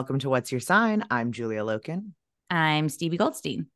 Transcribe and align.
Welcome 0.00 0.20
to 0.20 0.30
What's 0.30 0.50
Your 0.50 0.62
Sign? 0.62 1.04
I'm 1.10 1.30
Julia 1.30 1.60
Loken. 1.60 2.12
I'm 2.48 2.88
Stevie 2.88 3.18
Goldstein. 3.18 3.66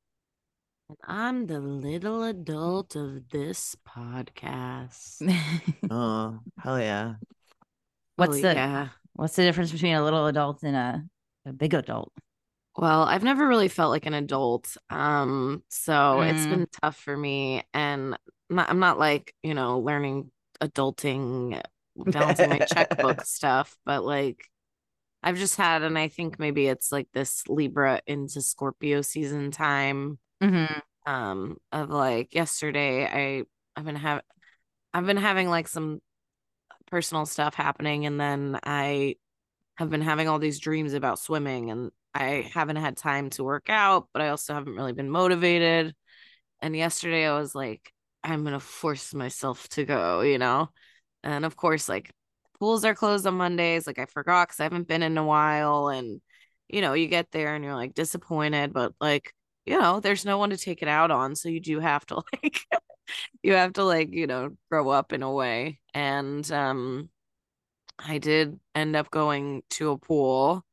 And 0.89 0.97
I'm 1.07 1.47
the 1.47 1.61
little 1.61 2.23
adult 2.23 2.97
of 2.97 3.29
this 3.29 3.77
podcast. 3.87 5.21
Oh, 5.91 6.39
hell 6.59 6.81
yeah. 6.81 7.17
What's 8.17 8.39
Oh, 8.39 8.41
the 8.41 8.55
yeah? 8.55 8.89
what's 9.13 9.37
the 9.37 9.43
difference 9.43 9.71
between 9.71 9.97
a 9.97 10.03
little 10.03 10.27
adult 10.27 10.63
and 10.63 10.75
a, 10.75 11.05
a 11.45 11.53
big 11.53 11.75
adult? 11.75 12.11
Well, 12.75 13.03
I've 13.03 13.23
never 13.23 13.47
really 13.47 13.69
felt 13.69 13.91
like 13.91 14.07
an 14.07 14.15
adult. 14.15 14.79
Um, 14.89 15.63
so 15.69 16.23
it's 16.23 16.47
been 16.47 16.67
tough 16.83 16.97
for 16.97 17.15
me. 17.15 17.65
And 17.75 18.17
I'm 18.49 18.57
not, 18.57 18.71
I'm 18.71 18.79
not 18.79 18.99
like, 18.99 19.35
you 19.43 19.53
know, 19.53 19.81
learning 19.81 20.31
adulting, 20.63 21.61
balancing 21.95 22.49
my 22.49 22.61
checkbook 22.61 23.21
stuff, 23.27 23.77
but 23.85 24.07
like 24.07 24.49
I've 25.25 25.39
just 25.39 25.57
had, 25.57 25.83
and 25.83 25.99
I 25.99 26.09
think 26.09 26.39
maybe 26.39 26.69
it's 26.69 26.93
like 26.93 27.09
this 27.13 27.49
Libra 27.49 28.01
into 28.07 28.43
Scorpio 28.43 29.01
season 29.03 29.51
time. 29.51 30.19
Mm-hmm. 30.43 31.11
um 31.11 31.57
of 31.73 31.91
like 31.91 32.35
yesterday 32.35 33.07
i 33.07 33.45
i've 33.77 33.85
been 33.87 33.97
having 33.97 34.25
i've 34.93 35.07
been 35.07 35.17
having 35.17 35.49
like 35.49 35.69
some 35.69 36.01
personal 36.87 37.25
stuff 37.25 37.55
happening 37.55 38.05
and 38.05 38.21
then 38.21 38.59
i 38.65 39.15
have 39.77 39.89
been 39.89 40.03
having 40.03 40.29
all 40.29 40.39
these 40.39 40.59
dreams 40.59 40.93
about 40.93 41.19
swimming 41.19 41.71
and 41.71 41.93
i 42.15 42.47
haven't 42.53 42.77
had 42.77 42.97
time 42.97 43.31
to 43.31 43.45
work 43.45 43.71
out 43.71 44.09
but 44.13 44.21
i 44.21 44.29
also 44.29 44.53
haven't 44.53 44.77
really 44.77 44.93
been 44.93 45.09
motivated 45.09 45.95
and 46.61 46.77
yesterday 46.77 47.27
i 47.27 47.39
was 47.39 47.55
like 47.55 47.93
i'm 48.23 48.45
gonna 48.45 48.61
force 48.61 49.15
myself 49.15 49.67
to 49.69 49.85
go 49.85 50.21
you 50.21 50.37
know 50.37 50.69
and 51.23 51.45
of 51.47 51.57
course 51.57 51.89
like 51.89 52.11
pools 52.59 52.85
are 52.85 52.95
closed 52.95 53.27
on 53.27 53.35
mondays 53.35 53.87
like 53.87 53.99
i 53.99 54.07
forgot 54.07 54.49
because 54.49 54.61
i 54.61 54.65
haven't 54.65 54.89
been 54.89 55.03
in 55.03 55.19
a 55.19 55.25
while 55.25 55.89
and 55.89 56.21
you 56.69 56.81
know 56.81 56.95
you 56.95 57.07
get 57.09 57.31
there 57.33 57.55
and 57.55 57.65
you're 57.65 57.75
like 57.75 57.95
disappointed 57.95 58.73
but 58.73 58.93
like 59.01 59.33
you 59.67 59.79
know, 59.79 60.01
there's 60.01 60.25
no 60.25 60.39
one 60.39 60.51
to 60.51 60.57
take 60.57 60.83
it 60.83 60.89
out 60.89 61.11
on. 61.11 61.35
So 61.35 61.49
you 61.49 61.61
do 61.61 61.81
have 61.81 62.05
to 62.07 62.17
like 62.43 62.61
you 63.43 63.55
have 63.55 63.75
to 63.75 63.85
like, 63.85 64.13
you 64.13 64.27
know, 64.27 64.57
grow 64.71 64.91
up 64.91 65.13
in 65.13 65.23
a 65.23 65.33
way. 65.33 65.81
And 65.95 66.51
um 66.53 67.11
I 67.99 68.19
did 68.19 68.59
end 68.75 68.97
up 68.97 69.11
going 69.11 69.63
to 69.71 69.91
a 69.91 69.99
pool 69.99 70.65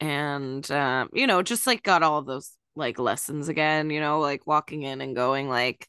and 0.00 0.68
um, 0.70 1.08
you 1.12 1.26
know, 1.26 1.42
just 1.42 1.66
like 1.66 1.82
got 1.82 2.02
all 2.02 2.22
those 2.22 2.52
like 2.74 2.98
lessons 2.98 3.48
again, 3.48 3.90
you 3.90 4.00
know, 4.00 4.20
like 4.20 4.46
walking 4.46 4.82
in 4.82 5.00
and 5.00 5.16
going 5.16 5.48
like 5.48 5.88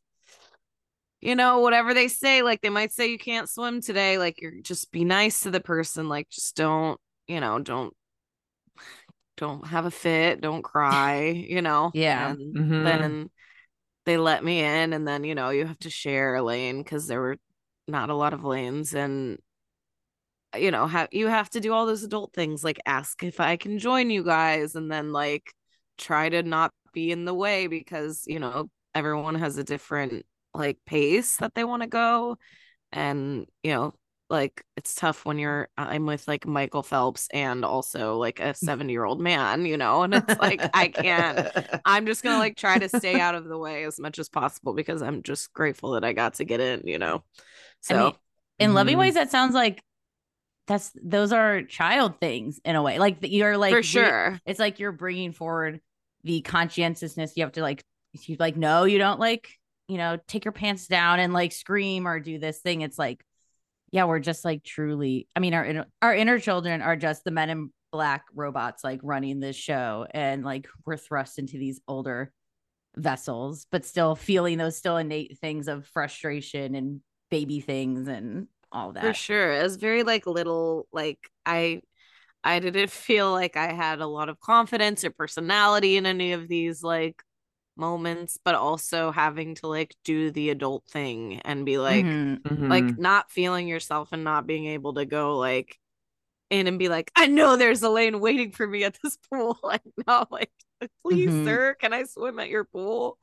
you 1.28 1.36
know, 1.36 1.60
whatever 1.60 1.94
they 1.94 2.08
say, 2.08 2.42
like 2.42 2.62
they 2.62 2.70
might 2.70 2.94
say 2.94 3.12
you 3.12 3.18
can't 3.18 3.50
swim 3.50 3.82
today, 3.82 4.18
like 4.18 4.42
you're 4.42 4.62
just 4.62 4.94
be 4.94 5.04
nice 5.04 5.42
to 5.42 5.52
the 5.52 5.60
person, 5.60 6.08
like 6.08 6.30
just 6.30 6.56
don't, 6.56 6.98
you 7.28 7.42
know, 7.42 7.60
don't 7.60 7.94
don't 9.36 9.68
have 9.68 9.86
a 9.86 9.92
fit, 9.92 10.40
don't 10.40 10.62
cry, 10.64 11.28
you 11.28 11.62
know. 11.62 11.92
Yeah. 11.94 12.30
And 12.30 12.56
Mhm. 12.56 12.86
then 12.86 13.30
they 14.06 14.16
let 14.18 14.42
me 14.42 14.62
in 14.62 14.94
and 14.94 15.06
then, 15.06 15.26
you 15.26 15.36
know, 15.36 15.50
you 15.50 15.66
have 15.66 15.80
to 15.80 15.90
share 15.90 16.36
a 16.36 16.42
lane 16.42 16.82
because 16.82 17.08
there 17.08 17.20
were 17.20 17.36
not 17.90 18.10
a 18.10 18.16
lot 18.16 18.32
of 18.34 18.46
lanes 18.46 18.96
and 18.96 19.38
you 20.58 20.72
know, 20.72 20.88
have 20.88 21.10
you 21.12 21.28
have 21.28 21.50
to 21.52 21.60
do 21.60 21.74
all 21.74 21.86
those 21.86 22.04
adult 22.04 22.34
things 22.34 22.64
like 22.64 22.80
ask 22.86 23.22
if 23.22 23.42
I 23.42 23.58
can 23.58 23.80
join 23.80 24.10
you 24.10 24.24
guys 24.24 24.76
and 24.76 24.90
then 24.90 25.12
like 25.12 25.54
try 25.98 26.30
to 26.30 26.42
not 26.42 26.72
be 26.94 27.12
in 27.12 27.26
the 27.26 27.34
way 27.34 27.68
because, 27.68 28.24
you 28.28 28.40
know, 28.40 28.70
everyone 28.96 29.36
has 29.36 29.58
a 29.58 29.64
different 29.66 30.26
like 30.58 30.80
pace 30.86 31.38
that 31.40 31.56
they 31.56 31.64
want 31.66 31.84
to 31.84 31.88
go 31.90 32.38
and, 32.92 33.48
you 33.64 33.74
know, 33.74 33.94
like 34.30 34.64
it's 34.78 34.96
tough 34.96 35.26
when 35.26 35.40
you're 35.40 35.70
I'm 35.78 36.06
with 36.06 36.28
like 36.28 36.46
Michael 36.48 36.84
Phelps 36.84 37.28
and 37.34 37.66
also 37.66 38.18
like 38.18 38.40
a 38.40 38.54
70 38.56 38.94
year 38.94 39.06
old 39.06 39.22
man, 39.22 39.66
you 39.66 39.78
know, 39.78 40.04
and 40.04 40.14
it's 40.14 40.36
like 40.40 40.68
I 40.74 40.90
can't. 40.90 41.42
I'm 41.86 42.06
just 42.06 42.24
gonna 42.24 42.38
like 42.38 42.58
try 42.58 42.80
to 42.80 42.90
stay 42.90 43.20
out 43.20 43.36
of 43.36 43.46
the 43.46 43.58
way 43.58 43.86
as 43.86 44.00
much 44.00 44.20
as 44.20 44.30
possible 44.30 44.74
because 44.74 45.02
I'm 45.02 45.24
just 45.24 45.54
grateful 45.54 45.92
that 45.94 46.04
I 46.06 46.14
got 46.14 46.36
to 46.36 46.46
get 46.46 46.60
in, 46.62 46.84
you 46.88 47.00
know. 47.00 47.24
So 47.82 47.94
I 47.94 47.94
mean, 47.96 48.16
in 48.60 48.74
loving 48.74 48.98
Mhm. 48.98 49.00
ways, 49.00 49.16
that 49.16 49.32
sounds 49.32 49.54
like 49.56 49.82
that's 50.68 50.92
those 51.02 51.32
are 51.32 51.64
child 51.64 52.20
things 52.20 52.60
in 52.66 52.76
a 52.76 52.82
way. 52.84 53.00
Like 53.00 53.18
you're 53.22 53.58
like 53.58 53.76
for 53.76 53.84
sure. 53.84 54.40
it's 54.46 54.60
like 54.60 54.80
you're 54.80 54.92
bringing 54.92 55.32
forward 55.34 55.82
the 56.24 56.42
conscientiousness. 56.42 57.34
You 57.36 57.44
have 57.44 57.54
to 57.54 57.62
like 57.62 57.84
you 58.14 58.38
like 58.40 58.58
no, 58.58 58.84
you 58.86 58.98
don't 58.98 59.20
like 59.20 59.57
you 59.88 59.98
know 59.98 60.18
take 60.28 60.46
your 60.46 60.52
pants 60.52 60.88
down 60.88 61.20
and 61.20 61.34
like 61.34 61.52
scream 61.52 62.08
or 62.08 62.20
do 62.20 62.40
this 62.40 62.60
thing. 62.60 62.82
It's 62.82 63.00
like 63.00 63.24
yeah, 63.92 64.06
we're 64.06 64.20
just 64.20 64.44
like 64.44 64.64
truly. 64.64 65.28
I 65.36 65.40
mean, 65.40 65.54
our 65.54 65.66
inner, 65.66 65.86
our 66.02 66.14
inner 66.14 66.40
children 66.40 66.82
are 66.82 66.96
just 66.96 67.24
the 67.24 67.32
men 67.32 67.50
in 67.50 67.72
black 67.92 68.26
robots 68.34 68.84
like 68.84 69.00
running 69.02 69.40
this 69.40 69.56
show, 69.56 70.06
and 70.12 70.44
like 70.44 70.68
we're 70.86 70.98
thrust 70.98 71.40
into 71.40 71.58
these 71.58 71.80
older 71.88 72.32
vessels, 72.96 73.66
but 73.72 73.86
still 73.86 74.16
feeling 74.16 74.58
those 74.58 74.78
still 74.78 74.98
innate 74.98 75.38
things 75.40 75.68
of 75.68 75.88
frustration 75.88 76.76
and 76.76 77.02
baby 77.30 77.60
things 77.60 78.08
and 78.08 78.48
all 78.72 78.92
that. 78.94 79.04
For 79.04 79.14
sure. 79.14 79.54
It 79.54 79.64
was 79.64 79.78
very 79.78 80.04
like 80.04 80.28
little 80.28 80.88
like 80.92 81.20
I 81.46 81.82
I 82.44 82.60
didn't 82.60 82.92
feel 82.92 83.32
like 83.32 83.56
I 83.56 83.74
had 83.74 84.00
a 84.00 84.08
lot 84.08 84.30
of 84.30 84.40
confidence 84.40 85.04
or 85.04 85.12
personality 85.12 85.98
in 85.98 86.06
any 86.06 86.34
of 86.34 86.48
these 86.48 86.84
like 86.84 87.22
moments, 87.78 88.38
but 88.44 88.56
also 88.56 89.12
having 89.12 89.56
to 89.56 89.68
like 89.68 89.96
do 90.04 90.32
the 90.32 90.50
adult 90.50 90.86
thing 90.90 91.40
and 91.42 91.66
be 91.66 91.78
like 91.78 92.06
Mhm. 92.06 92.42
Mhm. 92.44 92.70
like 92.70 92.98
not 92.98 93.32
feeling 93.32 93.68
yourself 93.68 94.10
and 94.12 94.24
not 94.24 94.48
being 94.48 94.66
able 94.68 94.94
to 94.96 95.06
go 95.06 95.38
like 95.38 95.78
in 96.50 96.68
and 96.68 96.80
be 96.80 96.90
like, 96.90 97.12
I 97.16 97.28
know 97.28 97.58
there's 97.58 97.84
a 97.84 97.90
lane 97.90 98.20
waiting 98.20 98.52
for 98.52 98.68
me 98.68 98.84
at 98.86 98.98
this 99.04 99.18
pool. 99.32 99.58
Like, 99.64 99.84
no, 100.08 100.26
like, 100.32 100.52
please, 101.04 101.30
Mhm. 101.32 101.46
sir, 101.46 101.76
can 101.80 101.94
I 101.94 102.04
swim 102.04 102.40
at 102.40 102.50
your 102.50 102.64
pool? 102.66 103.20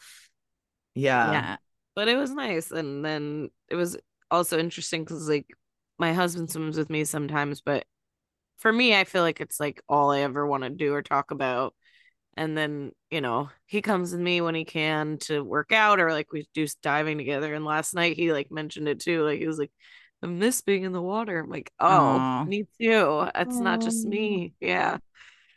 yeah. 0.94 1.32
yeah. 1.32 1.56
But 1.94 2.09
it 2.09 2.16
was 2.16 2.31
nice. 2.32 2.71
And 2.71 3.04
then 3.04 3.50
it 3.69 3.76
was 3.76 3.97
also 4.31 4.59
interesting 4.59 5.04
because, 5.04 5.28
like, 5.28 5.47
my 5.98 6.12
husband 6.12 6.50
swims 6.50 6.76
with 6.76 6.91
me 6.91 7.04
sometimes, 7.04 7.60
but 7.60 7.84
for 8.59 8.72
me, 8.72 8.97
I 8.97 9.04
feel 9.04 9.22
like 9.22 9.41
it's 9.41 9.60
like 9.60 9.82
all 9.88 10.10
I 10.10 10.21
ever 10.21 10.47
want 10.47 10.65
to 10.65 10.71
do 10.71 10.94
or 10.94 11.03
talk 11.03 11.31
about. 11.31 11.75
And 12.37 12.56
then, 12.59 12.93
you 13.11 13.21
know, 13.21 13.49
he 13.67 13.81
comes 13.83 14.12
with 14.12 14.21
me 14.21 14.41
when 14.41 14.55
he 14.55 14.65
can 14.65 15.19
to 15.22 15.43
work 15.43 15.72
out 15.72 16.00
or 16.00 16.11
like 16.12 16.33
we 16.33 16.47
do 16.55 16.67
diving 16.83 17.19
together. 17.19 17.55
And 17.55 17.65
last 17.65 17.95
night 17.95 18.17
he 18.17 18.33
like 18.33 18.50
mentioned 18.50 18.89
it 18.89 19.00
too. 19.00 19.22
Like 19.25 19.39
he 19.39 19.47
was 19.47 19.59
like, 19.59 19.71
I 20.22 20.27
miss 20.27 20.61
being 20.62 20.84
in 20.84 20.93
the 20.93 21.03
water. 21.03 21.39
I'm 21.41 21.50
like, 21.50 21.71
oh, 21.78 21.87
Aw. 21.87 22.45
me 22.45 22.67
too. 22.81 23.28
It's 23.34 23.59
not 23.59 23.81
just 23.83 24.07
me. 24.07 24.54
Yeah. 24.60 24.98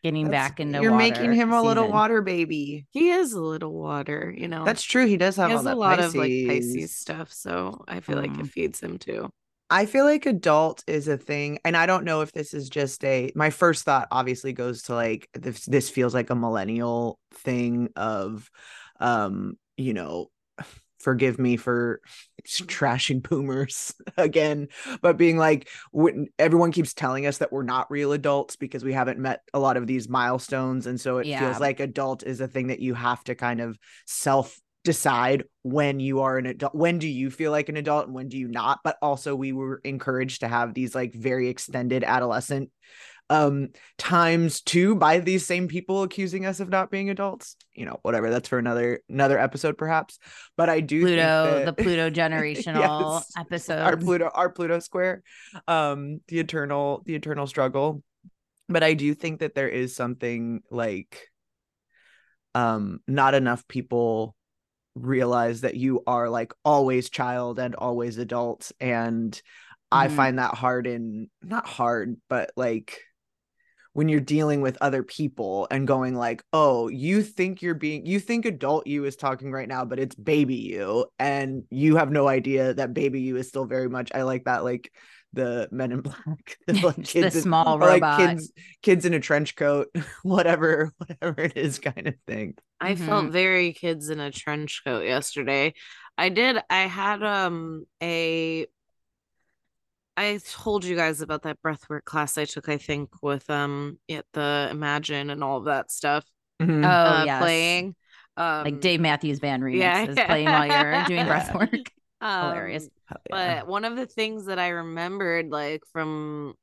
Getting 0.03 0.25
That's- 0.25 0.49
back 0.51 0.59
into 0.59 0.81
You're 0.81 0.91
water 0.91 1.03
making 1.03 1.33
him 1.33 1.51
a 1.51 1.61
little 1.61 1.85
season. 1.85 1.93
water 1.95 2.21
baby. 2.21 2.85
He 2.91 3.09
is 3.09 3.33
a 3.33 3.41
little 3.41 3.73
water, 3.73 4.33
you 4.37 4.47
know. 4.47 4.63
That's 4.63 4.83
true. 4.83 5.07
He 5.07 5.17
does 5.17 5.35
have 5.37 5.47
he 5.49 5.53
all 5.53 5.59
has 5.59 5.65
that 5.65 5.73
a 5.73 5.79
lot 5.79 5.97
Pisces. 5.97 6.13
of 6.13 6.19
like 6.19 6.31
Pisces 6.47 6.95
stuff. 6.95 7.33
So 7.33 7.83
I 7.87 8.01
feel 8.01 8.17
like 8.17 8.31
Mm. 8.31 8.41
it 8.41 8.47
feeds 8.51 8.79
him 8.79 8.99
too. 8.99 9.31
I 9.69 9.85
feel 9.85 10.05
like 10.05 10.25
adult 10.25 10.83
is 10.87 11.07
a 11.07 11.17
thing, 11.17 11.59
and 11.65 11.75
I 11.75 11.85
don't 11.85 12.05
know 12.05 12.21
if 12.21 12.31
this 12.31 12.53
is 12.53 12.69
just 12.69 13.03
a. 13.03 13.31
My 13.35 13.49
first 13.49 13.83
thought 13.83 14.07
obviously 14.11 14.53
goes 14.53 14.83
to 14.83 14.95
like 14.95 15.29
this. 15.33 15.65
This 15.65 15.89
feels 15.89 16.13
like 16.13 16.29
a 16.29 16.35
millennial 16.35 17.19
thing 17.33 17.89
of, 17.95 18.49
um, 18.99 19.57
you 19.75 19.93
know, 19.93 20.27
forgive 20.99 21.37
me 21.37 21.57
for 21.57 22.01
trashing 22.47 23.21
boomers 23.27 23.93
again, 24.17 24.69
but 25.01 25.17
being 25.17 25.37
like, 25.37 25.69
when 25.91 26.27
everyone 26.39 26.71
keeps 26.71 26.93
telling 26.93 27.25
us 27.25 27.39
that 27.39 27.51
we're 27.51 27.63
not 27.63 27.91
real 27.91 28.13
adults 28.13 28.55
because 28.55 28.83
we 28.83 28.93
haven't 28.93 29.19
met 29.19 29.41
a 29.53 29.59
lot 29.59 29.77
of 29.77 29.85
these 29.85 30.07
milestones, 30.09 30.87
and 30.87 30.99
so 30.99 31.17
it 31.17 31.27
Yeah. 31.27 31.39
feels 31.39 31.59
like 31.59 31.79
adult 31.81 32.23
is 32.23 32.41
a 32.41 32.47
thing 32.47 32.67
that 32.67 32.79
you 32.79 32.93
have 32.93 33.23
to 33.25 33.35
kind 33.35 33.59
of 33.61 33.77
self 34.05 34.59
decide 34.87 35.43
when 35.63 35.99
you 35.99 36.21
are 36.21 36.37
an 36.37 36.45
adult 36.45 36.73
when 36.73 36.97
do 36.97 37.07
you 37.07 37.29
feel 37.29 37.51
like 37.51 37.67
an 37.67 37.75
adult 37.75 38.05
and 38.05 38.15
when 38.15 38.29
do 38.29 38.37
you 38.37 38.47
not? 38.47 38.79
But 38.85 38.97
also 39.01 39.35
we 39.35 39.51
were 39.51 39.81
encouraged 39.83 40.39
to 40.39 40.47
have 40.47 40.73
these 40.73 40.95
like 40.95 41.13
very 41.13 41.49
extended 41.49 42.03
adolescent 42.05 42.71
um 43.29 43.67
times 43.97 44.61
too 44.61 44.95
by 44.95 45.19
these 45.19 45.45
same 45.45 45.67
people 45.67 46.03
accusing 46.03 46.45
us 46.45 46.61
of 46.61 46.69
not 46.69 46.89
being 46.89 47.09
adults 47.09 47.57
you 47.73 47.85
know 47.85 47.99
whatever 48.01 48.29
that's 48.29 48.47
for 48.47 48.57
another 48.57 49.01
another 49.09 49.37
episode 49.37 49.77
perhaps. 49.77 50.17
But 50.55 50.69
i 50.69 50.79
do 50.79 51.01
think 51.03 51.17
Pluto, 51.17 51.43
that- 51.59 51.65
the 51.65 51.83
Pluto 51.83 52.09
generational 52.21 52.79
Yes, 52.79 53.33
episode. 53.35 53.81
our 53.81 53.97
pluto 53.97 54.31
our 54.33 54.49
pluto 54.49 54.79
square 54.79 55.23
um 55.67 56.21
the 56.29 56.39
eternal 56.39 57.03
the 57.05 57.15
eternal 57.15 57.47
struggle. 57.47 58.01
But 58.69 58.83
i 58.83 58.93
do 58.93 59.13
think 59.13 59.41
that 59.41 59.53
there 59.55 59.67
is 59.67 59.93
something 59.93 60.61
like 60.71 61.27
um 62.55 63.01
not 63.09 63.33
enough 63.33 63.67
people 63.67 64.36
realize 65.05 65.61
that 65.61 65.75
you 65.75 66.03
are 66.07 66.29
like 66.29 66.53
always 66.65 67.09
child 67.09 67.59
and 67.59 67.75
always 67.75 68.17
adult 68.17 68.71
and 68.79 69.41
i 69.91 70.07
Mhm. 70.07 70.11
find 70.15 70.39
that 70.39 70.55
hard 70.55 70.87
in 70.87 71.29
not 71.41 71.65
hard 71.67 72.17
but 72.29 72.51
like 72.55 73.01
when 73.93 74.09
you're 74.09 74.19
dealing 74.19 74.61
with 74.61 74.77
other 74.79 75.01
people 75.01 75.67
and 75.71 75.87
going 75.87 76.13
like 76.15 76.43
oh 76.53 76.87
you 76.87 77.23
think 77.23 77.61
you're 77.61 77.73
being 77.73 78.05
you 78.05 78.19
think 78.19 78.45
adult 78.45 78.85
you 78.85 79.05
is 79.05 79.15
talking 79.15 79.51
right 79.51 79.67
now 79.67 79.83
but 79.85 79.99
it's 79.99 80.15
baby 80.15 80.55
you 80.55 81.05
and 81.17 81.63
you 81.71 81.95
have 81.95 82.11
no 82.11 82.27
idea 82.27 82.73
that 82.73 82.93
baby 82.93 83.21
you 83.21 83.37
is 83.37 83.47
still 83.47 83.65
very 83.65 83.89
much 83.89 84.11
i 84.13 84.21
like 84.21 84.43
that 84.45 84.63
like 84.63 84.91
the 85.37 85.69
men 85.71 85.91
in 85.93 86.01
black 86.01 86.57
Just 86.69 86.81
the 86.97 87.03
kids 87.03 87.35
in- 87.37 87.41
small 87.43 87.81
or, 87.81 87.97
like 87.97 88.17
kids 88.17 88.51
kids 88.81 89.05
in 89.05 89.13
a 89.13 89.19
trench 89.21 89.55
coat 89.55 89.87
whatever 90.23 90.91
whatever 90.97 91.41
it 91.43 91.55
is 91.55 91.79
kind 91.79 92.07
of 92.07 92.15
thing 92.27 92.55
I 92.81 92.95
Mhm. 92.95 93.05
felt 93.05 93.25
very 93.31 93.71
kids 93.73 94.09
in 94.09 94.19
a 94.19 94.29
trench 94.31 94.81
coat 94.85 95.03
yesterday. 95.05 95.73
I 96.17 96.29
did. 96.29 96.57
I 96.69 96.81
had 96.81 97.23
um 97.23 97.85
a. 98.03 98.67
I 100.15 100.39
told 100.51 100.83
you 100.83 100.95
guys 100.95 101.21
about 101.21 101.43
that 101.43 101.57
breathwork 101.63 102.03
class 102.05 102.37
I 102.37 102.45
took. 102.45 102.69
I 102.69 102.77
think 102.77 103.09
with 103.21 103.49
um 103.49 103.99
at 104.09 104.25
the 104.33 104.67
Imagine 104.71 105.29
and 105.29 105.43
all 105.43 105.57
of 105.59 105.65
that 105.65 105.91
stuff. 105.91 106.25
Mhm. 106.61 106.83
Oh, 106.85 106.87
uh, 106.87 107.23
yes. 107.25 107.41
playing. 107.41 107.95
Um, 108.35 108.63
like 108.65 108.79
Dave 108.81 108.99
Matthews 108.99 109.39
Band 109.39 109.63
remixes 109.63 109.79
yeah. 109.79 110.05
is 110.05 110.15
playing 110.19 110.45
while 110.45 110.67
you're 110.67 111.03
doing 111.05 111.19
Yeah. 111.19 111.27
breath 111.27 111.53
work. 111.55 111.91
um, 112.21 112.49
hilarious. 112.49 112.87
Yeah. 113.09 113.61
But 113.61 113.67
one 113.67 113.85
of 113.85 113.95
the 113.95 114.05
things 114.05 114.45
that 114.45 114.59
I 114.59 114.69
remembered, 114.69 115.49
like 115.49 115.83
from 115.91 116.55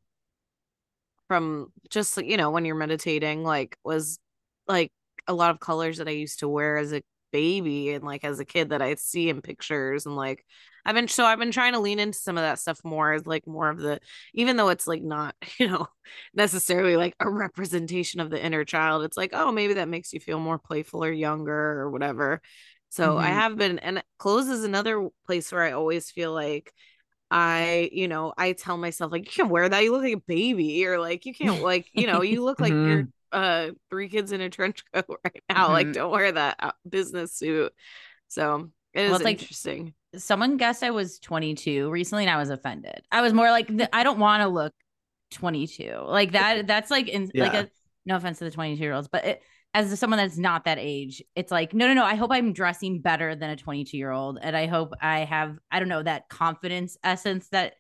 from 1.28 1.72
just 1.90 2.16
you 2.22 2.36
know 2.36 2.50
when 2.50 2.64
you're 2.64 2.74
meditating, 2.76 3.44
like 3.44 3.76
was 3.84 4.18
like 4.68 4.92
a 5.26 5.34
lot 5.34 5.50
of 5.50 5.60
colors 5.60 5.98
that 5.98 6.08
I 6.08 6.12
used 6.12 6.40
to 6.40 6.48
wear 6.48 6.76
as 6.76 6.92
a 6.92 7.02
baby 7.32 7.90
and 7.92 8.04
like 8.04 8.24
as 8.24 8.38
a 8.38 8.44
kid 8.44 8.68
that 8.70 8.80
I 8.80 8.94
see 8.94 9.28
in 9.28 9.42
pictures 9.42 10.06
and 10.06 10.14
like 10.14 10.44
I've 10.86 10.94
been 10.94 11.08
so 11.08 11.24
I've 11.24 11.38
been 11.40 11.50
trying 11.50 11.72
to 11.72 11.80
lean 11.80 11.98
into 11.98 12.16
some 12.16 12.38
of 12.38 12.42
that 12.42 12.60
stuff 12.60 12.78
more 12.84 13.12
as 13.12 13.26
like 13.26 13.44
more 13.44 13.68
of 13.68 13.80
the 13.80 13.98
even 14.34 14.56
though 14.56 14.68
it's 14.68 14.86
like 14.86 15.02
not 15.02 15.34
you 15.58 15.66
know 15.66 15.88
necessarily 16.32 16.96
like 16.96 17.16
a 17.18 17.28
representation 17.28 18.20
of 18.20 18.30
the 18.30 18.40
inner 18.40 18.64
child 18.64 19.02
it's 19.02 19.16
like 19.16 19.30
oh 19.32 19.50
maybe 19.50 19.74
that 19.74 19.88
makes 19.88 20.12
you 20.12 20.20
feel 20.20 20.38
more 20.38 20.60
playful 20.60 21.02
or 21.02 21.10
younger 21.10 21.52
or 21.80 21.90
whatever 21.90 22.40
so 22.94 23.18
I 23.18 23.28
Mhm. 23.30 23.32
have 23.34 23.56
been 23.56 23.78
and 23.80 24.02
clothes 24.18 24.48
is 24.48 24.64
another 24.64 25.08
place 25.26 25.50
where 25.52 25.62
I 25.62 25.72
always 25.72 26.10
feel 26.10 26.32
like 26.32 26.72
I, 27.30 27.88
you 27.92 28.06
know, 28.06 28.32
I 28.38 28.52
tell 28.52 28.76
myself 28.76 29.10
like 29.10 29.24
you 29.26 29.32
can't 29.32 29.50
wear 29.50 29.68
that. 29.68 29.82
You 29.82 29.90
look 29.92 30.02
like 30.02 30.14
a 30.14 30.20
baby, 30.26 30.86
or 30.86 30.98
like 31.00 31.26
you 31.26 31.34
can't 31.34 31.62
like, 31.62 31.88
you 31.92 32.06
know, 32.06 32.22
you 32.22 32.44
look 32.44 32.60
like 32.60 32.72
you're 32.72 33.08
uh 33.32 33.70
three 33.90 34.08
kids 34.08 34.30
in 34.30 34.40
a 34.40 34.48
trench 34.50 34.84
coat 34.94 35.18
right 35.24 35.42
now. 35.50 35.68
Like 35.72 35.88
Mhm. 35.88 35.94
don't 35.94 36.10
wear 36.12 36.30
that 36.32 36.56
uh, 36.60 36.72
business 36.88 37.32
suit. 37.34 37.72
So 38.28 38.70
it 38.92 39.00
is 39.02 39.08
Well, 39.10 39.16
it's 39.16 39.24
like- 39.24 39.40
interesting. 39.40 39.94
Someone 40.16 40.56
guessed 40.58 40.84
I 40.84 40.90
was 40.92 41.18
22 41.18 41.90
recently 41.90 42.22
and 42.24 42.30
I 42.30 42.36
was 42.36 42.50
offended. 42.50 43.02
I 43.10 43.20
was 43.20 43.32
more 43.32 43.50
like, 43.50 43.68
I 43.92 44.04
don't 44.04 44.20
want 44.20 44.42
to 44.42 44.48
look 44.48 44.72
22. 45.32 46.04
Like 46.06 46.30
that, 46.38 46.68
that's 46.68 46.90
like, 46.90 47.08
in, 47.08 47.32
like 47.34 47.54
a, 47.54 47.68
no 48.06 48.14
offense 48.16 48.38
to 48.38 48.44
the 48.44 48.52
22 48.52 48.80
year 48.80 48.92
olds, 48.92 49.08
but 49.08 49.24
it, 49.24 49.42
as 49.74 49.98
someone 49.98 50.18
that's 50.18 50.38
not 50.38 50.64
that 50.64 50.78
age, 50.78 51.22
it's 51.34 51.50
like, 51.50 51.74
no, 51.74 51.88
no, 51.88 51.94
no. 51.94 52.04
I 52.04 52.14
hope 52.14 52.30
I'm 52.32 52.52
dressing 52.52 53.00
better 53.00 53.34
than 53.34 53.50
a 53.50 53.56
22 53.56 53.96
year 53.96 54.10
old. 54.10 54.38
And 54.40 54.56
I 54.56 54.66
hope 54.66 54.94
I 55.02 55.20
have, 55.20 55.58
I 55.70 55.80
don't 55.80 55.88
know, 55.88 56.02
that 56.02 56.28
confidence 56.28 56.96
essence 57.02 57.48
that 57.48 57.74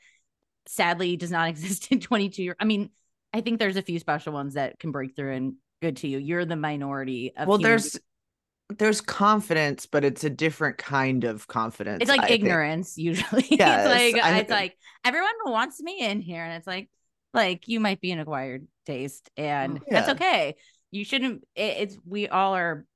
sadly 0.66 1.16
does 1.16 1.30
not 1.30 1.48
exist 1.50 1.90
in 1.92 2.00
22 2.00 2.42
year. 2.42 2.56
I 2.58 2.64
mean, 2.64 2.90
I 3.32 3.40
think 3.40 3.58
there's 3.58 3.76
a 3.76 3.82
few 3.82 3.98
special 3.98 4.32
ones 4.32 4.54
that 4.54 4.78
can 4.78 4.90
break 4.90 5.16
through 5.16 5.34
and 5.34 5.54
good 5.80 5.96
to 5.98 6.08
you. 6.08 6.18
You're 6.18 6.44
the 6.44 6.56
minority 6.56 7.32
of 7.36 7.48
well 7.48 7.58
there's 7.58 7.98
there's 8.78 9.00
confidence 9.02 9.86
but 9.86 10.04
it's 10.04 10.24
a 10.24 10.30
different 10.30 10.78
kind 10.78 11.24
of 11.24 11.46
confidence 11.46 12.00
it's 12.00 12.08
like 12.08 12.22
I 12.22 12.28
think. 12.28 12.42
ignorance 12.42 12.96
usually 12.96 13.46
Yes, 13.50 13.86
it's 13.86 14.14
like 14.14 14.24
I- 14.24 14.38
it's 14.38 14.50
like 14.50 14.76
everyone 15.04 15.34
wants 15.44 15.80
me 15.82 16.00
in 16.00 16.20
here 16.20 16.42
and 16.42 16.54
it's 16.54 16.66
like 16.66 16.88
like 17.34 17.68
you 17.68 17.78
might 17.80 18.00
be 18.00 18.12
an 18.12 18.20
acquired 18.20 18.66
taste 18.86 19.28
and 19.36 19.80
mm, 19.80 19.82
that's 19.90 20.08
okay 20.08 20.54
you 20.94 21.04
shouldn't 21.04 21.44
it, 21.54 21.76
it's 21.78 21.98
we 22.06 22.28
all 22.28 22.54
are 22.54 22.86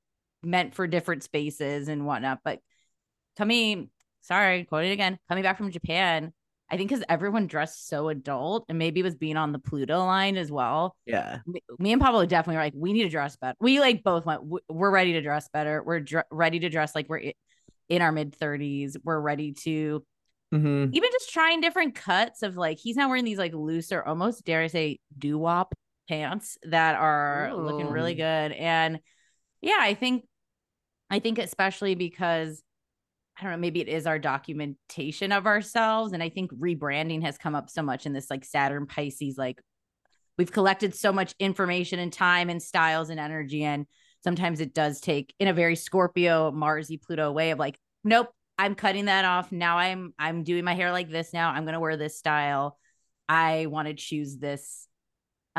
meant 0.41 0.73
for 0.73 0.87
different 0.87 1.23
spaces 1.23 1.87
and 1.87 2.05
whatnot 2.05 2.39
but 2.43 2.59
coming 3.37 3.89
sorry 4.21 4.63
quoting 4.63 4.91
again 4.91 5.17
coming 5.27 5.43
back 5.43 5.57
from 5.57 5.71
japan 5.71 6.31
i 6.71 6.77
think 6.77 6.89
because 6.89 7.03
everyone 7.09 7.45
dressed 7.47 7.87
so 7.87 8.09
adult 8.09 8.65
and 8.69 8.77
maybe 8.77 9.03
was 9.03 9.15
being 9.15 9.37
on 9.37 9.51
the 9.51 9.59
pluto 9.59 9.99
line 9.99 10.37
as 10.37 10.51
well 10.51 10.95
yeah 11.05 11.39
me, 11.45 11.61
me 11.77 11.91
and 11.91 12.01
Pablo 12.01 12.25
definitely 12.25 12.57
were 12.57 12.63
like, 12.63 12.73
we 12.75 12.93
need 12.93 13.03
to 13.03 13.09
dress 13.09 13.35
better. 13.37 13.55
We 13.59 13.79
like 13.79 14.03
both 14.03 14.25
went, 14.25 14.41
we're 14.69 14.91
ready 14.91 15.13
to 15.13 15.21
dress 15.21 15.49
better. 15.51 15.81
We're 15.83 16.01
dr- 16.01 16.25
ready 16.29 16.59
to 16.59 16.69
dress 16.69 16.93
like 16.93 17.07
we're 17.09 17.31
in 17.87 18.01
our 18.01 18.11
mid 18.11 18.37
30s. 18.37 18.97
We're 19.03 19.19
ready 19.19 19.53
to 19.63 20.03
Mhm. 20.53 20.89
even 20.93 21.09
just 21.11 21.31
trying 21.31 21.61
different 21.61 21.95
cuts 21.95 22.43
of 22.43 22.57
like, 22.57 22.77
he's 22.79 22.95
now 22.95 23.07
wearing 23.07 23.25
these 23.25 23.37
like 23.37 23.53
looser, 23.53 24.03
almost 24.03 24.45
dare 24.45 24.61
I 24.61 24.67
say, 24.67 24.99
doo 25.17 25.37
wop 25.37 25.73
pants 26.09 26.57
that 26.63 26.95
are 26.95 27.53
looking 27.55 27.87
really 27.87 28.15
good. 28.15 28.51
And 28.51 28.99
yeah, 29.61 29.77
I 29.79 29.93
think, 29.93 30.25
I 31.09 31.19
think 31.19 31.37
especially 31.37 31.95
because 31.95 32.61
I 33.37 33.43
don't 33.43 33.51
know, 33.51 33.57
maybe 33.57 33.79
it 33.79 33.87
is 33.87 34.05
our 34.05 34.19
documentation 34.19 35.31
of 35.31 35.45
ourselves. 35.45 36.11
And 36.11 36.21
I 36.21 36.29
think 36.29 36.51
rebranding 36.51 37.21
has 37.21 37.37
come 37.37 37.55
up 37.55 37.69
so 37.69 37.81
much 37.81 38.05
in 38.05 38.11
this 38.11 38.29
like 38.29 38.43
Saturn 38.43 38.85
Pisces, 38.85 39.37
like 39.37 39.61
we've 40.37 40.51
collected 40.51 40.93
so 40.93 41.13
much 41.13 41.33
information 41.39 41.99
and 41.99 42.11
time 42.11 42.49
and 42.49 42.61
styles 42.61 43.09
and 43.09 43.19
energy. 43.19 43.63
And 43.63 43.85
sometimes 44.23 44.59
it 44.59 44.73
does 44.73 44.99
take 44.99 45.33
in 45.39 45.47
a 45.47 45.53
very 45.53 45.77
Scorpio, 45.77 46.51
Marsy, 46.51 46.97
Pluto 46.97 47.31
way 47.31 47.51
of 47.51 47.59
like, 47.59 47.79
nope, 48.03 48.27
I'm 48.57 48.75
cutting 48.75 49.05
that 49.05 49.23
off. 49.23 49.53
Now 49.53 49.77
I'm 49.77 50.13
I'm 50.19 50.43
doing 50.43 50.65
my 50.65 50.73
hair 50.73 50.91
like 50.91 51.09
this 51.09 51.31
now. 51.31 51.49
I'm 51.51 51.63
gonna 51.63 51.79
wear 51.79 51.95
this 51.95 52.17
style. 52.17 52.77
I 53.29 53.67
want 53.67 53.87
to 53.87 53.93
choose 53.93 54.37
this 54.37 54.88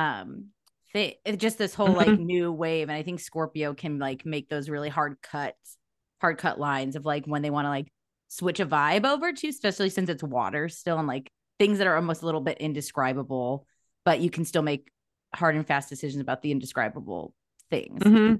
um 0.00 0.46
it's 0.92 1.40
just 1.40 1.58
this 1.58 1.74
whole 1.74 1.92
like 1.92 2.18
new 2.18 2.50
wave. 2.52 2.88
And 2.88 2.96
I 2.96 3.02
think 3.02 3.20
Scorpio 3.20 3.74
can 3.74 3.98
like 3.98 4.26
make 4.26 4.48
those 4.48 4.68
really 4.68 4.88
hard 4.88 5.22
cuts, 5.22 5.76
hard 6.20 6.38
cut 6.38 6.58
lines 6.58 6.96
of 6.96 7.04
like 7.04 7.26
when 7.26 7.42
they 7.42 7.50
want 7.50 7.66
to 7.66 7.70
like 7.70 7.92
switch 8.28 8.60
a 8.60 8.66
vibe 8.66 9.06
over 9.06 9.32
to, 9.32 9.48
especially 9.48 9.90
since 9.90 10.10
it's 10.10 10.22
water 10.22 10.68
still 10.68 10.98
and 10.98 11.06
like 11.06 11.30
things 11.58 11.78
that 11.78 11.86
are 11.86 11.96
almost 11.96 12.22
a 12.22 12.26
little 12.26 12.40
bit 12.40 12.58
indescribable, 12.58 13.66
but 14.04 14.20
you 14.20 14.30
can 14.30 14.44
still 14.44 14.62
make 14.62 14.90
hard 15.32 15.54
and 15.54 15.66
fast 15.66 15.88
decisions 15.88 16.20
about 16.20 16.42
the 16.42 16.50
indescribable 16.50 17.34
things. 17.70 18.02
mm-hmm. 18.02 18.34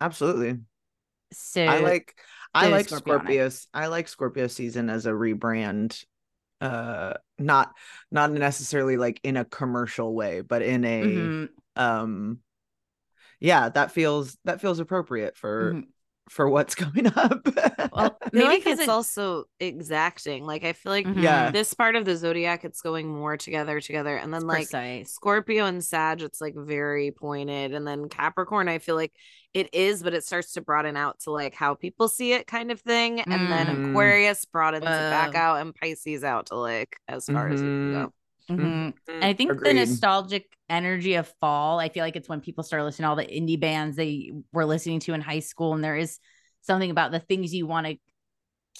absolutely 0.00 0.58
So 1.30 1.62
I 1.62 1.78
like 1.78 2.16
I 2.52 2.68
like 2.68 2.88
scorpio. 2.88 3.50
I 3.72 3.88
like 3.88 4.08
Scorpio 4.08 4.46
season 4.46 4.90
as 4.90 5.06
a 5.06 5.10
rebrand. 5.10 6.04
Uh 6.64 7.14
not 7.38 7.74
not 8.10 8.32
necessarily 8.32 8.96
like 8.96 9.20
in 9.24 9.36
a 9.36 9.44
commercial 9.44 10.14
way, 10.14 10.40
but 10.40 10.62
in 10.62 10.84
a 10.84 11.32
Mhm, 11.32 11.48
um 11.76 12.40
yeah, 13.40 13.68
that 13.70 13.90
feels 13.92 14.36
that 14.44 14.60
feels 14.60 14.78
appropriate 14.78 15.36
for 15.36 15.76
mhm. 15.76 15.93
For 16.30 16.48
what's 16.48 16.74
coming 16.74 17.06
up. 17.16 17.46
Well, 17.92 18.18
maybe 18.32 18.38
feel 18.44 18.46
like 18.48 18.64
'cause 18.64 18.72
it's 18.74 18.82
it- 18.82 18.88
also 18.88 19.44
exacting. 19.60 20.44
Like 20.44 20.64
I 20.64 20.72
feel 20.72 20.90
like 20.92 21.06
Mhm. 21.06 21.22
Yeah. 21.22 21.50
this 21.50 21.74
part 21.74 21.96
of 21.96 22.04
the 22.04 22.16
zodiac, 22.16 22.64
it's 22.64 22.80
going 22.80 23.08
more 23.08 23.36
together, 23.36 23.80
together, 23.80 24.16
and 24.16 24.32
then 24.32 24.46
like 24.46 24.70
precise. 24.70 25.10
Scorpio 25.12 25.66
and 25.66 25.84
Sag, 25.84 26.22
it's 26.22 26.40
like 26.40 26.54
very 26.56 27.10
pointed, 27.10 27.74
and 27.74 27.86
then 27.86 28.08
Capricorn, 28.08 28.68
I 28.68 28.78
feel 28.78 28.94
like 28.96 29.12
it 29.52 29.72
is, 29.74 30.02
but 30.02 30.14
it 30.14 30.24
starts 30.24 30.54
to 30.54 30.60
broaden 30.60 30.96
out 30.96 31.20
to 31.20 31.30
like 31.30 31.54
how 31.54 31.74
people 31.74 32.08
see 32.08 32.32
it, 32.32 32.46
kind 32.46 32.72
of 32.72 32.80
thing, 32.80 33.20
and 33.20 33.52
then 33.52 33.66
Mm. 33.66 33.90
Aquarius 33.90 34.44
broadens 34.46 34.84
it 34.84 34.88
back 34.88 35.34
out, 35.34 35.60
and 35.60 35.74
Pisces 35.74 36.24
out 36.24 36.46
to 36.46 36.56
like 36.56 36.96
as 37.06 37.26
far 37.26 37.48
as 37.48 37.60
you 37.60 37.66
can 37.66 37.92
go. 37.92 38.12
Mhm. 38.50 38.92
Mm. 39.08 39.22
I 39.24 39.32
think 39.32 39.62
the 39.62 39.72
nostalgic 39.74 40.46
energy 40.68 41.14
of 41.14 41.32
fall, 41.40 41.78
I 41.78 41.88
feel 41.88 42.04
like 42.04 42.16
it's 42.16 42.28
when 42.28 42.40
people 42.40 42.64
start 42.64 42.82
listening 42.84 43.04
to 43.04 43.08
all 43.10 43.16
the 43.16 43.26
indie 43.26 43.58
bands 43.58 43.96
they 43.96 44.32
were 44.52 44.64
listening 44.66 45.00
to 45.00 45.14
in 45.14 45.20
high 45.20 45.40
school. 45.40 45.74
And 45.74 45.82
there 45.82 45.96
is 45.96 46.18
something 46.62 46.90
about 46.90 47.10
the 47.12 47.20
things 47.20 47.54
you 47.54 47.66
want 47.66 47.86
to 47.86 47.96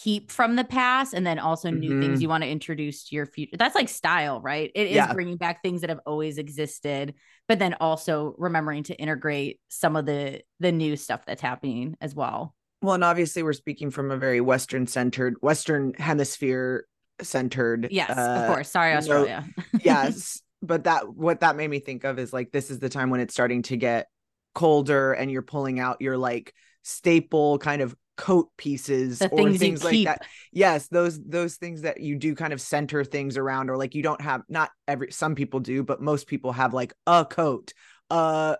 keep 0.02 0.30
from 0.30 0.56
the 0.56 0.64
past 0.64 1.14
and 1.14 1.24
then 1.26 1.38
also 1.38 1.70
new 1.70 2.00
things 2.00 2.18
Mhm. 2.18 2.22
you 2.22 2.28
want 2.28 2.42
to 2.42 2.50
introduce 2.50 3.04
to 3.04 3.14
your 3.14 3.26
future. 3.26 3.56
That's 3.56 3.76
like 3.76 3.88
style, 3.88 4.40
right? 4.40 4.70
It 4.74 4.88
is 4.88 4.96
Yeah. 4.96 5.12
bringing 5.12 5.36
back 5.36 5.62
things 5.62 5.82
that 5.82 5.90
have 5.90 6.00
always 6.04 6.36
existed, 6.36 7.14
but 7.46 7.60
then 7.60 7.74
also 7.74 8.34
remembering 8.36 8.82
to 8.84 8.94
integrate 8.96 9.60
some 9.68 9.94
of 9.94 10.04
the 10.04 10.42
the 10.58 10.72
new 10.72 10.96
stuff 10.96 11.24
that's 11.24 11.42
happening 11.42 11.96
as 12.00 12.14
well. 12.14 12.56
Well, 12.82 12.94
and 12.94 13.04
obviously 13.04 13.42
we're 13.44 13.52
speaking 13.52 13.90
from 13.90 14.10
a 14.10 14.16
very 14.16 14.40
Western 14.40 14.86
centered, 14.88 15.36
Western 15.42 15.94
hemisphere 15.94 16.86
centered. 17.22 17.88
Yes, 17.90 18.10
of 18.10 18.18
uh, 18.18 18.46
course. 18.46 18.70
Sorry, 18.70 18.94
Australia. 18.94 19.44
yes. 19.82 20.40
But 20.62 20.84
that 20.84 21.08
what 21.08 21.40
that 21.40 21.56
made 21.56 21.68
me 21.68 21.78
think 21.78 22.04
of 22.04 22.18
is 22.18 22.32
like 22.32 22.50
this 22.50 22.70
is 22.70 22.78
the 22.78 22.88
time 22.88 23.10
when 23.10 23.20
it's 23.20 23.34
starting 23.34 23.62
to 23.62 23.76
get 23.76 24.06
colder 24.54 25.12
and 25.12 25.30
you're 25.30 25.42
pulling 25.42 25.78
out 25.78 26.00
your 26.00 26.16
like 26.16 26.54
staple 26.82 27.58
kind 27.58 27.82
of 27.82 27.94
coat 28.16 28.48
pieces 28.56 29.18
the 29.18 29.28
or 29.28 29.48
things, 29.48 29.58
things 29.58 29.84
like 29.84 29.92
keep. 29.92 30.06
that. 30.06 30.22
Yes, 30.52 30.88
those 30.88 31.22
those 31.22 31.56
things 31.56 31.82
that 31.82 32.00
you 32.00 32.16
do 32.16 32.34
kind 32.34 32.52
of 32.52 32.60
center 32.60 33.04
things 33.04 33.36
around 33.36 33.70
or 33.70 33.76
like 33.76 33.94
you 33.94 34.02
don't 34.02 34.20
have 34.20 34.42
not 34.48 34.70
every 34.88 35.12
some 35.12 35.34
people 35.34 35.60
do, 35.60 35.82
but 35.82 36.00
most 36.00 36.26
people 36.26 36.52
have 36.52 36.72
like 36.72 36.94
a 37.06 37.24
coat, 37.24 37.72
uh 38.10 38.56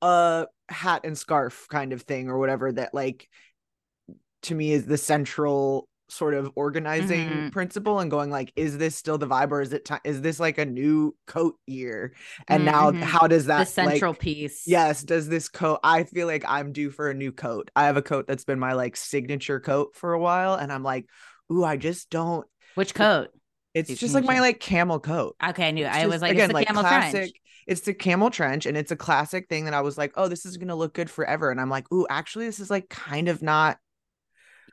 a 0.00 0.46
hat 0.68 1.00
and 1.04 1.16
scarf 1.16 1.66
kind 1.68 1.92
of 1.92 2.02
thing 2.02 2.28
or 2.28 2.38
whatever 2.38 2.70
that 2.70 2.94
like 2.94 3.28
to 4.42 4.54
me 4.54 4.72
is 4.72 4.86
the 4.86 4.98
central 4.98 5.87
sort 6.08 6.34
of 6.34 6.50
organizing 6.54 7.28
Mhm. 7.28 7.52
principle 7.52 8.00
and 8.00 8.10
going 8.10 8.30
like 8.30 8.52
is 8.56 8.78
this 8.78 8.96
still 8.96 9.18
the 9.18 9.26
vibe 9.26 9.50
or 9.50 9.60
is 9.60 9.72
it 9.72 9.84
time 9.84 10.00
is 10.04 10.20
this 10.22 10.40
like 10.40 10.58
a 10.58 10.64
new 10.64 11.14
coat 11.26 11.56
year 11.66 12.14
and 12.48 12.64
now 12.64 12.90
Mhm. 12.90 13.02
how 13.02 13.26
does 13.26 13.46
that 13.46 13.60
the 13.60 13.66
central 13.66 14.12
like, 14.12 14.20
piece. 14.20 14.62
yes 14.66 15.02
does 15.02 15.28
this 15.28 15.48
coat 15.48 15.80
i 15.84 16.04
feel 16.04 16.26
like 16.26 16.44
i'm 16.48 16.72
due 16.72 16.90
for 16.90 17.10
a 17.10 17.14
new 17.14 17.30
coat 17.32 17.70
i 17.76 17.84
have 17.84 17.96
a 17.96 18.02
coat 18.02 18.26
that's 18.26 18.44
been 18.44 18.58
my 18.58 18.72
like 18.72 18.96
signature 18.96 19.60
coat 19.60 19.94
for 19.94 20.14
a 20.14 20.18
while 20.18 20.54
and 20.54 20.72
i'm 20.72 20.82
like 20.82 21.06
ooh 21.52 21.64
i 21.64 21.76
just 21.76 22.10
don't 22.10 22.46
Which 22.74 22.94
coat? 22.94 23.28
It's 23.74 23.94
just 23.94 24.14
like 24.14 24.24
my 24.24 24.40
like 24.40 24.58
camel 24.58 24.98
coat. 24.98 25.36
Okay, 25.46 25.68
I 25.68 25.70
knew. 25.70 25.84
It's 25.86 25.94
I 25.94 26.06
was 26.06 26.20
like, 26.22 26.32
again 26.32 26.50
it's 26.50 26.54
like 26.54 26.66
camel 26.66 26.82
classic. 26.82 27.12
trench. 27.20 27.32
It's 27.66 27.82
the 27.82 27.94
camel 27.94 28.30
trench, 28.30 28.66
and 28.66 28.76
it's 28.76 28.90
a 28.90 28.96
classic 28.96 29.46
thing 29.48 29.66
that 29.66 29.74
I 29.74 29.82
was 29.82 29.96
like, 29.96 30.12
oh, 30.16 30.26
this 30.26 30.44
is 30.46 30.56
gonna 30.56 30.74
look 30.74 30.94
good 30.94 31.08
forever. 31.10 31.50
And 31.50 31.60
I'm 31.60 31.68
like, 31.70 31.84
ooh, 31.92 32.06
actually, 32.10 32.46
this 32.46 32.58
is 32.60 32.70
like 32.70 32.88
kind 32.88 33.28
of 33.28 33.40
not. 33.42 33.78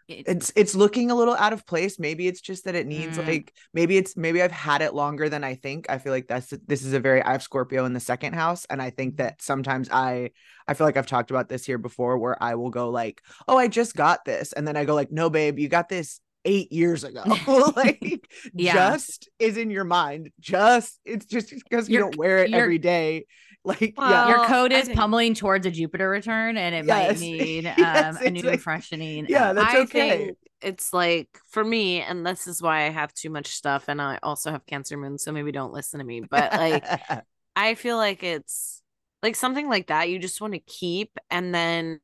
It- 0.07 0.27
It's 0.27 0.51
it's 0.55 0.75
looking 0.75 1.09
a 1.11 1.15
little 1.15 1.33
out 1.35 1.53
of 1.53 1.65
place. 1.65 1.97
Maybe 1.99 2.27
it's 2.27 2.41
just 2.41 2.65
that 2.65 2.75
it 2.75 2.85
needs 2.87 3.17
Mm. 3.17 3.27
like 3.27 3.53
maybe 3.73 3.97
it's 3.97 4.15
maybe 4.15 4.41
I've 4.41 4.51
had 4.51 4.81
it 4.81 4.93
longer 4.93 5.29
than 5.29 5.43
I 5.43 5.55
think. 5.55 5.87
I 5.89 5.97
feel 5.97 6.11
like 6.13 6.27
that's 6.27 6.53
this 6.67 6.83
is 6.83 6.93
a 6.93 6.99
very 6.99 7.21
I 7.23 7.31
have 7.31 7.43
Scorpio 7.43 7.85
in 7.85 7.93
the 7.93 7.99
second 7.99 8.33
house, 8.33 8.65
and 8.69 8.81
I 8.81 8.89
think 8.91 9.17
that 9.17 9.41
sometimes 9.41 9.89
I 9.91 10.31
I 10.67 10.73
feel 10.75 10.85
like 10.87 10.97
I've 10.97 11.07
talked 11.07 11.31
about 11.31 11.49
this 11.49 11.65
here 11.65 11.77
before, 11.79 12.17
where 12.17 12.41
I 12.41 12.55
will 12.55 12.69
go 12.71 12.89
like, 12.89 13.21
oh, 13.47 13.57
I 13.57 13.67
just 13.67 13.95
got 13.95 14.25
this, 14.25 14.53
and 14.53 14.67
then 14.67 14.77
I 14.77 14.85
go 14.85 14.93
like, 14.95 15.11
no, 15.11 15.29
babe, 15.29 15.57
you 15.59 15.67
got 15.69 15.89
this 15.89 16.19
eight 16.47 16.71
years 16.71 17.03
ago. 17.03 17.23
like 17.75 18.27
Yeah. 18.53 18.73
just 18.73 19.27
is 19.39 19.57
in 19.57 19.71
your 19.71 19.83
mind. 19.85 20.29
Just 20.39 20.99
it's 21.03 21.25
just 21.25 21.49
because 21.49 21.89
you 21.89 21.97
don't 21.97 22.15
wear 22.17 22.39
it 22.43 22.53
every 22.53 22.77
day. 22.77 23.25
Like 23.65 23.95
Well, 23.97 24.09
yeah. 24.11 24.29
Your 24.29 24.45
code 24.45 24.71
is 24.71 24.85
think- 24.85 24.97
pummeling 24.97 25.33
towards 25.33 25.65
a 25.65 25.71
Jupiter 25.71 26.07
return, 26.09 26.55
and 26.55 26.75
it 26.75 26.85
Yes. 26.85 27.19
might 27.19 27.19
need 27.27 27.65
um, 27.67 27.73
Yes, 27.77 28.21
a 28.21 28.29
new 28.29 28.39
it's 28.39 28.45
like- 28.47 28.59
freshening. 28.61 29.25
yeah, 29.27 29.49
uh, 29.49 29.53
that's 29.53 29.73
I 29.73 29.79
okay. 29.79 30.17
think 30.17 30.37
it's 30.61 30.93
like 30.93 31.29
for 31.49 31.63
me, 31.63 32.01
and 32.01 32.25
this 32.25 32.47
is 32.47 32.61
why 32.61 32.85
I 32.85 32.89
have 32.89 33.13
too 33.13 33.29
much 33.29 33.47
stuff, 33.47 33.85
and 33.87 34.01
I 34.01 34.19
also 34.23 34.51
have 34.51 34.65
Cancer 34.65 34.97
Moon, 34.97 35.17
so 35.17 35.31
maybe 35.31 35.51
don't 35.51 35.73
listen 35.73 35.99
to 35.99 36.05
me. 36.05 36.21
But 36.21 36.53
like, 36.53 36.85
I 37.55 37.75
feel 37.75 37.97
like 37.97 38.21
it's 38.23 38.81
like 39.23 39.35
something 39.35 39.67
like 39.67 39.87
that 39.87 40.09
you 40.09 40.19
just 40.19 40.41
want 40.41 40.53
to 40.53 40.59
keep, 40.59 41.17
and 41.31 41.53
then 41.53 41.99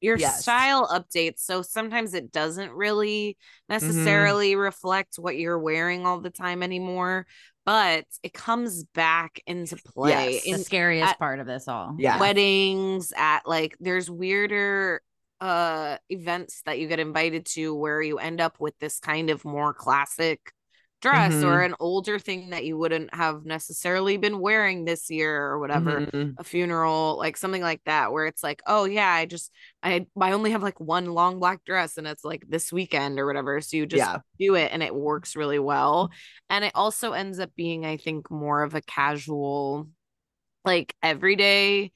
your 0.00 0.18
Yes. 0.18 0.42
style 0.42 0.86
updates. 0.88 1.38
So 1.40 1.62
sometimes 1.62 2.14
it 2.14 2.30
doesn't 2.32 2.72
really 2.72 3.38
Mm-hmm. 3.70 3.86
necessarily 3.86 4.56
reflect 4.56 5.16
what 5.16 5.36
you're 5.36 5.58
wearing 5.58 6.04
all 6.06 6.20
the 6.20 6.30
time 6.30 6.62
anymore, 6.62 7.26
but 7.66 8.06
it 8.22 8.32
comes 8.32 8.84
back 8.94 9.40
into 9.46 9.76
play 9.76 10.40
Yes. 10.44 10.44
the 10.58 10.64
scariest 10.64 11.10
at- 11.10 11.18
part 11.18 11.40
of 11.40 11.46
this 11.46 11.68
all. 11.68 11.94
yeah. 11.98 12.18
weddings 12.18 13.12
at 13.16 13.40
like 13.46 13.76
there's 13.80 14.08
weirder 14.10 15.02
uh 15.42 15.98
events 16.08 16.62
that 16.64 16.78
you 16.78 16.88
get 16.88 16.98
invited 16.98 17.44
to 17.44 17.74
where 17.74 18.00
you 18.00 18.16
end 18.18 18.40
up 18.40 18.58
with 18.58 18.72
this 18.78 18.98
kind 19.00 19.28
of 19.28 19.44
more 19.44 19.74
classic 19.74 20.40
dress 21.02 21.42
or 21.42 21.60
Mhm. 21.60 21.66
an 21.66 21.74
older 21.78 22.18
thing 22.18 22.50
that 22.50 22.64
you 22.64 22.76
wouldn't 22.76 23.14
have 23.14 23.44
necessarily 23.44 24.16
been 24.16 24.40
wearing 24.40 24.84
this 24.84 25.10
year 25.10 25.44
or 25.46 25.58
whatever 25.58 26.00
Mhm. 26.12 26.36
a 26.38 26.44
funeral 26.44 27.16
like 27.18 27.36
something 27.36 27.62
like 27.62 27.82
that 27.84 28.12
where 28.12 28.26
it's 28.26 28.42
like 28.42 28.62
oh 28.66 28.84
yeah 28.84 29.10
i 29.10 29.26
just 29.26 29.50
i 29.82 30.06
i 30.20 30.32
only 30.32 30.50
have 30.52 30.62
like 30.62 30.80
one 30.80 31.06
long 31.06 31.38
black 31.38 31.64
dress 31.64 31.96
and 31.96 32.06
it's 32.06 32.24
like 32.24 32.44
this 32.48 32.72
weekend 32.72 33.18
or 33.18 33.26
whatever 33.26 33.60
so 33.60 33.76
you 33.76 33.86
just 33.86 34.00
Yeah. 34.00 34.18
do 34.38 34.54
it 34.54 34.70
and 34.72 34.82
it 34.82 34.94
works 34.94 35.36
really 35.36 35.58
well 35.58 36.10
and 36.50 36.64
it 36.64 36.72
also 36.74 37.12
ends 37.12 37.38
up 37.40 37.50
being 37.56 37.84
i 37.86 37.96
think 37.98 38.30
more 38.30 38.62
of 38.62 38.74
a 38.74 38.80
casual 38.82 39.88
like 40.64 40.94
everyday 41.02 41.92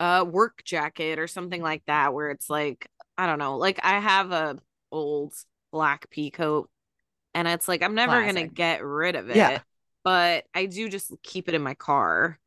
uh 0.00 0.24
work 0.28 0.62
jacket 0.64 1.18
or 1.18 1.26
something 1.26 1.62
like 1.62 1.82
that 1.86 2.14
where 2.14 2.30
it's 2.30 2.50
like 2.50 2.88
i 3.16 3.26
don't 3.26 3.38
know 3.38 3.56
like 3.56 3.78
i 3.82 3.98
have 3.98 4.32
a 4.32 4.58
old 4.90 5.34
black 5.72 6.08
pea 6.10 6.30
coat 6.30 6.70
and 7.38 7.48
it's 7.48 7.68
like 7.68 7.82
i'm 7.82 7.94
never 7.94 8.24
gonna 8.24 8.46
get 8.48 8.84
rid 8.84 9.16
of 9.16 9.30
it 9.30 9.50
Yeah. 9.50 9.62
but 10.04 10.44
i 10.54 10.66
do 10.66 10.88
just 10.88 11.12
keep 11.22 11.48
it 11.48 11.54
in 11.54 11.62
my 11.62 11.74
car 11.74 12.38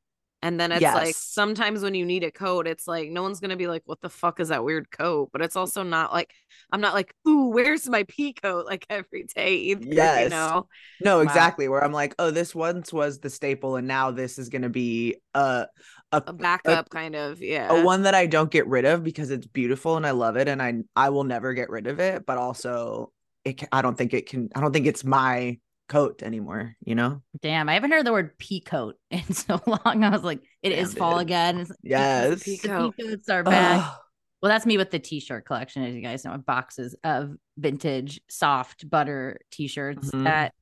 and 0.43 0.59
then 0.59 0.71
it's 0.71 0.93
like 0.93 1.17
sometimes 1.19 1.83
when 1.83 1.93
you 1.93 2.05
need 2.05 2.23
a 2.23 2.31
coat 2.31 2.67
it's 2.67 2.87
like 2.87 3.09
no 3.11 3.21
one's 3.23 3.39
gonna 3.39 3.55
be 3.57 3.67
like 3.67 3.83
what 3.85 4.01
the 4.01 4.09
fuck 4.09 4.39
is 4.39 4.49
that 4.49 4.63
weird 4.63 4.89
coat 4.91 5.29
but 5.31 5.41
it's 5.41 5.55
also 5.55 5.83
not 5.83 6.11
like 6.13 6.33
i'm 6.71 6.81
not 6.81 6.93
like 6.93 7.13
ooh 7.27 7.47
where's 7.47 7.87
my 7.89 8.03
pea 8.07 8.33
coat 8.33 8.65
like 8.67 8.85
every 8.89 9.23
day 9.35 9.55
either 9.55 10.05
you 10.13 10.27
know 10.27 10.67
No, 10.99 11.21
Wow. 11.21 11.21
exactly. 11.21 11.67
Where 11.67 11.83
I'm 11.83 11.91
like, 11.91 12.13
oh, 12.19 12.31
this 12.31 12.53
once 12.53 12.93
was 12.93 13.19
the 13.19 13.29
staple, 13.29 13.75
and 13.75 13.87
now 13.87 14.11
this 14.11 14.37
is 14.37 14.49
gonna 14.49 14.69
be 14.69 15.17
a 15.33 15.67
a, 16.11 16.23
a 16.27 16.33
backup 16.33 16.89
kind 16.89 17.15
of 17.15 17.41
yeah 17.41 17.69
a 17.69 17.75
one 17.77 18.03
that 18.03 18.15
I 18.15 18.25
don't 18.27 18.51
get 18.51 18.67
rid 18.67 18.85
of 18.85 19.03
because 19.03 19.31
it's 19.31 19.47
beautiful 19.47 19.97
and 19.97 20.05
I 20.05 20.11
love 20.11 20.37
it, 20.37 20.47
and 20.47 20.61
I 20.61 20.75
I 20.95 21.09
will 21.09 21.23
never 21.23 21.53
get 21.53 21.69
rid 21.69 21.87
of 21.87 21.99
it. 21.99 22.25
But 22.25 22.37
also, 22.37 23.11
it 23.45 23.59
ca- 23.59 23.67
I 23.71 23.81
don't 23.81 23.97
think 23.97 24.13
it 24.13 24.27
can. 24.27 24.49
I 24.55 24.61
don't 24.61 24.71
think 24.73 24.85
it's 24.87 25.03
my 25.03 25.59
coat 25.89 26.23
anymore. 26.23 26.75
You 26.85 26.95
know? 26.95 27.21
Damn, 27.41 27.67
I 27.69 27.73
haven't 27.73 27.91
heard 27.91 28.05
the 28.05 28.11
word 28.11 28.37
peacoat 28.37 28.93
in 29.11 29.23
so 29.33 29.59
long. 29.67 30.03
I 30.03 30.09
was 30.09 30.23
like, 30.23 30.41
it 30.61 30.71
is 30.71 30.93
Damn, 30.93 30.99
fall 30.99 31.13
dude. 31.17 31.21
again. 31.27 31.59
It's- 31.61 31.77
Yes. 31.83 32.43
The 32.43 32.57
Peacoat. 32.57 32.95
peacoats 32.95 33.29
are 33.29 33.43
back. 33.43 33.83
Ugh. 33.85 33.97
Well, 34.41 34.49
that's 34.49 34.65
me 34.65 34.77
with 34.77 34.89
the 34.89 34.97
t-shirt 34.99 35.45
collection, 35.45 35.83
as 35.83 35.93
you 35.93 36.01
guys 36.01 36.25
know, 36.25 36.35
boxes 36.37 36.95
of 37.03 37.35
vintage 37.57 38.19
soft 38.27 38.89
butter 38.89 39.39
t-shirts 39.51 40.09
Mhm. 40.09 40.23
that 40.23 40.53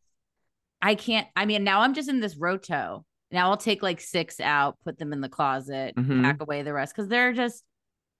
I 0.81 0.95
can't. 0.95 1.27
I 1.35 1.45
mean, 1.45 1.63
now 1.63 1.81
I'm 1.81 1.93
just 1.93 2.09
in 2.09 2.19
this 2.19 2.35
roto. 2.35 3.05
Now 3.31 3.49
I'll 3.51 3.57
take 3.57 3.81
like 3.83 4.01
six 4.01 4.39
out, 4.41 4.77
put 4.83 4.97
them 4.97 5.13
in 5.13 5.21
the 5.21 5.29
closet, 5.29 5.95
Mhm. 5.95 6.23
pack 6.23 6.41
away 6.41 6.61
the 6.63 6.73
rest 6.73 6.93
because 6.95 7.07
they're 7.09 7.31
just. 7.33 7.63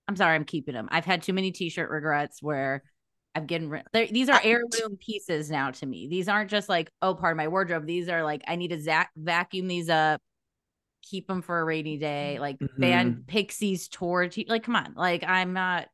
I'm 0.08 0.16
sorry, 0.16 0.36
I'm 0.36 0.46
keeping 0.46 0.74
them. 0.74 0.88
I've 0.92 1.06
had 1.06 1.24
too 1.24 1.34
many 1.34 1.52
t-shirt 1.52 1.90
regrets 1.90 2.42
where 2.42 2.84
I've 3.36 3.48
getting 3.48 3.70
rid. 3.70 3.84
they're- 3.94 4.08
These 4.08 4.30
are 4.30 4.40
heirloom 4.44 4.98
pieces 5.00 5.50
now 5.52 5.72
to 5.72 5.86
me. 5.86 6.08
These 6.08 6.28
aren't 6.28 6.50
just 6.50 6.68
like 6.70 6.92
oh, 7.02 7.14
part 7.16 7.34
of 7.34 7.38
my 7.38 7.48
wardrobe. 7.48 7.86
These 7.86 8.10
are 8.10 8.24
like 8.24 8.42
I 8.48 8.56
need 8.56 8.70
to 8.70 8.80
zac- 8.82 9.12
vacuum 9.16 9.68
these 9.68 9.90
up, 9.90 10.22
keep 11.04 11.28
them 11.28 11.42
for 11.42 11.60
a 11.60 11.64
rainy 11.66 11.98
day. 11.98 12.38
Like 12.40 12.58
band 12.78 13.28
Pixies 13.28 13.88
tour. 13.88 14.28
T- 14.28 14.46
like 14.50 14.64
come 14.64 14.76
on, 14.76 14.94
like 14.96 15.24
I'm 15.28 15.54
not 15.54 15.88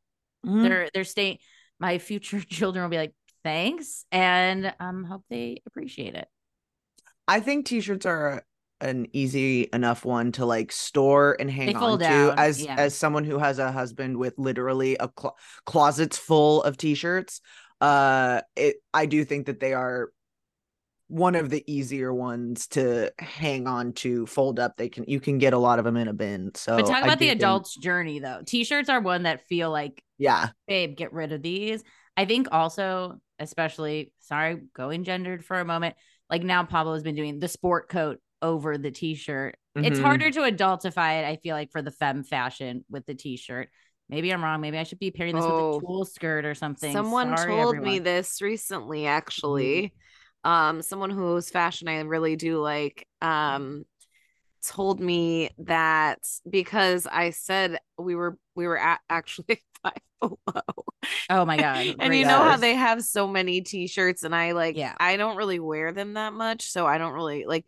Mhm. 0.44 0.62
they're 0.62 0.88
they're 0.94 1.04
staying 1.04 1.38
my 1.80 1.98
future 1.98 2.40
children 2.48 2.82
will 2.84 2.90
be 2.90 2.96
like 2.98 3.14
thanks 3.42 4.04
and 4.12 4.72
um 4.80 5.02
hope 5.04 5.24
they 5.28 5.60
appreciate 5.66 6.14
it 6.14 6.28
I 7.28 7.40
think 7.40 7.66
t-shirts 7.66 8.06
are 8.06 8.44
an 8.80 9.06
easy 9.12 9.68
enough 9.72 10.04
one 10.04 10.32
to 10.32 10.44
like 10.44 10.70
store 10.70 11.36
and 11.40 11.50
hang 11.50 11.74
on 11.76 11.98
to 11.98 12.34
as 12.36 12.62
yeah. 12.62 12.76
as 12.78 12.94
someone 12.94 13.24
who 13.24 13.38
has 13.38 13.58
a 13.58 13.72
husband 13.72 14.16
with 14.16 14.34
literally 14.36 14.96
a 15.00 15.08
clo- 15.08 15.34
closets 15.64 16.18
full 16.18 16.62
of 16.62 16.76
t-shirts 16.76 17.40
uh 17.80 18.40
it 18.54 18.76
I 18.92 19.06
do 19.06 19.24
think 19.24 19.46
that 19.46 19.60
they 19.60 19.72
are 19.72 20.10
one 21.08 21.36
of 21.36 21.50
the 21.50 21.62
easier 21.72 22.12
ones 22.12 22.66
to 22.68 23.12
hang 23.18 23.68
on 23.68 23.92
to 23.92 24.26
fold 24.26 24.58
up. 24.58 24.76
They 24.76 24.88
can 24.88 25.04
you 25.06 25.20
can 25.20 25.38
get 25.38 25.52
a 25.52 25.58
lot 25.58 25.78
of 25.78 25.84
them 25.84 25.96
in 25.96 26.08
a 26.08 26.12
bin 26.12 26.52
so 26.54 26.76
but 26.76 26.86
talk 26.86 27.04
about 27.04 27.18
the 27.18 27.26
think- 27.26 27.40
adult's 27.40 27.76
journey 27.76 28.18
though. 28.18 28.42
T-shirts 28.44 28.88
are 28.88 29.00
one 29.00 29.22
that 29.22 29.46
feel 29.46 29.70
like 29.70 30.02
yeah. 30.18 30.48
Babe 30.66 30.96
get 30.96 31.12
rid 31.12 31.32
of 31.32 31.42
these. 31.42 31.84
I 32.16 32.24
think 32.24 32.48
also 32.50 33.20
especially 33.38 34.12
sorry 34.20 34.62
going 34.74 35.04
gendered 35.04 35.44
for 35.44 35.60
a 35.60 35.64
moment 35.64 35.94
like 36.30 36.42
now 36.42 36.64
pablo's 36.64 37.02
been 37.02 37.14
doing 37.14 37.38
the 37.38 37.48
sport 37.48 37.88
coat 37.88 38.18
over 38.46 38.78
the 38.78 38.90
t-shirt 38.90 39.56
it's 39.76 39.98
Mhm. 39.98 40.02
harder 40.02 40.30
to 40.30 40.40
adultify 40.40 41.20
it 41.20 41.26
i 41.26 41.36
feel 41.42 41.54
like 41.54 41.70
for 41.70 41.82
the 41.82 41.90
femme 41.90 42.22
fashion 42.24 42.84
with 42.88 43.04
the 43.06 43.14
t-shirt 43.14 43.68
maybe 44.08 44.32
i'm 44.32 44.42
wrong 44.42 44.60
maybe 44.60 44.78
i 44.78 44.84
should 44.84 44.98
be 44.98 45.10
pairing 45.10 45.34
this 45.34 45.44
Oh. 45.44 45.76
with 45.78 45.82
a 45.82 45.86
tulle 45.86 46.04
skirt 46.04 46.44
or 46.44 46.54
something 46.54 46.92
Someone 46.92 47.36
Sorry, 47.36 47.54
told 47.54 47.78
me 47.78 47.98
this 47.98 48.40
recently, 48.40 49.06
actually. 49.06 49.92
Um, 50.44 50.80
someone 50.80 51.10
whose 51.10 51.50
fashion 51.50 51.88
I 51.88 51.98
really 52.00 52.36
do 52.36 52.60
like, 52.60 53.06
um, 53.20 53.84
told 54.66 55.00
me 55.00 55.50
that 55.58 56.20
because 56.48 57.06
I 57.06 57.30
said 57.30 57.78
we 57.98 58.14
were 58.14 58.36
we 58.54 58.66
were 58.66 58.78
at 58.78 59.00
actually 59.10 59.62
five 59.82 59.92
below. 60.20 60.84
oh 61.30 61.44
my 61.44 61.56
god 61.56 61.86
and 62.00 62.14
you 62.14 62.24
know 62.24 62.42
how 62.42 62.56
they 62.56 62.74
have 62.74 63.02
so 63.02 63.26
many 63.28 63.60
t-shirts 63.60 64.22
and 64.24 64.34
I 64.34 64.52
like 64.52 64.76
Yeah. 64.76 64.94
I 64.98 65.16
don't 65.16 65.36
really 65.36 65.60
wear 65.60 65.92
them 65.92 66.14
that 66.14 66.32
much, 66.32 66.70
so 66.70 66.86
I 66.86 66.98
don't 66.98 67.12
really 67.12 67.44
like 67.46 67.66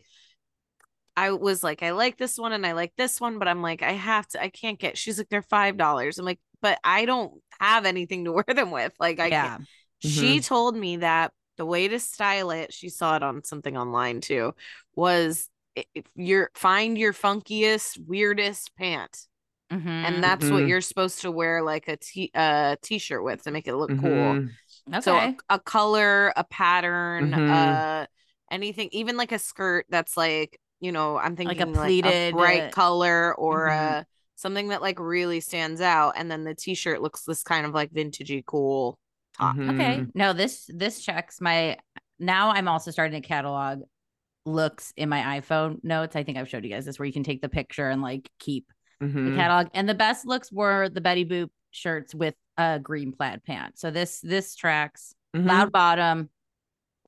I 1.19 1.31
was 1.31 1.63
like, 1.63 1.83
I 1.83 1.91
like 1.91 2.17
this 2.17 2.37
one 2.37 2.53
and 2.53 2.65
I 2.65 2.73
like 2.73 2.93
this 2.97 3.19
one, 3.21 3.39
but 3.39 3.47
I'm 3.47 3.61
like, 3.61 3.81
I 3.83 3.93
have 3.93 4.27
to, 4.29 4.41
I 4.41 4.49
can't 4.49 4.79
get. 4.79 4.97
She's 4.97 5.17
like, 5.17 5.29
they're 5.29 5.41
five 5.41 5.77
dollars. 5.77 6.19
I'm 6.19 6.25
like, 6.25 6.39
but 6.61 6.79
I 6.83 7.05
don't 7.05 7.41
have 7.59 7.85
anything 7.85 8.25
to 8.25 8.31
wear 8.33 8.45
them 8.47 8.71
with. 8.71 8.93
Like, 8.99 9.19
I 9.19 9.31
yeah 9.31 9.31
can't. 9.31 9.67
She 9.99 10.39
told 10.41 10.75
me 10.75 10.97
that 10.97 11.33
the 11.57 11.65
way 11.65 11.87
to 11.89 11.99
style 11.99 12.51
it, 12.51 12.73
she 12.73 12.89
saw 12.89 13.15
it 13.17 13.23
on 13.23 13.43
something 13.43 13.75
online 13.77 14.21
too, 14.21 14.53
was 14.95 15.49
if 15.75 16.05
you're 16.15 16.51
find 16.55 16.97
your 16.97 17.13
funkiest, 17.13 17.99
weirdest 18.07 18.75
pant, 18.77 19.27
Mhm. 19.71 19.79
and 20.03 20.23
that's 20.23 20.49
what 20.51 20.65
Mhm. 20.65 20.65
you're 20.65 20.81
supposed 20.81 21.21
to 21.21 21.31
wear 21.31 21.61
like 21.63 21.87
a 21.87 21.97
t 21.97 22.31
uh 22.35 22.75
t-shirt 22.81 23.23
with 23.23 23.43
to 23.43 23.51
make 23.51 23.67
it 23.67 23.75
look 23.75 23.95
cool. 23.97 24.39
Mhm. 24.39 24.93
okay 24.93 24.99
So 24.99 25.19
a, 25.49 25.55
a 25.55 25.59
color, 25.59 26.33
a 26.37 26.43
pattern, 26.45 27.35
Mhm. 27.35 27.45
uh 27.47 28.07
anything, 28.51 28.89
even 28.93 29.17
like 29.17 29.31
a 29.33 29.39
skirt 29.39 29.85
that's 29.89 30.17
like, 30.17 30.59
you 30.79 30.91
know, 30.91 31.17
I'm 31.17 31.35
thinking 31.35 31.57
Like 31.57 31.67
a 31.67 31.79
like 31.79 31.87
pleated, 31.87 32.33
bright 32.33 32.63
uh, 32.63 32.69
color 32.71 33.35
or 33.35 33.67
mhm. 33.67 33.99
uh 33.99 34.03
something 34.35 34.69
that 34.69 34.81
like 34.81 34.99
really 34.99 35.41
stands 35.41 35.81
out. 35.81 36.13
And 36.15 36.31
then 36.31 36.45
the 36.45 36.55
t-shirt 36.55 37.01
looks 37.01 37.23
this 37.25 37.43
kind 37.43 37.65
of 37.65 37.73
like 37.73 37.91
vintagey 37.91 38.45
cool 38.45 38.97
top. 39.37 39.55
Okay. 39.57 39.99
Mhm. 39.99 40.11
No, 40.15 40.33
this 40.33 40.69
this 40.73 41.01
checks 41.01 41.41
my 41.41 41.77
now 42.19 42.51
I'm 42.51 42.67
also 42.67 42.91
starting 42.91 43.21
to 43.21 43.27
catalog 43.27 43.81
looks 44.45 44.93
in 44.95 45.09
my 45.09 45.39
iPhone 45.39 45.83
notes. 45.83 46.15
I 46.15 46.23
think 46.23 46.37
I've 46.37 46.49
showed 46.49 46.63
you 46.63 46.69
guys 46.71 46.85
this 46.85 46.97
where 46.97 47.05
you 47.05 47.13
can 47.13 47.23
take 47.23 47.41
the 47.41 47.49
picture 47.49 47.89
and 47.89 48.01
like 48.01 48.29
keep 48.39 48.71
the 48.99 49.05
Mhm. 49.07 49.35
catalog. 49.35 49.67
And 49.73 49.87
the 49.87 49.93
best 49.93 50.25
looks 50.25 50.51
were 50.51 50.89
the 50.89 51.01
Betty 51.01 51.25
Boop 51.25 51.49
shirts 51.71 52.15
with 52.15 52.35
a 52.57 52.79
green 52.79 53.11
plaid 53.11 53.43
pant. 53.43 53.77
So 53.77 53.91
this 53.91 54.21
this 54.21 54.55
tracks 54.55 55.13
Mhm. 55.35 55.45
loud 55.45 55.71
bottom, 55.71 56.29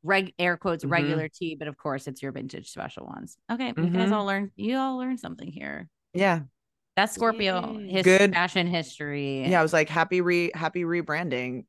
reg 0.03 0.33
air 0.39 0.57
quotes 0.57 0.83
Mhm. 0.83 0.91
regular 0.91 1.29
tea, 1.29 1.55
but 1.55 1.67
of 1.67 1.77
course 1.77 2.07
it's 2.07 2.21
your 2.21 2.31
vintage 2.31 2.69
special 2.69 3.05
ones. 3.05 3.37
Okay, 3.51 3.67
you 3.77 3.89
guys 3.89 4.11
all 4.11 4.25
learned 4.25 4.51
you 4.55 4.77
all 4.77 4.97
learned 4.97 5.19
something 5.19 5.51
here. 5.51 5.87
Yeah. 6.13 6.41
That's 6.95 7.13
Scorpio 7.13 7.77
Yay. 7.79 7.87
his 7.89 8.05
Good. 8.05 8.33
fashion 8.33 8.67
history. 8.67 9.41
Yeah. 9.47 9.59
I 9.59 9.63
was 9.63 9.73
like, 9.73 9.89
happy 9.89 10.21
re 10.21 10.51
happy 10.53 10.83
rebranding. 10.83 11.65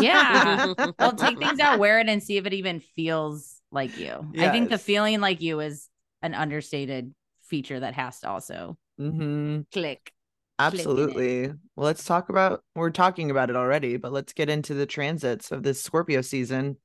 Yeah. 0.00 0.74
well, 0.98 1.12
take 1.14 1.38
things 1.38 1.58
out, 1.60 1.78
wear 1.78 1.98
it, 1.98 2.08
and 2.08 2.22
see 2.22 2.36
if 2.36 2.46
it 2.46 2.54
even 2.54 2.80
feels 2.80 3.60
like 3.72 3.96
you. 3.98 4.32
I 4.38 4.50
think 4.50 4.70
the 4.70 4.78
feeling 4.78 5.20
like 5.20 5.40
you 5.40 5.60
is 5.60 5.88
an 6.22 6.34
understated 6.34 7.14
feature 7.42 7.80
that 7.80 7.94
has 7.94 8.20
to 8.20 8.28
also 8.28 8.78
hmm 8.98 9.60
click. 9.72 10.12
Absolutely. 10.58 11.48
Well, 11.48 11.86
let's 11.86 12.04
talk 12.04 12.28
about 12.28 12.62
we're 12.74 12.90
talking 12.90 13.30
about 13.30 13.48
it 13.50 13.56
already, 13.56 13.96
but 13.96 14.12
let's 14.12 14.34
get 14.34 14.50
into 14.50 14.74
the 14.74 14.86
transits 14.86 15.50
of 15.50 15.62
this 15.62 15.82
Scorpio 15.82 16.20
season. 16.20 16.76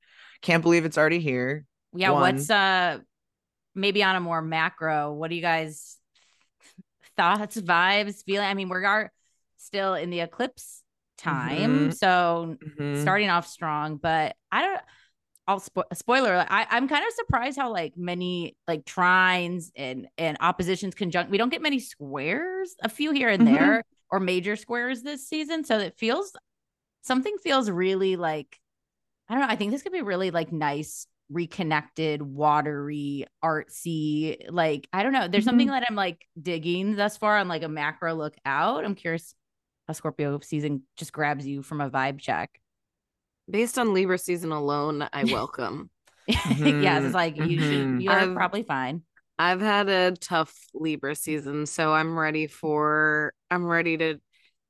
Can't 0.42 0.62
believe 0.62 0.84
it's 0.84 0.98
already 0.98 1.20
here. 1.20 1.64
Yeah, 1.94 2.10
One. 2.10 2.22
what's 2.34 2.50
uh 2.50 2.98
maybe 3.74 4.02
on 4.02 4.16
a 4.16 4.20
more 4.20 4.42
macro, 4.42 5.12
what 5.12 5.30
do 5.30 5.36
you 5.36 5.42
guys 5.42 5.98
thoughts, 7.16 7.56
vibes, 7.56 8.24
feeling? 8.24 8.46
I 8.46 8.54
mean, 8.54 8.68
we 8.68 8.84
are 8.84 9.10
still 9.56 9.94
in 9.94 10.10
the 10.10 10.20
eclipse 10.20 10.82
time. 11.18 11.90
Mhm. 11.90 11.94
So 11.94 12.56
Mhm. 12.62 13.02
starting 13.02 13.30
off 13.30 13.46
strong, 13.46 13.96
but 13.96 14.36
I 14.52 14.62
don't 14.62 14.80
I'll 15.48 15.60
spo- 15.60 15.84
spoiler. 15.94 16.44
I, 16.48 16.66
I'm 16.70 16.88
kind 16.88 17.04
of 17.06 17.12
surprised 17.12 17.56
how 17.56 17.70
like 17.72 17.96
many 17.96 18.56
like 18.66 18.84
trines 18.84 19.70
and 19.76 20.08
and 20.18 20.36
oppositions 20.40 20.94
conjunct. 20.96 21.30
We 21.30 21.38
don't 21.38 21.50
get 21.50 21.62
many 21.62 21.78
squares, 21.78 22.74
a 22.82 22.88
few 22.88 23.12
here 23.12 23.28
and 23.28 23.46
Mhm. 23.46 23.52
there, 23.54 23.84
or 24.10 24.18
major 24.18 24.56
squares 24.56 25.02
this 25.02 25.28
season. 25.28 25.62
So 25.64 25.78
it 25.78 25.94
feels 25.96 26.34
something 27.02 27.36
feels 27.38 27.70
really 27.70 28.16
like 28.16 28.58
I 29.28 29.34
don't 29.34 29.40
know. 29.42 29.48
I 29.52 29.56
think 29.56 29.72
this 29.72 29.82
could 29.82 29.92
be 29.92 30.02
really 30.02 30.30
like 30.30 30.52
nice, 30.52 31.06
reconnected, 31.30 32.22
watery, 32.22 33.26
artsy. 33.44 34.36
Like 34.48 34.88
I 34.92 35.02
don't 35.02 35.12
know. 35.12 35.28
There's 35.28 35.44
something 35.44 35.68
that 35.68 35.84
I'm 35.88 35.96
like 35.96 36.24
digging 36.40 36.96
thus 36.96 37.16
far 37.16 37.36
on 37.38 37.48
like 37.48 37.62
a 37.62 37.68
macro 37.68 38.14
look 38.14 38.34
out. 38.44 38.84
I'm 38.84 38.94
curious 38.94 39.34
how 39.86 39.94
Scorpio 39.94 40.38
season 40.40 40.82
just 40.96 41.12
grabs 41.12 41.46
you 41.46 41.62
from 41.62 41.80
a 41.80 41.90
vibe 41.90 42.18
check. 42.20 42.50
Based 43.48 43.78
on 43.78 43.94
Libra 43.94 44.18
season 44.18 44.52
alone, 44.52 45.08
I 45.12 45.24
welcome. 45.32 45.90
yes, 46.26 47.04
it's 47.04 47.14
like 47.14 47.36
you 47.36 47.60
should. 47.60 47.86
Mhm. 47.86 48.02
You're 48.02 48.12
I've- 48.12 48.34
probably 48.34 48.62
fine. 48.62 49.02
I've 49.38 49.60
had 49.60 49.90
a 49.90 50.12
tough 50.12 50.54
Libra 50.72 51.14
season, 51.14 51.66
so 51.66 51.92
I'm 51.92 52.18
ready 52.18 52.46
for 52.46 53.34
I'm 53.50 53.66
ready 53.66 53.98
to 53.98 54.18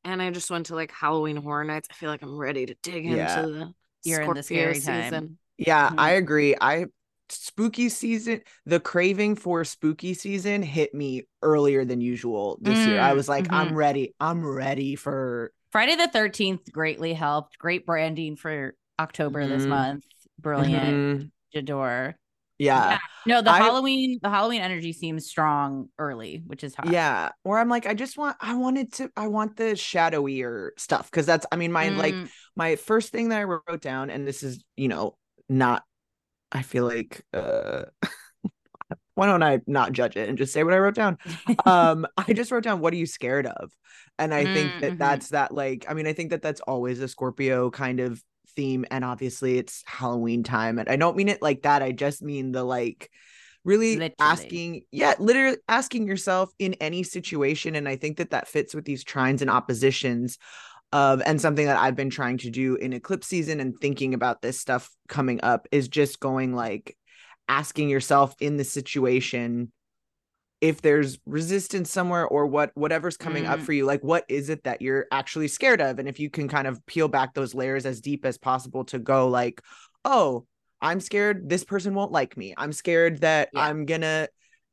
and 0.05 0.21
I 0.21 0.31
just 0.31 0.51
went 0.51 0.67
to 0.67 0.75
like 0.75 0.91
Halloween 0.91 1.37
Horror 1.37 1.63
Nights. 1.65 1.89
I 1.91 1.95
feel 1.95 2.11
like 2.11 2.23
I'm 2.23 2.37
ready 2.37 2.67
to 2.67 2.75
dig 2.83 3.05
Yeah. 3.05 3.39
into 3.45 3.53
the 3.53 3.75
You're 4.07 4.23
in 4.23 4.35
the 4.35 4.43
Scorpio 4.43 4.43
scary 4.43 4.81
time. 4.81 5.03
season. 5.13 5.39
Yeah, 5.59 5.91
Mhm. 5.91 5.99
I 5.99 6.11
agree. 6.13 6.55
I 6.61 6.87
spooky 7.29 7.89
season, 7.89 8.41
the 8.67 8.79
craving 8.79 9.37
for 9.37 9.65
spooky 9.65 10.15
season 10.15 10.63
hit 10.63 10.95
me 10.95 11.25
earlier 11.43 11.85
than 11.85 12.01
usual 12.01 12.59
this 12.61 12.87
year. 12.87 13.01
I 13.01 13.13
Mm, 13.13 13.17
was 13.17 13.29
like, 13.29 13.47
mhm. 13.47 13.55
I'm 13.55 13.75
ready. 13.75 14.15
I'm 14.21 14.47
ready 14.47 14.97
for 14.97 15.53
Friday 15.73 15.97
the 15.97 16.09
Thirteenth 16.09 16.71
greatly 16.73 17.13
helped. 17.15 17.59
Great 17.59 17.85
branding 17.85 18.37
for 18.37 18.75
October 18.99 19.47
this 19.47 19.65
Mhm. 19.65 19.69
month. 19.69 20.05
Brilliant. 20.39 21.33
Jador. 21.55 22.15
Yeah. 22.59 22.91
Yeah. 22.91 22.99
No, 23.25 23.43
the 23.43 23.53
I- 23.53 23.59
Halloween 23.61 24.19
the 24.23 24.31
Halloween 24.31 24.61
energy 24.63 24.93
seems 24.93 25.27
strong 25.27 25.89
early, 25.99 26.43
which 26.47 26.63
is 26.65 26.75
hot. 26.75 26.87
Yeah. 26.87 27.31
Or 27.45 27.59
I'm 27.59 27.69
like, 27.69 27.87
I 27.87 27.95
just 27.95 28.17
want 28.17 28.37
I 28.41 28.55
wanted 28.55 28.93
to 28.95 29.11
I 29.17 29.29
want 29.29 29.57
the 29.57 29.73
shadowier 29.75 30.71
stuff. 30.79 31.11
Cause 31.11 31.27
that's 31.27 31.47
I 31.51 31.57
mean, 31.57 31.73
my 31.73 31.89
like 31.91 32.19
Mm, 32.19 32.31
my 32.55 32.77
first 32.77 33.11
thing 33.13 33.31
that 33.31 33.39
I 33.39 33.45
wrote 33.45 33.81
down, 33.81 34.11
and 34.11 34.27
this 34.27 34.43
is, 34.43 34.63
you 34.77 34.89
know, 34.89 35.17
not 35.49 35.85
I 36.53 36.63
feel 36.63 36.87
like 36.87 37.25
uh 37.35 37.85
why 39.15 39.27
don't 39.27 39.43
I 39.43 39.61
not 39.67 39.93
judge 39.93 40.17
it 40.17 40.29
and 40.29 40.37
just 40.39 40.53
say 40.53 40.63
what 40.63 40.75
I 40.75 40.79
wrote 40.79 40.95
down? 40.95 41.19
um 41.67 42.07
i 42.17 42.33
just 42.33 42.51
wrote 42.53 42.65
down 42.65 42.81
what 42.81 42.93
are 42.93 42.97
you 42.97 43.07
scared 43.07 43.47
of 43.47 43.73
and 44.19 44.35
i 44.35 44.47
think 44.47 44.75
Mm, 44.75 44.81
that 44.81 44.99
mhm. 44.99 44.99
that's 44.99 45.29
that 45.31 45.53
like 45.55 45.87
i 45.89 45.95
mean 45.95 46.07
i 46.07 46.13
think 46.13 46.31
that 46.31 46.43
that's 46.43 46.61
always 46.63 47.01
a 47.01 47.09
scorpio 47.09 47.71
kind 47.71 48.01
of 48.01 48.23
theme 48.57 48.85
and 48.91 49.05
obviously 49.05 49.59
it's 49.59 49.83
halloween 49.87 50.43
time 50.43 50.79
and 50.79 50.89
i 50.89 50.97
don't 50.97 51.17
mean 51.17 51.29
it 51.29 51.43
like 51.43 51.63
that 51.63 51.83
i 51.83 51.93
just 51.93 52.23
mean 52.23 52.53
the 52.53 52.65
like 52.65 53.11
really 53.65 53.97
Literally. 53.97 54.15
asking 54.21 54.83
yeah 54.91 55.15
literally 55.19 55.59
asking 55.69 56.07
yourself 56.07 56.51
in 56.59 56.75
any 56.75 57.03
situation 57.03 57.75
and 57.75 57.89
i 57.89 57.97
think 57.97 58.17
that 58.17 58.31
that 58.31 58.49
fits 58.49 58.75
with 58.75 58.85
these 58.85 59.05
trines 59.05 59.41
and 59.41 59.51
oppositions 59.51 60.39
of 60.93 61.21
and 61.27 61.41
something 61.41 61.67
that 61.67 61.79
i've 61.79 61.97
been 61.97 62.11
trying 62.11 62.39
to 62.39 62.51
do 62.51 62.77
in 62.77 62.93
eclipse 62.93 63.27
season 63.27 63.61
and 63.61 63.75
thinking 63.81 64.15
about 64.15 64.41
this 64.41 64.59
stuff 64.59 64.91
coming 65.09 65.41
up 65.43 65.67
is 65.73 65.89
just 65.89 66.21
going 66.21 66.55
like 66.55 66.97
asking 67.49 67.89
yourself 67.89 68.35
in 68.41 68.57
the 68.57 68.65
situation 68.65 69.71
if 70.61 70.81
there's 70.81 71.19
resistance 71.27 71.91
somewhere 71.91 72.27
or 72.27 72.47
what 72.47 72.71
whatever's 72.75 73.17
coming 73.17 73.45
up 73.47 73.59
Mm. 73.61 73.63
for 73.63 73.73
you 73.73 73.85
like 73.85 74.03
what 74.03 74.25
is 74.29 74.49
it 74.49 74.65
that 74.65 74.81
you're 74.81 75.07
actually 75.13 75.49
scared 75.49 75.81
of 75.81 75.99
and 75.99 76.09
if 76.09 76.19
you 76.19 76.31
can 76.31 76.49
kind 76.49 76.67
of 76.67 76.85
peel 76.87 77.09
back 77.09 77.35
those 77.35 77.55
layers 77.55 77.85
as 77.85 78.01
deep 78.01 78.25
as 78.25 78.39
possible 78.39 78.85
to 78.87 78.99
go 78.99 79.29
like 79.29 79.61
oh 80.05 80.47
i'm 80.81 81.01
scared 81.01 81.49
this 81.49 81.63
person 81.65 81.95
won't 81.95 82.11
like 82.13 82.37
me 82.37 82.55
i'm 82.57 82.73
scared 82.73 83.21
that 83.21 83.51
Yeah. 83.53 83.61
i'm 83.67 83.85
gonna 83.85 84.29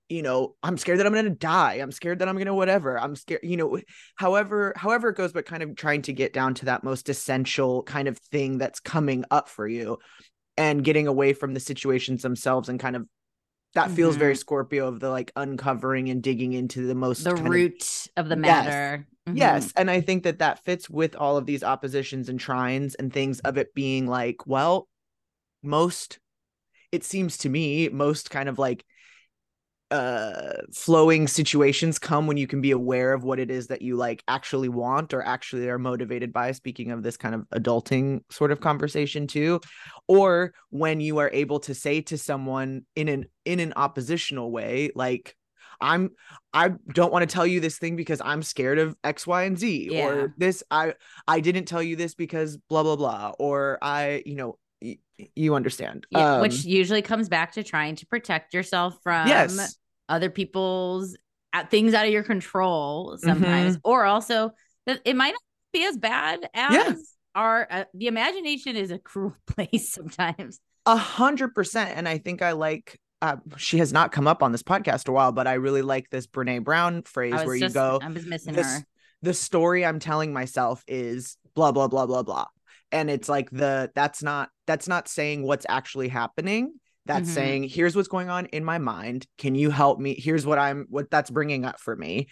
you 0.10 0.22
know 0.22 0.56
i'm 0.64 0.78
scared 0.78 1.00
that 1.00 1.06
i'm 1.08 1.14
gonna 1.14 1.30
die 1.32 1.76
i'm 1.76 1.92
scared 1.92 2.20
that 2.20 2.30
i'm 2.30 2.38
gonna 2.38 2.54
whatever 2.56 2.98
i'm 3.00 3.16
scared 3.16 3.42
you 3.44 3.58
know 3.58 3.80
however 4.16 4.72
however 4.78 5.10
it 5.10 5.18
goes 5.18 5.34
but 5.34 5.46
kind 5.46 5.64
of 5.64 5.76
trying 5.76 6.02
to 6.04 6.14
get 6.14 6.32
down 6.34 6.54
to 6.56 6.66
that 6.66 6.84
most 6.84 7.10
essential 7.10 7.84
kind 7.84 8.08
of 8.08 8.18
thing 8.18 8.58
that's 8.58 8.80
coming 8.80 9.26
up 9.32 9.50
for 9.50 9.68
you 9.68 9.98
and 10.56 10.84
getting 10.84 11.08
away 11.08 11.34
from 11.34 11.54
the 11.54 11.60
situations 11.60 12.22
themselves 12.22 12.70
and 12.70 12.80
kind 12.80 12.96
of 12.96 13.06
that 13.74 13.92
feels 13.92 14.16
very 14.16 14.36
Scorpio 14.36 14.88
of 14.88 15.00
the 15.00 15.10
like 15.10 15.32
uncovering 15.36 16.10
and 16.10 16.22
digging 16.22 16.54
into 16.54 16.86
the 16.88 16.96
most 16.96 17.20
Mm-hmm. 17.24 17.30
the 17.30 17.36
kind 17.36 17.48
of- 17.48 17.54
root 17.54 18.08
of, 18.18 18.30
the 18.30 18.36
Yes. 18.36 18.42
matter. 18.66 19.08
Mhm. 19.28 19.38
yes 19.38 19.72
and 19.78 19.90
i 19.90 20.02
think 20.02 20.24
that 20.24 20.40
that 20.40 20.64
fits 20.66 20.90
with 20.90 21.16
all 21.16 21.38
of 21.38 21.46
these 21.46 21.64
oppositions 21.64 22.28
and 22.28 22.40
trines 22.42 22.94
and 23.00 23.14
things 23.14 23.40
of 23.42 23.58
it 23.58 23.74
being 23.74 24.06
like 24.06 24.46
well 24.46 24.90
most 25.62 26.20
it 26.92 27.06
seems 27.06 27.38
to 27.38 27.50
me 27.50 27.88
most 27.90 28.30
kind 28.30 28.50
of 28.50 28.60
like 28.60 28.84
uh 29.94 30.54
flowing 30.74 31.28
situations 31.28 32.00
come 32.00 32.26
when 32.26 32.36
you 32.36 32.48
can 32.48 32.62
be 32.62 32.72
aware 32.72 33.14
of 33.14 33.24
what 33.24 33.40
it 33.40 33.52
is 33.52 33.68
that 33.68 33.84
you 33.84 33.96
like 33.96 34.24
actually 34.28 34.68
want 34.68 35.14
or 35.14 35.22
actually 35.22 35.70
are 35.70 35.78
motivated 35.78 36.34
by 36.34 36.52
speaking 36.52 36.90
of 36.90 37.04
this 37.04 37.16
kind 37.16 37.36
of 37.36 37.48
adulting 37.54 38.22
sort 38.32 38.52
of 38.52 38.60
conversation 38.60 39.28
too 39.28 39.62
or 40.08 40.52
when 40.72 41.00
you 41.00 41.20
are 41.20 41.30
able 41.32 41.60
to 41.60 41.76
say 41.76 42.02
to 42.02 42.18
someone 42.18 42.84
in 42.96 43.08
an 43.08 43.26
in 43.46 43.60
an 43.60 43.72
oppositional 43.76 44.52
way 44.52 44.90
like 44.96 45.36
i'm 45.80 46.10
i 46.54 46.72
don't 46.94 47.14
want 47.14 47.22
to 47.28 47.32
tell 47.32 47.46
you 47.46 47.60
this 47.60 47.78
thing 47.78 47.96
because 47.96 48.20
i'm 48.26 48.42
scared 48.42 48.80
of 48.80 48.96
x 49.04 49.28
y 49.28 49.44
and 49.44 49.60
z 49.60 49.90
Yeah. 49.92 50.08
or 50.08 50.34
this 50.38 50.64
i 50.72 50.96
i 51.28 51.40
didn't 51.40 51.66
tell 51.66 51.84
you 51.84 51.96
this 51.96 52.16
because 52.16 52.58
blah 52.68 52.82
blah 52.82 52.96
blah 52.96 53.34
or 53.38 53.78
i 53.82 54.24
you 54.26 54.36
know 54.36 54.58
y- 54.82 54.98
you 55.36 55.54
understand 55.54 56.08
Yeah, 56.10 56.36
Um, 56.36 56.42
which 56.42 56.66
usually 56.66 57.04
comes 57.04 57.30
back 57.30 57.52
to 57.54 57.64
trying 57.64 57.96
to 57.98 58.08
protect 58.08 58.56
yourself 58.56 58.98
from 59.04 59.28
yes 59.28 59.78
other 60.10 60.30
people's 60.30 61.18
uh, 61.54 61.66
things 61.66 61.94
out 61.94 62.06
of 62.06 62.12
your 62.12 62.24
control 62.24 63.18
sometimes, 63.18 63.78
or 63.84 64.06
also 64.06 64.52
that 64.86 65.02
it 65.06 65.16
might 65.16 65.32
not 65.32 65.42
be 65.72 65.86
as 65.86 65.98
bad 65.98 66.48
as 66.54 67.14
our 67.36 67.68
uh, 67.70 67.84
the 67.94 68.08
imagination 68.08 68.76
is 68.76 68.92
a 68.92 69.00
cruel 69.00 69.36
place 69.48 69.92
sometimes. 69.92 70.60
A 70.86 70.96
hundred 70.96 71.56
percent. 71.56 71.92
And 71.96 72.08
I 72.08 72.18
think 72.18 72.42
I 72.42 72.52
like 72.52 73.00
uh, 73.22 73.38
she 73.58 73.78
has 73.78 73.94
not 73.94 74.12
come 74.12 74.28
up 74.28 74.44
on 74.44 74.52
this 74.52 74.64
podcast 74.64 75.08
a 75.08 75.12
while, 75.12 75.32
but 75.32 75.48
I 75.48 75.54
really 75.54 75.82
like 75.82 76.10
this 76.10 76.28
Brene 76.28 76.64
Brown 76.64 77.04
phrase 77.04 77.34
where 77.46 77.58
just, 77.58 77.74
you 77.74 77.82
go, 77.82 78.00
I 78.02 78.10
was 78.10 78.26
missing 78.26 78.54
this, 78.54 78.80
her. 78.80 78.86
the 79.22 79.34
story 79.34 79.86
I'm 79.86 80.00
telling 80.00 80.34
myself 80.34 80.84
is 80.88 81.38
blah 81.56 81.72
blah 81.72 81.88
blah 81.88 82.06
blah 82.06 82.24
blah. 82.24 82.48
And 82.92 83.10
it's 83.10 83.30
like 83.30 83.50
the 83.50 83.92
that's 83.96 84.22
not 84.22 84.50
that's 84.68 84.88
not 84.88 85.08
saying 85.08 85.44
what's 85.44 85.66
actually 85.70 86.10
happening. 86.10 86.74
That's 87.06 87.30
Mhm. 87.30 87.34
saying 87.34 87.64
here's 87.70 87.96
what's 87.96 88.08
going 88.08 88.30
on 88.30 88.46
in 88.48 88.64
my 88.64 88.78
mind. 88.78 89.28
Can 89.38 89.56
you 89.56 89.70
help 89.70 90.00
me? 90.00 90.16
Here's 90.18 90.46
what 90.46 90.58
I'm 90.58 90.86
what 90.90 91.10
that's 91.12 91.30
bringing 91.30 91.66
up 91.66 91.80
for 91.80 91.96
me. 91.96 92.28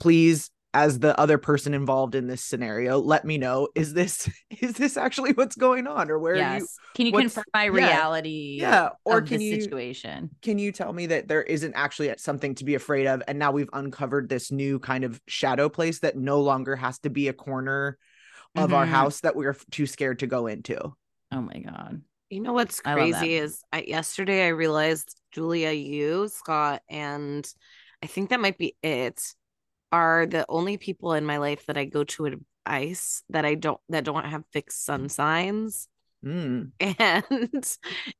Please 0.00 0.50
as 0.74 0.98
the 0.98 1.18
other 1.18 1.38
person 1.38 1.72
involved 1.72 2.14
in 2.14 2.26
this 2.26 2.44
scenario, 2.44 2.98
let 2.98 3.24
me 3.24 3.38
know 3.38 3.68
is 3.74 3.94
this 3.94 4.28
is 4.60 4.74
this 4.74 4.96
actually 4.98 5.32
what's 5.32 5.56
going 5.56 5.86
on 5.86 6.10
or 6.10 6.18
where 6.18 6.34
are 6.34 6.36
you 6.36 6.42
Yes. 6.42 6.78
Can 6.94 7.06
you 7.06 7.12
confirm 7.12 7.44
my 7.54 7.64
yeah. 7.64 7.70
reality? 7.70 8.58
yeah 8.60 8.90
or 9.04 9.22
can 9.22 9.40
you 9.40 9.58
situation? 9.58 10.30
can 10.42 10.58
you 10.58 10.72
tell 10.72 10.92
me 10.92 11.06
that 11.06 11.28
there 11.28 11.42
isn't 11.42 11.72
actually 11.74 12.12
something 12.18 12.54
to 12.56 12.64
be 12.64 12.74
afraid 12.74 13.06
of 13.06 13.22
and 13.26 13.38
now 13.38 13.52
we've 13.52 13.70
uncovered 13.72 14.28
this 14.28 14.50
new 14.52 14.78
kind 14.78 15.04
of 15.04 15.18
shadow 15.26 15.68
place 15.70 16.00
that 16.00 16.16
no 16.16 16.40
longer 16.42 16.76
has 16.76 16.98
to 16.98 17.08
be 17.10 17.28
a 17.28 17.32
corner 17.32 17.96
of 18.54 18.74
our 18.74 18.84
Mhm. 18.84 18.90
house 18.90 19.20
that 19.20 19.34
we're 19.36 19.56
too 19.70 19.86
scared 19.86 20.18
to 20.18 20.26
go 20.26 20.46
into 20.46 20.78
Oh 21.32 21.40
my 21.40 21.58
god. 21.58 22.02
You 22.30 22.40
know 22.40 22.52
what's 22.52 22.80
I 22.84 22.94
crazy 22.94 23.34
is 23.34 23.62
I 23.72 23.82
yesterday 23.82 24.46
I 24.46 24.48
realized 24.48 25.16
Julia, 25.32 25.70
you, 25.70 26.28
Scott, 26.28 26.82
and 26.88 27.46
I 28.02 28.06
think 28.06 28.30
that 28.30 28.40
might 28.40 28.58
be 28.58 28.76
it, 28.82 29.22
are 29.92 30.26
the 30.26 30.44
only 30.48 30.76
people 30.76 31.12
in 31.12 31.24
my 31.24 31.38
life 31.38 31.66
that 31.66 31.78
I 31.78 31.84
go 31.84 32.04
to 32.04 32.26
advice 32.26 33.22
that 33.30 33.44
I 33.44 33.54
don't 33.54 33.80
that 33.88 34.04
don't 34.04 34.24
have 34.24 34.44
fixed 34.52 34.84
sun 34.84 35.08
signs. 35.08 35.88
Mm. 36.26 36.72
and 36.80 37.78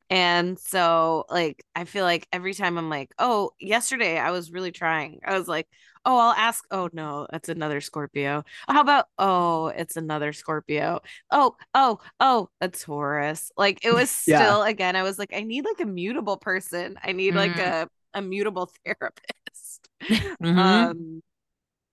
and 0.09 0.59
so 0.59 1.25
like 1.29 1.63
i 1.75 1.85
feel 1.85 2.05
like 2.05 2.27
every 2.33 2.55
time 2.55 2.79
i'm 2.79 2.89
like 2.89 3.11
oh 3.19 3.51
yesterday 3.61 4.19
i 4.19 4.31
was 4.31 4.51
really 4.51 4.73
trying 4.73 5.21
i 5.27 5.39
was 5.39 5.47
like 5.47 5.69
oh 6.07 6.17
i'll 6.19 6.33
ask 6.33 6.65
oh 6.71 6.89
no 6.95 7.27
that's 7.31 7.51
another 7.51 7.83
scorpio 7.83 8.43
how 8.67 8.81
about 8.81 9.07
oh 9.19 9.67
it's 9.69 9.97
another 9.97 10.33
scorpio 10.33 11.01
oh 11.31 11.55
oh 11.75 11.99
oh 12.19 12.49
a 12.63 12.69
taurus 12.69 13.53
like 13.59 13.79
it 13.85 13.93
was 13.93 14.11
Yeah. 14.27 14.39
still 14.39 14.63
again 14.63 14.97
i 14.97 15.03
was 15.03 15.19
like 15.19 15.35
i 15.35 15.43
need 15.43 15.67
like 15.67 15.81
a 15.81 15.87
mutable 15.91 16.39
person 16.39 16.99
i 17.03 17.13
need 17.13 17.35
like 17.35 17.59
Mhm. 17.59 17.59
a 17.59 17.89
a 18.15 18.23
mutable 18.23 18.71
therapist 18.87 19.87
Mhm. 20.41 20.97
um 20.97 21.23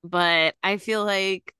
but 0.03 0.55
i 0.63 0.77
feel 0.77 1.05
like 1.05 1.53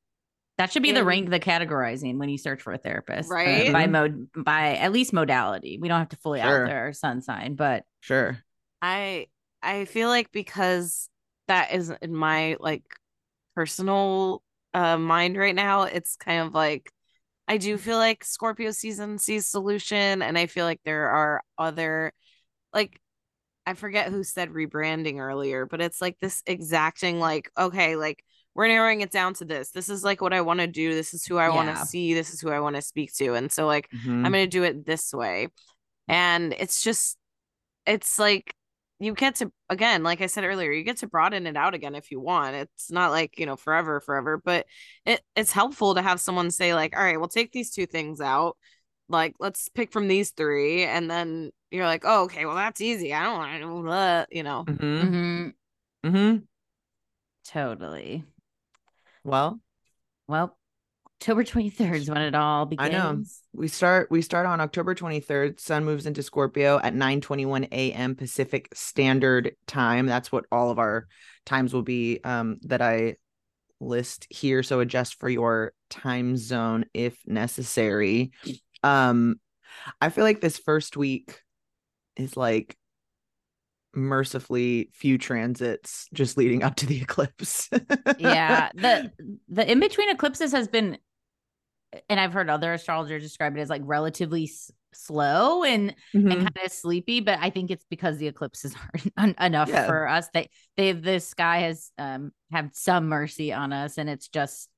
That 0.58 0.72
should 0.72 0.84
be 0.84 0.92
the 0.92 1.00
in- 1.00 1.06
rank, 1.06 1.30
the 1.30 1.40
categorizing 1.40 2.18
when 2.18 2.30
you 2.30 2.38
search 2.38 2.62
for 2.62 2.74
a 2.74 2.78
therapist, 2.78 3.30
uh, 3.32 3.34
Right? 3.34 3.74
by 3.74 3.88
mode, 3.88 4.28
by 4.36 4.76
at 4.76 4.92
least 4.92 5.12
modality. 5.14 5.80
We 5.82 5.88
don't 5.88 6.00
have 6.00 6.10
to 6.10 6.18
fully 6.18 6.42
Sure. 6.42 6.66
out 6.66 6.70
there 6.70 6.80
our 6.86 6.94
sun 6.94 7.22
sign, 7.22 7.56
but 7.56 7.84
Sure. 8.02 8.38
I 8.82 9.28
I 9.62 9.86
feel 9.86 10.10
like 10.10 10.32
because 10.32 11.10
that 11.48 11.74
is 11.74 11.90
in 12.02 12.16
my 12.16 12.58
like 12.60 12.84
personal 13.56 14.44
uh 14.74 14.98
mind 14.98 15.38
right 15.38 15.56
now, 15.56 15.84
it's 15.84 16.16
kind 16.16 16.46
of 16.46 16.54
like 16.54 16.92
I 17.48 17.58
do 17.58 17.78
feel 17.78 17.98
like 17.98 18.24
Scorpio 18.24 18.72
season 18.72 19.18
sees 19.18 19.48
solution 19.48 20.22
and 20.22 20.38
I 20.38 20.48
feel 20.48 20.66
like 20.66 20.82
there 20.86 21.10
are 21.10 21.44
other 21.58 22.14
like 22.74 23.00
I 23.66 23.74
forget 23.76 24.10
who 24.12 24.24
said 24.24 24.50
rebranding 24.50 25.20
earlier, 25.20 25.66
but 25.66 25.82
it's 25.82 26.02
like 26.02 26.18
this 26.20 26.44
exacting 26.46 27.20
like 27.20 27.50
okay, 27.58 27.96
like 27.96 28.24
we're 28.56 28.68
narrowing 28.68 29.02
it 29.02 29.12
down 29.12 29.34
to 29.36 29.46
this. 29.46 29.72
This 29.72 29.90
is 29.90 30.04
like 30.04 30.22
what 30.22 30.34
I 30.34 30.42
want 30.42 30.60
to 30.60 30.68
do. 30.68 30.94
This 30.94 31.14
is 31.14 31.26
who 31.26 31.38
I 31.38 31.50
want 31.50 31.70
to 31.70 31.86
see. 31.86 32.14
This 32.14 32.34
is 32.34 32.42
who 32.42 32.50
I 32.52 32.60
want 32.60 32.76
to 32.76 32.82
speak 32.82 33.14
to. 33.16 33.34
And 33.34 33.52
so 33.52 33.66
like 33.66 33.90
Mhm. 33.92 34.26
I'm 34.26 34.32
going 34.32 34.46
to 34.46 34.48
do 34.48 34.64
it 34.64 34.86
this 34.86 35.14
way. 35.14 35.48
And 36.08 36.54
it's 36.54 36.84
just, 36.84 37.18
it's 37.86 38.20
like 38.20 38.54
you 39.00 39.14
get 39.14 39.36
to, 39.36 39.52
again, 39.70 40.04
like 40.04 40.22
I 40.22 40.28
said 40.28 40.44
earlier, 40.44 40.72
you 40.72 40.84
get 40.84 40.98
to 40.98 41.08
broaden 41.08 41.48
it 41.48 41.58
out 41.58 41.74
again 41.74 41.96
if 41.96 42.12
you 42.12 42.20
want. 42.20 42.56
It's 42.56 42.92
not 42.92 43.12
like, 43.12 43.38
you 43.40 43.46
know, 43.46 43.56
forever, 43.56 44.00
forever, 44.00 44.42
but 44.44 44.66
it, 45.06 45.22
it's 45.36 45.52
helpful 45.52 45.96
to 45.96 46.02
have 46.02 46.20
someone 46.22 46.52
say, 46.52 46.74
like, 46.74 46.96
all 46.96 47.04
right, 47.04 47.20
we'll 47.20 47.28
take 47.28 47.52
these 47.52 47.72
two 47.72 47.86
things 47.86 48.22
out. 48.22 48.58
Like, 49.10 49.34
let's 49.40 49.68
pick 49.70 49.92
from 49.92 50.08
these 50.08 50.32
three. 50.32 50.84
And 50.84 51.10
then 51.10 51.52
you're 51.72 51.86
like, 51.86 52.04
oh, 52.06 52.24
okay, 52.24 52.46
well, 52.46 52.56
that's 52.56 52.82
easy. 52.82 53.14
I 53.14 53.24
don't 53.24 53.38
want 53.38 53.62
to 53.62 53.68
do 53.84 53.90
that, 53.90 54.28
you 54.32 54.44
know. 54.44 54.64
Mm-hmm. 54.68 55.02
Mhm, 55.02 55.54
Mhm. 56.06 56.44
totally. 57.46 58.24
Well, 59.24 59.60
Well, 60.28 60.58
October 61.22 61.44
23rd 61.44 61.96
is 61.96 62.10
when 62.10 62.22
it 62.22 62.36
all 62.36 62.66
begins. 62.66 62.90
I 62.90 62.98
know. 62.98 63.24
we 63.54 63.68
start 63.70 64.12
we 64.12 64.22
start 64.22 64.46
on 64.46 64.60
October 64.60 64.94
23rd. 64.94 65.60
Sun 65.60 65.86
moves 65.86 66.06
into 66.06 66.22
Scorpio 66.22 66.80
at 66.84 66.94
9:21 66.94 67.70
a.m. 67.72 68.16
Pacific 68.16 68.68
Standard 68.74 69.56
Time. 69.68 70.06
That's 70.06 70.32
what 70.32 70.46
all 70.52 70.70
of 70.70 70.80
our 70.80 71.08
times 71.46 71.74
will 71.74 71.82
be 71.84 72.20
um 72.26 72.58
that 72.64 72.82
I 72.82 73.16
list 73.80 74.28
here 74.30 74.64
so 74.64 74.80
adjust 74.82 75.20
for 75.20 75.30
your 75.30 75.74
time 75.90 76.36
zone 76.36 76.86
if 76.94 77.18
necessary. 77.26 78.32
Um 78.84 79.40
I 80.02 80.10
feel 80.10 80.24
like 80.26 80.42
this 80.42 80.58
first 80.58 80.98
week 80.98 81.40
is 82.18 82.36
like 82.36 82.78
mercifully 83.96 84.90
few 84.94 85.18
transits 85.18 86.08
just 86.14 86.38
leading 86.38 86.64
up 86.64 86.76
to 86.76 86.86
the 86.86 86.98
eclipse. 87.02 87.70
yeah 88.18 88.70
the 88.76 89.12
the 89.50 89.72
in 89.72 89.80
between 89.80 90.10
eclipses 90.10 90.52
has 90.52 90.68
been 90.68 90.98
and 92.10 92.20
i've 92.20 92.34
heard 92.34 92.50
other 92.50 92.74
astrologers 92.74 93.22
describe 93.22 93.56
it 93.56 93.62
as 93.62 93.70
like 93.70 93.84
relatively 93.86 94.46
s- 94.46 94.72
slow 94.96 95.64
and 95.64 95.96
Mhm. 96.14 96.32
and 96.32 96.42
kind 96.42 96.66
of 96.66 96.72
sleepy 96.72 97.20
but 97.20 97.38
i 97.40 97.50
think 97.50 97.70
it's 97.72 97.86
because 97.90 98.18
the 98.18 98.28
eclipses 98.28 98.76
aren't 99.18 99.38
en- 99.40 99.46
enough 99.46 99.70
Yeah. 99.70 99.86
for 99.88 100.08
us 100.08 100.28
they 100.34 100.50
they 100.78 100.92
the 100.94 101.20
sky 101.20 101.60
has 101.60 101.92
um 101.98 102.32
had 102.52 102.76
some 102.76 103.08
mercy 103.10 103.54
on 103.54 103.74
us 103.74 103.98
and 103.98 104.10
it's 104.10 104.28
just 104.28 104.70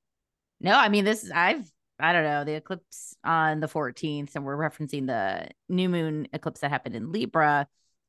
no 0.60 0.72
i 0.74 0.88
mean 0.90 1.04
this 1.06 1.30
i've 1.34 1.70
i 1.98 2.12
don't 2.12 2.24
know 2.24 2.44
the 2.44 2.54
eclipse 2.54 3.16
on 3.24 3.60
the 3.60 3.66
14th 3.68 4.34
and 4.36 4.44
we're 4.44 4.56
referencing 4.56 5.06
the 5.06 5.48
new 5.70 5.88
moon 5.88 6.28
eclipse 6.34 6.60
that 6.60 6.70
happened 6.70 6.94
in 6.94 7.12
libra 7.12 7.66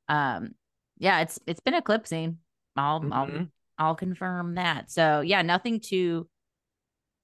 um 0.10 0.50
yeah 0.98 1.22
it's 1.22 1.40
it's 1.48 1.60
been 1.60 1.74
eclipsing 1.74 2.38
i'll 2.76 3.08
i'll 3.12 3.28
Mhm. 3.28 3.50
I'll 3.80 3.96
confirm 3.96 4.56
that. 4.56 4.90
So 4.90 5.22
yeah, 5.22 5.44
nothing 5.44 5.80
too 5.80 6.28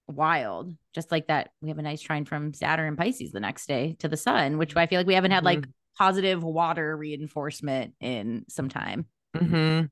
wild. 0.06 0.72
Just 0.94 1.10
like 1.10 1.26
that, 1.26 1.50
we 1.60 1.68
have 1.68 1.78
a 1.78 1.82
nice 1.82 2.00
trine 2.00 2.24
from 2.24 2.54
Saturn 2.54 2.88
and 2.88 2.96
Pisces 2.98 3.32
the 3.32 3.40
next 3.40 3.66
day 3.66 3.96
to 3.98 4.08
the 4.08 4.16
sun, 4.16 4.58
which 4.58 4.76
I 4.76 4.86
feel 4.86 5.00
like 5.00 5.06
we 5.06 5.14
haven't 5.14 5.32
had 5.32 5.44
like 5.44 5.66
positive 5.98 6.42
water 6.44 6.96
reinforcement 6.96 7.94
in 8.00 8.44
some 8.48 8.68
time. 8.68 9.06
hmm 9.36 9.50
And 9.50 9.90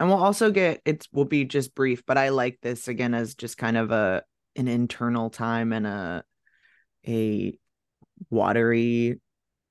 we'll 0.00 0.14
also 0.22 0.50
get 0.50 0.80
it 0.84 1.06
will 1.12 1.24
be 1.24 1.44
just 1.44 1.74
brief, 1.74 2.04
but 2.04 2.18
I 2.18 2.30
like 2.30 2.58
this 2.62 2.88
again 2.88 3.14
as 3.14 3.34
just 3.36 3.56
kind 3.56 3.76
of 3.76 3.92
a 3.92 4.24
an 4.56 4.66
internal 4.68 5.30
time 5.30 5.72
and 5.72 5.86
a 5.86 6.24
a 7.06 7.56
watery 8.30 9.20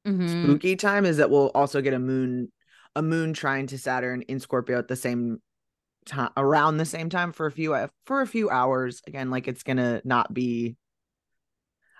Mhm. 0.07 0.27
spooky 0.27 0.75
time 0.77 1.05
is 1.05 1.17
that 1.17 1.29
we'll 1.29 1.51
also 1.53 1.81
get 1.81 1.93
a 1.93 1.99
moon 1.99 2.51
a 2.95 3.01
moon 3.01 3.33
trine 3.33 3.67
to 3.67 3.77
Saturn 3.77 4.21
in 4.23 4.39
Scorpio 4.39 4.77
at 4.77 4.87
the 4.87 4.95
same 4.95 5.41
time 6.05 6.31
around 6.35 6.77
the 6.77 6.85
same 6.85 7.09
time 7.09 7.31
for 7.31 7.45
a 7.45 7.51
few 7.51 7.75
for 8.05 8.21
a 8.21 8.27
few 8.27 8.49
hours. 8.49 9.01
Again, 9.07 9.29
like 9.29 9.47
it's 9.47 9.63
gonna 9.63 10.01
not 10.03 10.33
be 10.33 10.75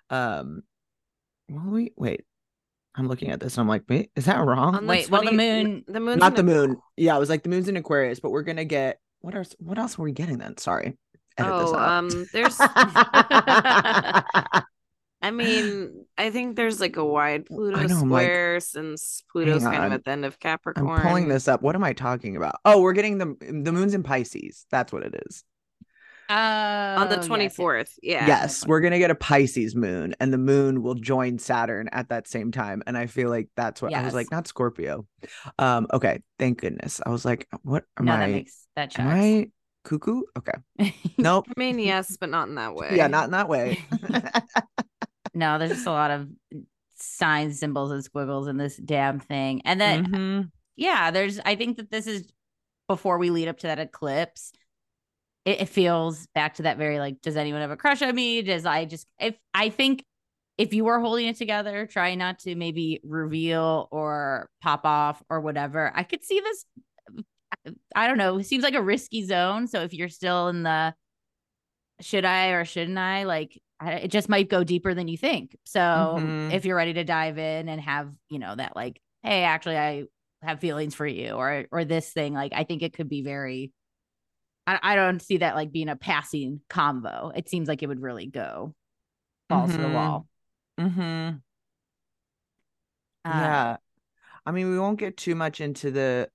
um 0.09 0.63
well 1.49 1.65
wait 1.67 1.93
wait. 1.97 2.25
I'm 2.95 3.07
looking 3.07 3.29
at 3.29 3.39
this 3.39 3.55
and 3.55 3.61
I'm 3.61 3.69
like, 3.69 3.83
wait, 3.87 4.11
is 4.17 4.25
that 4.25 4.43
wrong? 4.43 4.75
On 4.75 4.85
Wait, 4.85 5.09
well, 5.09 5.23
the 5.23 5.31
moon- 5.31 5.85
the 5.87 6.01
moon's 6.01 6.19
not 6.19 6.35
the 6.35 6.43
moon. 6.43 6.75
Yeah, 6.97 7.15
it 7.15 7.19
was 7.19 7.29
like 7.29 7.43
the 7.43 7.49
moon's 7.49 7.69
in 7.69 7.77
Aquarius, 7.77 8.19
but 8.19 8.31
we're 8.31 8.43
gonna 8.43 8.65
get 8.65 8.99
what 9.21 9.35
else? 9.35 9.55
What 9.59 9.79
else 9.79 9.97
were 9.97 10.05
we 10.05 10.11
getting 10.11 10.39
then? 10.39 10.57
Sorry, 10.57 10.97
edit 11.37 11.51
Oh, 11.53 11.75
um, 11.75 12.25
there's. 12.33 12.57
I 15.21 15.31
mean, 15.31 16.05
I 16.17 16.31
think 16.31 16.55
there's 16.55 16.79
like 16.81 16.97
a 16.97 17.05
wide 17.05 17.45
Pluto 17.45 17.77
know, 17.85 17.97
I'm 17.99 18.09
like, 18.09 18.23
square 18.23 18.59
since 18.59 19.23
Pluto's 19.31 19.63
kind 19.63 19.83
of 19.85 19.91
at 19.93 20.03
the 20.03 20.11
end 20.11 20.25
of 20.25 20.39
Capricorn. 20.39 20.87
I'm 20.87 20.95
Capricorn. 20.95 21.07
pulling 21.07 21.27
this 21.29 21.47
up. 21.47 21.61
What 21.61 21.75
am 21.75 21.83
I 21.83 21.93
talking 21.93 22.35
about? 22.37 22.55
Oh, 22.65 22.81
we're 22.81 22.93
getting 22.93 23.17
the 23.19 23.35
the 23.39 23.71
moon's 23.71 23.93
in 23.93 24.03
Pisces. 24.03 24.65
That's 24.71 24.91
what 24.91 25.03
it 25.03 25.21
is. 25.27 25.43
on 26.29 27.09
the 27.09 27.17
Oh, 27.17 27.19
yes, 27.19 27.27
24th. 27.27 27.89
Yeah. 28.01 28.25
yes, 28.25 28.65
we're 28.65 28.79
gonna 28.81 28.99
get 28.99 29.11
a 29.11 29.15
Pisces 29.15 29.75
moon, 29.75 30.15
and 30.19 30.33
the 30.33 30.37
moon 30.37 30.81
will 30.81 30.95
join 30.95 31.37
Saturn 31.39 31.89
at 31.91 32.09
that 32.09 32.27
same 32.27 32.51
time. 32.51 32.81
And 32.87 32.97
I 32.97 33.05
feel 33.07 33.29
like 33.29 33.49
that's 33.55 33.81
what 33.81 33.93
I 33.93 34.03
was 34.03 34.13
like, 34.13 34.31
not 34.31 34.47
Scorpio. 34.47 35.05
Um, 35.59 35.87
okay, 35.93 36.21
thank 36.39 36.61
goodness. 36.61 37.01
I 37.05 37.09
was 37.09 37.25
like, 37.25 37.47
what 37.63 37.83
am 37.99 38.05
No, 38.05 38.13
I? 38.13 38.17
that 38.19 38.29
makes 38.31 38.67
that 38.75 38.97
am. 38.99 39.07
I 39.07 39.47
cuckoo? 39.83 40.21
Okay, 40.37 40.95
nope. 41.17 41.45
I 41.49 41.59
mean, 41.59 41.79
yes, 41.79 42.17
but 42.19 42.29
not 42.29 42.47
in 42.47 42.55
that 42.55 42.75
way. 42.75 42.91
yeah, 42.95 43.07
not 43.07 43.25
in 43.25 43.31
that 43.31 43.49
way. 43.49 43.83
no, 45.33 45.57
there's 45.57 45.71
just 45.71 45.87
a 45.87 45.91
lot 45.91 46.11
of 46.11 46.27
signs, 46.95 47.59
symbols, 47.59 47.91
and 47.91 48.03
squiggles 48.03 48.47
in 48.47 48.57
this 48.57 48.77
damn 48.77 49.19
thing. 49.19 49.61
And 49.65 49.79
then 49.79 50.05
Mhm. 50.05 50.51
yeah, 50.75 51.11
there's 51.11 51.39
I 51.39 51.55
think 51.55 51.77
that 51.77 51.91
this 51.91 52.07
is 52.07 52.31
before 52.87 53.17
we 53.17 53.29
lead 53.29 53.47
up 53.47 53.57
to 53.59 53.67
that 53.67 53.79
eclipse. 53.79 54.51
It, 55.45 55.61
it 55.61 55.69
feels 55.69 56.27
back 56.35 56.55
to 56.55 56.63
that 56.63 56.77
very 56.77 56.99
like, 56.99 57.21
does 57.21 57.35
anyone 57.37 57.61
have 57.61 57.71
a 57.71 57.77
crush 57.77 58.01
on 58.01 58.13
me? 58.13 58.41
Does 58.41 58.65
I 58.65 58.85
just 58.85 59.07
if 59.19 59.35
I 59.53 59.69
think 59.69 60.05
if 60.57 60.73
you 60.73 60.83
were 60.83 60.99
holding 60.99 61.25
it 61.27 61.37
together, 61.37 61.87
try 61.87 62.13
not 62.13 62.39
to 62.39 62.53
maybe 62.55 62.99
reveal 63.03 63.87
or 63.91 64.49
pop 64.61 64.85
off 64.85 65.23
or 65.29 65.39
whatever. 65.41 65.91
I 65.95 66.03
could 66.03 66.23
see 66.23 66.39
this. 66.39 66.65
I 67.95 68.07
don't 68.07 68.17
know. 68.17 68.37
It 68.37 68.45
seems 68.45 68.63
like 68.63 68.75
a 68.75 68.81
risky 68.81 69.25
zone. 69.25 69.67
So 69.67 69.81
if 69.81 69.93
you're 69.93 70.09
still 70.09 70.49
in 70.49 70.63
the 70.63 70.93
should 72.01 72.25
I 72.25 72.49
or 72.49 72.65
shouldn't 72.65 72.97
I, 72.97 73.23
like 73.23 73.59
it 73.81 74.09
just 74.11 74.29
might 74.29 74.49
go 74.49 74.63
deeper 74.63 74.93
than 74.93 75.07
you 75.07 75.17
think. 75.17 75.57
So 75.65 75.79
Mhm. 75.79 76.53
if 76.53 76.65
you're 76.65 76.75
ready 76.75 76.93
to 76.93 77.03
dive 77.03 77.37
in 77.37 77.69
and 77.69 77.81
have, 77.81 78.13
you 78.29 78.39
know, 78.39 78.55
that 78.55 78.75
like, 78.75 79.01
hey, 79.23 79.43
actually, 79.43 79.77
I 79.77 80.05
have 80.41 80.59
feelings 80.59 80.95
for 80.95 81.05
you, 81.05 81.31
or 81.31 81.65
or 81.71 81.85
this 81.85 82.11
thing, 82.11 82.33
like 82.33 82.53
I 82.53 82.63
think 82.63 82.81
it 82.83 82.93
could 82.93 83.09
be 83.09 83.21
very. 83.21 83.71
I, 84.67 84.79
I 84.81 84.95
don't 84.95 85.21
see 85.21 85.37
that 85.37 85.55
like 85.55 85.71
being 85.71 85.89
a 85.89 85.95
passing 85.95 86.61
combo. 86.69 87.31
It 87.35 87.49
seems 87.49 87.67
like 87.67 87.83
it 87.83 87.87
would 87.87 88.01
really 88.01 88.27
go 88.27 88.75
balls 89.49 89.71
to 89.71 89.77
the 89.77 89.87
Mhm. 89.87 89.93
wall. 89.93 90.27
Mm-hmm. 90.79 91.37
Uh, 93.25 93.29
yeah. 93.29 93.77
I 94.45 94.51
mean, 94.51 94.69
we 94.71 94.79
won't 94.79 94.99
get 94.99 95.17
too 95.17 95.35
much 95.35 95.61
into 95.61 95.91
the 95.91 96.29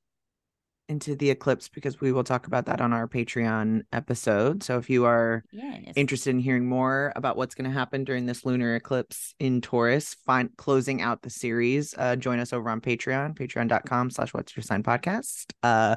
into 0.88 1.16
the 1.16 1.30
eclipse 1.30 1.68
because 1.68 2.00
we 2.00 2.12
will 2.12 2.22
talk 2.24 2.46
about 2.46 2.66
that 2.66 2.80
on 2.80 2.92
our 2.92 3.08
Patreon 3.08 3.82
episode. 3.92 4.62
So 4.62 4.78
if 4.78 4.88
you 4.88 5.04
are 5.04 5.42
yes. 5.50 5.92
interested 5.96 6.30
in 6.30 6.38
hearing 6.38 6.66
more 6.68 7.12
about 7.16 7.36
what's 7.36 7.54
going 7.56 7.68
to 7.68 7.76
happen 7.76 8.04
during 8.04 8.26
this 8.26 8.44
lunar 8.44 8.76
eclipse 8.76 9.34
in 9.40 9.60
Taurus, 9.60 10.14
find 10.26 10.50
closing 10.56 11.02
out 11.02 11.22
the 11.22 11.30
series, 11.30 11.94
uh, 11.98 12.14
join 12.16 12.38
us 12.38 12.52
over 12.52 12.70
on 12.70 12.80
Patreon, 12.80 13.36
patreon.com 13.36 14.10
slash 14.10 14.32
what's 14.32 14.56
your 14.56 14.62
sign 14.62 14.82
podcast. 14.84 15.46
Uh, 15.62 15.96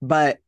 but 0.00 0.38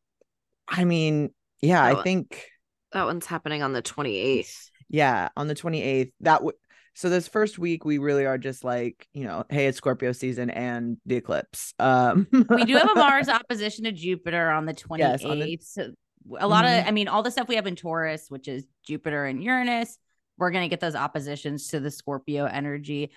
I 0.68 0.84
mean, 0.84 1.30
yeah, 1.60 1.82
Oh. 1.92 1.98
I 1.98 2.02
think 2.02 2.46
That 2.92 3.06
one's 3.06 3.26
happening 3.26 3.62
on 3.62 3.72
the 3.72 3.82
28th. 3.82 4.70
yeah, 4.88 5.30
on 5.36 5.48
the 5.48 5.54
28th, 5.54 6.12
that 6.20 6.44
would 6.44 6.54
so 6.98 7.08
this 7.08 7.28
first 7.28 7.60
week 7.60 7.84
we 7.84 7.98
really 7.98 8.26
are 8.26 8.38
just 8.38 8.64
like 8.64 9.06
you 9.14 9.22
know 9.22 9.44
hey 9.48 9.66
it's 9.66 9.78
scorpio 9.78 10.10
season 10.10 10.50
and 10.50 10.96
the 11.06 11.14
eclipse 11.14 11.72
um 11.78 12.26
we 12.50 12.64
do 12.64 12.76
have 12.76 12.90
a 12.90 12.94
mars 12.94 13.28
opposition 13.28 13.84
to 13.84 13.92
jupiter 13.92 14.50
on 14.50 14.66
the 14.66 14.74
28th 14.74 14.98
yes, 14.98 15.24
on 15.24 15.38
the- 15.38 15.58
so 15.62 15.92
a 16.40 16.48
lot 16.48 16.64
mm-hmm. 16.64 16.80
of 16.80 16.88
i 16.88 16.90
mean 16.90 17.06
all 17.06 17.22
the 17.22 17.30
stuff 17.30 17.46
we 17.46 17.54
have 17.54 17.68
in 17.68 17.76
taurus 17.76 18.26
which 18.28 18.48
is 18.48 18.66
jupiter 18.84 19.24
and 19.26 19.42
uranus 19.42 19.96
we're 20.38 20.50
going 20.50 20.64
to 20.64 20.68
get 20.68 20.80
those 20.80 20.96
oppositions 20.96 21.68
to 21.68 21.78
the 21.78 21.90
scorpio 21.90 22.44
energy 22.44 23.10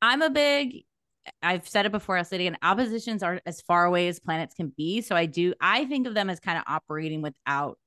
i'm 0.00 0.22
a 0.22 0.30
big 0.30 0.84
I've 1.42 1.68
said 1.68 1.84
it 1.84 1.92
before. 1.92 2.16
I'll 2.16 2.24
say 2.24 2.36
it 2.36 2.40
again. 2.40 2.56
Oppositions 2.62 3.22
are 3.22 3.40
as 3.44 3.60
far 3.60 3.84
away 3.84 4.08
as 4.08 4.18
planets 4.18 4.54
can 4.54 4.72
be. 4.74 5.02
So 5.02 5.14
I 5.14 5.26
do, 5.26 5.52
I 5.60 5.84
think 5.84 6.06
of 6.06 6.14
them 6.14 6.30
as 6.30 6.40
kind 6.40 6.56
of 6.56 6.64
operating 6.66 7.20
without 7.20 7.78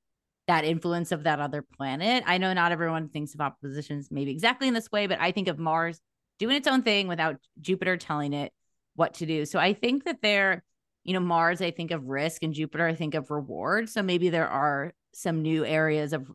that 0.46 0.64
influence 0.64 1.12
of 1.12 1.24
that 1.24 1.40
other 1.40 1.62
planet. 1.62 2.22
I 2.26 2.38
know 2.38 2.52
not 2.52 2.72
everyone 2.72 3.08
thinks 3.08 3.34
of 3.34 3.40
oppositions 3.40 4.08
maybe 4.10 4.30
exactly 4.30 4.68
in 4.68 4.74
this 4.74 4.90
way, 4.92 5.06
but 5.06 5.20
I 5.20 5.32
think 5.32 5.48
of 5.48 5.58
Mars 5.58 6.00
doing 6.38 6.56
its 6.56 6.68
own 6.68 6.82
thing 6.82 7.08
without 7.08 7.36
Jupiter 7.60 7.96
telling 7.96 8.32
it 8.32 8.52
what 8.94 9.14
to 9.14 9.26
do. 9.26 9.46
So 9.46 9.58
I 9.58 9.72
think 9.72 10.04
that 10.04 10.20
they're, 10.22 10.62
you 11.02 11.14
know, 11.14 11.20
Mars, 11.20 11.60
I 11.60 11.70
think 11.70 11.90
of 11.90 12.06
risk 12.06 12.42
and 12.42 12.52
Jupiter, 12.52 12.86
I 12.86 12.94
think 12.94 13.14
of 13.14 13.30
reward. 13.30 13.88
So 13.88 14.02
maybe 14.02 14.28
there 14.28 14.48
are 14.48 14.92
some 15.14 15.42
new 15.42 15.64
areas 15.64 16.12
of 16.12 16.30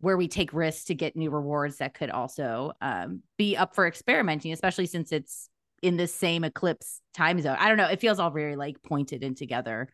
where 0.00 0.16
we 0.16 0.28
take 0.28 0.52
risks 0.52 0.84
to 0.84 0.94
get 0.94 1.16
new 1.16 1.30
rewards 1.30 1.78
that 1.78 1.94
could 1.94 2.10
also 2.10 2.72
um, 2.82 3.22
be 3.38 3.56
up 3.56 3.74
for 3.74 3.86
experimenting, 3.86 4.52
especially 4.52 4.86
since 4.86 5.12
it's 5.12 5.48
in 5.82 5.96
the 5.96 6.06
same 6.06 6.44
eclipse 6.44 7.00
time 7.14 7.40
zone. 7.40 7.56
I 7.58 7.68
don't 7.68 7.78
know. 7.78 7.88
It 7.88 8.00
feels 8.00 8.18
all 8.18 8.30
very 8.30 8.56
like 8.56 8.82
pointed 8.82 9.22
and 9.22 9.36
together. 9.36 9.88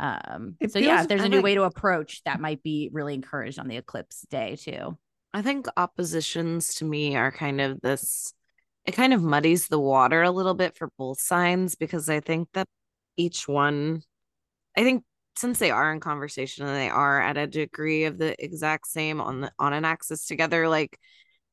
Um, 0.00 0.56
it 0.60 0.72
so 0.72 0.78
yeah, 0.78 1.02
if 1.02 1.08
there's 1.08 1.24
a 1.24 1.28
new 1.28 1.42
way 1.42 1.54
to 1.54 1.64
approach 1.64 2.22
that 2.24 2.40
might 2.40 2.62
be 2.62 2.88
really 2.92 3.14
encouraged 3.14 3.58
on 3.58 3.68
the 3.68 3.76
eclipse 3.76 4.26
day 4.30 4.56
too. 4.56 4.96
I 5.34 5.42
think 5.42 5.66
oppositions 5.76 6.74
to 6.76 6.84
me 6.84 7.16
are 7.16 7.32
kind 7.32 7.60
of 7.60 7.80
this 7.80 8.32
it 8.84 8.92
kind 8.92 9.12
of 9.12 9.22
muddies 9.22 9.68
the 9.68 9.78
water 9.78 10.22
a 10.22 10.30
little 10.30 10.54
bit 10.54 10.76
for 10.76 10.90
both 10.96 11.20
signs 11.20 11.74
because 11.74 12.08
I 12.08 12.20
think 12.20 12.48
that 12.54 12.66
each 13.16 13.46
one 13.46 14.02
I 14.76 14.84
think 14.84 15.04
since 15.36 15.58
they 15.58 15.70
are 15.70 15.92
in 15.92 16.00
conversation 16.00 16.66
and 16.66 16.74
they 16.74 16.88
are 16.88 17.20
at 17.20 17.36
a 17.36 17.46
degree 17.46 18.04
of 18.04 18.18
the 18.18 18.34
exact 18.42 18.86
same 18.86 19.20
on 19.20 19.42
the 19.42 19.52
on 19.58 19.72
an 19.72 19.84
axis 19.84 20.26
together, 20.26 20.68
like 20.68 20.98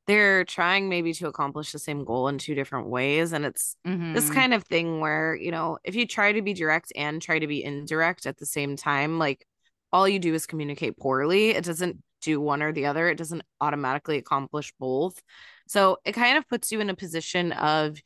they're 0.08 0.46
trying 0.46 0.88
maybe 0.90 1.14
to 1.14 1.28
accomplish 1.28 1.72
the 1.72 1.80
same 1.80 2.04
goal 2.04 2.28
in 2.28 2.38
two 2.38 2.56
different 2.56 2.88
ways 2.88 3.34
and 3.34 3.46
it's 3.46 3.76
mm-hmm. 3.86 4.14
this 4.14 4.30
kind 4.30 4.54
of 4.54 4.64
thing 4.64 5.00
where 5.00 5.36
you 5.36 5.52
know 5.52 5.78
if 5.84 5.96
you 5.96 6.06
try 6.06 6.32
to 6.32 6.42
be 6.42 6.54
direct 6.54 6.92
and 6.96 7.22
try 7.22 7.40
to 7.40 7.48
be 7.48 7.64
indirect 7.64 8.26
at 8.26 8.38
the 8.38 8.46
same 8.46 8.76
time 8.76 9.18
like 9.20 9.46
all 9.92 10.08
you 10.08 10.20
do 10.20 10.34
is 10.34 10.46
communicate 10.46 10.98
poorly 10.98 11.50
it 11.50 11.64
doesn't 11.64 12.02
do 12.22 12.40
one 12.40 12.62
or 12.62 12.72
the 12.72 12.86
other 12.86 13.08
it 13.08 13.18
doesn't 13.18 13.44
automatically 13.62 14.18
accomplish 14.18 14.74
both 14.80 15.22
so 15.68 15.98
it 16.06 16.14
kind 16.14 16.38
of 16.38 16.48
puts 16.48 16.72
you 16.72 16.80
in 16.80 16.90
a 16.90 16.96
position 16.96 17.52
of 17.54 17.98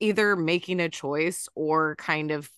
either 0.00 0.36
making 0.36 0.80
a 0.80 0.88
choice 0.88 1.48
or 1.54 1.96
kind 1.96 2.30
of 2.30 2.50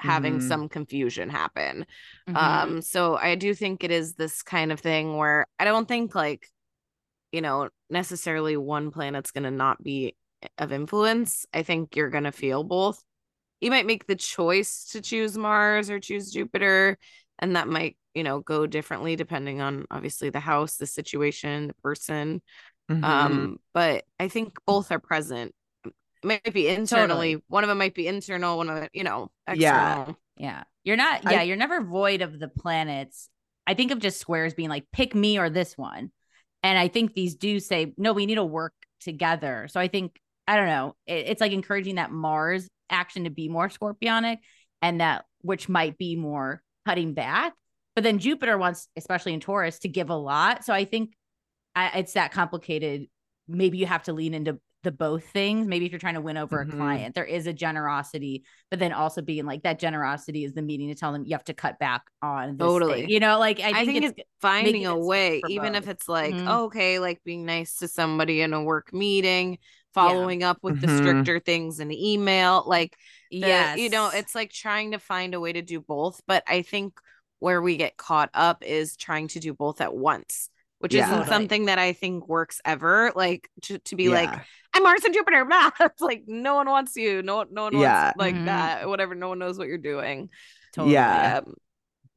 having 0.00 0.38
mm-hmm. 0.38 0.48
some 0.48 0.68
confusion 0.68 1.30
happen 1.30 1.86
mm-hmm. 2.28 2.36
um 2.36 2.82
so 2.82 3.16
i 3.16 3.34
do 3.34 3.54
think 3.54 3.84
it 3.84 3.90
is 3.90 4.14
this 4.14 4.42
kind 4.42 4.72
of 4.72 4.80
thing 4.80 5.16
where 5.16 5.46
i 5.58 5.64
don't 5.64 5.88
think 5.88 6.14
like 6.14 6.48
you 7.34 7.40
know, 7.40 7.68
necessarily 7.90 8.56
one 8.56 8.92
planet's 8.92 9.32
going 9.32 9.42
to 9.42 9.50
not 9.50 9.82
be 9.82 10.14
of 10.56 10.70
influence. 10.70 11.46
I 11.52 11.64
think 11.64 11.96
you're 11.96 12.10
going 12.10 12.24
to 12.24 12.32
feel 12.32 12.62
both. 12.62 13.02
You 13.60 13.70
might 13.70 13.86
make 13.86 14.06
the 14.06 14.14
choice 14.14 14.90
to 14.92 15.00
choose 15.00 15.36
Mars 15.36 15.90
or 15.90 15.98
choose 15.98 16.30
Jupiter, 16.30 16.96
and 17.40 17.56
that 17.56 17.66
might, 17.66 17.96
you 18.14 18.22
know, 18.22 18.38
go 18.38 18.66
differently 18.68 19.16
depending 19.16 19.60
on 19.60 19.84
obviously 19.90 20.30
the 20.30 20.38
house, 20.38 20.76
the 20.76 20.86
situation, 20.86 21.66
the 21.66 21.74
person. 21.82 22.40
Mm-hmm. 22.88 23.02
Um, 23.02 23.56
but 23.72 24.04
I 24.20 24.28
think 24.28 24.56
both 24.64 24.92
are 24.92 25.00
present. 25.00 25.52
It 25.84 25.92
might 26.22 26.54
be 26.54 26.68
internally. 26.68 27.32
Totally. 27.32 27.44
One 27.48 27.64
of 27.64 27.68
them 27.68 27.78
might 27.78 27.94
be 27.94 28.06
internal. 28.06 28.58
One 28.58 28.70
of 28.70 28.76
them, 28.76 28.88
you 28.92 29.02
know, 29.02 29.32
external. 29.48 29.58
Yeah, 29.58 30.12
yeah. 30.36 30.64
You're 30.84 30.96
not. 30.96 31.24
Yeah, 31.24 31.40
I, 31.40 31.42
you're 31.42 31.56
never 31.56 31.82
void 31.82 32.22
of 32.22 32.38
the 32.38 32.48
planets. 32.48 33.28
I 33.66 33.74
think 33.74 33.90
of 33.90 33.98
just 33.98 34.20
squares 34.20 34.54
being 34.54 34.68
like, 34.68 34.84
pick 34.92 35.16
me 35.16 35.38
or 35.38 35.50
this 35.50 35.76
one. 35.76 36.12
And 36.64 36.78
I 36.78 36.88
think 36.88 37.12
these 37.12 37.34
do 37.34 37.60
say, 37.60 37.92
no, 37.98 38.14
we 38.14 38.24
need 38.24 38.36
to 38.36 38.44
work 38.44 38.72
together. 39.00 39.68
So 39.70 39.78
I 39.78 39.86
think, 39.86 40.18
I 40.48 40.56
don't 40.56 40.66
know, 40.66 40.96
it, 41.06 41.26
it's 41.28 41.40
like 41.40 41.52
encouraging 41.52 41.96
that 41.96 42.10
Mars 42.10 42.68
action 42.88 43.24
to 43.24 43.30
be 43.30 43.48
more 43.48 43.68
scorpionic 43.68 44.38
and 44.80 45.00
that 45.02 45.26
which 45.42 45.68
might 45.68 45.98
be 45.98 46.16
more 46.16 46.62
cutting 46.86 47.12
back. 47.12 47.52
But 47.94 48.02
then 48.02 48.18
Jupiter 48.18 48.56
wants, 48.56 48.88
especially 48.96 49.34
in 49.34 49.40
Taurus, 49.40 49.78
to 49.80 49.88
give 49.88 50.08
a 50.08 50.16
lot. 50.16 50.64
So 50.64 50.72
I 50.72 50.86
think 50.86 51.10
I, 51.76 51.98
it's 51.98 52.14
that 52.14 52.32
complicated. 52.32 53.08
Maybe 53.46 53.76
you 53.76 53.86
have 53.86 54.04
to 54.04 54.14
lean 54.14 54.32
into 54.32 54.58
the 54.84 54.92
both 54.92 55.24
things. 55.24 55.66
Maybe 55.66 55.86
if 55.86 55.92
you're 55.92 55.98
trying 55.98 56.14
to 56.14 56.20
win 56.20 56.36
over 56.36 56.64
mm-hmm. 56.64 56.74
a 56.74 56.76
client, 56.76 57.14
there 57.14 57.24
is 57.24 57.46
a 57.46 57.52
generosity, 57.52 58.44
but 58.70 58.78
then 58.78 58.92
also 58.92 59.22
being 59.22 59.46
like 59.46 59.62
that 59.64 59.78
generosity 59.78 60.44
is 60.44 60.54
the 60.54 60.62
meeting 60.62 60.88
to 60.88 60.94
tell 60.94 61.12
them 61.12 61.24
you 61.24 61.34
have 61.34 61.44
to 61.44 61.54
cut 61.54 61.78
back 61.78 62.02
on 62.22 62.56
totally. 62.56 63.02
Thing. 63.02 63.10
You 63.10 63.20
know, 63.20 63.38
like 63.38 63.58
I 63.58 63.64
think, 63.64 63.76
I 63.76 63.84
think 63.84 64.04
it's, 64.04 64.14
it's, 64.18 64.28
finding 64.40 64.86
a 64.86 64.96
way, 64.96 65.42
even 65.48 65.72
both. 65.72 65.82
if 65.82 65.88
it's 65.88 66.08
like 66.08 66.34
mm-hmm. 66.34 66.48
okay, 66.48 66.98
like 66.98 67.22
being 67.24 67.44
nice 67.44 67.76
to 67.76 67.88
somebody 67.88 68.40
in 68.42 68.52
a 68.52 68.62
work 68.62 68.92
meeting, 68.92 69.58
following 69.94 70.42
yeah. 70.42 70.50
up 70.50 70.58
with 70.62 70.80
mm-hmm. 70.80 70.86
the 70.86 70.96
stricter 70.98 71.40
things 71.40 71.80
in 71.80 71.90
email, 71.90 72.62
like 72.66 72.96
yeah, 73.30 73.74
you 73.74 73.90
know, 73.90 74.10
it's 74.14 74.34
like 74.34 74.52
trying 74.52 74.92
to 74.92 74.98
find 74.98 75.34
a 75.34 75.40
way 75.40 75.52
to 75.52 75.62
do 75.62 75.80
both. 75.80 76.20
But 76.26 76.44
I 76.46 76.62
think 76.62 76.94
where 77.40 77.60
we 77.60 77.76
get 77.76 77.96
caught 77.96 78.30
up 78.32 78.62
is 78.62 78.96
trying 78.96 79.28
to 79.28 79.40
do 79.40 79.52
both 79.52 79.80
at 79.80 79.94
once 79.94 80.48
which 80.84 80.92
yeah, 80.92 81.06
isn't 81.06 81.16
totally. 81.20 81.34
something 81.34 81.64
that 81.64 81.78
I 81.78 81.94
think 81.94 82.28
works 82.28 82.60
ever. 82.62 83.10
Like 83.16 83.48
to, 83.62 83.78
to 83.78 83.96
be 83.96 84.04
yeah. 84.04 84.10
like, 84.10 84.46
I'm 84.74 84.82
Mars 84.82 85.02
and 85.02 85.14
Jupiter. 85.14 85.42
Math. 85.46 85.80
Like 85.98 86.24
no 86.26 86.56
one 86.56 86.68
wants 86.68 86.94
you. 86.94 87.22
No, 87.22 87.42
no 87.50 87.62
one 87.62 87.78
yeah. 87.78 88.04
wants 88.04 88.18
like 88.18 88.34
mm-hmm. 88.34 88.44
that. 88.44 88.86
Whatever. 88.86 89.14
No 89.14 89.30
one 89.30 89.38
knows 89.38 89.56
what 89.56 89.66
you're 89.66 89.78
doing. 89.78 90.28
Totally. 90.74 90.92
Yeah. 90.92 91.40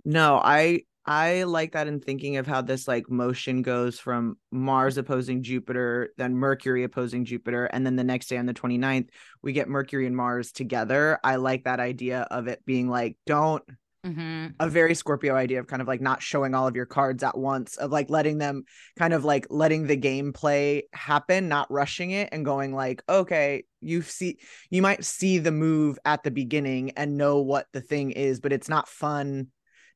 No, 0.04 0.42
I 0.44 0.82
I 1.06 1.44
like 1.44 1.72
that 1.72 1.88
in 1.88 2.02
thinking 2.02 2.36
of 2.36 2.46
how 2.46 2.62
this 2.62 2.90
like 2.90 3.10
motion 3.10 3.62
goes 3.62 4.02
from 4.02 4.38
Mars 4.52 4.98
opposing 4.98 5.44
Jupiter, 5.44 6.10
then 6.18 6.36
Mercury 6.36 6.84
opposing 6.84 7.24
Jupiter, 7.24 7.68
and 7.68 7.86
then 7.86 7.96
the 7.96 8.04
next 8.04 8.28
day 8.28 8.36
on 8.36 8.48
the 8.48 8.54
29th, 8.54 9.08
we 9.42 9.54
get 9.54 9.70
Mercury 9.70 10.08
and 10.08 10.18
Mars 10.18 10.52
together. 10.52 11.20
I 11.24 11.38
like 11.38 11.64
that 11.64 11.80
idea 11.80 12.28
of 12.30 12.48
it 12.48 12.66
being 12.66 12.90
like, 12.90 13.16
don't 13.26 13.64
Mm-hmm. 14.08 14.48
a 14.62 14.70
very 14.70 14.96
Scorpio 14.96 15.36
idea 15.36 15.60
of 15.60 15.68
kind 15.68 15.82
of 15.82 15.88
like 15.88 16.00
not 16.00 16.22
showing 16.22 16.56
all 16.56 16.66
of 16.66 16.78
your 16.78 16.86
cards 16.86 17.24
at 17.24 17.38
once, 17.38 17.76
of 17.76 17.92
like 17.92 18.10
letting 18.10 18.38
them 18.38 18.64
kind 18.98 19.14
of 19.14 19.26
like 19.26 19.48
letting 19.50 19.86
the 19.86 19.98
gameplay 19.98 20.84
happen, 20.94 21.50
not 21.50 21.70
rushing 21.70 22.12
it 22.12 22.30
and 22.32 22.46
going 22.46 22.74
like, 22.74 23.04
okay, 23.10 23.66
you 23.82 24.02
see, 24.02 24.38
you 24.70 24.82
might 24.82 25.04
see 25.04 25.40
the 25.40 25.52
move 25.52 26.00
at 26.06 26.24
the 26.24 26.32
beginning 26.32 26.92
and 26.92 27.18
know 27.18 27.42
what 27.42 27.68
the 27.74 27.82
thing 27.82 28.12
is, 28.12 28.40
but 28.40 28.54
it's 28.54 28.70
not 28.70 28.88
fun 28.88 29.48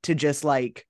to 0.03 0.13
just 0.13 0.43
like 0.43 0.85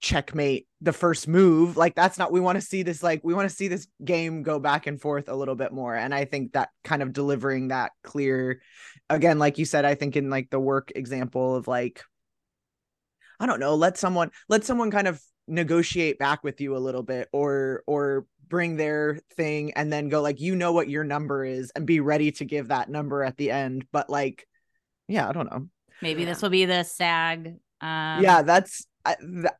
checkmate 0.00 0.68
the 0.80 0.92
first 0.92 1.26
move 1.26 1.76
like 1.76 1.94
that's 1.96 2.18
not 2.18 2.30
we 2.30 2.40
want 2.40 2.54
to 2.56 2.62
see 2.64 2.84
this 2.84 3.02
like 3.02 3.20
we 3.24 3.34
want 3.34 3.48
to 3.48 3.54
see 3.54 3.66
this 3.66 3.88
game 4.04 4.44
go 4.44 4.60
back 4.60 4.86
and 4.86 5.00
forth 5.00 5.28
a 5.28 5.34
little 5.34 5.56
bit 5.56 5.72
more. 5.72 5.94
And 5.94 6.14
i 6.14 6.24
think 6.24 6.52
that 6.52 6.70
kind 6.84 7.02
of 7.02 7.12
delivering 7.12 7.68
that 7.68 7.92
clear 8.04 8.60
again 9.10 9.38
like 9.38 9.58
you 9.58 9.64
said 9.64 9.84
i 9.84 9.94
think 9.94 10.16
in 10.16 10.30
like 10.30 10.50
the 10.50 10.60
work 10.60 10.92
example 10.94 11.56
of 11.56 11.66
like 11.66 12.04
i 13.40 13.46
don't 13.46 13.60
know 13.60 13.74
let 13.74 13.98
someone 13.98 14.30
let 14.48 14.64
someone 14.64 14.90
kind 14.90 15.08
of 15.08 15.20
negotiate 15.48 16.18
back 16.18 16.44
with 16.44 16.60
you 16.60 16.76
a 16.76 16.78
little 16.78 17.02
bit 17.02 17.28
or 17.32 17.82
or 17.86 18.26
bring 18.48 18.76
their 18.76 19.20
thing 19.34 19.72
and 19.72 19.92
then 19.92 20.08
go 20.08 20.22
like 20.22 20.40
you 20.40 20.54
know 20.54 20.72
what 20.72 20.88
your 20.88 21.04
number 21.04 21.44
is 21.44 21.70
and 21.74 21.86
be 21.86 22.00
ready 22.00 22.30
to 22.32 22.44
give 22.44 22.68
that 22.68 22.88
number 22.88 23.22
at 23.22 23.36
the 23.36 23.50
end. 23.50 23.86
But 23.92 24.08
like 24.10 24.46
yeah 25.08 25.28
i 25.28 25.32
don't 25.32 25.50
know. 25.50 25.68
Maybe 26.00 26.24
this 26.24 26.42
will 26.42 26.50
be 26.50 26.64
the 26.64 26.84
sag 26.84 27.56
um, 27.80 28.22
yeah 28.22 28.42
that's 28.42 28.86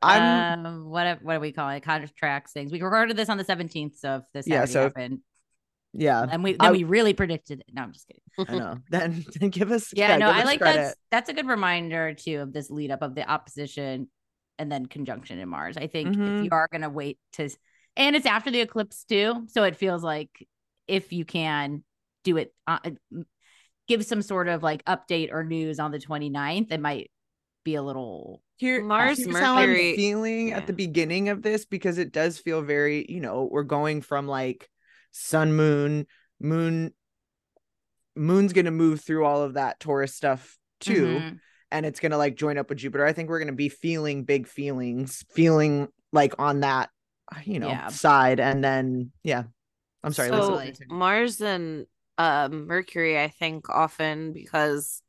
I, 0.01 0.17
am 0.17 0.65
um, 0.65 0.89
what 0.89 1.21
what 1.21 1.35
do 1.35 1.39
we 1.39 1.51
call 1.51 1.69
it? 1.69 1.81
Contracts 1.81 2.51
things. 2.51 2.71
We 2.71 2.81
recorded 2.81 3.17
this 3.17 3.29
on 3.29 3.37
the 3.37 3.45
17th, 3.45 3.97
so 3.97 4.17
if 4.17 4.23
this 4.33 4.47
yeah, 4.47 4.65
so 4.65 4.83
happened, 4.83 5.19
yeah, 5.93 6.25
and 6.29 6.43
we 6.43 6.51
then 6.53 6.61
I, 6.61 6.71
we 6.71 6.83
really 6.83 7.13
predicted 7.13 7.61
it. 7.61 7.73
No, 7.73 7.83
I'm 7.83 7.93
just 7.93 8.07
kidding. 8.07 8.21
I 8.55 8.57
know. 8.57 8.77
Then, 8.89 9.25
then 9.39 9.49
give 9.49 9.71
us 9.71 9.91
yeah. 9.93 10.17
no, 10.17 10.29
I 10.29 10.43
like 10.43 10.59
that. 10.59 10.95
That's 11.11 11.29
a 11.29 11.33
good 11.33 11.47
reminder 11.47 12.13
too 12.13 12.41
of 12.41 12.53
this 12.53 12.69
lead 12.69 12.91
up 12.91 13.01
of 13.01 13.15
the 13.15 13.29
opposition 13.29 14.09
and 14.57 14.71
then 14.71 14.85
conjunction 14.85 15.39
in 15.39 15.49
Mars. 15.49 15.77
I 15.77 15.87
think 15.87 16.09
mm-hmm. 16.09 16.37
if 16.37 16.43
you 16.45 16.49
are 16.51 16.67
gonna 16.71 16.89
wait 16.89 17.17
to, 17.33 17.49
and 17.95 18.15
it's 18.15 18.25
after 18.25 18.51
the 18.51 18.61
eclipse 18.61 19.03
too, 19.05 19.45
so 19.47 19.63
it 19.63 19.75
feels 19.75 20.03
like 20.03 20.29
if 20.87 21.11
you 21.11 21.25
can 21.25 21.83
do 22.23 22.37
it, 22.37 22.53
uh, 22.67 22.79
give 23.87 24.05
some 24.05 24.21
sort 24.21 24.47
of 24.47 24.61
like 24.61 24.85
update 24.85 25.31
or 25.31 25.43
news 25.43 25.79
on 25.79 25.91
the 25.91 25.99
29th, 25.99 26.71
it 26.71 26.79
might 26.79 27.09
be 27.63 27.75
a 27.75 27.81
little 27.81 28.41
here 28.59 28.83
Mars 28.83 29.25
Mercury 29.25 29.41
how 29.41 29.55
I'm 29.55 29.95
feeling 29.95 30.49
yeah. 30.49 30.57
at 30.57 30.67
the 30.67 30.73
beginning 30.73 31.29
of 31.29 31.41
this 31.41 31.65
because 31.65 31.97
it 31.97 32.11
does 32.11 32.37
feel 32.37 32.61
very, 32.61 33.05
you 33.07 33.21
know, 33.21 33.47
we're 33.49 33.63
going 33.63 34.01
from 34.01 34.27
like 34.27 34.69
sun 35.11 35.53
moon, 35.53 36.05
moon 36.39 36.93
moon's 38.15 38.51
going 38.51 38.65
to 38.65 38.71
move 38.71 39.01
through 39.01 39.25
all 39.25 39.43
of 39.43 39.53
that 39.53 39.79
Taurus 39.79 40.13
stuff 40.13 40.57
too 40.81 41.05
mm-hmm. 41.05 41.35
and 41.71 41.85
it's 41.85 42.01
going 42.01 42.11
to 42.11 42.17
like 42.17 42.35
join 42.35 42.57
up 42.57 42.67
with 42.67 42.79
Jupiter. 42.79 43.05
I 43.05 43.13
think 43.13 43.29
we're 43.29 43.39
going 43.39 43.47
to 43.47 43.53
be 43.53 43.69
feeling 43.69 44.25
big 44.25 44.45
feelings, 44.45 45.23
feeling 45.33 45.87
like 46.11 46.35
on 46.37 46.59
that 46.59 46.89
you 47.45 47.59
know, 47.59 47.69
yeah. 47.69 47.87
side 47.87 48.39
and 48.39 48.63
then 48.63 49.11
yeah. 49.23 49.43
I'm 50.03 50.13
sorry. 50.13 50.29
So 50.29 50.35
let's 50.35 50.47
Totally. 50.47 50.65
continue. 50.65 50.95
Mars 50.95 51.41
and 51.41 51.85
um 52.17 52.67
Mercury, 52.67 53.17
I 53.19 53.29
think 53.29 53.69
often 53.69 54.33
because 54.33 55.01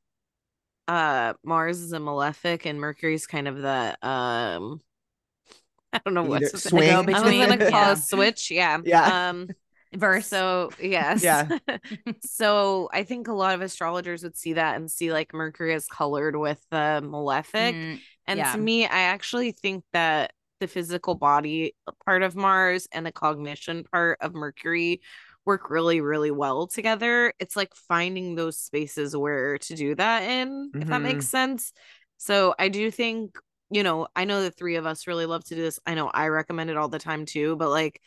uh 0.88 1.34
Mars 1.44 1.80
is 1.80 1.92
a 1.92 2.00
malefic 2.00 2.66
and 2.66 2.80
Mercury's 2.80 3.26
kind 3.26 3.48
of 3.48 3.58
the 3.58 3.96
um 4.06 4.80
I 5.92 6.00
don't 6.04 6.14
know 6.14 6.22
what 6.22 6.42
Either 6.42 6.56
swing. 6.58 6.88
go 6.90 7.12
I 7.12 7.22
was 7.22 7.22
gonna 7.48 7.58
call 7.70 7.70
Yeah. 7.70 7.92
a 7.92 7.96
switch. 7.96 8.50
Yeah. 8.50 8.78
Yeah. 8.84 9.28
Um 9.30 9.48
Verse. 9.94 10.28
so 10.28 10.70
yes. 10.80 11.22
Yeah. 11.24 11.48
so 12.24 12.88
I 12.92 13.02
think 13.02 13.26
a 13.26 13.32
lot 13.32 13.54
of 13.56 13.60
astrologers 13.60 14.22
would 14.22 14.36
see 14.36 14.52
that 14.52 14.76
and 14.76 14.88
see 14.90 15.12
like 15.12 15.34
Mercury 15.34 15.74
is 15.74 15.86
colored 15.88 16.36
with 16.36 16.64
the 16.70 17.00
malefic. 17.04 17.74
Mm, 17.74 18.00
And 18.28 18.38
yeah. 18.38 18.52
to 18.52 18.58
me, 18.58 18.84
I 18.84 19.00
actually 19.00 19.50
think 19.50 19.82
that 19.92 20.32
the 20.60 20.68
physical 20.68 21.14
body 21.16 21.74
part 22.06 22.22
of 22.22 22.36
Mars 22.36 22.86
and 22.92 23.04
the 23.04 23.10
cognition 23.10 23.82
part 23.82 24.18
of 24.20 24.32
Mercury 24.34 25.00
work 25.50 25.70
really, 25.70 26.00
really 26.00 26.30
well 26.30 26.66
together. 26.66 27.34
It's 27.40 27.56
like 27.56 27.74
finding 27.74 28.36
those 28.36 28.58
spaces 28.58 29.16
where 29.16 29.58
to 29.58 29.74
do 29.74 29.94
that 29.96 30.22
in, 30.22 30.72
if 30.80 30.88
that 30.88 31.02
makes 31.02 31.26
sense. 31.26 31.72
So 32.18 32.54
I 32.58 32.68
do 32.68 32.90
think, 32.90 33.36
you 33.70 33.82
know, 33.82 34.06
I 34.14 34.24
know 34.24 34.42
the 34.42 34.50
three 34.52 34.76
of 34.76 34.86
us 34.86 35.06
really 35.08 35.26
love 35.26 35.44
to 35.46 35.54
do 35.56 35.62
this. 35.62 35.80
I 35.86 35.94
know 35.94 36.08
I 36.08 36.28
recommend 36.28 36.70
it 36.70 36.76
all 36.76 36.88
the 36.88 36.98
time 37.00 37.26
too, 37.26 37.56
but 37.56 37.70
like 37.70 38.00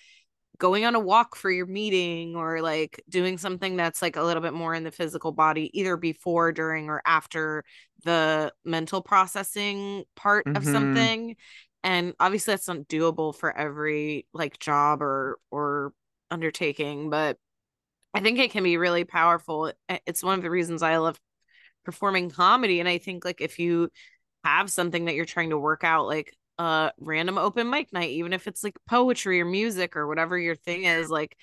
going 0.57 0.85
on 0.85 0.95
a 0.95 0.99
walk 0.99 1.35
for 1.35 1.51
your 1.51 1.65
meeting 1.65 2.35
or 2.35 2.61
like 2.61 3.03
doing 3.09 3.37
something 3.37 3.75
that's 3.75 4.01
like 4.01 4.15
a 4.15 4.23
little 4.23 4.41
bit 4.41 4.53
more 4.53 4.73
in 4.73 4.83
the 4.83 4.91
physical 4.91 5.31
body, 5.31 5.69
either 5.77 5.97
before, 5.97 6.51
during, 6.51 6.89
or 6.89 7.01
after 7.05 7.63
the 8.05 8.53
mental 8.63 9.01
processing 9.01 10.03
part 10.15 10.47
of 10.55 10.63
Mhm. 10.63 10.71
something. 10.71 11.35
And 11.83 12.13
obviously 12.19 12.53
that's 12.53 12.67
not 12.67 12.87
doable 12.87 13.35
for 13.35 13.55
every 13.55 14.27
like 14.33 14.59
job 14.59 15.01
or 15.01 15.39
or 15.51 15.93
undertaking, 16.33 17.09
but 17.09 17.37
I 18.13 18.19
think 18.21 18.39
it 18.39 18.51
can 18.51 18.63
be 18.63 18.77
really 18.77 19.05
powerful. 19.05 19.71
It's 20.07 20.23
one 20.23 20.37
of 20.37 20.43
the 20.43 20.49
reasons 20.49 20.83
I 20.83 20.97
love 20.97 21.19
performing 21.85 22.29
comedy. 22.29 22.79
And 22.79 22.89
I 22.89 22.97
think 22.97 23.25
like 23.25 23.41
if 23.41 23.59
you 23.59 23.89
have 24.43 24.71
something 24.71 25.05
that 25.05 25.15
you're 25.15 25.25
trying 25.25 25.51
to 25.51 25.57
work 25.57 25.83
out, 25.83 26.07
like 26.07 26.35
a 26.59 26.91
random 26.99 27.37
open 27.37 27.69
mic 27.69 27.91
night, 27.93 28.11
even 28.11 28.33
if 28.33 28.47
it's 28.47 28.63
like 28.63 28.75
poetry 28.89 29.41
or 29.41 29.45
music 29.45 29.95
or 29.95 30.07
whatever 30.07 30.37
your 30.37 30.55
thing 30.55 30.85
is, 30.85 31.09
like 31.09 31.35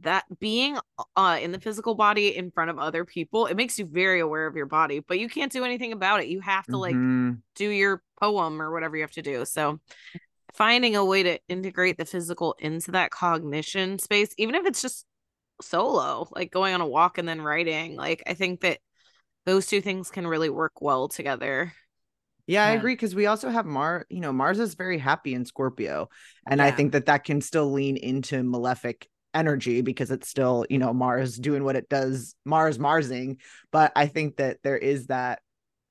that 0.00 0.24
being 0.40 0.78
uh 1.16 1.38
in 1.40 1.52
the 1.52 1.60
physical 1.60 1.94
body 1.94 2.36
in 2.36 2.50
front 2.50 2.70
of 2.70 2.78
other 2.78 3.04
people, 3.04 3.46
it 3.46 3.56
makes 3.56 3.78
you 3.78 3.86
very 3.86 4.20
aware 4.20 4.46
of 4.46 4.56
your 4.56 4.66
body, 4.66 5.00
but 5.00 5.18
you 5.18 5.28
can't 5.28 5.52
do 5.52 5.64
anything 5.64 5.92
about 5.92 6.20
it. 6.20 6.28
You 6.28 6.40
have 6.40 6.66
to 6.68 6.76
like 6.76 6.96
Mhm. 6.96 7.42
do 7.54 7.68
your 7.68 8.02
poem 8.20 8.60
or 8.62 8.72
whatever 8.72 8.96
you 8.96 9.02
have 9.02 9.12
to 9.12 9.22
do. 9.22 9.44
So 9.44 9.80
finding 10.52 10.96
a 10.96 11.04
way 11.04 11.22
to 11.22 11.38
integrate 11.48 11.98
the 11.98 12.04
physical 12.04 12.54
into 12.58 12.92
that 12.92 13.10
cognition 13.10 13.98
space, 13.98 14.34
even 14.38 14.54
if 14.54 14.66
it's 14.66 14.82
just 14.82 15.06
solo, 15.60 16.28
like 16.32 16.50
going 16.50 16.74
on 16.74 16.80
a 16.80 16.86
walk 16.86 17.18
and 17.18 17.28
then 17.28 17.40
writing, 17.40 17.96
like 17.96 18.22
I 18.26 18.34
think 18.34 18.60
that 18.60 18.78
those 19.46 19.66
two 19.66 19.80
things 19.80 20.10
can 20.10 20.26
really 20.26 20.50
work 20.50 20.80
well 20.80 21.08
together. 21.08 21.72
Yeah, 22.46 22.66
I 22.66 22.70
agree 22.72 22.94
because 22.94 23.14
we 23.14 23.26
also 23.26 23.50
have 23.50 23.66
Mars. 23.66 24.04
You 24.10 24.20
know, 24.20 24.32
Mars 24.32 24.58
is 24.58 24.74
very 24.74 24.98
happy 24.98 25.32
in 25.34 25.44
Scorpio, 25.44 26.08
and 26.48 26.60
I 26.60 26.72
think 26.72 26.92
that 26.92 27.06
that 27.06 27.24
can 27.24 27.40
still 27.40 27.70
lean 27.70 27.96
into 27.96 28.42
malefic 28.42 29.08
energy 29.32 29.80
because 29.80 30.10
it's 30.10 30.28
still 30.28 30.66
you 30.68 30.78
know 30.78 30.92
Mars 30.92 31.36
doing 31.36 31.62
what 31.62 31.76
it 31.76 31.88
does, 31.88 32.34
Mars 32.44 32.80
Marsing. 32.80 33.38
But 33.70 33.92
I 33.94 34.06
think 34.06 34.36
that 34.36 34.58
there 34.64 34.76
is 34.76 35.06
that 35.06 35.40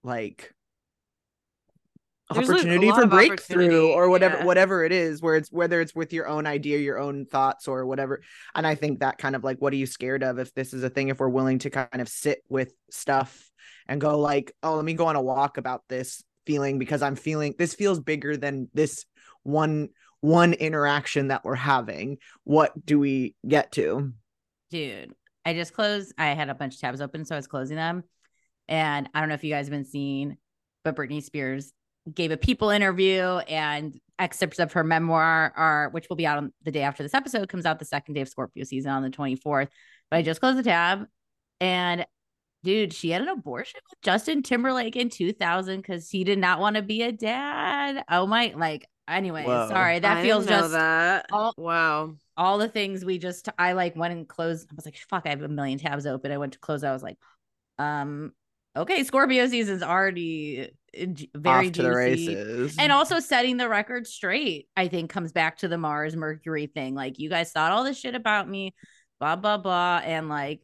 like 0.04 0.54
There's, 2.34 2.50
opportunity 2.50 2.90
for 2.90 3.06
breakthrough 3.08 3.66
opportunity, 3.66 3.94
or 3.94 4.10
whatever 4.10 4.38
yeah. 4.38 4.46
whatever 4.46 4.84
it 4.84 4.92
is 4.92 5.22
where 5.22 5.36
it's 5.36 5.52
whether 5.52 5.82
it's 5.82 5.96
with 5.96 6.14
your 6.14 6.28
own 6.28 6.46
idea 6.46 6.80
your 6.80 7.00
own 7.00 7.26
thoughts 7.26 7.68
or 7.68 7.86
whatever. 7.86 8.22
And 8.56 8.66
i 8.66 8.76
think 8.76 9.00
that 9.00 9.18
kind 9.18 9.36
of 9.36 9.44
like 9.44 9.60
what 9.60 9.74
are 9.74 9.78
you 9.78 9.86
scared 9.86 10.24
of 10.24 10.40
if 10.40 10.54
this 10.54 10.74
is 10.74 10.84
a 10.84 10.90
thing 10.90 11.10
if 11.10 11.20
we're 11.20 11.30
willing 11.30 11.60
to 11.60 11.70
kind 11.70 12.02
of 12.02 12.10
sit 12.10 12.44
with 12.50 12.74
stuff 12.90 13.50
and 13.88 14.00
go 14.00 14.20
like 14.20 14.54
oh 14.64 14.76
let 14.76 14.86
me 14.86 14.94
go 14.94 15.08
on 15.08 15.16
a 15.16 15.22
walk 15.22 15.58
about 15.58 15.84
this 15.90 16.24
feeling 16.46 16.80
because 16.80 17.02
i'm 17.02 17.16
feeling 17.16 17.54
this 17.58 17.74
feels 17.74 18.00
bigger 18.00 18.38
than 18.38 18.70
this 18.74 19.06
one 19.44 19.90
one 20.22 20.54
interaction 20.54 21.30
that 21.30 21.44
we're 21.44 21.56
having. 21.56 22.20
What 22.44 22.86
do 22.86 23.00
we 23.00 23.36
get 23.48 23.72
to? 23.74 24.14
Dude 24.70 25.14
i 25.46 25.54
just 25.54 25.74
closed 25.74 26.14
i 26.18 26.28
had 26.28 26.50
a 26.50 26.56
bunch 26.56 26.76
of 26.76 26.80
tabs 26.80 27.02
open 27.02 27.26
so 27.26 27.36
i 27.36 27.38
was 27.38 27.48
closing 27.48 27.76
them. 27.78 28.04
And 28.68 29.10
i 29.14 29.20
don't 29.20 29.30
know 29.30 29.36
if 29.36 29.44
you 29.44 29.54
guys 29.54 29.66
have 29.66 29.72
been 29.72 29.86
seeing 29.86 30.38
but 30.84 30.96
britney 30.96 31.22
spears 31.22 31.74
gave 32.14 32.32
a 32.32 32.38
people 32.38 32.70
interview 32.70 33.22
and 33.48 34.00
excerpts 34.18 34.60
of 34.60 34.74
her 34.74 34.84
memoir 34.84 35.54
are 35.56 35.90
which 35.92 36.08
will 36.10 36.16
be 36.16 36.26
out 36.28 36.38
on 36.38 36.54
the 36.64 36.72
day 36.72 36.82
after 36.82 37.04
this 37.04 37.14
episode 37.14 37.50
comes 37.50 37.66
out 37.66 37.80
the 37.80 37.86
second 37.86 38.14
day 38.14 38.22
of 38.22 38.30
scorpio 38.30 38.64
season 38.64 38.92
on 38.92 39.04
the 39.04 39.10
24th 39.10 39.68
but 40.10 40.18
i 40.18 40.22
just 40.22 40.40
closed 40.40 40.58
the 40.58 40.64
tab 40.64 41.06
and 41.60 42.06
dude 42.64 42.94
she 42.94 43.10
had 43.10 43.22
an 43.22 43.28
abortion 43.28 43.80
with 43.90 44.02
justin 44.02 44.44
timberlake 44.44 44.96
in 44.96 45.10
2000 45.10 45.78
because 45.78 46.10
he 46.10 46.24
did 46.24 46.38
not 46.40 46.60
want 46.60 46.76
to 46.76 46.82
be 46.82 47.02
a 47.02 47.12
dad 47.12 48.04
oh 48.10 48.28
my 48.28 48.54
like 48.56 48.88
anyway 49.08 49.44
Whoa. 49.44 49.68
sorry 49.68 50.00
that 50.00 50.18
I 50.18 50.24
feels 50.24 50.46
just 50.46 50.72
that. 50.72 51.26
all- 51.32 51.54
wow. 51.58 52.16
all 52.38 52.58
the 52.58 52.70
things 52.70 53.04
we 53.04 53.18
just 53.18 53.50
I 53.58 53.74
like 53.74 53.96
went 53.96 54.14
and 54.14 54.28
closed. 54.28 54.68
I 54.72 54.76
was 54.76 54.86
like, 54.86 54.96
fuck, 55.10 55.24
I 55.26 55.30
have 55.30 55.42
a 55.42 55.48
million 55.48 55.78
tabs 55.80 56.06
open. 56.06 56.32
I 56.32 56.38
went 56.38 56.54
to 56.54 56.60
close. 56.60 56.84
I 56.84 56.94
was 56.94 57.04
like, 57.04 57.18
um, 57.78 58.32
okay, 58.76 59.04
Scorpio 59.04 59.48
season's 59.48 59.84
already 59.84 60.72
very 61.36 61.68
off 61.68 61.74
to 61.74 61.84
the 61.84 61.90
juicy. 61.90 62.36
races 62.36 62.76
And 62.78 62.92
also 62.92 63.20
setting 63.20 63.58
the 63.58 63.70
record 63.70 64.08
straight, 64.08 64.68
I 64.76 64.88
think 64.88 65.10
comes 65.10 65.32
back 65.32 65.58
to 65.58 65.68
the 65.68 65.78
Mars 65.78 66.16
Mercury 66.16 66.68
thing. 66.68 66.96
Like 66.96 67.20
you 67.20 67.30
guys 67.30 67.52
thought 67.52 67.72
all 67.72 67.84
this 67.84 68.00
shit 68.00 68.16
about 68.16 68.48
me, 68.48 68.74
blah, 69.20 69.36
blah, 69.36 69.58
blah. 69.58 70.02
And 70.04 70.30
like 70.30 70.62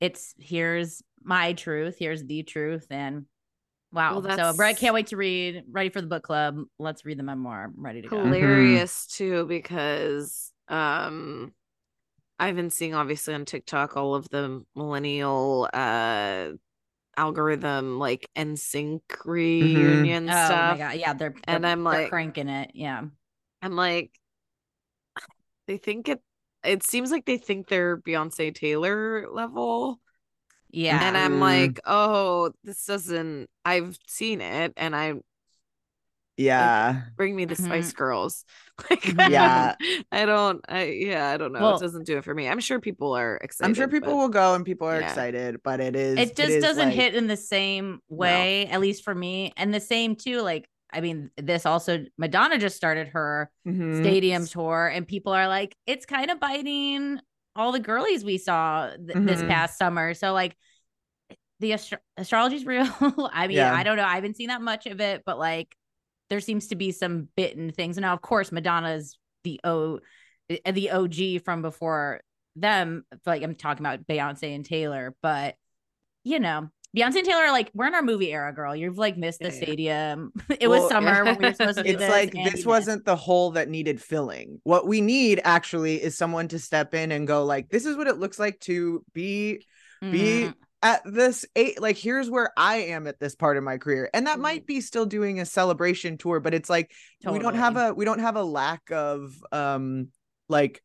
it's 0.00 0.34
here's 0.38 1.02
my 1.22 1.52
truth, 1.52 1.96
here's 1.98 2.24
the 2.24 2.42
truth. 2.42 2.86
And 2.90 3.26
wow. 3.92 4.20
Well, 4.20 4.36
so 4.36 4.54
Brett 4.54 4.78
can't 4.78 4.94
wait 4.94 5.08
to 5.08 5.16
read, 5.16 5.64
ready 5.70 5.90
for 5.90 6.00
the 6.00 6.06
book 6.06 6.22
club. 6.22 6.62
Let's 6.78 7.04
read 7.04 7.18
the 7.18 7.22
memoir. 7.22 7.72
I'm 7.76 7.84
ready 7.84 8.02
to 8.02 8.08
go. 8.08 8.24
hilarious 8.24 9.06
too 9.06 9.46
because 9.46 10.52
um 10.68 11.52
I've 12.38 12.56
been 12.56 12.70
seeing 12.70 12.94
obviously 12.94 13.34
on 13.34 13.44
TikTok 13.44 13.98
all 13.98 14.14
of 14.14 14.28
the 14.30 14.64
millennial 14.74 15.68
uh 15.74 16.52
algorithm 17.20 17.98
like 17.98 18.28
NSYNC 18.36 19.00
reunion 19.24 20.26
stuff. 20.26 20.42
Oh 20.42 20.46
stuff. 20.54 20.78
my 20.78 20.78
god, 20.78 20.96
yeah, 21.00 21.12
they're, 21.12 21.34
And 21.44 21.64
they're- 21.64 21.70
I'm 21.70 21.84
they're 21.84 21.92
like- 22.02 22.08
cranking 22.10 22.48
it. 22.48 22.70
Yeah. 22.74 23.02
I'm 23.62 23.76
like 23.76 24.10
they 25.66 25.76
think 25.76 26.08
it 26.08 26.20
it 26.64 26.82
seems 26.82 27.10
like 27.10 27.24
they 27.26 27.38
think 27.38 27.68
they're 27.68 27.96
Beyonce 27.98 28.54
Taylor 28.54 29.26
level. 29.32 30.00
Yeah. 30.70 31.00
And 31.02 31.16
I'm 31.16 31.38
Mm. 31.38 31.40
like, 31.40 31.80
oh, 31.86 32.52
this 32.64 32.84
doesn't 32.84 33.48
I've 33.64 33.98
seen 34.06 34.40
it 34.40 34.72
and 34.76 34.94
I 34.94 35.14
yeah 36.40 37.02
bring 37.16 37.34
me 37.36 37.44
the. 37.44 37.56
Spice 37.56 37.92
Girls. 37.92 38.44
Like 38.88 39.02
Mhm. 39.02 39.28
Yeah. 39.30 39.74
I 40.10 40.24
don't 40.24 40.64
I 40.66 40.84
yeah, 40.84 41.28
I 41.30 41.36
don't 41.36 41.52
know. 41.52 41.60
Well- 41.60 41.76
it 41.76 41.80
doesn't 41.80 42.06
do 42.06 42.16
it 42.16 42.24
for 42.24 42.34
me. 42.34 42.48
I'm 42.48 42.60
sure 42.60 42.80
people 42.80 43.12
are 43.14 43.36
excited. 43.36 43.68
i'm 43.68 43.74
sure 43.74 43.88
people 43.88 44.12
but- 44.12 44.16
will 44.16 44.28
go 44.30 44.54
and 44.54 44.64
people 44.64 44.86
are 44.88 44.98
yeah. 44.98 45.06
excited 45.06 45.60
but 45.62 45.80
it 45.80 45.94
is 45.94 46.18
it 46.18 46.34
just 46.34 46.50
is, 46.50 46.64
doesn't 46.64 46.86
like- 46.88 46.94
hit 46.94 47.14
in 47.14 47.26
the 47.26 47.36
same 47.36 48.00
way, 48.08 48.66
at 48.68 48.80
least 48.80 49.04
for 49.04 49.14
me. 49.14 49.52
And 49.58 49.74
the 49.74 49.80
same 49.80 50.16
too, 50.16 50.40
like 50.40 50.66
I 50.92 51.02
mean, 51.02 51.30
this 51.36 51.66
also 51.66 52.04
Madonna 52.16 52.56
just 52.58 52.74
started 52.74 53.08
her 53.08 53.50
Mhm. 53.68 54.00
stadium 54.00 54.46
tour, 54.46 54.88
and 54.92 55.06
people 55.06 55.32
are 55.32 55.46
like, 55.46 55.76
it's 55.86 56.06
kind 56.06 56.30
of 56.30 56.40
biting 56.40 57.20
all 57.54 57.70
the 57.72 57.80
girlies 57.80 58.24
we 58.24 58.38
saw 58.38 58.88
th- 58.88 59.26
this 59.26 59.42
Mhm. 59.42 59.48
past 59.48 59.76
summer. 59.78 60.14
So 60.14 60.32
like 60.32 60.56
the 61.60 61.74
astro- 61.74 61.98
astrology's 62.16 62.64
real. 62.72 62.88
I 63.32 63.46
mean, 63.46 63.58
Yeah. 63.58 63.74
I 63.74 63.82
don't 63.82 63.96
know. 63.98 64.04
I 64.04 64.14
haven't 64.14 64.36
seen 64.36 64.48
that 64.48 64.62
much 64.62 64.86
of 64.86 65.00
it, 65.02 65.22
but 65.26 65.38
like 65.38 65.76
there 66.30 66.40
seems 66.40 66.68
to 66.68 66.76
be 66.76 66.92
some 66.92 67.28
bitten 67.36 67.70
things. 67.72 67.96
And 67.98 68.02
now, 68.02 68.14
of 68.14 68.22
course, 68.22 68.50
Madonna's 68.52 69.18
the 69.44 69.60
O 69.64 70.00
the 70.48 70.90
OG 70.90 71.44
from 71.44 71.62
before 71.62 72.22
them. 72.56 73.04
Like 73.26 73.42
I'm 73.42 73.54
talking 73.54 73.84
about 73.84 74.06
Beyonce 74.06 74.54
and 74.54 74.64
Taylor, 74.64 75.14
but 75.22 75.56
you 76.24 76.38
know, 76.40 76.68
Beyonce 76.96 77.16
and 77.16 77.24
Taylor 77.24 77.42
are 77.44 77.52
like, 77.52 77.70
we're 77.72 77.86
in 77.86 77.94
our 77.94 78.02
movie 78.02 78.32
era, 78.32 78.52
girl. 78.52 78.74
You've 78.74 78.98
like 78.98 79.16
missed 79.16 79.38
the 79.38 79.46
Yeah, 79.46 79.52
yeah. 79.54 79.62
stadium. 79.62 80.32
it 80.60 80.68
was 80.68 80.80
Well, 80.80 80.88
summer 80.90 81.24
when 81.24 81.38
we 81.38 81.44
were 81.46 81.54
supposed 81.54 81.78
to 81.78 81.84
do 81.84 81.90
it's 81.90 81.98
this. 82.00 82.10
like 82.10 82.32
this 82.32 82.66
wasn't 82.66 83.04
the 83.04 83.16
hole 83.16 83.52
that 83.52 83.68
needed 83.68 84.02
filling. 84.02 84.60
What 84.64 84.86
we 84.86 85.00
need 85.00 85.40
actually 85.44 86.02
is 86.02 86.16
someone 86.18 86.48
to 86.48 86.58
step 86.58 86.94
in 86.94 87.12
and 87.12 87.26
go 87.26 87.44
like, 87.44 87.68
this 87.68 87.86
is 87.86 87.96
what 87.96 88.08
it 88.08 88.18
looks 88.18 88.38
like 88.38 88.58
to 88.60 89.04
be 89.14 89.64
be 90.00 90.44
Mhm. 90.48 90.54
At 90.82 91.02
this 91.04 91.44
eight. 91.56 91.80
Like, 91.80 91.96
here's 91.96 92.30
where 92.30 92.52
I 92.56 92.76
am 92.76 93.06
at 93.06 93.18
this 93.20 93.34
part 93.34 93.56
of 93.56 93.64
my 93.64 93.78
career, 93.78 94.08
and 94.14 94.26
that 94.26 94.38
Mhm. 94.38 94.42
might 94.42 94.66
be 94.66 94.80
still 94.80 95.06
doing 95.06 95.40
a 95.40 95.46
celebration 95.46 96.16
tour, 96.18 96.40
but 96.40 96.54
it's 96.54 96.70
like 96.70 96.90
we 97.24 97.38
don't 97.38 97.54
have 97.54 97.76
a 97.76 97.92
we 97.94 98.04
don't 98.04 98.20
have 98.20 98.36
a 98.36 98.42
lack 98.44 98.90
of 98.90 99.32
um 99.52 100.08
like 100.48 100.82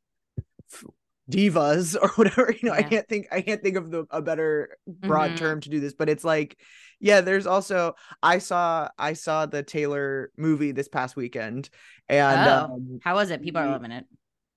f- 0.74 0.84
divas 1.30 1.96
or 2.02 2.10
whatever. 2.10 2.52
You 2.52 2.70
know, 2.70 2.76
I 2.76 2.84
can't 2.84 3.08
think 3.08 3.28
I 3.32 3.41
can't 3.41 3.62
think 3.64 3.78
of 3.78 3.89
the 3.91 4.06
a 4.12 4.22
better 4.22 4.78
broad 4.88 5.32
Mhm. 5.32 5.38
term 5.38 5.62
to 5.62 5.70
do 5.70 5.80
this 5.80 5.93
but 5.93 6.10
it's 6.10 6.24
like 6.24 6.58
yeah 7.00 7.20
there's 7.22 7.46
also 7.46 7.93
i 8.24 8.38
saw 8.38 8.88
i 8.98 9.12
saw 9.14 9.46
the 9.46 9.62
taylor 9.64 10.32
movie 10.38 10.72
this 10.72 10.88
past 10.88 11.16
weekend 11.18 11.70
and 12.08 12.50
Oh. 12.50 12.74
um, 12.76 13.00
How 13.04 13.16
was 13.16 13.32
it? 13.32 13.41
People 13.41 13.62
are 13.62 13.68
loving 13.70 13.91
it. 13.91 14.06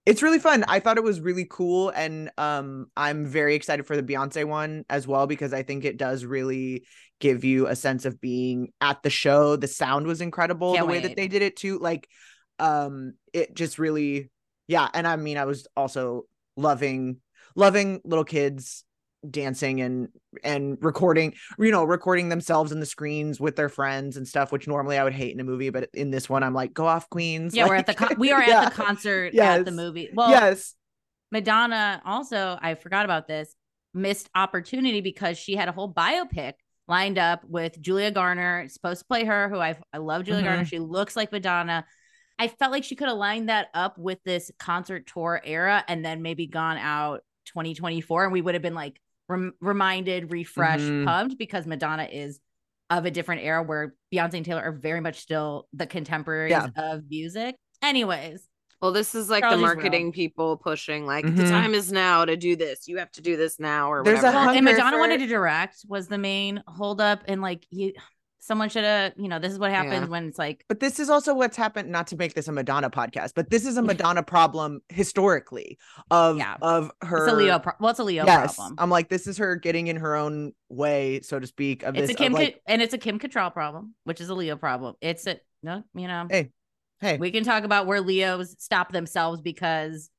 It's 0.08 0.22
really 0.22 0.38
fun. 0.38 0.64
I 0.68 0.80
thought 0.80 0.96
it 0.96 1.04
was 1.04 1.20
really 1.20 1.46
cool, 1.48 1.90
and 1.90 2.30
um, 2.38 2.86
I'm 2.96 3.26
very 3.26 3.54
excited 3.54 3.86
for 3.86 3.94
the 3.94 4.02
Beyonce 4.02 4.46
one 4.46 4.86
as 4.88 5.06
well 5.06 5.26
because 5.26 5.52
I 5.52 5.62
think 5.62 5.84
it 5.84 5.98
does 5.98 6.24
really 6.24 6.84
give 7.20 7.44
you 7.44 7.66
a 7.66 7.76
sense 7.76 8.06
of 8.06 8.18
being 8.18 8.72
at 8.80 9.02
the 9.02 9.10
show. 9.10 9.56
The 9.56 9.68
sound 9.68 10.06
was 10.06 10.22
incredible. 10.22 10.72
Can't 10.72 10.86
the 10.86 10.90
way 10.90 11.00
wait. 11.00 11.08
that 11.08 11.16
they 11.16 11.28
did 11.28 11.42
it 11.42 11.56
too, 11.56 11.78
like, 11.78 12.08
um, 12.58 13.16
it 13.34 13.54
just 13.54 13.78
really, 13.78 14.30
yeah. 14.66 14.88
And 14.94 15.06
I 15.06 15.16
mean, 15.16 15.36
I 15.36 15.44
was 15.44 15.66
also 15.76 16.22
loving 16.56 17.18
loving 17.54 18.00
little 18.02 18.24
kids 18.24 18.84
dancing 19.28 19.80
and 19.80 20.08
and 20.44 20.78
recording 20.80 21.34
you 21.58 21.70
know 21.72 21.82
recording 21.82 22.28
themselves 22.28 22.70
in 22.70 22.78
the 22.78 22.86
screens 22.86 23.40
with 23.40 23.56
their 23.56 23.68
friends 23.68 24.16
and 24.16 24.28
stuff 24.28 24.52
which 24.52 24.68
normally 24.68 24.96
i 24.96 25.02
would 25.02 25.12
hate 25.12 25.34
in 25.34 25.40
a 25.40 25.44
movie 25.44 25.70
but 25.70 25.88
in 25.92 26.10
this 26.12 26.28
one 26.28 26.44
i'm 26.44 26.54
like 26.54 26.72
go 26.72 26.86
off 26.86 27.10
queens 27.10 27.52
Yeah, 27.52 27.66
we're 27.66 27.74
at 27.74 27.86
the 27.86 27.94
con- 27.94 28.14
we 28.16 28.30
are 28.30 28.40
Yeah. 28.46 28.62
at 28.66 28.74
the 28.76 28.82
concert 28.82 29.34
at 29.34 29.64
the 29.64 29.72
movie. 29.72 30.08
Well, 30.14 30.30
yes 30.30 30.74
Madonna 31.30 32.00
also, 32.06 32.58
I 32.62 32.74
forgot 32.74 33.04
about 33.04 33.28
this, 33.28 33.54
missed 33.92 34.30
opportunity 34.34 35.00
because 35.02 35.36
she 35.36 35.56
had 35.56 35.68
a 35.68 35.72
whole 35.72 35.92
biopic 35.92 36.54
lined 36.86 37.18
up 37.18 37.44
with 37.44 37.78
Julia 37.82 38.10
Garner, 38.10 38.66
supposed 38.68 39.00
to 39.00 39.04
play 39.06 39.24
her, 39.24 39.48
who 39.50 39.58
I 39.58 39.76
I 39.92 39.98
love 39.98 40.24
Julia 40.24 40.42
Garner. 40.42 40.62
Mhm. 40.62 40.68
She 40.68 40.78
looks 40.78 41.16
like 41.16 41.30
Madonna. 41.30 41.84
I 42.38 42.48
felt 42.48 42.72
like 42.72 42.84
she 42.84 42.94
could 42.96 43.08
have 43.08 43.18
lined 43.18 43.50
that 43.50 43.68
up 43.74 43.98
with 43.98 44.18
this 44.24 44.50
concert 44.58 45.06
tour 45.06 45.40
era 45.44 45.84
and 45.86 46.02
then 46.04 46.22
maybe 46.22 46.46
gone 46.46 46.78
out 46.78 47.20
2024 47.46 48.24
and 48.24 48.32
we 48.32 48.40
would 48.40 48.54
have 48.54 48.62
been 48.62 48.74
like 48.74 48.98
rem- 49.28 49.54
reminded, 49.60 50.32
refreshed, 50.32 50.84
Mhm. 50.84 51.04
pumped 51.04 51.38
because 51.38 51.66
Madonna 51.66 52.08
is 52.10 52.40
of 52.90 53.04
a 53.04 53.10
different 53.10 53.42
era 53.42 53.62
where 53.62 53.94
Beyonce 54.12 54.34
and 54.34 54.44
Taylor 54.46 54.62
are 54.62 54.72
very 54.72 55.00
much 55.00 55.18
still 55.20 55.68
the 55.72 55.86
contemporaries 55.86 56.50
Yeah. 56.52 56.68
of 56.76 57.02
music. 57.10 57.56
Anyways, 57.82 58.48
Well, 58.80 58.92
this 58.92 59.14
is 59.16 59.28
like 59.28 59.42
the 59.42 59.48
Charlie's 59.48 59.62
marketing 59.62 60.12
people 60.12 60.56
pushing, 60.56 61.04
like 61.04 61.24
the 61.24 61.42
Mhm. 61.42 61.50
time 61.50 61.74
is 61.74 61.90
now 61.90 62.24
to 62.24 62.36
do 62.36 62.54
this. 62.54 62.86
You 62.86 62.98
have 62.98 63.10
to 63.12 63.20
do 63.20 63.36
this 63.36 63.58
now, 63.58 63.90
or 63.90 64.04
There's 64.04 64.18
whatever. 64.18 64.36
Well, 64.36 64.50
and 64.50 64.64
Madonna 64.64 64.92
for- 64.92 65.00
wanted 65.00 65.18
to 65.18 65.26
direct 65.26 65.78
was 65.88 66.06
the 66.06 66.16
main 66.16 66.62
holdup, 66.68 67.24
and 67.26 67.42
like 67.42 67.66
you, 67.70 67.92
someone 68.40 68.68
should 68.68 68.84
have, 68.84 69.12
you 69.16 69.28
know, 69.28 69.38
this 69.38 69.52
is 69.52 69.58
what 69.58 69.70
happens 69.70 70.02
Yeah. 70.02 70.06
when 70.06 70.28
it's 70.28 70.38
like, 70.38 70.64
but 70.68 70.80
this 70.80 71.00
is 71.00 71.10
also 71.10 71.34
what's 71.34 71.56
happened 71.56 71.90
not 71.90 72.06
to 72.08 72.16
make 72.16 72.34
this 72.34 72.48
a 72.48 72.52
madonna 72.52 72.88
podcast 72.90 73.32
but 73.34 73.50
this 73.50 73.66
is 73.66 73.76
a 73.76 73.82
madonna 73.90 74.22
problem 74.22 74.80
historically 74.88 75.78
of 76.10 76.38
Yeah. 76.38 76.56
of 76.62 76.90
her 77.02 77.24
it's 77.24 77.32
a 77.32 77.36
Leo. 77.36 77.58
Pro- 77.58 77.72
well, 77.80 77.90
it's 77.90 77.98
a 77.98 78.04
Leo 78.04 78.24
yes 78.24 78.56
problem. 78.56 78.76
i'm 78.78 78.90
like 78.90 79.08
this 79.08 79.26
is 79.26 79.38
her 79.38 79.56
getting 79.56 79.88
in 79.88 79.96
her 79.96 80.14
own 80.14 80.52
way 80.68 81.20
so 81.22 81.38
to 81.40 81.46
speak 81.46 81.82
of 81.82 81.96
it's 81.96 82.08
this 82.08 82.14
a 82.14 82.18
Kim, 82.18 82.32
like 82.32 82.60
and 82.66 82.80
it's 82.80 82.94
a 82.94 82.98
Kim 82.98 83.18
Cattrall 83.18 83.52
problem, 83.52 83.94
which 84.04 84.20
is 84.20 84.28
a 84.28 84.34
Leo 84.34 84.56
problem. 84.56 84.94
It's 85.00 85.26
a 85.26 85.38
no, 85.62 85.82
you 85.94 86.06
know, 86.06 86.26
Hey, 86.30 86.50
hey 87.00 87.16
we 87.18 87.30
can 87.30 87.42
talk 87.44 87.64
about 87.64 87.86
where 87.86 88.00
Leos 88.00 88.54
stop 88.58 88.92
themselves 88.92 89.40
because, 89.40 90.10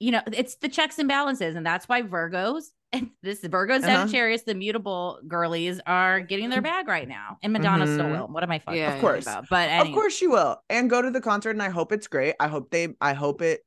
you 0.00 0.10
know, 0.10 0.22
it's 0.32 0.56
the 0.56 0.68
checks 0.68 0.98
and 0.98 1.08
balances, 1.08 1.54
and 1.56 1.66
that's 1.66 1.88
why 1.88 2.02
Virgos 2.02 2.64
and 2.92 3.10
this 3.22 3.40
Virgo 3.40 3.74
and 3.74 3.84
Uh-huh. 3.84 4.00
Sagittarius, 4.06 4.42
the 4.42 4.54
mutable 4.54 5.20
girlies, 5.26 5.80
are 5.86 6.20
getting 6.20 6.50
their 6.50 6.62
bag 6.62 6.88
right 6.88 7.08
now, 7.08 7.38
and 7.42 7.52
Madonna 7.52 7.86
still 7.86 8.06
Mhm. 8.06 8.10
will. 8.12 8.28
What 8.28 8.42
am 8.42 8.50
I 8.50 8.58
fucking 8.58 8.78
Yeah, 8.78 8.86
talking 8.90 8.98
of 8.98 9.00
course. 9.02 9.24
about? 9.24 9.44
But 9.50 9.80
of 9.86 9.92
course 9.92 10.14
she 10.14 10.26
will 10.26 10.62
and 10.68 10.88
go 10.90 11.00
to 11.02 11.10
the 11.10 11.20
concert 11.20 11.50
and 11.50 11.62
i 11.62 11.68
hope 11.70 11.92
it's 11.92 12.06
great 12.06 12.34
i 12.40 12.48
hope 12.48 12.70
they 12.70 12.94
i 13.00 13.12
hope 13.12 13.42
it 13.42 13.62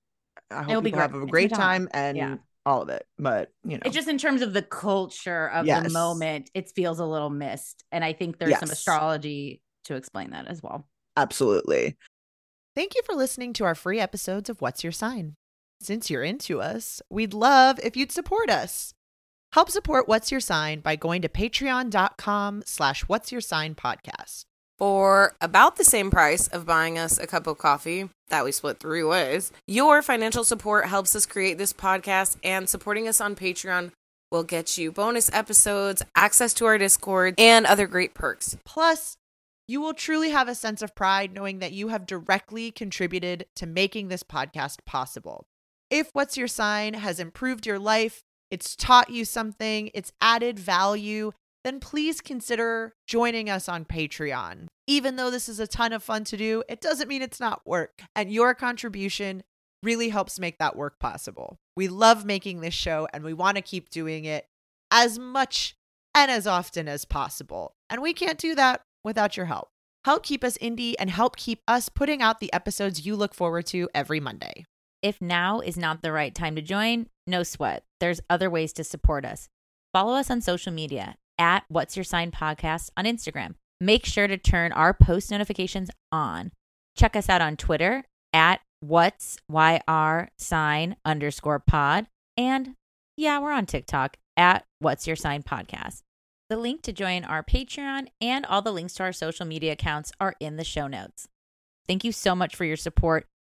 i 0.52 0.62
It'll 0.62 0.76
hope 0.76 0.84
be 0.84 0.90
people 0.92 1.02
have 1.02 1.14
a 1.16 1.26
great 1.26 1.52
time 1.54 1.88
and 1.92 2.18
Yeah. 2.18 2.36
all 2.66 2.82
of 2.82 2.90
it 2.90 3.06
but 3.18 3.52
you 3.64 3.78
know 3.78 3.82
It's 3.86 3.96
just 3.96 4.08
in 4.08 4.18
terms 4.18 4.42
of 4.42 4.54
the 4.54 4.62
culture 4.62 5.50
of 5.50 5.66
the 5.66 5.90
moment, 5.90 6.50
it 6.54 6.72
feels 6.76 7.00
a 7.00 7.06
little 7.06 7.30
missed. 7.30 7.84
And 7.92 8.04
I 8.04 8.14
think 8.14 8.38
there's 8.40 8.58
some 8.60 8.70
astrology 8.70 9.62
to 9.86 9.96
explain 9.96 10.32
that 10.32 10.48
as 10.48 10.62
well. 10.64 10.88
Absolutely. 11.18 11.96
Thank 12.76 12.96
you 12.96 13.02
for 13.06 13.14
listening 13.14 13.54
to 13.54 13.64
our 13.66 13.76
free 13.76 14.00
episodes 14.00 14.50
of 14.50 14.62
What's 14.62 14.84
Your 14.84 14.92
Sign. 14.92 15.36
Since 15.80 16.10
you're 16.10 16.24
into 16.24 16.60
us, 16.60 17.02
we'd 17.10 17.34
love 17.34 17.80
if 17.84 17.96
you'd 17.96 18.12
support 18.12 18.50
us. 18.50 18.94
Help 19.56 19.70
support 19.70 20.06
What's 20.06 20.32
Your 20.32 20.42
Sign 20.42 20.82
by 20.82 20.98
going 20.98 21.22
to 21.22 21.30
patreon.com 21.30 22.64
slash 22.66 23.04
What's 23.04 23.32
Your 23.32 23.40
Sign 23.40 23.74
podcast. 23.74 24.44
For 24.78 25.34
about 25.40 25.78
the 25.78 25.86
same 25.86 26.12
price 26.12 26.50
of 26.50 26.66
buying 26.66 27.00
us 27.00 27.18
a 27.18 27.26
cup 27.26 27.48
of 27.48 27.58
coffee 27.58 28.10
that 28.28 28.44
we 28.44 28.52
split 28.52 28.82
three 28.82 29.02
ways, 29.02 29.54
your 29.66 30.02
financial 30.02 30.44
support 30.44 30.88
helps 30.88 31.16
us 31.16 31.26
create 31.26 31.58
this 31.58 31.72
podcast, 31.72 32.36
and 32.44 32.68
supporting 32.68 33.08
us 33.08 33.22
on 33.22 33.34
Patreon 33.34 33.94
will 34.30 34.44
get 34.44 34.78
you 34.78 34.92
bonus 34.92 35.32
episodes, 35.32 36.04
access 36.18 36.54
to 36.56 36.66
our 36.66 36.78
Discord, 36.78 37.36
and 37.38 37.66
other 37.66 37.88
great 37.88 38.14
perks. 38.14 38.58
Plus, 38.66 39.16
you 39.70 39.80
will 39.80 39.94
truly 39.94 40.32
have 40.32 40.50
a 40.50 40.54
sense 40.56 40.82
of 40.82 40.96
pride 40.96 41.34
knowing 41.34 41.60
that 41.60 41.72
you 41.72 41.88
have 41.88 42.06
directly 42.06 42.72
contributed 42.72 43.46
to 43.56 43.66
making 43.66 44.10
this 44.10 44.22
podcast 44.22 44.80
possible. 44.86 45.46
If 45.90 46.10
What's 46.12 46.36
Your 46.36 46.50
Sign 46.50 46.96
has 46.96 47.22
improved 47.22 47.66
your 47.66 47.80
life, 47.80 48.22
it's 48.56 48.74
taught 48.74 49.10
you 49.10 49.26
something, 49.26 49.92
it's 49.94 50.14
added 50.22 50.58
value, 50.58 51.34
then 51.66 51.82
please 51.82 52.22
consider 52.22 52.94
joining 53.06 53.50
us 53.50 53.68
on 53.68 53.84
Patreon. 53.84 54.68
Even 54.88 55.18
though 55.18 55.30
this 55.30 55.50
is 55.50 55.60
a 55.60 55.68
ton 55.68 55.92
of 55.92 56.02
fun 56.02 56.24
to 56.24 56.38
do, 56.38 56.64
it 56.70 56.80
doesn't 56.80 57.10
mean 57.10 57.22
it's 57.22 57.42
not 57.42 57.68
work. 57.68 58.04
And 58.16 58.32
your 58.32 58.54
contribution 58.54 59.44
really 59.84 60.08
helps 60.08 60.40
make 60.40 60.58
that 60.60 60.78
work 60.78 61.02
possible. 61.02 61.58
We 61.76 61.90
love 61.90 62.24
making 62.24 62.62
this 62.62 62.74
show 62.74 63.10
and 63.14 63.26
we 63.26 63.34
want 63.34 63.58
to 63.58 63.62
keep 63.62 63.90
doing 63.90 64.24
it 64.24 64.46
as 64.90 65.20
much 65.20 65.76
and 66.16 66.32
as 66.32 66.48
often 66.48 66.88
as 66.88 67.04
possible. 67.04 67.74
And 67.90 68.02
we 68.02 68.14
can't 68.14 68.40
do 68.40 68.56
that 68.56 68.84
without 69.04 69.36
your 69.36 69.48
help. 69.48 69.68
Help 70.06 70.24
keep 70.24 70.46
us 70.46 70.58
indie 70.60 70.94
and 70.98 71.10
help 71.10 71.36
keep 71.36 71.60
us 71.68 71.90
putting 71.90 72.22
out 72.22 72.40
the 72.40 72.54
episodes 72.54 73.06
you 73.06 73.18
look 73.18 73.34
forward 73.34 73.66
to 73.66 73.90
every 73.94 74.22
Monday. 74.22 74.64
If 75.02 75.22
now 75.22 75.60
is 75.60 75.78
not 75.78 76.02
the 76.02 76.12
right 76.12 76.34
time 76.34 76.56
to 76.56 76.62
join, 76.62 77.08
no 77.28 77.44
sweat. 77.44 77.84
There's 78.00 78.22
other 78.30 78.50
ways 78.50 78.74
to 78.74 78.84
support 78.84 79.26
us. 79.26 79.50
Follow 79.94 80.16
us 80.16 80.30
on 80.30 80.42
social 80.42 80.72
media 80.72 81.16
at 81.38 81.64
What's 81.68 81.96
Your 81.96 82.04
Sign 82.04 82.32
Podcast 82.32 82.90
on 82.98 83.06
Instagram. 83.06 83.56
Make 83.80 84.06
sure 84.06 84.28
to 84.28 84.38
turn 84.38 84.72
our 84.72 84.94
post 84.94 85.32
notifications 85.32 85.90
on. 86.12 86.52
Check 86.96 87.16
us 87.16 87.30
out 87.30 87.42
on 87.42 87.58
Twitter 87.58 88.04
at 88.34 88.62
What's 88.80 89.38
YR 89.50 90.30
sign 90.38 90.96
underscore 91.06 91.60
pod. 91.60 92.08
And 92.38 92.76
yeah, 93.18 93.40
we're 93.40 93.52
on 93.52 93.66
TikTok 93.66 94.18
at 94.38 94.66
What's 94.80 95.08
Your 95.08 95.16
Sign 95.16 95.44
Podcast. 95.44 96.02
The 96.50 96.58
link 96.58 96.84
to 96.84 96.94
join 96.94 97.24
our 97.24 97.44
Patreon 97.44 98.08
and 98.22 98.46
all 98.46 98.62
the 98.62 98.72
links 98.72 98.94
to 98.96 99.04
our 99.04 99.14
social 99.14 99.46
media 99.46 99.72
accounts 99.72 100.12
are 100.20 100.36
in 100.40 100.58
the 100.58 100.64
show 100.64 100.88
notes. 100.88 101.28
Thank 101.88 102.04
you 102.04 102.12
so 102.12 102.36
much 102.36 102.56
for 102.56 102.66
your 102.66 102.78
support. 102.78 103.26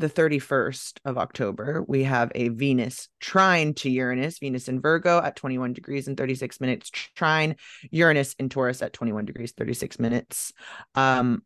the 0.00 0.08
31st 0.08 0.98
of 1.04 1.18
October, 1.18 1.84
we 1.86 2.04
have 2.04 2.32
a 2.34 2.48
Venus 2.48 3.08
trine 3.20 3.74
to 3.74 3.90
Uranus, 3.90 4.38
Venus 4.38 4.68
in 4.68 4.80
Virgo 4.80 5.18
at 5.18 5.36
21 5.36 5.72
degrees 5.72 6.08
and 6.08 6.16
36 6.16 6.60
minutes, 6.60 6.90
trine 7.14 7.56
Uranus 7.90 8.34
in 8.34 8.48
Taurus 8.48 8.82
at 8.82 8.92
21 8.92 9.26
degrees 9.26 9.52
36 9.52 9.98
minutes. 9.98 10.52
Um 10.94 11.42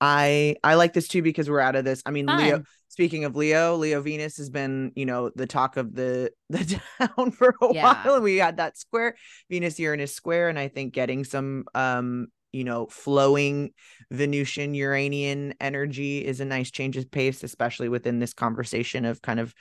I 0.00 0.56
I 0.62 0.74
like 0.74 0.92
this 0.92 1.08
too 1.08 1.22
because 1.22 1.50
we're 1.50 1.60
out 1.60 1.74
of 1.76 1.84
this. 1.84 2.02
I 2.06 2.10
mean, 2.12 2.26
Fun. 2.26 2.38
Leo 2.38 2.62
speaking 2.88 3.24
of 3.24 3.36
Leo, 3.36 3.74
Leo 3.76 4.00
Venus 4.00 4.36
has 4.38 4.48
been, 4.48 4.92
you 4.94 5.04
know, 5.06 5.30
the 5.34 5.46
talk 5.46 5.76
of 5.76 5.94
the 5.94 6.30
the 6.50 6.80
town 6.98 7.30
for 7.32 7.54
a 7.60 7.74
Yeah. 7.74 8.04
while. 8.04 8.20
We 8.20 8.36
had 8.36 8.56
that 8.58 8.78
square, 8.78 9.16
Venus 9.50 9.78
Uranus 9.78 10.14
square 10.14 10.48
and 10.48 10.58
I 10.58 10.68
think 10.68 10.94
getting 10.94 11.24
some 11.24 11.64
um 11.74 12.28
you 12.52 12.64
know, 12.64 12.86
flowing 12.86 13.70
Venusian 14.10 14.74
Uranian 14.74 15.54
energy 15.60 16.24
is 16.24 16.40
a 16.40 16.44
nice 16.44 16.70
change 16.70 16.96
of 16.96 17.10
pace, 17.10 17.42
especially 17.42 17.88
within 17.88 18.18
this 18.18 18.32
conversation 18.34 19.04
of 19.04 19.22
kind 19.22 19.40
of 19.40 19.54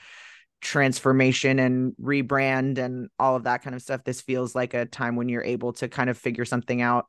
transformation 0.61 1.59
and 1.59 1.93
rebrand 2.01 2.77
and 2.77 3.09
all 3.19 3.35
of 3.35 3.43
that 3.43 3.61
kind 3.61 3.75
of 3.75 3.81
stuff. 3.81 4.03
This 4.03 4.21
feels 4.21 4.55
like 4.55 4.73
a 4.73 4.85
time 4.85 5.15
when 5.15 5.29
you're 5.29 5.43
able 5.43 5.73
to 5.73 5.87
kind 5.87 6.09
of 6.09 6.17
figure 6.17 6.45
something 6.45 6.81
out 6.81 7.05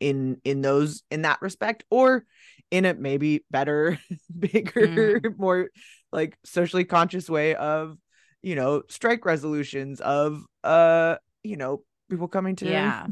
in 0.00 0.40
in 0.44 0.62
those 0.62 1.02
in 1.10 1.22
that 1.22 1.40
respect 1.42 1.84
or 1.90 2.24
in 2.70 2.86
a 2.86 2.94
maybe 2.94 3.44
better 3.50 3.98
bigger 4.38 5.20
more 5.36 5.68
like 6.10 6.36
socially 6.44 6.84
conscious 6.84 7.28
way 7.28 7.54
of 7.54 7.96
you 8.42 8.54
know 8.54 8.82
strike 8.88 9.24
resolutions 9.26 10.00
of 10.00 10.42
uh 10.64 11.16
you 11.42 11.56
know 11.56 11.82
people 12.08 12.28
coming 12.28 12.56
to 12.56 12.66
Yeah. 12.66 13.06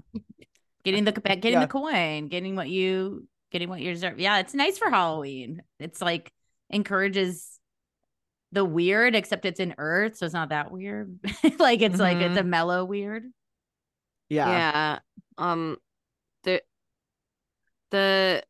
Getting 0.84 1.04
the 1.04 1.12
getting 1.12 1.52
Yeah. 1.52 1.60
the 1.60 1.66
coin, 1.68 2.28
getting 2.28 2.56
what 2.56 2.68
you 2.68 3.26
getting 3.50 3.68
what 3.68 3.80
you 3.80 3.92
deserve. 3.92 4.18
Yeah, 4.20 4.38
it's 4.38 4.54
nice 4.54 4.78
for 4.78 4.90
Halloween. 4.90 5.62
It's 5.78 6.00
like 6.02 6.32
encourages 6.70 7.58
the 8.52 8.64
weird, 8.64 9.14
except 9.14 9.44
it's 9.44 9.60
in 9.60 9.74
Earth, 9.78 10.16
so 10.16 10.24
it's 10.26 10.34
not 10.34 10.50
that 10.50 10.70
weird. 10.70 11.18
like 11.58 11.80
it's 11.82 11.98
like 11.98 12.18
it's 12.18 12.38
a 12.38 12.44
mellow 12.44 12.84
weird. 12.84 13.24
yeah 14.28 14.48
Yeah. 14.50 14.98
Um 15.38 15.76
the 16.44 16.62
the 17.90 18.42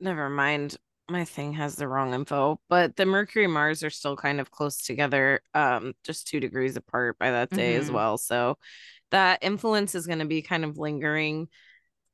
never 0.00 0.28
mind. 0.28 0.76
My 1.10 1.26
thing 1.26 1.52
has 1.54 1.76
the 1.76 1.86
wrong 1.86 2.14
info, 2.14 2.58
but 2.70 2.96
the 2.96 3.04
Mercury 3.04 3.46
Mars 3.46 3.82
are 3.84 3.90
still 3.90 4.16
kind 4.16 4.40
of 4.40 4.50
close 4.50 4.80
together, 4.82 5.42
um, 5.52 5.92
just 6.02 6.26
two 6.26 6.40
degrees 6.40 6.76
apart 6.76 7.18
by 7.18 7.30
that 7.32 7.50
day 7.50 7.74
as 7.76 7.90
Mhm. 7.90 7.92
well. 7.92 8.16
So 8.16 8.56
that 9.14 9.38
influence 9.42 9.94
is 9.94 10.08
going 10.08 10.18
to 10.18 10.24
be 10.24 10.42
kind 10.42 10.64
of 10.64 10.76
lingering. 10.76 11.46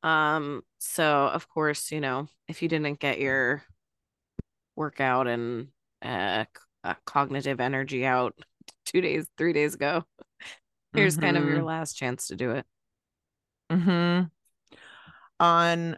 Um, 0.03 0.61
so 0.77 1.07
of 1.07 1.49
course, 1.49 1.91
you 1.91 1.99
know, 1.99 2.29
if 2.47 2.61
you 2.61 2.69
didn't 2.69 3.01
get 3.01 3.19
your 3.19 3.63
workout 4.77 5.27
and 5.27 5.69
uh, 6.03 6.45
uh 6.85 6.95
cognitive 7.07 7.59
energy 7.59 8.05
out 8.05 8.35
two 8.85 9.01
days, 9.01 9.27
three 9.39 9.55
days 9.55 9.75
ago, 9.75 10.05
here's 10.95 11.17
kind 11.17 11.39
of 11.39 11.49
your 11.49 11.61
Mhm. 11.61 11.67
last 11.67 11.95
chance 11.95 12.27
to 12.27 12.37
do 12.37 12.51
it. 12.51 12.67
hmm 13.71 14.25
On 15.41 15.97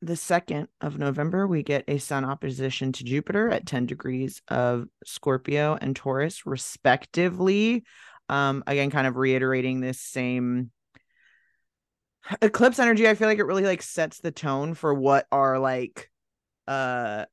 the 0.00 0.16
2nd 0.16 0.66
of 0.80 0.98
November, 0.98 1.46
we 1.46 1.62
get 1.62 1.84
a 1.86 1.98
sun 1.98 2.24
opposition 2.24 2.90
to 2.90 3.04
Jupiter 3.04 3.50
at 3.50 3.66
10 3.66 3.86
degrees 3.86 4.42
of 4.48 4.88
Scorpio 5.04 5.78
and 5.80 5.94
Taurus, 5.94 6.44
respectively. 6.44 7.84
Um, 8.28 8.64
again, 8.66 8.90
kind 8.90 9.06
of 9.06 9.16
reiterating 9.16 9.80
this 9.80 10.00
same 10.00 10.70
eclipse 12.40 12.78
energy. 12.78 13.08
I 13.08 13.14
feel 13.14 13.28
like 13.28 13.38
it 13.38 13.44
really 13.46 13.64
like 13.64 13.82
sets 13.82 14.20
the 14.20 14.30
tone 14.30 14.74
for 14.74 14.94
what 14.94 15.26
are 15.32 15.58
like 15.58 16.10
uh 16.68 17.24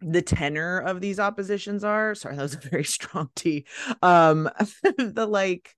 the 0.00 0.20
tenor 0.20 0.78
of 0.80 1.00
these 1.00 1.18
oppositions 1.18 1.82
are. 1.82 2.14
Sorry, 2.14 2.36
that 2.36 2.42
was 2.42 2.54
a 2.54 2.58
very 2.58 2.84
strong 2.84 3.30
T. 3.34 3.66
Um 4.02 4.50
the 4.98 5.26
like 5.26 5.74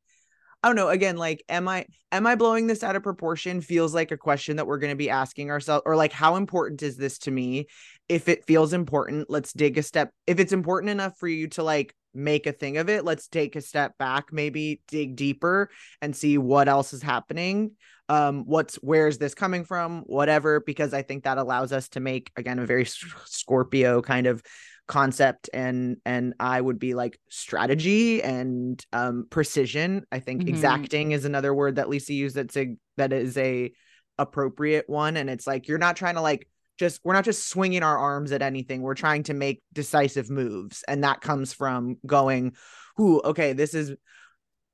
I 0.63 0.69
don't 0.69 0.77
know. 0.77 0.89
Again, 0.89 1.17
like, 1.17 1.45
am 1.49 1.69
I 1.69 1.87
am 2.11 2.27
I 2.27 2.35
blowing 2.35 2.67
this 2.67 2.83
out 2.83 2.97
of 2.97 3.03
proportion? 3.05 3.61
Feels 3.61 3.95
like 3.95 4.11
a 4.11 4.17
question 4.17 4.57
that 4.57 4.67
we're 4.67 4.79
going 4.79 4.91
to 4.91 4.97
be 4.97 5.11
asking 5.11 5.51
ourselves, 5.51 5.85
or 5.87 5.95
like, 5.95 6.13
how 6.13 6.35
important 6.35 6.83
is 6.83 6.97
this 6.97 7.19
to 7.19 7.31
me? 7.31 7.67
If 8.09 8.29
it 8.29 8.47
feels 8.47 8.73
important, 8.73 9.31
let's 9.31 9.53
dig 9.53 9.79
a 9.79 9.83
step. 9.83 10.11
If 10.27 10.41
it's 10.41 10.53
important 10.53 10.91
enough 10.91 11.19
for 11.19 11.29
you 11.29 11.47
to 11.51 11.63
like 11.63 11.95
make 12.17 12.47
a 12.47 12.53
thing 12.53 12.79
of 12.79 12.89
it, 12.89 13.05
let's 13.05 13.29
take 13.29 13.57
a 13.57 13.61
step 13.61 13.97
back, 13.99 14.33
maybe 14.33 14.81
dig 14.89 15.17
deeper 15.17 15.71
and 16.01 16.17
see 16.17 16.39
what 16.39 16.69
else 16.69 16.93
is 16.93 17.03
happening. 17.03 17.73
Um, 18.09 18.45
what's 18.47 18.77
where 18.77 19.09
is 19.09 19.19
this 19.19 19.35
coming 19.35 19.65
from? 19.65 20.03
Whatever, 20.03 20.61
because 20.61 20.95
I 20.95 21.03
think 21.03 21.25
that 21.25 21.39
allows 21.39 21.73
us 21.73 21.89
to 21.91 22.01
make 22.01 22.31
again 22.37 22.59
a 22.59 22.67
very 22.67 22.87
Scorpio 22.87 24.01
kind 24.03 24.27
of 24.27 24.43
concept 24.89 25.51
and 25.53 25.97
and 26.05 26.33
i 26.39 26.61
would 26.61 26.79
be 26.79 26.95
like 26.95 27.19
strategy 27.29 28.23
and 28.23 28.87
um 28.93 29.27
precision 29.31 30.07
i 30.13 30.21
think 30.21 30.45
Mhm. 30.45 30.51
exacting 30.51 31.11
is 31.11 31.25
another 31.25 31.53
word 31.53 31.75
that 31.75 31.89
lisa 31.89 32.13
used 32.15 32.37
that's 32.37 32.57
a 32.57 32.77
that 32.97 33.13
is 33.13 33.37
a 33.37 33.73
appropriate 34.17 34.89
one 34.89 35.17
and 35.17 35.29
it's 35.29 35.45
like 35.45 35.67
you're 35.67 35.77
not 35.77 35.97
trying 35.97 36.15
to 36.15 36.21
like 36.21 36.49
just 36.79 37.01
we're 37.05 37.15
not 37.15 37.25
just 37.25 37.49
swinging 37.49 37.83
our 37.83 37.97
arms 37.97 38.33
at 38.33 38.43
anything. 38.43 38.83
We're 38.83 38.95
trying 38.95 39.25
to 39.25 39.35
make 39.35 39.63
decisive 39.73 40.31
moves. 40.31 40.85
And 40.87 41.05
that 41.05 41.21
comes 41.21 41.53
from 41.53 41.97
going 42.07 42.55
who 42.97 43.21
okay 43.23 43.53
this 43.53 43.75
is 43.75 43.95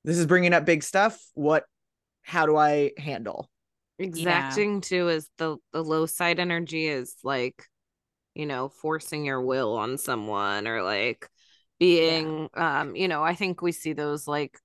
this 0.05 0.18
is 0.18 0.26
bringing 0.26 0.53
up 0.53 0.64
big 0.64 0.82
stuff. 0.82 1.20
What 1.34 1.64
how 2.22 2.46
do 2.46 2.57
i 2.57 2.92
handle? 2.98 3.50
Exacting 3.98 4.80
too 4.80 5.09
is 5.09 5.28
the 5.38 5.57
the 5.72 5.82
low 5.82 6.07
side 6.07 6.40
energy 6.40 6.86
is 6.86 7.14
like, 7.22 7.66
you 8.34 8.46
know, 8.46 8.68
forcing 8.68 9.24
your 9.24 9.42
will 9.42 9.76
on 9.76 9.98
someone 9.98 10.66
or 10.66 10.82
like 10.82 11.28
being 11.78 12.48
um, 12.55 12.96
you 12.96 13.09
know, 13.09 13.22
I 13.22 13.34
think 13.34 13.62
we 13.62 13.72
see 13.72 13.92
those 13.92 14.26
like 14.26 14.59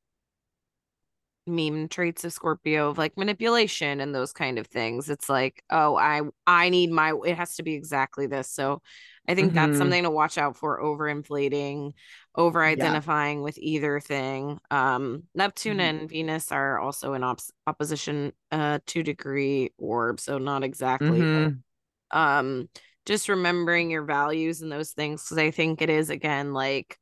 meme 1.47 1.87
traits 1.89 2.23
of 2.23 2.33
Scorpio 2.33 2.89
of 2.89 2.97
like 2.97 3.17
manipulation 3.17 3.99
and 4.01 4.13
those 4.13 4.33
kind 4.33 4.59
of 4.59 4.67
things. 4.67 5.09
It's 5.09 5.29
like, 5.29 5.63
oh, 5.69 5.95
I 5.95 6.21
I 6.45 6.69
need 6.69 6.91
my 6.91 7.13
it 7.25 7.37
has 7.37 7.55
to 7.57 7.63
be 7.63 7.73
exactly 7.75 8.27
this. 8.27 8.49
So 8.51 8.81
I 9.27 9.35
think 9.35 9.53
that's 9.53 9.77
Mhm. 9.77 9.77
something 9.77 10.03
to 10.03 10.09
watch 10.09 10.37
out 10.37 10.55
for 10.57 10.79
overinflating, 10.81 11.93
over 12.35 12.63
identifying 12.63 13.41
with 13.43 13.57
either 13.57 13.99
thing. 13.99 14.59
Um 14.71 15.23
Neptune 15.35 15.79
Mhm. 15.79 15.81
and 15.81 16.09
Venus 16.09 16.51
are 16.51 16.79
also 16.79 17.13
in 17.13 17.23
ops- 17.23 17.51
opposition 17.67 18.33
uh 18.51 18.79
2 18.85 19.03
degree 19.03 19.71
orb, 19.77 20.19
so 20.19 20.37
not 20.37 20.63
exactly. 20.63 21.23
but, 21.31 21.53
Mhm. 21.53 21.63
um 22.11 22.69
just 23.05 23.29
remembering 23.29 23.89
your 23.89 24.03
values 24.03 24.61
and 24.61 24.71
those 24.71 24.91
things 24.91 25.23
because 25.23 25.37
I 25.37 25.51
think 25.51 25.81
it 25.81 25.89
is 25.89 26.09
again 26.09 26.53
like 26.53 26.97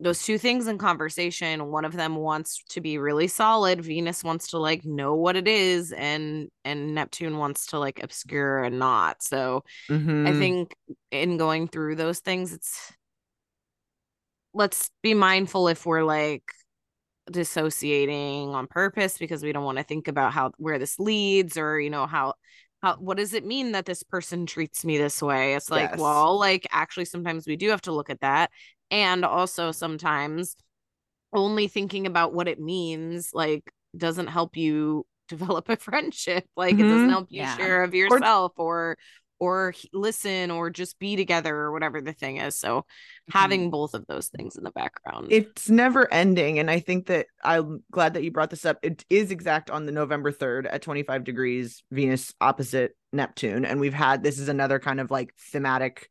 those 0.00 0.24
two 0.24 0.38
things 0.38 0.66
in 0.66 0.76
conversation 0.76 1.66
one 1.70 1.84
of 1.84 1.92
them 1.92 2.16
wants 2.16 2.62
to 2.68 2.80
be 2.80 2.98
really 2.98 3.28
solid 3.28 3.84
venus 3.84 4.24
wants 4.24 4.48
to 4.48 4.58
like 4.58 4.84
know 4.84 5.14
what 5.14 5.36
it 5.36 5.46
is 5.46 5.92
and 5.92 6.48
and 6.64 6.94
neptune 6.94 7.38
wants 7.38 7.66
to 7.66 7.78
like 7.78 8.02
obscure 8.02 8.64
and 8.64 8.78
not 8.78 9.22
so 9.22 9.62
i 10.24 10.32
Mhm. 10.32 10.38
think 10.38 10.74
in 11.10 11.36
going 11.36 11.68
through 11.68 11.94
those 11.96 12.20
things 12.20 12.52
it's 12.52 12.92
let's 14.52 14.90
be 15.02 15.14
mindful 15.14 15.68
if 15.68 15.84
we're 15.86 16.04
like 16.04 16.44
dissociating 17.30 18.54
on 18.54 18.66
purpose 18.66 19.18
because 19.18 19.42
we 19.42 19.52
don't 19.52 19.64
want 19.64 19.78
to 19.78 19.84
think 19.84 20.08
about 20.08 20.32
how 20.32 20.52
where 20.58 20.78
this 20.78 20.98
leads 20.98 21.56
or 21.56 21.80
you 21.80 21.90
know 21.90 22.06
how 22.06 22.34
how 22.82 22.96
what 22.96 23.16
does 23.16 23.32
it 23.32 23.46
mean 23.46 23.72
that 23.72 23.86
this 23.86 24.02
person 24.02 24.44
treats 24.44 24.84
me 24.84 24.98
this 24.98 25.22
way 25.22 25.54
it's 25.54 25.70
like 25.70 25.90
Yes. 25.90 26.00
well 26.00 26.38
like 26.38 26.66
actually 26.70 27.06
sometimes 27.06 27.46
we 27.46 27.56
do 27.56 27.70
have 27.70 27.80
to 27.80 27.92
look 27.92 28.10
at 28.10 28.20
that 28.20 28.50
and 28.90 29.24
also 29.24 29.72
sometimes 29.72 30.56
only 31.32 31.68
thinking 31.68 32.06
about 32.06 32.32
what 32.34 32.48
it 32.48 32.60
means 32.60 33.30
like 33.34 33.72
doesn't 33.96 34.28
help 34.28 34.56
you 34.56 35.04
develop 35.28 35.68
a 35.68 35.76
friendship 35.76 36.44
like 36.56 36.78
it 36.78 36.84
doesn't 36.88 37.08
Mhm. 37.08 37.12
help 37.12 37.26
you 37.30 37.40
Yeah. 37.40 37.56
share 37.56 37.82
of 37.82 37.94
yourself 37.94 38.52
or 38.56 38.96
or 39.40 39.74
listen 39.92 40.50
or 40.50 40.70
just 40.70 40.98
be 40.98 41.16
together 41.16 41.54
or 41.54 41.72
whatever 41.72 42.00
the 42.00 42.12
thing 42.12 42.36
is. 42.38 42.54
So 42.56 42.78
Mm-hmm. 42.78 43.38
having 43.38 43.70
both 43.70 43.94
of 43.94 44.06
those 44.06 44.28
things 44.28 44.56
in 44.56 44.64
the 44.64 44.70
background. 44.70 45.26
it's 45.30 45.68
never 45.70 46.12
ending 46.12 46.58
and 46.58 46.70
i 46.70 46.78
think 46.78 47.06
that 47.06 47.26
i'm 47.42 47.82
glad 47.90 48.14
that 48.14 48.22
you 48.22 48.30
brought 48.30 48.50
this 48.50 48.66
up 48.66 48.78
it 48.82 49.02
is 49.08 49.30
exact 49.30 49.70
on 49.70 49.86
the 49.86 49.92
november 49.92 50.30
3rd 50.30 50.66
at 50.66 50.82
25 50.82 51.24
degrees 51.24 51.82
venus 51.90 52.32
opposite 52.40 52.94
neptune 53.12 53.64
and 53.64 53.80
we've 53.80 53.94
had 53.94 54.22
this 54.22 54.38
is 54.38 54.48
another 54.48 54.78
kind 54.78 55.00
of 55.00 55.10
like 55.10 55.34
thematic 55.50 56.08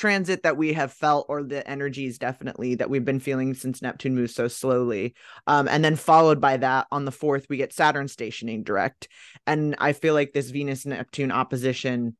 transit 0.00 0.44
that 0.44 0.56
we 0.56 0.72
have 0.72 0.90
felt 0.90 1.26
or 1.28 1.42
the 1.42 1.68
energies 1.68 2.16
definitely 2.16 2.74
that 2.74 2.88
we've 2.88 3.04
been 3.04 3.20
feeling 3.20 3.52
since 3.52 3.82
neptune 3.82 4.14
moves 4.14 4.34
so 4.34 4.48
slowly 4.48 5.14
um, 5.46 5.68
and 5.68 5.84
then 5.84 5.94
followed 5.94 6.40
by 6.40 6.56
that 6.56 6.86
on 6.90 7.04
the 7.04 7.12
4th 7.12 7.44
we 7.50 7.58
get 7.58 7.70
saturn 7.70 8.08
stationing 8.08 8.62
direct. 8.62 9.08
And 9.46 9.76
i 9.78 9.92
feel 9.92 10.14
like 10.14 10.32
this 10.32 10.48
venus 10.48 10.86
neptune 10.86 11.30
opposition 11.30 12.16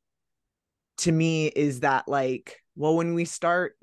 to 0.98 1.10
me 1.10 1.46
is 1.46 1.80
that 1.80 2.06
like 2.06 2.58
well 2.76 2.96
when 2.96 3.14
we 3.14 3.24
start 3.24 3.78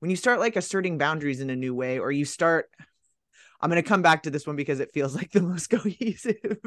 when 0.00 0.10
you 0.10 0.16
start 0.16 0.38
like 0.38 0.56
asserting 0.56 0.98
boundaries 0.98 1.40
in 1.40 1.48
a 1.48 1.56
new 1.56 1.74
way 1.74 1.98
or 1.98 2.12
you 2.12 2.26
start 2.26 2.68
i'm 3.62 3.70
going 3.70 3.82
to 3.82 3.88
come 3.88 4.02
back 4.02 4.24
to 4.24 4.30
this 4.30 4.46
one 4.46 4.56
because 4.56 4.80
it 4.80 4.92
feels 4.92 5.14
like 5.20 5.30
the 5.30 5.40
most 5.42 5.68
cohesive 5.70 6.58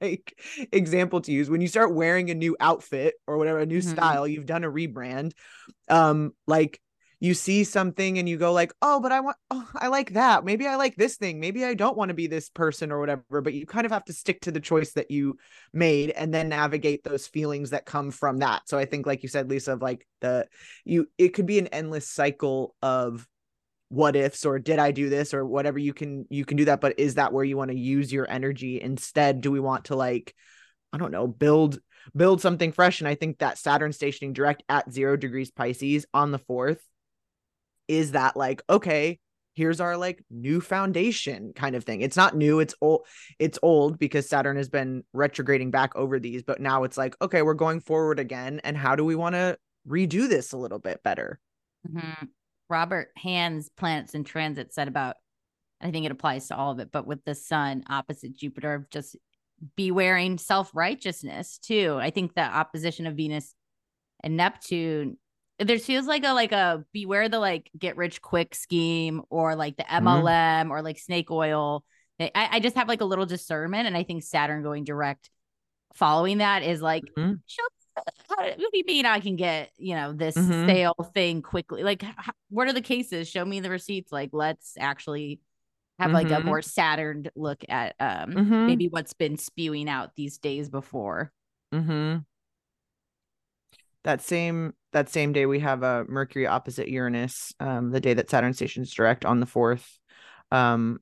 like 0.00 0.38
example 0.72 1.20
to 1.22 1.32
use. 1.32 1.48
When 1.50 1.60
you 1.60 1.68
start 1.68 1.94
wearing 1.94 2.30
a 2.30 2.34
new 2.34 2.56
outfit 2.60 3.14
or 3.26 3.38
whatever 3.38 3.58
a 3.60 3.66
new 3.66 3.80
Mhm. 3.80 3.90
style 3.90 4.26
you've 4.28 4.46
done 4.46 4.64
a 4.64 4.70
rebrand 4.70 5.32
um 5.88 6.32
like 6.46 6.80
you 7.20 7.34
see 7.34 7.64
something 7.64 8.18
and 8.18 8.28
you 8.28 8.36
go 8.36 8.52
like 8.52 8.72
oh 8.80 9.00
but 9.00 9.10
i 9.10 9.18
want 9.18 9.36
oh, 9.50 9.68
i 9.74 9.88
like 9.88 10.12
that. 10.12 10.44
Maybe 10.44 10.66
i 10.68 10.76
like 10.76 10.94
this 10.94 11.16
thing. 11.16 11.40
Maybe 11.40 11.64
i 11.64 11.74
don't 11.74 11.96
want 11.96 12.10
to 12.10 12.14
be 12.14 12.28
this 12.28 12.48
person 12.48 12.92
or 12.92 13.00
whatever 13.00 13.40
but 13.42 13.54
you 13.54 13.66
kind 13.66 13.86
of 13.86 13.92
have 13.92 14.04
to 14.04 14.12
stick 14.12 14.40
to 14.42 14.52
the 14.52 14.60
choice 14.60 14.92
that 14.92 15.10
you 15.10 15.36
made 15.72 16.10
and 16.10 16.32
then 16.32 16.48
navigate 16.48 17.02
those 17.02 17.26
feelings 17.26 17.70
that 17.70 17.86
come 17.86 18.10
from 18.12 18.38
that. 18.38 18.68
So 18.68 18.78
i 18.78 18.84
think 18.84 19.06
like 19.06 19.22
you 19.22 19.28
said 19.28 19.50
lisa 19.50 19.72
of 19.72 19.82
like 19.82 20.06
the 20.20 20.46
you 20.84 21.08
it 21.18 21.30
could 21.30 21.46
be 21.46 21.58
an 21.58 21.68
endless 21.68 22.08
cycle 22.08 22.74
of 22.82 23.26
what 23.90 24.16
ifs 24.16 24.44
or 24.44 24.58
did 24.58 24.78
i 24.78 24.90
do 24.90 25.08
this 25.08 25.32
or 25.32 25.46
whatever 25.46 25.78
you 25.78 25.94
can 25.94 26.26
you 26.28 26.44
can 26.44 26.56
do 26.56 26.66
that 26.66 26.80
but 26.80 26.98
is 26.98 27.14
that 27.14 27.32
where 27.32 27.44
you 27.44 27.56
want 27.56 27.70
to 27.70 27.78
use 27.78 28.12
your 28.12 28.30
energy 28.30 28.80
instead? 28.80 29.40
Do 29.40 29.50
we 29.50 29.60
want 29.60 29.86
to 29.86 29.96
like 29.96 30.34
i 30.92 30.98
don't 30.98 31.12
know 31.12 31.26
build 31.26 31.78
build 32.14 32.40
something 32.40 32.72
fresh? 32.72 33.00
And 33.00 33.08
i 33.08 33.14
think 33.14 33.38
that 33.38 33.58
saturn 33.58 33.92
stationing 33.92 34.32
direct 34.32 34.62
at 34.68 34.92
0 34.92 35.16
degrees 35.16 35.50
pisces 35.50 36.06
on 36.12 36.32
the 36.32 36.38
4th 36.38 36.80
is 37.88 38.12
that 38.12 38.36
like 38.36 38.62
okay 38.68 39.18
here's 39.54 39.80
our 39.80 39.96
like 39.96 40.22
new 40.30 40.60
foundation 40.60 41.52
kind 41.52 41.74
of 41.74 41.82
thing. 41.82 42.00
It's 42.00 42.16
not 42.16 42.36
new 42.36 42.60
it's 42.60 42.74
old 42.80 43.06
it's 43.40 43.58
old 43.62 43.98
because 43.98 44.28
saturn 44.28 44.56
has 44.56 44.68
been 44.68 45.02
retrograding 45.12 45.72
back 45.72 45.96
over 45.96 46.20
these 46.20 46.42
but 46.44 46.60
now 46.60 46.84
it's 46.84 46.96
like 46.96 47.16
okay 47.20 47.42
we're 47.42 47.54
going 47.54 47.80
forward 47.80 48.20
again 48.20 48.60
and 48.62 48.76
how 48.76 48.94
do 48.94 49.04
we 49.04 49.16
want 49.16 49.34
to 49.34 49.58
redo 49.88 50.28
this 50.28 50.52
a 50.52 50.56
little 50.58 50.78
bit 50.78 51.02
better? 51.02 51.40
Mhm. 51.90 52.28
Robert 52.68 53.10
Hand's 53.16 53.68
planets 53.70 54.14
in 54.14 54.24
transit 54.24 54.72
said 54.72 54.88
about, 54.88 55.16
I 55.80 55.90
think 55.90 56.06
it 56.06 56.12
applies 56.12 56.48
to 56.48 56.56
all 56.56 56.72
of 56.72 56.78
it, 56.80 56.90
but 56.92 57.06
with 57.06 57.24
the 57.24 57.34
sun 57.34 57.84
opposite 57.88 58.36
Jupiter, 58.36 58.86
just 58.90 59.16
be 59.76 59.90
wearing 59.90 60.38
self 60.38 60.70
righteousness 60.74 61.58
too. 61.58 61.98
I 62.00 62.10
think 62.10 62.34
the 62.34 62.42
opposition 62.42 63.06
of 63.06 63.16
Venus 63.16 63.54
and 64.22 64.36
Neptune, 64.36 65.16
there 65.58 65.78
feels 65.78 66.06
like 66.06 66.24
a 66.24 66.32
like 66.32 66.52
a 66.52 66.84
beware 66.92 67.28
the 67.28 67.38
like 67.38 67.70
get 67.76 67.96
rich 67.96 68.22
quick 68.22 68.54
scheme 68.54 69.22
or 69.30 69.56
like 69.56 69.76
the 69.76 69.84
MLM 69.92 70.70
or 70.70 70.82
like 70.82 70.98
snake 70.98 71.30
oil. 71.30 71.84
I, 72.20 72.30
I 72.34 72.60
just 72.60 72.76
have 72.76 72.88
like 72.88 73.00
a 73.00 73.04
little 73.04 73.26
discernment, 73.26 73.86
and 73.86 73.96
I 73.96 74.02
think 74.02 74.22
Saturn 74.24 74.62
going 74.62 74.84
direct 74.84 75.30
following 75.94 76.38
that 76.38 76.62
is 76.62 76.82
like 76.82 77.04
Mhm. 77.16 77.40
show 77.46 77.62
how, 78.28 78.44
what 78.44 78.56
do 78.58 78.78
you 78.78 78.84
mean 78.86 79.06
I 79.06 79.20
can 79.20 79.36
get 79.36 79.70
you 79.78 79.94
know 79.94 80.12
this 80.12 80.36
Mhm. 80.36 80.66
sale 80.66 81.10
thing 81.14 81.42
quickly? 81.42 81.82
Like, 81.82 82.02
h- 82.04 82.14
what 82.50 82.68
are 82.68 82.72
the 82.72 82.80
cases? 82.80 83.28
Show 83.28 83.44
me 83.44 83.60
the 83.60 83.70
receipts. 83.70 84.12
Like, 84.12 84.30
let's 84.32 84.74
actually 84.78 85.40
have 85.98 86.12
like 86.12 86.30
a 86.30 86.34
Mhm. 86.40 86.44
more 86.44 86.62
Saturn 86.62 87.26
look 87.34 87.64
at 87.68 87.96
um 87.98 88.30
Mhm. 88.32 88.66
maybe 88.66 88.88
what's 88.88 89.14
been 89.14 89.36
spewing 89.36 89.88
out 89.88 90.14
these 90.16 90.38
days 90.38 90.68
before. 90.68 91.32
Mm-hmm. 91.74 92.18
That 94.04 94.20
same 94.22 94.74
that 94.92 95.08
same 95.10 95.32
day 95.32 95.44
we 95.44 95.60
have 95.60 95.82
a 95.82 96.04
Mercury 96.08 96.46
opposite 96.46 96.88
Uranus, 96.88 97.52
um, 97.60 97.90
the 97.90 98.00
day 98.00 98.14
that 98.14 98.30
Saturn 98.30 98.54
stations 98.54 98.94
direct 98.94 99.24
on 99.24 99.40
the 99.40 99.46
fourth. 99.46 99.98
Um 100.50 101.00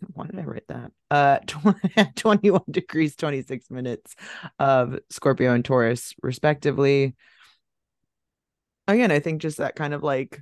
why 0.14 0.26
did 0.26 0.38
I 0.38 0.42
write 0.44 0.66
that? 0.68 0.92
Uh 1.10 1.38
tw- 1.46 2.16
21 2.16 2.62
degrees, 2.70 3.16
26 3.16 3.70
minutes 3.70 4.14
of 4.58 4.98
Scorpio 5.10 5.52
and 5.54 5.64
Taurus, 5.64 6.14
respectively. 6.22 7.14
Again, 8.88 9.10
I 9.10 9.18
think 9.20 9.42
just 9.42 9.58
that 9.58 9.74
kind 9.76 9.94
of 9.94 10.02
like 10.02 10.40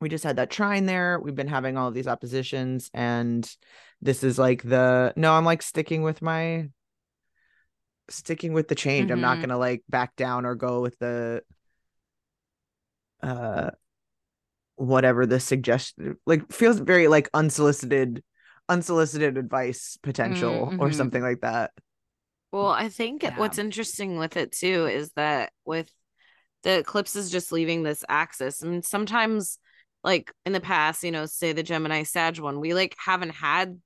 we 0.00 0.08
just 0.08 0.24
had 0.24 0.36
that 0.36 0.50
trine 0.50 0.86
there. 0.86 1.20
We've 1.20 1.34
been 1.34 1.48
having 1.48 1.76
all 1.76 1.88
of 1.88 1.94
these 1.94 2.08
oppositions, 2.08 2.90
and 2.92 3.48
this 4.00 4.24
is 4.24 4.38
like 4.38 4.62
the 4.62 5.12
no, 5.16 5.32
I'm 5.32 5.44
like 5.44 5.62
sticking 5.62 6.02
with 6.02 6.20
my 6.22 6.68
sticking 8.08 8.52
with 8.52 8.68
the 8.68 8.74
change. 8.74 9.10
I'm 9.10 9.20
not 9.20 9.38
Mhm. 9.38 9.42
gonna 9.42 9.58
like 9.58 9.82
back 9.88 10.16
down 10.16 10.44
or 10.44 10.54
go 10.54 10.80
with 10.80 10.98
the 10.98 11.42
uh 13.22 13.70
whatever 14.76 15.26
the 15.26 15.38
suggestion 15.40 16.16
like 16.26 16.50
feels 16.52 16.78
very 16.78 17.08
like 17.08 17.28
unsolicited 17.34 18.22
unsolicited 18.68 19.36
advice 19.36 19.98
potential 20.02 20.74
or 20.78 20.88
mhm. 20.88 20.94
something 20.94 21.22
like 21.22 21.40
that. 21.40 21.70
Well, 22.52 22.68
I 22.70 22.88
think 22.88 23.22
Yeah. 23.22 23.34
what's 23.36 23.58
interesting 23.58 24.18
with 24.18 24.36
it 24.36 24.52
too 24.52 24.86
is 24.86 25.12
that 25.12 25.52
with 25.64 25.90
the 26.62 26.78
eclipse 26.78 27.16
is 27.16 27.30
just 27.30 27.52
leaving 27.52 27.82
this 27.82 28.04
axis, 28.08 28.62
and 28.62 28.84
sometimes, 28.84 29.58
like 30.04 30.32
in 30.46 30.52
the 30.52 30.60
past, 30.60 31.02
you 31.02 31.10
know, 31.10 31.26
say 31.26 31.52
the 31.52 31.62
Gemini 31.62 32.02
Sag 32.04 32.38
one, 32.38 32.60
we 32.60 32.74
like 32.74 32.96
haven't 32.98 33.30
had 33.30 33.80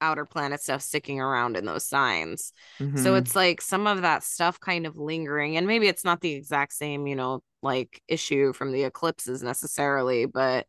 outer 0.00 0.24
planet 0.24 0.60
stuff 0.62 0.82
sticking 0.82 1.20
around 1.20 1.56
in 1.56 1.64
those 1.64 1.84
signs. 1.84 2.52
So 2.94 3.14
Mhm. 3.14 3.14
it's 3.14 3.36
like 3.36 3.60
some 3.60 3.86
of 3.86 4.02
that 4.02 4.24
stuff 4.24 4.58
kind 4.60 4.86
of 4.86 4.96
lingering, 4.96 5.56
and 5.56 5.66
maybe 5.66 5.88
it's 5.88 6.04
not 6.04 6.20
the 6.20 6.32
exact 6.32 6.72
same, 6.74 7.06
you 7.06 7.16
know, 7.16 7.42
like 7.62 8.02
issue 8.08 8.52
from 8.52 8.72
the 8.72 8.84
eclipses 8.84 9.42
necessarily, 9.42 10.26
but 10.26 10.66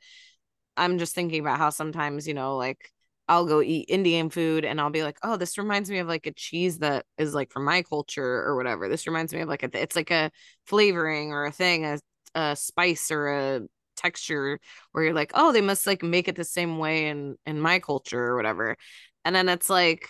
I'm 0.78 0.98
just 0.98 1.16
thinking 1.16 1.42
about 1.42 1.58
how 1.58 1.70
sometimes, 1.70 2.28
you 2.28 2.34
know, 2.34 2.56
like 2.58 2.92
I'll 3.28 3.46
go 3.46 3.62
eat 3.62 3.86
Indian 3.90 4.30
food 4.30 4.66
and 4.66 4.80
I'll 4.80 4.90
be 4.90 5.04
like, 5.04 5.18
oh, 5.24 5.36
this 5.38 5.58
reminds 5.58 5.90
me 5.90 6.00
of 6.00 6.08
like 6.08 6.26
a 6.26 6.32
cheese 6.34 6.80
that 6.80 7.06
is 7.18 7.34
like 7.34 7.52
from 7.52 7.66
my 7.66 7.84
culture 7.84 8.44
or 8.46 8.56
whatever. 8.56 8.88
This 8.90 9.08
reminds 9.08 9.34
me 9.34 9.42
of 9.42 9.50
like 9.50 9.64
a, 9.64 9.70
it's 9.82 9.96
like 9.96 10.12
a 10.12 10.32
flavoring 10.66 11.32
or 11.32 11.46
a 11.46 11.52
thing, 11.52 11.86
a, 11.86 12.00
a 12.36 12.56
spice 12.56 13.12
or 13.12 13.28
a 13.30 13.62
texture 13.98 14.60
where 14.94 15.04
you're 15.04 15.14
like, 15.14 15.32
oh, 15.36 15.52
they 15.52 15.62
must 15.62 15.86
like 15.86 16.02
make 16.02 16.28
it 16.28 16.36
the 16.36 16.44
same 16.46 16.78
way 16.78 17.08
in 17.08 17.36
in 17.46 17.60
my 17.60 17.80
culture 17.80 18.24
or 18.24 18.36
whatever. 18.38 18.78
And 19.26 19.36
then 19.36 19.50
it's 19.50 19.70
like 19.70 20.10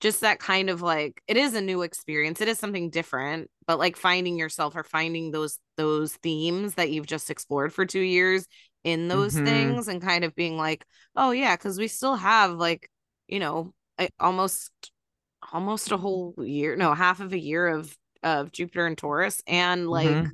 just 0.00 0.20
that 0.20 0.38
kind 0.40 0.70
of 0.70 0.82
like 0.82 1.22
it 1.28 1.36
is 1.36 1.54
a 1.54 1.60
new 1.60 1.82
experience. 1.82 2.40
It 2.40 2.48
is 2.48 2.58
something 2.58 2.90
different, 2.90 3.50
but 3.66 3.78
like 3.78 3.96
finding 3.96 4.38
yourself 4.38 4.76
or 4.76 4.84
finding 4.84 5.30
those 5.30 5.58
those 5.76 6.14
themes 6.16 6.74
that 6.74 6.90
you've 6.90 7.06
just 7.06 7.30
explored 7.30 7.72
for 7.72 7.86
2 7.86 8.00
years 8.00 8.46
in 8.84 9.08
those 9.08 9.34
Mhm. 9.34 9.44
things 9.44 9.88
and 9.88 10.02
kind 10.02 10.24
of 10.24 10.34
being 10.34 10.56
like, 10.58 10.84
oh 11.16 11.30
yeah, 11.32 11.56
because 11.56 11.78
we 11.78 11.88
still 11.88 12.16
have 12.16 12.52
like, 12.52 12.90
you 13.28 13.40
know, 13.40 13.72
I, 13.98 14.10
almost 14.20 14.70
almost 15.52 15.92
a 15.92 15.96
whole 15.96 16.34
year, 16.38 16.76
no, 16.76 16.94
half 16.94 17.20
of 17.20 17.32
a 17.32 17.38
year 17.38 17.68
of 17.68 17.96
of 18.22 18.52
Jupiter 18.52 18.86
and 18.86 18.98
Taurus 18.98 19.42
and 19.46 19.88
like 19.88 20.08
Mhm. 20.08 20.32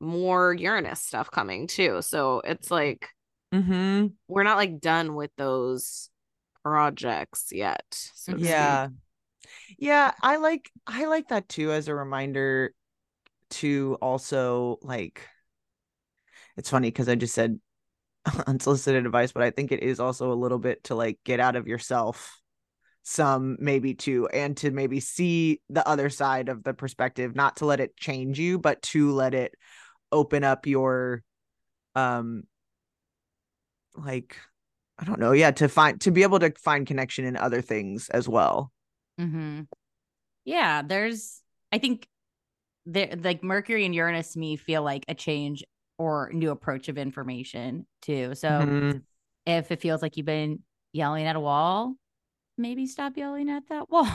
more 0.00 0.54
Uranus 0.54 1.00
stuff 1.02 1.30
coming 1.30 1.66
too. 1.66 2.02
So 2.02 2.40
it's 2.44 2.70
like 2.70 3.08
mm-hmm. 3.52 4.06
we're 4.28 4.42
not 4.44 4.56
like 4.56 4.80
done 4.80 5.14
with 5.14 5.30
those 5.36 6.09
projects 6.62 7.48
yet. 7.52 7.84
So 7.90 8.34
yeah 8.36 8.88
yeah 9.78 10.12
i 10.22 10.36
like 10.36 10.70
i 10.86 11.06
like 11.06 11.28
that 11.28 11.48
too 11.48 11.72
as 11.72 11.88
a 11.88 11.94
reminder 11.94 12.72
to 13.50 13.96
also 14.00 14.78
like 14.82 15.26
it's 16.56 16.70
funny 16.70 16.88
because 16.88 17.08
i 17.08 17.14
just 17.14 17.34
said 17.34 17.58
unsolicited 18.46 19.04
advice 19.06 19.32
but 19.32 19.42
i 19.42 19.50
think 19.50 19.72
it 19.72 19.82
is 19.82 20.00
also 20.00 20.32
a 20.32 20.34
little 20.34 20.58
bit 20.58 20.82
to 20.84 20.94
like 20.94 21.18
get 21.24 21.40
out 21.40 21.56
of 21.56 21.66
yourself 21.66 22.40
some 23.02 23.56
maybe 23.58 23.94
too 23.94 24.28
and 24.28 24.58
to 24.58 24.70
maybe 24.70 25.00
see 25.00 25.60
the 25.70 25.86
other 25.88 26.10
side 26.10 26.48
of 26.48 26.62
the 26.62 26.74
perspective 26.74 27.34
not 27.34 27.56
to 27.56 27.64
let 27.64 27.80
it 27.80 27.96
change 27.96 28.38
you 28.38 28.58
but 28.58 28.80
to 28.82 29.12
let 29.12 29.32
it 29.34 29.54
open 30.12 30.44
up 30.44 30.66
your 30.66 31.22
um 31.94 32.42
like 33.96 34.36
i 35.00 35.04
don't 35.04 35.18
know 35.18 35.32
yeah 35.32 35.50
to 35.50 35.68
find 35.68 36.00
to 36.00 36.10
be 36.10 36.22
able 36.22 36.38
to 36.38 36.52
find 36.58 36.86
connection 36.86 37.24
in 37.24 37.36
other 37.36 37.60
things 37.62 38.08
as 38.10 38.28
well 38.28 38.70
Mm-hmm. 39.20 39.62
Yeah, 40.46 40.80
there's. 40.80 41.42
I 41.70 41.76
think 41.76 42.08
there, 42.86 43.14
like 43.22 43.42
Mercury 43.44 43.84
and 43.84 43.94
Uranus, 43.94 44.34
me 44.34 44.56
feel 44.56 44.82
like 44.82 45.04
a 45.08 45.14
change 45.14 45.62
or 45.98 46.30
new 46.32 46.50
approach 46.50 46.88
of 46.88 46.96
information 46.96 47.86
too. 48.00 48.34
So 48.34 48.48
Mhm. 48.48 49.02
if 49.44 49.70
it 49.70 49.82
feels 49.82 50.00
like 50.00 50.16
you've 50.16 50.24
been 50.24 50.60
yelling 50.94 51.26
at 51.26 51.36
a 51.36 51.40
wall, 51.40 51.96
maybe 52.56 52.86
stop 52.86 53.16
yelling 53.18 53.50
at 53.50 53.68
that 53.68 53.90
wall. 53.90 54.06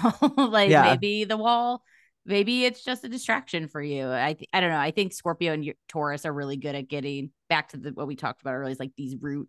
like 0.50 0.72
Yeah. 0.72 0.82
maybe 0.92 1.24
the 1.26 1.38
wall 1.38 1.84
maybe 2.26 2.66
it's 2.66 2.84
just 2.84 3.04
a 3.04 3.08
distraction 3.10 3.68
for 3.68 3.80
you. 3.80 4.10
I 4.12 4.34
th- 4.34 4.50
I 4.52 4.60
don't 4.60 4.72
know. 4.72 4.80
I 4.80 4.90
think 4.90 5.14
Scorpio 5.14 5.54
and 5.54 5.72
Taurus 5.88 6.26
are 6.26 6.34
really 6.34 6.58
good 6.58 6.74
at 6.74 6.88
getting 6.88 7.30
back 7.50 7.70
to 7.70 7.78
the 7.78 7.92
what 7.92 8.08
we 8.08 8.16
talked 8.16 8.42
about 8.42 8.56
earlier 8.56 8.72
is 8.72 8.80
like 8.80 8.94
these 8.98 9.16
root 9.22 9.48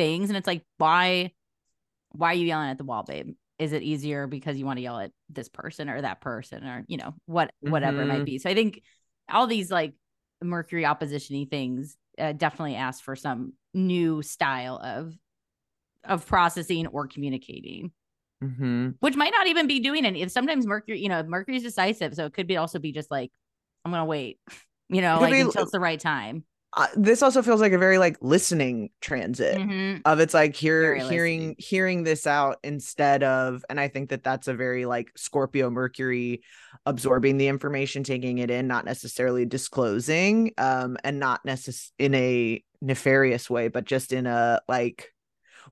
things, 0.00 0.30
and 0.30 0.36
it's 0.36 0.46
like 0.46 0.64
why 0.78 1.32
why 2.12 2.30
are 2.30 2.34
you 2.34 2.46
yelling 2.46 2.70
at 2.70 2.78
the 2.78 2.84
wall, 2.84 3.02
babe? 3.02 3.34
Is 3.58 3.72
it 3.72 3.82
easier 3.82 4.26
because 4.26 4.56
you 4.56 4.64
want 4.64 4.78
to 4.78 4.82
yell 4.82 4.98
at 4.98 5.12
this 5.28 5.48
person 5.48 5.90
or 5.90 6.00
that 6.00 6.20
person 6.20 6.66
or 6.66 6.84
you 6.88 6.96
know 6.96 7.14
what 7.26 7.52
whatever 7.60 7.98
mm-hmm. 7.98 8.02
it 8.02 8.06
might 8.06 8.14
mm-hmm. 8.16 8.24
be? 8.24 8.38
So 8.38 8.48
I 8.48 8.54
think 8.54 8.82
all 9.28 9.46
these 9.46 9.70
like 9.70 9.94
Mercury 10.42 10.84
oppositiony 10.84 11.48
things 11.48 11.96
uh, 12.18 12.32
definitely 12.32 12.76
ask 12.76 13.04
for 13.04 13.14
some 13.14 13.52
new 13.74 14.22
style 14.22 14.80
of 14.82 15.14
of 16.04 16.26
processing 16.26 16.86
or 16.86 17.06
communicating 17.06 17.92
mm-hmm. 18.42 18.90
which 19.00 19.16
might 19.16 19.32
not 19.32 19.46
even 19.46 19.66
be 19.66 19.80
doing 19.80 20.04
any. 20.04 20.26
Sometimes 20.28 20.66
Mercury, 20.66 21.00
you 21.00 21.08
know, 21.08 21.22
Mercury's 21.22 21.62
decisive, 21.62 22.14
so 22.14 22.24
it 22.26 22.32
could 22.32 22.46
be 22.46 22.56
also 22.56 22.78
be 22.78 22.92
just 22.92 23.10
like, 23.10 23.30
I'm 23.84 23.92
gonna 23.92 24.04
wait, 24.04 24.38
you 24.88 25.02
know, 25.02 25.20
like 25.20 25.32
be, 25.32 25.40
until 25.40 25.62
it's 25.62 25.72
the 25.72 25.80
right 25.80 26.00
time. 26.00 26.44
Uh, 26.72 26.86
this 26.94 27.20
also 27.20 27.42
feels 27.42 27.60
like 27.60 27.72
a 27.72 27.78
very 27.78 27.98
like 27.98 28.16
listening 28.20 28.90
transit 29.00 29.58
mm-hmm. 29.58 30.00
of 30.04 30.20
it's 30.20 30.32
like 30.32 30.54
hear 30.54 30.94
hearing 30.94 31.40
listening. 31.40 31.56
hearing 31.58 32.02
this 32.04 32.28
out 32.28 32.58
instead 32.62 33.24
of 33.24 33.64
and 33.68 33.80
i 33.80 33.88
think 33.88 34.10
that 34.10 34.22
that's 34.22 34.46
a 34.46 34.54
very 34.54 34.86
like 34.86 35.10
scorpio 35.16 35.68
mercury 35.68 36.42
absorbing 36.86 37.38
the 37.38 37.48
information 37.48 38.04
taking 38.04 38.38
it 38.38 38.52
in 38.52 38.68
not 38.68 38.84
necessarily 38.84 39.44
disclosing 39.44 40.52
um 40.58 40.96
and 41.02 41.18
not 41.18 41.44
necess- 41.44 41.90
in 41.98 42.14
a 42.14 42.62
nefarious 42.80 43.50
way 43.50 43.66
but 43.66 43.84
just 43.84 44.12
in 44.12 44.28
a 44.28 44.60
like 44.68 45.12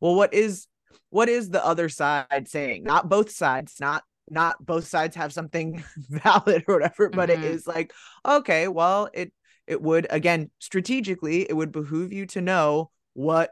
well 0.00 0.16
what 0.16 0.34
is 0.34 0.66
what 1.10 1.28
is 1.28 1.48
the 1.48 1.64
other 1.64 1.88
side 1.88 2.48
saying 2.48 2.82
not 2.82 3.08
both 3.08 3.30
sides 3.30 3.76
not 3.78 4.02
not 4.30 4.56
both 4.64 4.86
sides 4.86 5.14
have 5.14 5.32
something 5.32 5.82
valid 6.10 6.64
or 6.66 6.74
whatever 6.74 7.08
but 7.08 7.28
mm-hmm. 7.28 7.42
it 7.42 7.50
is 7.50 7.68
like 7.68 7.92
okay 8.26 8.66
well 8.66 9.08
it 9.14 9.32
it 9.68 9.80
would 9.80 10.06
again 10.10 10.50
strategically 10.58 11.42
it 11.42 11.52
would 11.54 11.72
behoove 11.72 12.12
you 12.12 12.26
to 12.26 12.40
know 12.40 12.90
what 13.14 13.50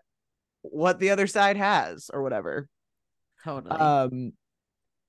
what 0.63 0.99
the 0.99 1.11
other 1.11 1.27
side 1.27 1.57
has 1.57 2.11
or 2.13 2.23
whatever 2.23 2.69
totally 3.45 3.77
um 3.77 4.33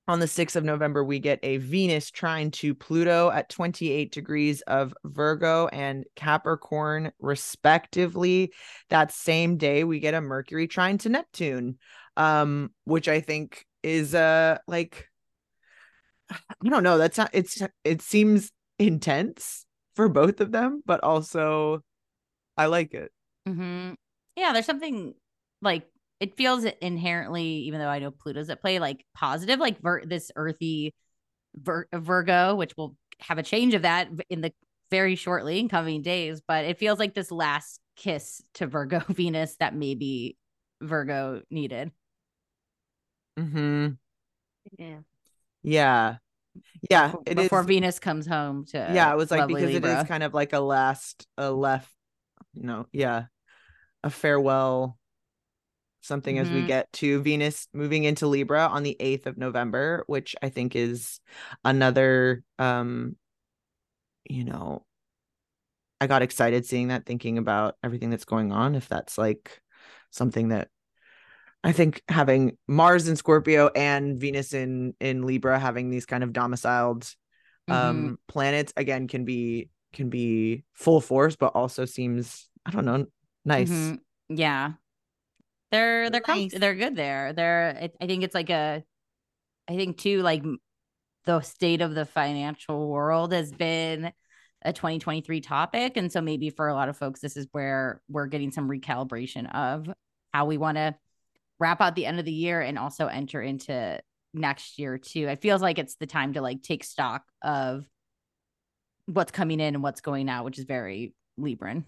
on 0.10 0.22
the 0.22 0.26
6th 0.26 0.56
of 0.56 0.64
November, 0.64 1.04
we 1.04 1.20
get 1.20 1.38
a 1.44 1.58
Venus 1.58 2.12
trine 2.12 2.50
to 2.52 2.74
Pluto 2.74 3.30
at 3.30 3.50
28 3.50 4.10
degrees 4.10 4.62
of 4.62 4.94
Virgo 5.04 5.68
and 5.68 6.06
Capricorn, 6.16 7.12
respectively. 7.20 8.54
That 8.88 9.12
same 9.12 9.58
day, 9.58 9.84
we 9.84 10.00
get 10.00 10.14
a 10.14 10.22
Mercury 10.22 10.70
trine 10.70 10.98
to 11.00 11.10
Neptune 11.10 11.78
um, 12.18 12.72
which 12.84 13.08
I 13.08 13.22
think 13.22 13.66
is 13.84 14.14
uh 14.14 14.58
like 14.68 15.08
I 16.30 16.70
don't 16.70 16.84
know. 16.84 16.98
That's 16.98 17.18
not. 17.18 17.30
It's 17.32 17.62
it 17.86 18.02
seems 18.02 18.52
intense 18.80 19.66
for 19.98 20.08
both 20.08 20.40
of 20.40 20.52
them, 20.52 20.82
but 20.86 21.04
also 21.04 21.84
I 22.56 22.68
like 22.68 22.94
it. 22.94 23.12
Mm-hmm. 23.48 23.94
Yeah, 24.38 24.54
there's 24.54 24.68
something 24.68 25.16
like 25.62 25.88
it 26.20 26.38
feels 26.38 26.64
inherently, 26.64 27.46
even 27.66 27.80
though 27.80 27.90
I 27.90 28.00
know 28.00 28.12
Pluto's 28.12 28.50
at 28.50 28.62
play, 28.62 28.80
like 28.80 29.04
positive, 29.16 29.60
like 29.60 29.82
ver- 29.82 30.06
this 30.06 30.32
earthy 30.36 30.94
Vir- 31.56 31.88
Virgo, 31.92 32.56
which 32.56 32.78
will 32.78 32.96
have 33.20 33.40
a 33.40 33.44
change 33.44 33.74
of 33.74 33.82
that 33.82 34.10
in 34.30 34.42
the 34.42 34.54
very 34.92 35.16
shortly 35.16 35.60
in 35.60 35.68
coming 35.68 36.04
days. 36.04 36.42
But 36.48 36.66
it 36.66 36.78
feels 36.78 37.00
like 37.00 37.16
this 37.16 37.32
last 37.32 37.80
kiss 37.96 38.44
to 38.54 38.68
Virgo 38.68 39.00
Venus 39.10 39.56
that 39.60 39.76
maybe 39.76 40.38
Virgo 40.80 41.42
needed. 41.50 41.92
Mm-hmm. 43.40 43.88
Yeah. 44.78 45.00
Yeah. 45.64 46.16
Yeah. 46.90 47.14
It 47.26 47.36
before 47.36 47.62
is, 47.62 47.66
Venus 47.66 48.00
comes 48.00 48.28
home 48.28 48.66
to 48.68 48.78
Yeah, 48.78 49.12
it 49.12 49.18
was 49.18 49.32
like 49.32 49.48
because 49.48 49.64
Libra. 49.64 49.92
it 49.92 50.00
is 50.00 50.08
kind 50.08 50.24
of 50.24 50.34
like 50.34 50.54
a 50.54 50.60
last 50.60 51.28
a 51.38 51.52
left, 51.52 51.92
you 52.54 52.64
know, 52.64 52.88
yeah. 52.92 53.26
A 54.04 54.10
farewell 54.10 54.98
something 56.02 56.36
mm-hmm. 56.36 56.46
as 56.46 56.52
we 56.52 56.60
mm-hmm. 56.60 56.68
get 56.68 56.92
to 56.94 57.22
Venus 57.22 57.68
moving 57.74 58.06
into 58.06 58.28
Libra 58.28 58.68
on 58.68 58.84
the 58.84 58.96
8th 59.00 59.26
of 59.26 59.38
November, 59.38 60.04
which 60.08 60.36
I 60.42 60.50
think 60.50 60.76
is 60.76 61.20
another 61.64 62.44
um 62.60 63.16
you 64.26 64.44
know 64.44 64.86
I 66.00 66.08
got 66.08 66.22
excited 66.22 66.66
seeing 66.66 66.90
that 66.90 67.06
thinking 67.06 67.38
about 67.38 67.76
everything 67.84 68.10
that's 68.10 68.26
going 68.26 68.52
on 68.52 68.76
if 68.76 68.88
that's 68.88 69.18
like 69.18 69.62
something 70.12 70.50
that 70.50 70.70
I 71.68 71.74
think 71.74 72.02
having 72.08 72.58
Mars 72.66 73.10
in 73.10 73.18
Scorpio 73.18 73.68
and 73.76 74.18
Venus 74.18 74.54
in 74.54 74.94
in 75.02 75.24
Libra 75.24 75.60
having 75.60 75.90
these 75.90 76.06
kind 76.06 76.24
of 76.24 76.32
domiciled 76.32 77.14
um 77.68 77.76
mm-hmm. 77.76 78.14
planets 78.30 78.72
again 78.78 79.10
can 79.10 79.26
be 79.26 79.70
can 79.92 80.10
be 80.10 80.64
full 80.74 81.02
force 81.02 81.36
but 81.36 81.48
also 81.48 81.84
seems 81.84 82.50
I 82.66 82.72
don't 82.72 82.86
know 82.86 83.06
nice. 83.44 83.70
Mm-hmm. 83.70 84.38
Yeah. 84.38 84.72
They're 85.72 86.10
they're 86.10 86.22
nice. 86.26 86.52
com- 86.52 86.60
they're 86.62 86.76
good 86.76 86.96
there. 86.96 87.34
They're 87.34 87.90
I 88.00 88.08
think 88.08 88.24
it's 88.24 88.36
like 88.36 88.50
a 88.50 88.82
I 89.68 89.76
think 89.76 89.98
too 89.98 90.22
like 90.22 90.46
the 91.26 91.42
state 91.42 91.82
of 91.82 91.94
the 91.94 92.06
financial 92.06 92.88
world 92.88 93.34
has 93.34 93.52
been 93.52 94.14
a 94.62 94.72
2023 94.72 95.42
topic 95.42 95.98
and 95.98 96.14
so 96.14 96.22
maybe 96.22 96.50
for 96.50 96.70
a 96.70 96.74
lot 96.74 96.88
of 96.88 96.96
folks 96.98 97.20
this 97.20 97.36
is 97.36 97.46
where 97.52 98.02
we're 98.08 98.26
getting 98.28 98.52
some 98.52 98.70
recalibration 98.70 99.54
of 99.54 99.94
how 100.34 100.46
we 100.46 100.58
want 100.58 100.78
to 100.78 100.96
wrap 101.60 101.82
out 101.82 101.96
the 101.96 102.06
end 102.06 102.20
of 102.20 102.26
the 102.26 102.32
year 102.32 102.62
and 102.62 102.78
also 102.78 103.08
enter 103.08 103.42
into 103.42 104.00
next 104.34 104.78
year 104.78 104.98
too. 104.98 105.28
It 105.28 105.42
feels 105.42 105.62
like 105.62 105.80
it's 105.80 105.96
the 105.96 106.06
time 106.06 106.34
to 106.34 106.42
like 106.42 106.62
take 106.62 106.84
stock 106.84 107.24
of 107.44 107.86
what's 109.06 109.32
coming 109.32 109.60
in 109.60 109.76
and 109.76 109.84
what's 109.84 110.02
going 110.02 110.30
out, 110.30 110.46
which 110.46 110.60
is 110.60 110.66
very 110.66 111.14
Libran. 111.40 111.86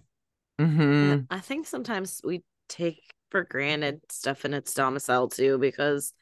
Mm-hmm. 0.59 1.21
I 1.29 1.39
think 1.39 1.67
sometimes 1.67 2.21
we 2.23 2.43
take 2.67 3.01
for 3.29 3.43
granted 3.43 4.01
stuff 4.09 4.45
in 4.45 4.53
its 4.53 4.73
domicile 4.73 5.27
too, 5.27 5.57
because 5.57 6.13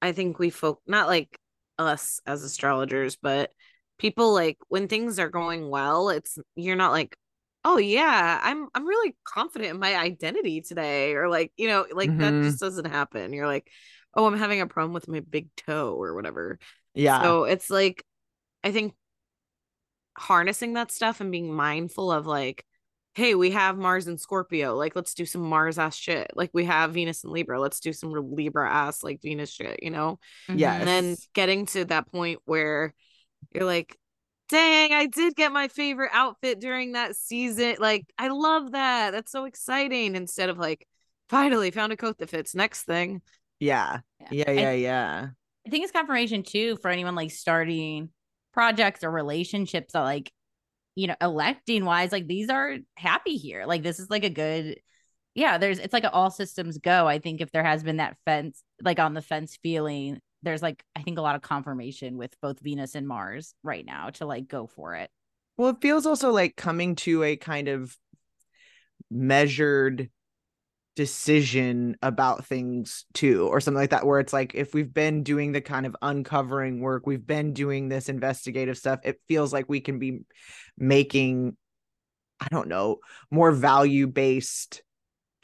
I 0.00 0.12
think 0.12 0.38
we 0.38 0.50
folk 0.50 0.80
not 0.86 1.08
like 1.08 1.36
us 1.78 2.20
as 2.26 2.44
astrologers, 2.44 3.16
but 3.16 3.50
people 3.98 4.32
like 4.32 4.58
when 4.68 4.86
things 4.86 5.18
are 5.18 5.28
going 5.28 5.68
well, 5.68 6.10
it's 6.10 6.38
you're 6.54 6.76
not 6.76 6.92
like, 6.92 7.16
oh 7.64 7.78
yeah 7.78 8.38
i'm 8.42 8.68
i'm 8.74 8.86
really 8.86 9.16
confident 9.24 9.70
in 9.70 9.80
my 9.80 9.96
identity 9.96 10.60
today 10.60 11.14
or 11.14 11.28
like 11.28 11.52
you 11.56 11.66
know 11.66 11.86
like 11.92 12.10
mm-hmm. 12.10 12.18
that 12.18 12.42
just 12.42 12.60
doesn't 12.60 12.86
happen. 12.86 13.32
You're 13.32 13.46
like 13.46 13.68
oh 14.14 14.26
i'm 14.26 14.38
having 14.38 14.60
a 14.60 14.66
problem 14.66 14.92
with 14.92 15.08
my 15.08 15.20
big 15.20 15.48
toe 15.56 15.94
or 15.94 16.14
whatever. 16.14 16.58
Yeah. 16.94 17.22
So 17.22 17.44
it's 17.44 17.70
like 17.70 18.04
i 18.62 18.70
think 18.70 18.94
harnessing 20.16 20.74
that 20.74 20.92
stuff 20.92 21.20
and 21.20 21.32
being 21.32 21.52
mindful 21.52 22.12
of 22.12 22.26
like 22.26 22.64
hey 23.14 23.34
we 23.34 23.50
have 23.52 23.76
mars 23.76 24.06
and 24.06 24.20
scorpio 24.20 24.76
like 24.76 24.94
let's 24.94 25.14
do 25.14 25.24
some 25.24 25.42
mars 25.42 25.78
ass 25.78 25.96
shit. 25.96 26.30
Like 26.34 26.50
we 26.52 26.66
have 26.66 26.92
venus 26.92 27.24
and 27.24 27.32
libra 27.32 27.60
let's 27.60 27.80
do 27.80 27.92
some 27.92 28.12
libra 28.12 28.70
ass 28.70 29.02
like 29.02 29.22
venus 29.22 29.50
shit 29.50 29.82
you 29.82 29.90
know? 29.90 30.18
Yeah 30.48 30.74
and 30.74 30.86
then 30.86 31.16
getting 31.32 31.66
to 31.66 31.86
that 31.86 32.10
point 32.12 32.40
where 32.44 32.94
you're 33.52 33.64
like 33.64 33.96
dang, 34.48 34.92
I 34.92 35.06
did 35.06 35.34
get 35.34 35.52
my 35.52 35.68
favorite 35.68 36.10
outfit 36.12 36.60
during 36.60 36.92
that 36.92 37.16
season. 37.16 37.76
Like, 37.78 38.06
I 38.18 38.28
love 38.28 38.72
that. 38.72 39.12
That's 39.12 39.32
so 39.32 39.44
exciting. 39.44 40.16
Instead 40.16 40.50
of 40.50 40.58
like, 40.58 40.86
finally 41.28 41.70
found 41.70 41.92
a 41.92 41.96
coat 41.96 42.18
that 42.18 42.30
fits. 42.30 42.54
Next 42.54 42.84
thing. 42.84 43.22
Yeah. 43.58 44.00
Yeah. 44.20 44.28
Yeah. 44.30 44.50
Yeah. 44.50 44.72
yeah. 44.72 45.26
I 45.66 45.70
think 45.70 45.84
it's 45.84 45.92
confirmation 45.92 46.42
too 46.42 46.76
for 46.82 46.90
anyone 46.90 47.14
like 47.14 47.30
starting 47.30 48.10
projects 48.52 49.02
or 49.02 49.10
relationships 49.10 49.94
that 49.94 50.02
like, 50.02 50.30
you 50.94 51.06
know, 51.06 51.16
electing 51.20 51.84
wise, 51.84 52.12
like 52.12 52.26
these 52.26 52.50
are 52.50 52.76
happy 52.96 53.36
here. 53.36 53.64
Like, 53.66 53.82
this 53.82 53.98
is 53.98 54.10
like 54.10 54.24
a 54.24 54.30
good, 54.30 54.78
yeah, 55.34 55.58
there's, 55.58 55.78
it's 55.78 55.92
like 55.92 56.04
all 56.12 56.30
systems 56.30 56.78
go. 56.78 57.08
I 57.08 57.18
think 57.18 57.40
if 57.40 57.50
there 57.50 57.64
has 57.64 57.82
been 57.82 57.96
that 57.96 58.16
fence, 58.24 58.62
like 58.82 59.00
on 59.00 59.14
the 59.14 59.22
fence 59.22 59.58
feeling, 59.62 60.20
there's 60.44 60.62
like 60.62 60.84
I 60.94 61.02
think 61.02 61.18
a 61.18 61.22
lot 61.22 61.36
of 61.36 61.42
confirmation 61.42 62.16
with 62.16 62.38
both 62.40 62.60
Venus 62.60 62.94
and 62.94 63.08
Mars 63.08 63.54
right 63.62 63.84
now 63.84 64.10
to 64.10 64.26
like 64.26 64.48
go 64.48 64.66
for 64.66 64.94
it. 64.94 65.10
Well, 65.56 65.70
it 65.70 65.80
feels 65.80 66.06
also 66.06 66.30
like 66.30 66.56
coming 66.56 66.96
to 66.96 67.22
a 67.22 67.36
kind 67.36 67.68
of 67.68 67.96
measured 69.10 70.10
decision 70.96 71.96
about 72.02 72.44
things 72.46 73.04
too 73.14 73.48
or 73.48 73.60
something 73.60 73.80
like 73.80 73.90
that 73.90 74.06
where 74.06 74.20
it's 74.20 74.32
like 74.32 74.54
if 74.54 74.74
we've 74.74 74.94
been 74.94 75.24
doing 75.24 75.50
the 75.50 75.60
kind 75.60 75.86
of 75.86 75.96
uncovering 76.02 76.80
work 76.80 77.04
we've 77.04 77.26
been 77.26 77.52
doing 77.52 77.88
this 77.88 78.08
investigative 78.08 78.78
stuff 78.78 79.00
it 79.02 79.20
feels 79.26 79.52
like 79.52 79.68
we 79.68 79.80
can 79.80 79.98
be 79.98 80.20
making 80.78 81.56
i 82.38 82.46
don't 82.48 82.68
know 82.68 82.98
more 83.28 83.50
value 83.50 84.06
based 84.06 84.84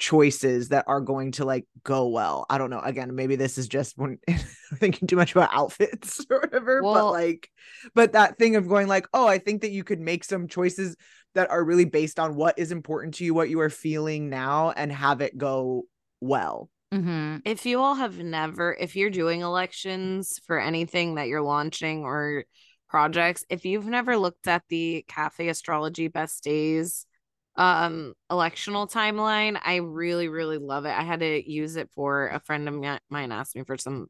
choices 0.01 0.70
that 0.70 0.84
are 0.88 1.01
going 1.01 1.32
to 1.32 1.44
like 1.44 1.66
go 1.84 2.09
well. 2.09 2.46
I 2.51 2.59
don't 2.59 2.70
know. 2.70 2.80
Again, 2.80 3.14
maybe 3.14 3.36
this 3.36 3.59
is 3.59 3.68
just 3.68 3.96
when 3.96 4.18
thinking 4.74 5.07
too 5.07 5.16
much 5.16 5.32
about 5.32 5.51
outfits 5.53 6.24
or 6.30 6.40
whatever, 6.40 6.82
well, 6.82 6.94
but 6.94 7.12
like, 7.12 7.51
but 7.94 8.12
that 8.12 8.38
thing 8.38 8.57
of 8.57 8.68
going 8.68 8.88
like, 8.88 9.07
oh, 9.14 9.26
I 9.26 9.38
think 9.38 9.62
that 9.62 9.70
you 9.70 9.84
could 9.84 10.01
make 10.01 10.24
some 10.24 10.48
choices 10.48 10.96
that 11.34 11.51
are 11.51 11.62
really 11.62 11.84
based 11.84 12.18
on 12.18 12.34
what 12.34 12.59
is 12.59 12.72
important 12.72 13.14
to 13.14 13.24
you, 13.24 13.34
what 13.34 13.51
you 13.51 13.61
are 13.61 13.70
feeling 13.70 14.28
now, 14.28 14.70
and 14.70 14.90
have 14.90 15.20
it 15.20 15.38
go 15.38 15.84
well. 16.20 16.68
Mm-hmm. 16.92 17.36
If 17.44 17.66
you 17.66 17.78
all 17.80 17.94
have 17.94 18.18
never, 18.18 18.76
if 18.80 18.96
you're 18.96 19.11
doing 19.11 19.42
elections 19.42 20.40
for 20.46 20.59
anything 20.59 21.14
that 21.14 21.28
you're 21.28 21.42
launching 21.42 22.03
or 22.03 22.46
projects. 22.90 23.44
If 23.48 23.64
you've 23.64 23.86
never 23.86 24.18
looked 24.18 24.48
at 24.48 24.64
the 24.68 25.05
Cafe 25.09 25.48
Astrology 25.48 26.09
Best 26.09 26.42
Days 26.42 27.07
um 27.61 28.15
electional 28.33 28.91
timeline, 28.91 29.61
I 29.63 29.77
really 29.77 30.29
really 30.29 30.57
love 30.59 30.87
it. 30.87 30.97
I 30.97 31.03
had 31.03 31.21
to 31.21 31.51
use 31.51 31.77
it 31.77 31.91
for 31.95 32.29
a 32.29 32.41
friend 32.41 32.67
of 32.69 33.01
mine 33.11 33.33
asked 33.33 33.55
me 33.55 33.65
for 33.65 33.77
some 33.77 34.09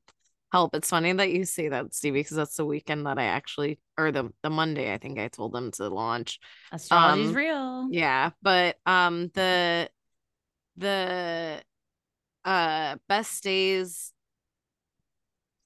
help. 0.53 0.75
It's 0.75 0.89
funny 0.89 1.13
that 1.13 1.31
you 1.31 1.45
say 1.45 1.69
that, 1.69 1.93
Stevie, 1.93 2.21
because 2.21 2.37
that's 2.37 2.57
the 2.57 2.65
weekend 2.65 3.07
that 3.07 3.19
I 3.19 3.25
actually 3.25 3.81
or 3.99 4.13
the 4.13 4.31
the 4.43 4.51
Monday 4.51 4.95
I 4.95 4.99
think 4.99 5.19
I 5.19 5.29
told 5.29 5.53
them 5.53 5.73
to 5.73 5.89
launch. 5.89 6.39
Astrology's 6.71 7.29
Um, 7.29 7.35
real. 7.35 7.89
Yeah, 7.91 8.31
but 8.41 8.77
um 8.87 9.31
the 9.35 9.91
the 10.77 11.61
uh 12.45 12.97
best 13.09 13.43
days 13.43 14.13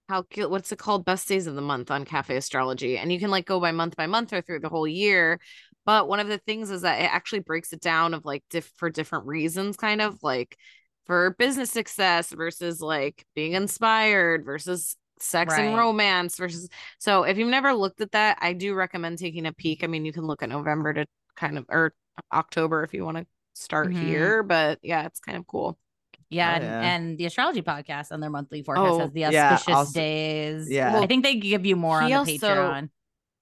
calculate 0.09 0.51
what's 0.51 0.70
it 0.72 0.78
called 0.78 1.05
best 1.05 1.28
days 1.28 1.47
of 1.47 1.55
the 1.55 1.62
month 1.62 1.91
on 1.91 2.05
cafe 2.05 2.37
astrology 2.37 2.99
and 2.99 3.11
you 3.12 3.18
can 3.18 3.30
like 3.30 3.47
go 3.47 3.59
by 3.59 3.72
month 3.72 3.97
by 3.97 4.07
month 4.07 4.32
or 4.35 4.43
through 4.43 4.61
the 4.61 4.68
whole 4.68 4.87
year 4.87 5.41
but 5.87 6.09
one 6.09 6.20
of 6.20 6.28
the 6.28 6.39
things 6.39 6.70
is 6.70 6.82
that 6.82 7.01
it 7.01 7.12
actually 7.12 7.41
breaks 7.41 7.72
it 7.72 7.80
down 7.80 8.14
of 8.14 8.24
like 8.24 8.43
diff- 8.51 8.72
for 8.76 8.91
different 8.91 9.26
reasons 9.26 9.76
kind 9.76 10.01
of 10.01 10.18
like 10.22 10.57
for 11.07 11.35
business 11.39 11.70
success 11.70 12.30
versus 12.32 12.80
like 12.80 13.24
being 13.35 13.53
inspired 13.53 14.45
versus 14.45 14.97
sex 15.20 15.55
and 15.57 15.76
romance 15.76 16.37
versus 16.37 16.68
so 16.99 17.22
if 17.22 17.39
you've 17.39 17.49
never 17.49 17.72
looked 17.72 18.01
at 18.01 18.11
that 18.12 18.37
i 18.41 18.53
do 18.53 18.74
recommend 18.74 19.16
taking 19.18 19.47
a 19.47 19.53
peek 19.53 19.85
i 19.85 19.87
mean 19.87 20.05
you 20.05 20.12
can 20.12 20.24
look 20.26 20.43
at 20.43 20.49
november 20.49 20.93
to 20.93 21.07
kind 21.37 21.57
of 21.57 21.64
or 21.68 21.95
october 22.32 22.82
if 22.82 22.93
you 22.93 23.05
want 23.05 23.16
to 23.16 23.26
start 23.55 23.89
Mhm. 23.91 24.03
here 24.03 24.43
but 24.43 24.78
yeah 24.82 25.07
it's 25.07 25.20
kind 25.20 25.39
of 25.39 25.47
cool 25.47 25.78
Yeah, 26.30 26.51
Oh, 26.51 26.55
and, 26.55 26.64
yeah. 26.64 26.80
and 26.80 27.18
the 27.18 27.26
astrology 27.26 27.62
podcast 27.62 28.11
on 28.11 28.18
their 28.20 28.30
monthly 28.30 28.62
forecast 28.64 28.87
Oh, 28.93 28.99
has 29.01 29.12
the 29.12 29.20
yeah, 29.20 29.53
auspicious 29.55 29.74
also- 29.74 29.93
days. 29.93 30.68
yeah. 30.70 30.99
I 30.99 31.07
think 31.07 31.22
they 31.22 31.37
give 31.37 31.64
you 31.64 31.76
more 31.76 32.01
on 32.03 32.09
the 32.11 32.14
also- 32.16 32.32
Patreon. 32.32 32.89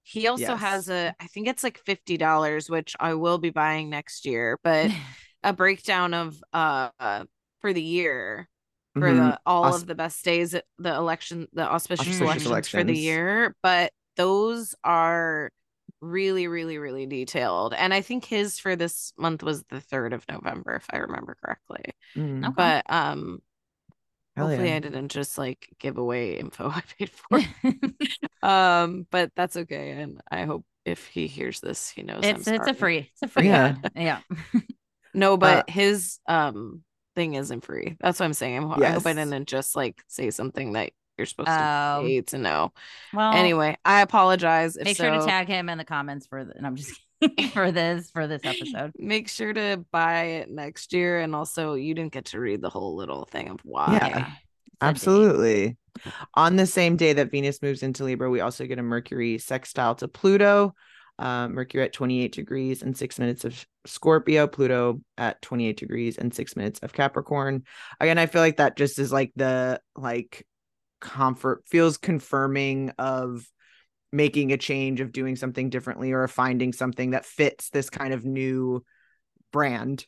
He 0.03 0.27
also 0.27 0.55
Yes. 0.55 0.55
has 0.55 0.89
a 0.89 1.13
i 1.19 1.27
think 1.27 1.47
it's 1.47 1.63
like 1.63 1.77
$50 1.79 2.69
which 2.69 2.95
i 2.99 3.13
will 3.13 3.37
be 3.37 3.49
buying 3.49 3.89
next 3.89 4.25
year 4.25 4.59
but 4.63 4.91
a 5.43 5.53
breakdown 5.53 6.13
of 6.13 6.43
uh 6.53 6.89
uh, 6.99 7.23
for 7.61 7.73
the 7.73 7.81
year 7.81 8.49
for 8.99 9.13
Mhm. 9.13 9.13
the 9.13 9.39
all 9.45 9.73
Aus- 9.73 9.73
of 9.73 9.87
the 9.87 9.95
best 9.95 10.23
days 10.23 10.51
the 10.51 10.95
election 10.95 11.47
the 11.53 11.63
auspicious, 11.69 12.07
Auspicious 12.09 12.45
elections, 12.45 12.67
for 12.69 12.83
the 12.83 12.95
year 12.95 13.55
but 13.63 13.91
those 14.17 14.75
are 14.83 15.51
really 16.01 16.47
really 16.47 16.77
really 16.77 17.05
detailed 17.05 17.73
and 17.73 17.93
i 17.93 18.01
think 18.01 18.25
his 18.25 18.59
for 18.59 18.75
this 18.75 19.13
month 19.17 19.41
was 19.43 19.63
the 19.69 19.79
3rd 19.79 20.13
of 20.13 20.25
november 20.29 20.75
if 20.75 20.85
i 20.91 20.97
remember 20.97 21.37
correctly 21.43 21.83
Mm, 22.15 22.45
Okay. 22.49 22.53
but 22.55 22.83
um 22.89 23.39
hell 24.35 24.47
hopefully 24.47 24.69
yeah. 24.69 24.75
i 24.75 24.79
didn't 24.79 25.09
just 25.09 25.37
like 25.37 25.69
give 25.79 25.97
away 25.97 26.37
info 26.37 26.69
i 26.69 26.81
paid 26.97 27.09
for 27.11 27.39
um 28.47 29.07
but 29.11 29.31
that's 29.35 29.55
okay 29.55 29.91
and 29.91 30.21
i 30.31 30.43
hope 30.45 30.65
if 30.85 31.07
he 31.07 31.27
hears 31.27 31.59
this 31.61 31.89
he 31.89 32.03
knows 32.03 32.23
it's 32.23 32.47
it's 32.47 32.67
a 32.67 32.73
free. 32.73 33.09
It's 33.13 33.21
a 33.21 33.27
free 33.27 33.47
Yeah. 33.47 33.75
ad. 33.83 33.91
Yeah. 33.95 34.19
no 35.13 35.33
Uh, 35.33 35.37
but 35.37 35.69
his 35.69 36.19
um 36.27 36.83
thing 37.15 37.35
isn't 37.35 37.63
free 37.63 37.95
that's 37.99 38.19
what 38.19 38.25
i'm 38.25 38.33
saying 38.33 38.57
I'm, 38.57 38.71
i 38.83 38.91
hope 38.91 39.05
i 39.05 39.13
didn't 39.13 39.45
just 39.47 39.75
like 39.75 40.01
say 40.07 40.31
something 40.31 40.73
that 40.73 40.91
you're 41.17 41.27
supposed 41.27 41.49
Um, 41.49 41.57
to 41.59 42.01
pay 42.01 42.21
to 42.21 42.37
know 42.39 42.73
Well, 43.13 43.33
anyway 43.33 43.77
i 43.85 44.01
apologize 44.01 44.75
if 44.75 44.85
make 44.85 44.97
sure 44.97 45.11
to 45.11 45.25
tag 45.25 45.47
him 45.47 45.69
in 45.69 45.77
the 45.77 45.85
comments 45.85 46.25
for 46.25 46.43
the, 46.43 46.57
and 46.57 46.65
I'm 46.65 46.75
just 46.75 46.99
for 47.53 47.71
this 47.71 48.09
for 48.11 48.27
this 48.27 48.41
episode. 48.43 48.91
make 48.97 49.27
sure 49.27 49.53
to 49.53 49.83
buy 49.91 50.23
it 50.23 50.49
next 50.49 50.93
year 50.93 51.19
and 51.19 51.35
also 51.35 51.73
you 51.73 51.93
didn't 51.93 52.13
get 52.13 52.25
to 52.25 52.39
read 52.39 52.61
the 52.61 52.69
whole 52.69 52.95
little 52.95 53.25
thing 53.25 53.49
of 53.49 53.59
why 53.63 53.93
Yeah. 53.93 54.07
It's 54.07 54.15
a 54.15 54.19
date. 54.19 54.37
Absolutely. 54.81 55.77
On 56.33 56.55
the 56.55 56.65
same 56.65 56.97
day 56.97 57.13
that 57.13 57.31
Venus 57.31 57.61
moves 57.61 57.83
into 57.83 58.03
Libra, 58.03 58.29
we 58.29 58.41
also 58.41 58.65
get 58.65 58.79
a 58.79 58.83
Mercury 58.83 59.37
sextile 59.37 59.95
to 59.95 60.07
Pluto. 60.07 60.75
Um, 61.19 61.53
Mercury 61.53 61.83
at 61.83 61.93
28 61.93 62.33
degrees 62.33 62.81
and 62.81 62.97
six 62.97 63.19
minutes 63.19 63.45
of 63.45 63.65
Scorpio, 63.85 64.47
Pluto 64.47 65.01
at 65.17 65.41
28 65.43 65.77
degrees 65.77 66.17
and 66.17 66.33
six 66.33 66.55
minutes 66.55 66.79
of 66.79 66.91
Capricorn. 66.91 67.63
Again, 67.99 68.17
I 68.17 68.25
feel 68.25 68.41
like 68.41 68.57
that 68.57 68.75
just 68.75 68.97
is 68.97 69.13
like 69.13 69.31
the 69.35 69.79
like 69.95 70.45
comfort 70.99 71.63
feels 71.67 71.97
confirming 71.97 72.91
of 72.97 73.45
making 74.13 74.53
a 74.53 74.57
change 74.57 75.01
of 75.01 75.11
doing 75.11 75.35
something 75.35 75.69
differently 75.69 76.11
or 76.13 76.25
finding 76.27 76.71
something 76.71 77.09
that 77.11 77.25
fits 77.25 77.69
this 77.71 77.89
kind 77.89 78.13
of 78.13 78.23
new 78.23 78.83
brand. 79.51 80.05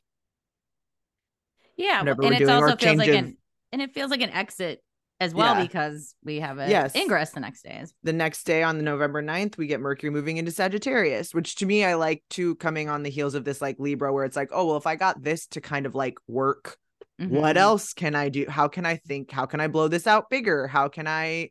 Yeah, 1.75 1.99
whatever 1.99 2.23
and 2.23 2.35
it 2.35 2.49
also 2.49 2.75
feels 2.77 2.97
like 2.97 3.09
of- 3.09 3.15
an 3.15 3.37
and 3.71 3.81
it 3.81 3.93
feels 3.93 4.09
like 4.11 4.21
an 4.21 4.29
exit 4.29 4.81
as 5.19 5.33
well 5.33 5.55
Yeah. 5.55 5.61
because 5.63 6.15
we 6.23 6.39
have 6.39 6.59
a 6.59 6.69
Yes. 6.69 6.95
ingress 6.95 7.31
the 7.31 7.39
next 7.39 7.63
day. 7.63 7.83
the 8.03 8.13
next 8.13 8.43
day 8.45 8.63
on 8.63 8.77
the 8.77 8.83
November 8.83 9.21
9th, 9.21 9.57
we 9.57 9.65
get 9.67 9.79
Mercury 9.81 10.09
moving 10.09 10.37
into 10.37 10.51
Sagittarius, 10.51 11.33
which 11.33 11.55
to 11.55 11.65
me, 11.65 11.83
I 11.83 11.95
like 11.95 12.23
to 12.31 12.55
coming 12.55 12.89
on 12.89 13.03
the 13.03 13.09
heels 13.09 13.33
of 13.33 13.43
this 13.43 13.61
like 13.61 13.77
Libra, 13.79 14.13
where 14.13 14.23
it's 14.25 14.35
like, 14.35 14.49
oh, 14.51 14.67
well, 14.67 14.77
if 14.77 14.85
I 14.87 14.95
got 14.95 15.21
this 15.23 15.47
to 15.47 15.61
kind 15.61 15.85
of 15.85 15.95
like 15.95 16.15
work, 16.27 16.77
what 17.17 17.55
Mhm. 17.55 17.59
else 17.59 17.93
can 17.93 18.13
I 18.13 18.29
do? 18.29 18.45
How 18.47 18.67
can 18.67 18.85
I 18.85 18.97
think? 18.97 19.31
How 19.31 19.45
can 19.45 19.59
I 19.61 19.67
blow 19.67 19.87
this 19.87 20.05
out 20.05 20.29
bigger? 20.29 20.67
How 20.67 20.89
can 20.89 21.07
I, 21.07 21.49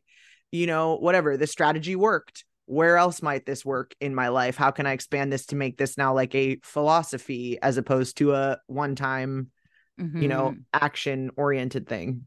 you 0.55 0.67
know, 0.67 0.95
whatever 0.95 1.37
the 1.37 1.47
strategy 1.47 1.95
worked. 1.95 2.45
Where 2.67 2.97
else 2.97 3.21
might 3.21 3.45
this 3.45 3.63
work 3.63 3.93
in 4.01 4.15
my 4.15 4.29
life? 4.29 4.55
How 4.55 4.71
can 4.71 4.87
I 4.87 4.93
expand 4.93 5.31
this 5.31 5.45
to 5.47 5.55
make 5.55 5.77
this 5.77 5.97
now 5.97 6.15
like 6.15 6.33
a 6.33 6.57
philosophy 6.63 7.59
as 7.61 7.77
opposed 7.77 8.17
to 8.17 8.33
a 8.33 8.57
one 8.67 8.95
time, 8.95 9.51
you 9.97 10.27
know, 10.27 10.51
Mhm. 10.51 10.63
action 10.73 11.29
oriented 11.37 11.87
thing? 11.87 12.25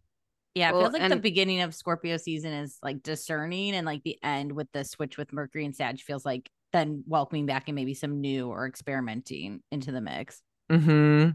Yeah, 0.55 0.71
it 0.71 0.73
Well, 0.73 0.83
feels 0.91 1.01
like 1.01 1.11
the 1.11 1.17
beginning 1.17 1.61
of 1.63 1.75
Scorpio 1.75 2.17
season 2.19 2.53
is 2.53 2.79
like 2.83 3.03
discerning, 3.03 3.75
and 3.75 3.85
like 3.87 4.03
the 4.05 4.19
end 4.23 4.53
with 4.53 4.71
the 4.73 4.85
switch 4.85 5.17
with 5.17 5.33
Mercury 5.33 5.65
and 5.65 5.75
Sag 5.75 6.01
feels 6.01 6.25
like 6.25 6.49
then 6.73 7.03
welcoming 7.07 7.47
back 7.47 7.69
and 7.69 7.75
maybe 7.75 7.95
some 7.95 8.21
new 8.21 8.49
or 8.49 8.67
experimenting 8.67 9.63
into 9.73 9.91
the 9.91 10.01
mix. 10.01 10.43
Mm-hmm. 10.71 11.31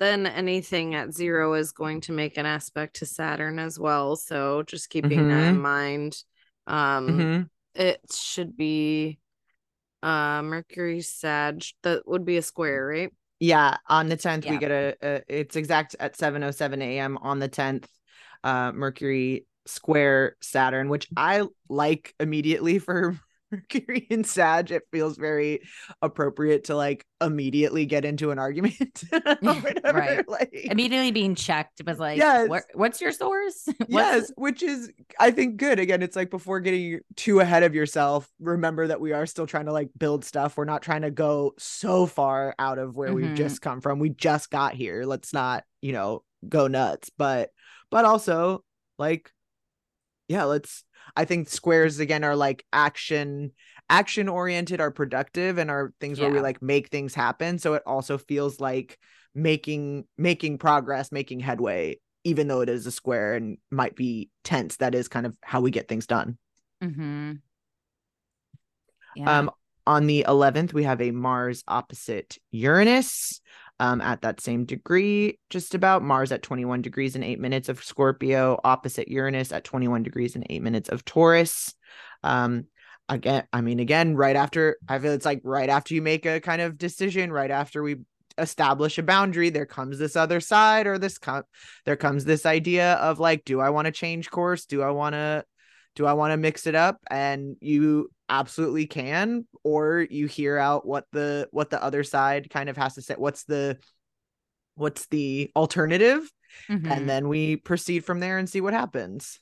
then 0.00 0.26
anything 0.26 0.94
at 0.96 1.14
zero 1.14 1.54
is 1.54 1.70
going 1.72 2.00
to 2.02 2.12
make 2.12 2.36
an 2.36 2.46
aspect 2.46 2.96
to 2.96 3.06
saturn 3.06 3.60
as 3.60 3.78
well 3.78 4.16
so 4.16 4.64
just 4.64 4.90
keeping 4.90 5.28
that 5.28 5.50
in 5.54 5.60
mind 5.60 6.16
um 6.66 7.08
Mm-hmm. 7.08 7.42
it 7.74 8.00
should 8.12 8.56
be 8.56 9.18
uh 10.02 10.42
mercury 10.42 11.00
sag 11.00 11.64
that 11.82 12.06
would 12.06 12.24
be 12.24 12.36
a 12.36 12.42
square 12.42 12.86
right 12.86 13.12
Yeah, 13.40 13.76
on 13.88 14.08
the 14.08 14.16
10th 14.16 14.48
we 14.48 14.58
get 14.58 14.70
a, 14.70 14.96
a 15.02 15.22
it's 15.28 15.56
exact 15.56 15.96
at 15.98 16.16
7:07 16.16 16.80
a.m. 16.80 17.18
on 17.18 17.38
the 17.40 17.48
10th. 17.48 17.88
Uh 18.44 18.72
Mercury 18.72 19.46
square 19.66 20.36
Saturn, 20.40 20.88
which 20.88 21.08
I 21.16 21.42
like 21.68 22.14
immediately 22.20 22.78
for 22.86 23.18
Mercury 23.72 24.06
and 24.10 24.26
Sag. 24.26 24.70
It 24.70 24.82
feels 24.90 25.16
very 25.16 25.60
appropriate 26.00 26.64
to 26.64 26.76
like 26.76 27.04
immediately 27.20 27.86
get 27.86 28.04
into 28.04 28.30
an 28.30 28.38
argument. 28.38 29.04
whatever, 29.40 29.98
Right. 29.98 30.28
Like 30.28 30.50
Immediately 30.52 31.12
being 31.12 31.34
checked 31.34 31.82
was 31.86 31.98
like, 31.98 32.18
Yes. 32.18 32.48
"Where- 32.48 32.64
what's 32.74 33.00
your 33.00 33.12
source? 33.12 33.66
What's- 33.66 33.86
yes, 33.90 34.32
which 34.36 34.62
is 34.62 34.90
I 35.20 35.30
think 35.30 35.58
good. 35.58 35.78
Again, 35.78 36.02
it's 36.02 36.16
like 36.16 36.30
before 36.30 36.60
getting 36.60 37.00
too 37.16 37.40
ahead 37.40 37.62
of 37.62 37.74
yourself, 37.74 38.28
remember 38.40 38.86
that 38.88 39.00
we 39.00 39.12
are 39.12 39.26
still 39.26 39.46
trying 39.46 39.66
to 39.66 39.72
like 39.72 39.90
build 39.98 40.24
stuff. 40.24 40.56
We're 40.56 40.64
not 40.64 40.82
trying 40.82 41.02
to 41.02 41.10
go 41.10 41.52
so 41.58 42.06
far 42.06 42.54
out 42.58 42.78
of 42.78 42.96
where 42.96 43.10
Mhm. 43.10 43.14
we've 43.14 43.34
just 43.34 43.60
come 43.60 43.80
from. 43.80 43.98
We 43.98 44.10
just 44.10 44.50
got 44.50 44.74
here. 44.74 45.04
Let's 45.04 45.32
not, 45.32 45.64
you 45.80 45.92
know, 45.92 46.24
go 46.48 46.66
nuts. 46.68 47.10
But 47.16 47.50
but 47.90 48.04
also 48.04 48.64
like 48.98 49.30
yeah, 50.28 50.44
let's 50.44 50.84
I 51.16 51.24
think 51.24 51.48
squares 51.48 51.98
again 51.98 52.24
are 52.24 52.36
like 52.36 52.64
action 52.72 53.52
action 53.90 54.28
oriented 54.28 54.80
are 54.80 54.90
productive 54.90 55.58
and 55.58 55.70
are 55.70 55.92
things 56.00 56.18
where 56.18 56.30
we 56.30 56.40
like 56.40 56.62
make 56.62 56.88
things 56.88 57.14
happen. 57.14 57.58
So 57.58 57.74
it 57.74 57.82
also 57.86 58.18
feels 58.18 58.60
like 58.60 58.98
making 59.34 60.06
making 60.16 60.58
progress, 60.58 61.12
making 61.12 61.40
headway 61.40 61.96
even 62.24 62.48
though 62.48 62.60
it 62.60 62.68
is 62.68 62.86
a 62.86 62.90
square 62.90 63.34
and 63.34 63.58
might 63.70 63.96
be 63.96 64.30
tense, 64.44 64.76
that 64.76 64.94
is 64.94 65.08
kind 65.08 65.26
of 65.26 65.36
how 65.42 65.60
we 65.60 65.70
get 65.70 65.88
things 65.88 66.06
done. 66.06 66.38
Mm-hmm. 66.82 67.32
Yeah. 69.16 69.38
Um, 69.38 69.50
on 69.86 70.06
the 70.06 70.24
11th, 70.28 70.72
we 70.72 70.84
have 70.84 71.00
a 71.00 71.10
Mars 71.10 71.64
opposite 71.66 72.38
Uranus 72.52 73.40
um, 73.82 74.00
at 74.00 74.22
that 74.22 74.40
same 74.40 74.64
degree, 74.64 75.40
just 75.50 75.74
about 75.74 76.04
Mars 76.04 76.30
at 76.30 76.40
21 76.40 76.82
degrees 76.82 77.16
and 77.16 77.24
eight 77.24 77.40
minutes 77.40 77.68
of 77.68 77.82
Scorpio, 77.82 78.60
opposite 78.62 79.08
Uranus 79.08 79.50
at 79.50 79.64
21 79.64 80.04
degrees 80.04 80.36
and 80.36 80.46
eight 80.48 80.62
minutes 80.62 80.88
of 80.88 81.04
Taurus. 81.04 81.74
Um, 82.22 82.66
again, 83.08 83.42
I 83.52 83.60
mean, 83.60 83.80
again, 83.80 84.14
right 84.14 84.36
after, 84.36 84.76
I 84.88 85.00
feel 85.00 85.10
it's 85.10 85.26
like 85.26 85.40
right 85.42 85.68
after 85.68 85.94
you 85.94 86.00
make 86.00 86.26
a 86.26 86.40
kind 86.40 86.62
of 86.62 86.78
decision, 86.78 87.32
right 87.32 87.50
after 87.50 87.82
we 87.82 87.96
establish 88.38 88.98
a 88.98 89.02
boundary, 89.02 89.50
there 89.50 89.66
comes 89.66 89.98
this 89.98 90.14
other 90.14 90.38
side 90.38 90.86
or 90.86 90.96
this, 90.96 91.18
com- 91.18 91.42
there 91.84 91.96
comes 91.96 92.24
this 92.24 92.46
idea 92.46 92.92
of 92.94 93.18
like, 93.18 93.44
do 93.44 93.58
I 93.58 93.70
want 93.70 93.86
to 93.86 93.92
change 93.92 94.30
course? 94.30 94.64
Do 94.64 94.82
I 94.82 94.92
want 94.92 95.14
to 95.14 95.44
do 95.96 96.06
I 96.06 96.12
want 96.12 96.30
to 96.30 96.36
mix 96.36 96.68
it 96.68 96.76
up? 96.76 97.00
And 97.10 97.56
you 97.60 98.10
absolutely 98.28 98.86
can, 98.86 99.46
or 99.64 100.06
you 100.10 100.26
hear 100.26 100.58
out 100.58 100.86
what 100.86 101.06
the 101.12 101.48
what 101.52 101.70
the 101.70 101.82
other 101.82 102.04
side 102.04 102.50
kind 102.50 102.68
of 102.68 102.76
has 102.76 102.94
to 102.94 103.02
say. 103.02 103.14
What's 103.16 103.44
the 103.44 103.78
what's 104.74 105.06
the 105.08 105.50
alternative? 105.56 106.30
Mhm. 106.70 106.90
And 106.90 107.08
then 107.08 107.28
we 107.28 107.56
proceed 107.56 108.04
from 108.04 108.20
there 108.20 108.38
and 108.38 108.48
see 108.48 108.60
what 108.60 108.74
happens. 108.74 109.38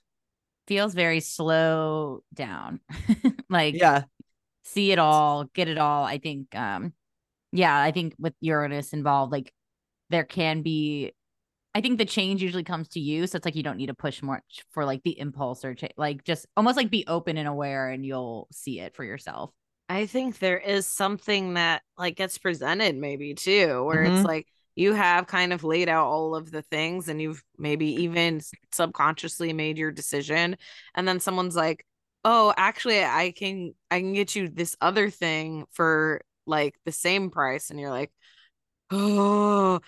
feels 0.66 0.95
very 0.95 1.20
slow 1.20 2.22
down. 2.33 2.81
like 3.51 3.74
Yeah. 3.74 4.05
see 4.64 4.93
it 4.93 4.99
all, 4.99 5.45
get 5.55 5.68
it 5.68 5.78
all. 5.78 6.05
I 6.05 6.18
think 6.18 6.55
um 6.55 6.93
yeah, 7.53 7.76
I 7.81 7.91
think 7.91 8.14
with 8.18 8.35
Uranus 8.41 8.93
involved, 8.93 9.33
like 9.33 9.53
there 10.11 10.24
can 10.24 10.62
be 10.62 11.12
I 11.74 11.80
think 11.80 11.98
the 11.98 12.04
change 12.04 12.42
usually 12.42 12.64
comes 12.64 12.88
to 12.90 13.00
you. 13.00 13.26
So 13.26 13.36
it's 13.36 13.44
like 13.44 13.54
you 13.54 13.62
don't 13.62 13.76
need 13.76 13.86
to 13.86 13.94
push 13.94 14.22
much 14.22 14.64
for 14.70 14.84
like 14.84 15.02
the 15.02 15.18
impulse 15.18 15.64
or 15.64 15.74
cha- 15.74 15.88
like 15.96 16.24
just 16.24 16.46
almost 16.56 16.76
like 16.76 16.90
be 16.90 17.04
open 17.06 17.36
and 17.36 17.46
aware 17.48 17.88
and 17.90 18.04
you'll 18.04 18.48
see 18.50 18.80
it 18.80 18.94
for 18.96 19.04
yourself. 19.04 19.52
I 19.88 20.06
think 20.06 20.38
there 20.38 20.58
is 20.58 20.86
something 20.86 21.54
that 21.54 21.82
like 21.98 22.16
gets 22.16 22.38
presented 22.38 22.96
maybe 22.96 23.34
too, 23.34 23.82
where 23.84 24.02
Mhm. 24.02 24.04
it's 24.04 24.24
like 24.24 24.46
you 24.76 24.92
have 24.94 25.26
kind 25.26 25.52
of 25.52 25.64
laid 25.64 25.88
out 25.88 26.06
all 26.06 26.34
of 26.36 26.50
the 26.50 26.62
things 26.62 27.08
and 27.08 27.20
you've 27.20 27.42
maybe 27.58 27.86
even 28.04 28.40
subconsciously 28.72 29.52
made 29.52 29.78
your 29.78 29.90
decision 29.90 30.56
and 30.94 31.08
then 31.08 31.18
someone's 31.20 31.56
like, 31.56 31.84
"Oh, 32.24 32.54
actually 32.56 33.02
I 33.04 33.32
can 33.36 33.74
I 33.90 33.98
can 34.00 34.12
get 34.12 34.36
you 34.36 34.48
this 34.48 34.76
other 34.80 35.10
thing 35.10 35.66
for 35.72 36.20
like 36.46 36.76
the 36.84 36.92
same 36.92 37.30
price." 37.30 37.70
And 37.70 37.80
you're 37.80 37.90
like, 37.90 38.12
"Oh, 38.90 39.80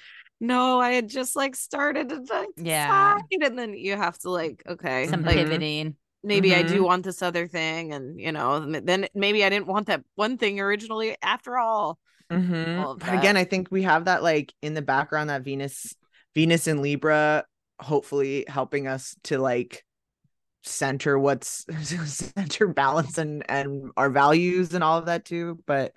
no, 0.43 0.81
I 0.81 0.91
had 0.93 1.09
just 1.09 1.37
like 1.37 1.57
started 1.57 2.11
to 2.11 2.19
decide." 2.21 2.49
Yeah. 2.57 3.17
And 3.41 3.59
then 3.59 3.75
you 3.75 3.97
have 3.97 4.19
to 4.19 4.31
like, 4.31 4.63
okay, 4.67 5.07
Some 5.07 5.23
like, 5.23 5.37
pivoting. 5.37 5.97
maybe 6.23 6.55
I 6.55 6.63
do 6.63 6.83
Mhm. 6.83 6.85
want 6.85 7.05
this 7.05 7.23
other 7.23 7.49
thing, 7.49 7.93
and 7.95 8.21
you 8.21 8.33
know, 8.33 8.61
then 8.61 9.07
maybe 9.15 9.45
I 9.45 9.49
didn't 9.49 9.67
want 9.69 9.87
that 9.87 10.03
one 10.17 10.37
thing 10.39 10.61
originally 10.61 11.17
after 11.23 11.57
all. 11.59 11.99
Mhm. 12.31 12.79
all 12.79 12.97
But 12.97 13.15
again. 13.15 13.37
I 13.37 13.45
think 13.45 13.69
we 13.71 13.83
have 13.83 14.05
that 14.07 14.23
like 14.23 14.53
in 14.63 14.75
the 14.75 14.83
background 14.83 15.31
that 15.31 15.43
Venus, 15.43 15.95
Venus 16.35 16.67
and 16.67 16.81
Libra, 16.81 17.45
hopefully 17.81 18.45
helping 18.49 18.87
us 18.87 19.17
to 19.25 19.39
like 19.39 19.85
center 20.65 21.19
what's 21.19 21.67
center 22.37 22.69
balance 22.69 23.19
and 23.19 23.43
and 23.51 23.91
our 23.97 24.11
values 24.11 24.75
and 24.75 24.83
all 24.85 24.99
of 24.99 25.07
that 25.07 25.25
too. 25.25 25.59
But 25.67 25.93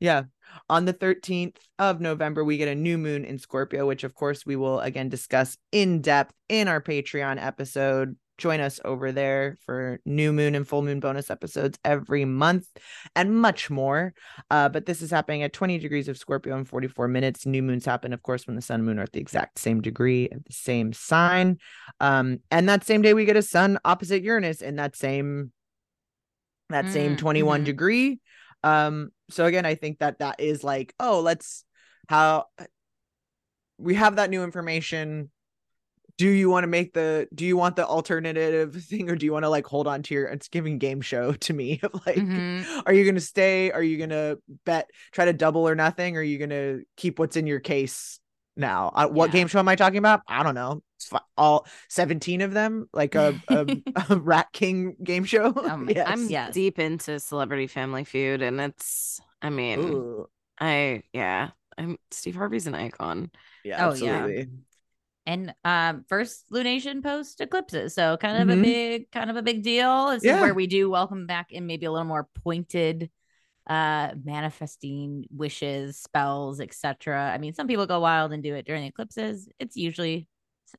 yeah, 0.00 0.24
on 0.70 0.84
the 0.84 0.92
13th 0.94 1.56
of 1.78 2.00
November, 2.00 2.44
we 2.44 2.56
get 2.58 2.68
a 2.68 2.74
new 2.74 2.98
moon 2.98 3.24
in 3.24 3.38
Scorpio, 3.38 3.86
which 3.86 4.04
of 4.04 4.14
course 4.14 4.44
we 4.44 4.56
will 4.56 4.80
again 4.80 5.08
discuss 5.08 5.56
in 5.72 6.00
depth 6.02 6.34
in 6.48 6.68
our 6.68 6.80
Patreon 6.80 7.42
episode. 7.44 8.16
Join 8.36 8.60
us 8.60 8.78
over 8.84 9.10
there 9.10 9.56
for 9.66 9.98
new 10.04 10.32
moon 10.32 10.54
and 10.54 10.66
full 10.66 10.82
moon 10.82 11.00
bonus 11.00 11.28
episodes 11.28 11.76
every 11.84 12.24
month 12.24 12.68
and 13.16 13.36
much 13.36 13.68
more. 13.68 14.14
Uh, 14.48 14.68
but 14.68 14.86
this 14.86 15.02
is 15.02 15.10
happening 15.10 15.42
at 15.42 15.52
20 15.52 15.78
degrees 15.78 16.06
of 16.06 16.16
Scorpio 16.16 16.56
in 16.56 16.64
44 16.64 17.08
minutes. 17.08 17.46
New 17.46 17.62
moons 17.62 17.84
happen, 17.84 18.12
of 18.12 18.22
course, 18.22 18.46
when 18.46 18.54
the 18.54 18.62
sun 18.62 18.76
and 18.76 18.86
moon 18.86 19.00
are 19.00 19.02
at 19.02 19.12
the 19.12 19.18
exact 19.20 19.58
same 19.58 19.80
degree 19.80 20.28
of 20.28 20.44
the 20.44 20.52
same 20.52 20.92
sign. 20.92 21.58
Um, 21.98 22.38
and 22.52 22.68
that 22.68 22.84
same 22.84 23.02
day, 23.02 23.12
we 23.12 23.24
get 23.24 23.36
a 23.36 23.42
sun 23.42 23.78
opposite 23.84 24.22
Uranus 24.22 24.62
in 24.62 24.76
that 24.76 24.94
same 24.94 25.50
that 26.70 26.86
same 26.90 27.16
Mm, 27.16 27.18
21 27.18 27.62
mhm. 27.62 27.64
degree. 27.64 28.20
Um, 28.62 29.10
so 29.30 29.44
again, 29.46 29.66
I 29.66 29.74
think 29.74 29.98
that 30.00 30.18
that 30.18 30.40
is 30.40 30.64
like, 30.64 30.94
oh, 30.98 31.20
let's 31.20 31.64
how 32.08 32.46
we 33.78 33.94
have 33.94 34.16
that 34.16 34.30
new 34.30 34.42
information. 34.44 35.30
Do 36.16 36.28
you 36.28 36.50
want 36.50 36.64
to 36.64 36.68
make 36.68 36.94
the 36.94 37.28
do 37.32 37.46
you 37.46 37.56
want 37.56 37.76
the 37.76 37.86
alternative 37.86 38.74
thing 38.84 39.08
or 39.08 39.14
do 39.14 39.24
you 39.24 39.32
want 39.32 39.44
to 39.44 39.48
like 39.48 39.66
hold 39.66 39.86
on 39.86 40.02
to 40.02 40.14
your 40.14 40.26
it's 40.26 40.48
giving 40.48 40.78
game 40.78 41.00
show 41.00 41.32
to 41.32 41.52
me 41.52 41.78
of 41.84 41.94
like 42.06 42.18
Mhm. 42.18 42.82
are 42.86 42.92
you 42.92 43.04
gonna 43.04 43.20
stay? 43.20 43.70
Are 43.70 43.82
you 43.82 43.98
gonna 43.98 44.36
bet 44.64 44.90
try 45.12 45.26
to 45.26 45.32
double 45.32 45.68
or 45.68 45.76
nothing? 45.76 46.16
Or 46.16 46.20
are 46.20 46.22
you 46.24 46.38
gonna 46.38 46.78
keep 46.96 47.20
what's 47.20 47.36
in 47.36 47.46
your 47.46 47.60
case 47.60 48.18
now? 48.56 48.90
Uh, 48.92 49.06
what 49.06 49.26
Yeah. 49.26 49.40
game 49.40 49.46
show 49.48 49.60
am 49.60 49.68
i 49.68 49.76
talking 49.76 49.98
about? 49.98 50.22
I 50.26 50.42
don't 50.42 50.56
know 50.56 50.82
all 51.36 51.66
17 51.88 52.40
of 52.40 52.52
them 52.52 52.88
like 52.92 53.14
a, 53.14 53.38
a, 53.48 53.66
a 54.10 54.16
rat 54.16 54.48
king 54.52 54.96
game 55.02 55.24
show 55.24 55.52
Um, 55.68 55.88
yes. 55.88 56.06
I'm 56.06 56.28
Yes. 56.28 56.54
deep 56.54 56.78
into 56.78 57.20
Celebrity 57.20 57.66
Family 57.66 58.04
Feud, 58.04 58.42
and 58.42 58.60
it's, 58.60 59.20
I 59.42 59.50
mean, 59.50 59.78
Ooh. 59.80 60.28
I 60.60 61.02
yeah, 61.12 61.50
I'm 61.76 61.98
Steve 62.10 62.36
Harvey's 62.36 62.66
an 62.66 62.74
icon. 62.74 63.30
yeah 63.64 63.88
Oh, 63.88 63.92
yeah. 63.94 64.44
and 65.26 65.54
um 65.64 66.04
first 66.08 66.50
lunation 66.50 67.02
post 67.02 67.40
eclipses 67.40 67.94
so 67.94 68.16
kind 68.16 68.38
of 68.38 68.48
Mhm. 68.48 68.60
a 68.60 68.62
big 68.62 69.10
kind 69.10 69.30
of 69.30 69.36
a 69.36 69.42
big 69.42 69.62
deal 69.62 70.08
this 70.10 70.24
Yeah. 70.24 70.36
is 70.36 70.40
where 70.40 70.54
we 70.54 70.66
do 70.66 70.88
welcome 70.90 71.26
back 71.26 71.52
in 71.52 71.66
maybe 71.66 71.86
a 71.86 71.92
little 71.92 72.06
more 72.06 72.28
pointed 72.44 73.10
uh 73.68 74.10
manifesting 74.24 75.26
wishes 75.30 75.98
spells 75.98 76.60
etc 76.60 77.30
i 77.32 77.38
mean 77.38 77.54
some 77.54 77.66
people 77.66 77.86
go 77.86 78.00
wild 78.00 78.32
and 78.32 78.42
do 78.42 78.54
it 78.54 78.66
during 78.66 78.82
the 78.82 78.88
eclipses 78.88 79.48
it's 79.58 79.76
usually 79.76 80.28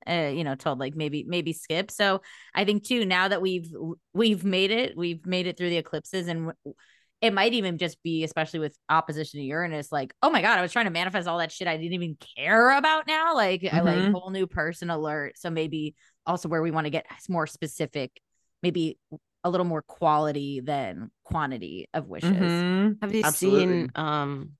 uh, 0.08 0.32
you 0.34 0.44
know 0.44 0.56
told 0.56 0.80
like 0.80 0.96
maybe 0.96 1.24
maybe 1.28 1.54
skip 1.54 1.92
so 1.92 2.22
i 2.54 2.66
think 2.66 2.84
too 2.84 3.06
now 3.06 3.28
that 3.28 3.42
we've 3.42 3.72
we've 4.14 4.44
made 4.44 4.72
it 4.72 4.98
we've 4.98 5.26
made 5.26 5.48
it 5.48 5.58
through 5.58 5.70
the 5.70 5.78
eclipses 5.78 6.28
and 6.28 6.40
w- 6.48 6.76
it 7.22 7.34
might 7.34 7.54
even 7.54 7.78
just 7.78 8.02
be 8.02 8.24
especially 8.24 8.60
with 8.60 8.78
opposition 8.90 9.40
to 9.40 9.46
uranus 9.46 9.92
like 9.92 10.14
oh 10.24 10.30
my 10.30 10.42
god 10.42 10.58
i 10.58 10.62
was 10.62 10.72
trying 10.72 10.86
to 10.86 10.92
manifest 10.92 11.28
all 11.28 11.38
that 11.40 11.52
shit 11.52 11.68
i 11.68 11.78
didn't 11.78 11.94
even 11.94 12.18
care 12.38 12.78
about 12.78 13.08
now 13.08 13.36
like 13.36 13.64
i 13.72 13.82
like 13.82 14.00
Mhm. 14.00 14.12
whole 14.14 14.30
new 14.32 14.48
person 14.48 14.90
alert 14.90 15.38
so 15.38 15.50
maybe 15.50 15.96
also 16.26 16.48
where 16.50 16.62
we 16.62 16.72
want 16.72 16.86
to 16.86 16.92
get 16.92 17.06
more 17.28 17.48
specific 17.48 18.22
maybe 18.64 18.98
a 19.44 19.50
little 19.50 19.66
more 19.66 19.82
quality 19.82 20.60
than 20.60 21.10
quantity 21.24 21.88
of 21.94 22.08
wishes 22.08 22.34
Mhm. 22.34 22.98
Have 23.02 23.14
you 23.16 23.24
Absolutely. 23.24 23.66
seen? 23.68 23.92
Um, 23.96 24.52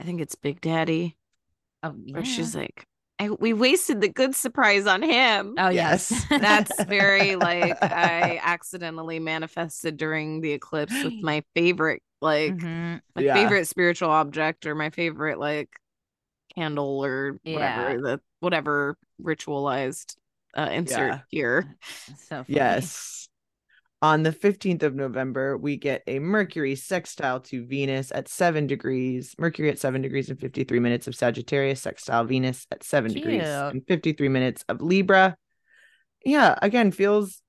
I 0.00 0.04
think 0.04 0.20
it's 0.20 0.34
Big 0.34 0.60
Daddy, 0.60 1.16
oh, 1.82 1.90
where 1.90 2.24
she's 2.24 2.54
like, 2.54 2.86
I, 3.24 3.30
"We 3.30 3.52
wasted 3.52 4.00
the 4.00 4.08
good 4.08 4.34
surprise 4.34 4.86
on 4.86 5.02
him." 5.02 5.54
oh 5.58 5.68
yes, 5.68 6.10
Yes. 6.10 6.24
That's 6.40 6.82
very 6.84 7.36
like 7.36 7.76
I 7.90 8.40
accidentally 8.42 9.18
manifested 9.18 9.96
during 9.96 10.40
the 10.40 10.52
eclipse 10.52 11.02
with 11.02 11.14
my 11.22 11.42
favorite 11.54 12.02
like 12.20 12.52
Mhm. 12.52 13.00
my 13.16 13.22
Yeah. 13.22 13.34
favorite 13.34 13.66
spiritual 13.68 14.10
object 14.10 14.66
or 14.66 14.74
my 14.74 14.90
favorite 14.90 15.38
like 15.38 15.70
candle 16.54 17.04
or 17.04 17.38
whatever 17.44 17.80
Yeah. 17.92 17.96
the 18.02 18.20
whatever 18.40 18.96
ritualized 19.22 20.16
uh 20.56 20.68
insert 20.72 21.08
Yeah. 21.08 21.20
here. 21.28 21.76
so 22.28 22.44
funny. 22.44 22.46
Yes. 22.48 23.21
On 24.02 24.24
the 24.24 24.32
15th 24.32 24.82
of 24.82 24.96
November, 24.96 25.56
we 25.56 25.76
get 25.76 26.02
a 26.08 26.18
Mercury 26.18 26.74
sextile 26.74 27.38
to 27.42 27.64
Venus 27.64 28.10
at 28.10 28.26
seven 28.26 28.66
degrees. 28.66 29.32
Mercury 29.38 29.70
at 29.70 29.78
seven 29.78 30.02
degrees 30.02 30.28
and 30.28 30.40
53 30.40 30.80
minutes 30.80 31.06
of 31.06 31.14
Sagittarius, 31.14 31.80
sextile 31.80 32.24
Venus 32.24 32.66
at 32.72 32.82
seven 32.82 33.12
degrees 33.12 33.42
and 33.70 33.86
53 33.86 34.28
minutes 34.28 34.64
of 34.68 34.82
Libra. 34.82 35.36
Yeah, 36.24 36.58
again, 36.60 36.90
feels 36.90 37.40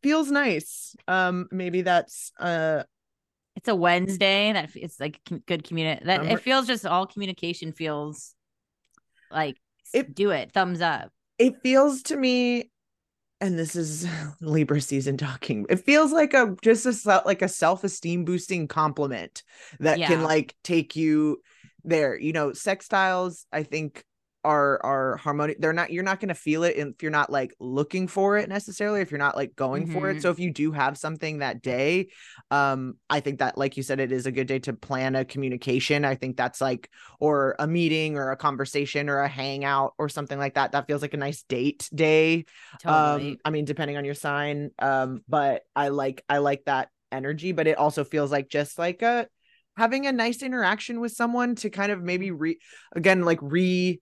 feels 0.00 0.30
nice. 0.30 0.94
Um, 1.08 1.48
maybe 1.50 1.82
that's 1.82 2.30
uh 2.38 2.84
it's 3.56 3.68
a 3.68 3.74
wednesday 3.74 4.52
that 4.52 4.70
it's 4.76 5.00
like 5.00 5.18
good 5.46 5.64
community 5.64 6.04
that 6.04 6.20
Um, 6.20 6.26
it 6.28 6.40
feels 6.40 6.66
just 6.66 6.84
all 6.86 7.06
communication 7.06 7.72
feels 7.72 8.34
like 9.30 9.56
It- 9.94 10.14
do 10.14 10.30
it 10.30 10.52
thumbs 10.52 10.82
up 10.82 11.10
it 11.38 11.62
feels 11.62 12.02
to 12.04 12.16
me 12.16 12.70
and 13.40 13.58
this 13.58 13.76
is 13.76 14.06
libra 14.40 14.80
season 14.80 15.16
talking. 15.16 15.66
It 15.68 15.80
feels 15.80 16.12
like 16.12 16.34
a 16.34 16.56
just 16.62 16.86
a 16.86 17.22
like 17.26 17.42
a 17.42 17.48
self-esteem 17.48 18.24
boosting 18.24 18.68
compliment 18.68 19.42
that 19.80 19.98
can 19.98 20.22
like 20.22 20.54
take 20.62 20.96
you 20.96 21.42
there. 21.84 22.18
You 22.18 22.32
know 22.32 22.50
sextiles 22.50 23.44
i 23.52 23.62
think 23.62 24.04
are 24.46 24.80
are 24.84 25.16
harmonious 25.16 25.58
they're 25.60 25.72
not 25.72 25.90
you're 25.92 26.04
not 26.04 26.20
going 26.20 26.28
to 26.28 26.34
feel 26.34 26.62
it 26.62 26.76
if 26.76 27.02
you're 27.02 27.10
not 27.10 27.30
like 27.30 27.52
looking 27.58 28.06
for 28.06 28.38
it 28.38 28.48
necessarily 28.48 29.00
if 29.00 29.10
you're 29.10 29.18
not 29.18 29.36
like 29.36 29.56
going 29.56 29.86
for 29.86 30.08
it. 30.10 30.18
Mhm. 30.18 30.22
so 30.22 30.30
if 30.30 30.38
you 30.38 30.52
do 30.52 30.70
have 30.72 30.96
something 30.96 31.38
that 31.38 31.60
day 31.60 32.08
um 32.50 32.94
i 33.10 33.18
think 33.20 33.40
that 33.40 33.58
like 33.58 33.76
you 33.76 33.82
said 33.82 33.98
it 34.00 34.12
is 34.12 34.26
a 34.26 34.32
good 34.32 34.46
day 34.46 34.58
to 34.60 34.72
plan 34.72 35.16
a 35.16 35.24
communication. 35.24 36.04
I 36.04 36.14
think 36.14 36.36
that's 36.36 36.60
like 36.60 36.88
or 37.18 37.56
a 37.58 37.66
meeting 37.66 38.16
or 38.16 38.30
a 38.30 38.36
conversation 38.36 39.08
or 39.08 39.18
a 39.20 39.28
hangout 39.28 39.94
or 39.98 40.08
something 40.08 40.38
like 40.38 40.54
that 40.54 40.72
that 40.72 40.86
feels 40.86 41.02
like 41.02 41.14
a 41.14 41.16
nice 41.18 41.42
date 41.42 41.88
day. 41.94 42.44
Totally. 42.80 43.30
Um 43.32 43.38
i 43.44 43.50
mean 43.50 43.64
depending 43.64 43.96
on 43.96 44.04
your 44.04 44.14
sign 44.14 44.70
um 44.78 45.22
but 45.28 45.62
i 45.74 45.88
like 45.88 46.22
i 46.28 46.38
like 46.38 46.62
that 46.66 46.88
energy 47.10 47.52
but 47.52 47.66
it 47.66 47.78
also 47.78 48.04
feels 48.04 48.30
like 48.30 48.48
just 48.48 48.78
like 48.78 49.02
a 49.02 49.26
having 49.76 50.06
a 50.06 50.12
nice 50.12 50.42
interaction 50.42 51.00
with 51.00 51.12
someone 51.12 51.54
to 51.54 51.68
kind 51.70 51.92
of 51.92 52.02
maybe 52.02 52.30
re 52.30 52.58
again 52.94 53.22
like 53.24 53.38
re 53.42 54.00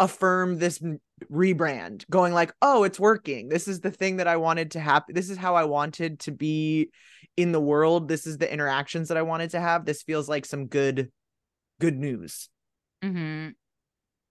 affirm 0.00 0.58
this 0.58 0.82
rebrand 1.30 2.08
going 2.10 2.32
like 2.32 2.52
oh 2.62 2.82
it's 2.82 2.98
working 2.98 3.48
this 3.48 3.68
is 3.68 3.80
the 3.80 3.90
thing 3.90 4.16
that 4.16 4.26
i 4.26 4.36
wanted 4.36 4.72
to 4.72 4.80
happen 4.80 5.14
this 5.14 5.30
is 5.30 5.36
how 5.36 5.54
i 5.54 5.64
wanted 5.64 6.18
to 6.18 6.32
be 6.32 6.90
in 7.36 7.52
the 7.52 7.60
world 7.60 8.08
this 8.08 8.26
is 8.26 8.38
the 8.38 8.52
interactions 8.52 9.08
that 9.08 9.18
i 9.18 9.22
wanted 9.22 9.50
to 9.50 9.60
have 9.60 9.84
this 9.84 10.02
feels 10.02 10.28
like 10.28 10.46
some 10.46 10.66
good 10.66 11.12
good 11.78 11.96
news 11.96 12.48
mm-hmm. 13.04 13.50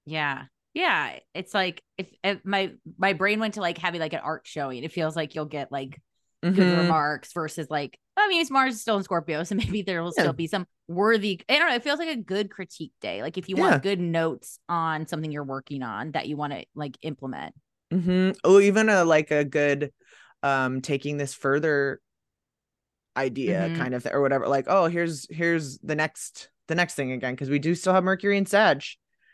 Yeah. 0.06 0.46
Yeah. 0.74 1.20
It's 1.36 1.54
like 1.54 1.84
if, 1.98 2.10
if 2.24 2.44
my 2.44 2.72
my 2.98 3.14
brain 3.14 3.40
went 3.40 3.54
to 3.56 3.62
like 3.62 3.78
having 3.78 4.00
like 4.02 4.14
an 4.14 4.22
art 4.24 4.48
showing, 4.48 4.84
it 4.84 4.92
feels 4.92 5.16
like 5.16 5.36
you'll 5.36 5.46
get 5.46 5.72
like 5.72 6.02
good 6.42 6.56
Mhm. 6.56 6.78
remarks 6.80 7.32
versus 7.34 7.68
like 7.70 8.00
I 8.18 8.28
mean 8.28 8.42
it's 8.42 8.50
Mars 8.50 8.74
is 8.74 8.82
still 8.82 8.98
in 8.98 9.04
Scorpio, 9.04 9.44
so 9.44 9.54
maybe 9.56 9.84
there 9.84 10.02
will 10.02 10.14
Yeah. 10.18 10.24
still 10.24 10.34
be 10.34 10.48
some 10.48 10.66
worthy 10.90 11.42
I 11.48 11.60
don't 11.60 11.70
know, 11.70 11.76
it 11.76 11.84
feels 11.84 12.00
like 12.00 12.10
a 12.10 12.16
good 12.18 12.50
critique 12.52 12.94
day. 13.00 13.22
Like 13.22 13.38
if 13.38 13.48
you 13.48 13.56
Yeah. 13.56 13.64
want 13.70 13.84
good 13.84 14.00
notes 14.00 14.60
on 14.68 15.08
something 15.08 15.32
you're 15.32 15.44
working 15.44 15.84
on 15.84 16.12
that 16.12 16.28
you 16.28 16.36
want 16.36 16.54
to 16.54 16.66
like 16.76 16.98
implement. 17.02 17.56
Mm-hmm. 17.94 18.32
Oh, 18.44 18.60
even 18.60 18.90
a 18.90 19.04
like 19.04 19.32
a 19.32 19.44
good 19.44 19.92
um 20.44 20.82
taking 20.82 21.18
this 21.18 21.34
further 21.34 22.02
idea 23.18 23.70
Mhm. 23.70 23.76
kind 23.76 23.94
of 23.94 24.04
th- 24.04 24.14
or 24.14 24.22
whatever 24.22 24.48
like 24.48 24.66
oh 24.68 24.86
here's 24.86 25.28
here's 25.30 25.78
the 25.80 25.96
next 25.96 26.50
the 26.68 26.76
next 26.76 26.96
thing 26.96 27.12
again 27.12 27.34
because 27.34 27.50
we 27.50 27.60
do 27.60 27.76
still 27.76 27.94
have 27.94 28.04
mercury 28.04 28.38
and 28.38 28.48
sag 28.48 28.84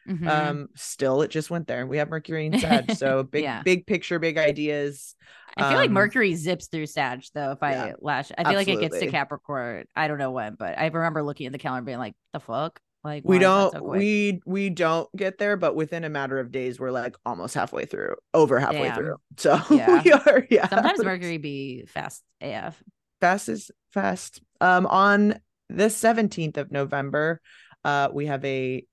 Mhm. 0.06 0.28
um 0.28 0.68
still 0.76 1.22
it 1.22 1.30
just 1.30 1.52
went 1.52 1.68
there 1.68 1.86
we 1.86 1.98
have 1.98 2.10
mercury 2.10 2.48
and 2.48 2.60
sag 2.60 2.90
so 2.92 3.24
big 3.24 3.44
Yeah. 3.44 3.64
big 3.64 3.86
picture 3.86 4.18
big 4.18 4.38
ideas 4.38 5.16
I 5.58 5.70
feel 5.70 5.78
like 5.78 5.88
um, 5.90 5.94
Mercury 5.94 6.36
zips 6.36 6.68
through 6.68 6.88
Sag 6.88 7.24
though. 7.34 7.52
If 7.52 7.64
I 7.64 7.72
yeah, 7.72 7.94
lash, 8.00 8.32
I 8.38 8.44
feel 8.44 8.56
like 8.56 8.68
it 8.68 8.80
gets 8.80 9.00
to. 9.00 9.10
Capricorn. 9.10 9.86
I 9.96 10.08
don't 10.08 10.18
know 10.18 10.32
when, 10.32 10.56
but 10.56 10.78
I 10.78 10.88
remember 10.88 11.24
looking 11.24 11.46
at 11.46 11.52
the 11.54 11.58
calendar, 11.58 11.86
being 11.86 11.98
like, 12.00 12.14
"The 12.34 12.40
fuck." 12.40 12.80
Like 13.06 13.24
we 13.24 13.38
why 13.38 13.38
is 13.38 13.40
that 13.40 13.46
don't 13.48 13.74
so 13.74 13.84
we 13.84 14.42
we 14.48 14.70
don't 14.72 15.08
get 15.16 15.38
there 15.38 15.58
but 15.58 15.76
within 15.76 16.04
a 16.06 16.10
matter 16.10 16.40
of 16.40 16.52
days 16.52 16.80
we're 16.80 16.90
like 16.90 17.16
almost 17.24 17.54
halfway 17.54 17.86
through 17.86 18.16
over 18.34 18.60
halfway 18.60 18.88
Damn. 18.88 18.96
through 18.96 19.16
so 19.38 19.62
Yeah. 19.70 20.02
we 20.04 20.12
are 20.12 20.48
yeah 20.50 20.68
Sometimes 20.68 21.04
Mercury 21.04 21.38
be 21.38 21.86
fast 21.86 22.24
AF. 22.42 22.82
fast 23.22 23.48
is 23.50 23.70
fast 23.94 24.42
um 24.60 24.88
on 24.88 25.40
the 25.70 25.86
17th 25.86 26.58
of 26.58 26.72
november 26.72 27.42
uh 27.84 28.10
we 28.12 28.26
have 28.26 28.44
a 28.44 28.84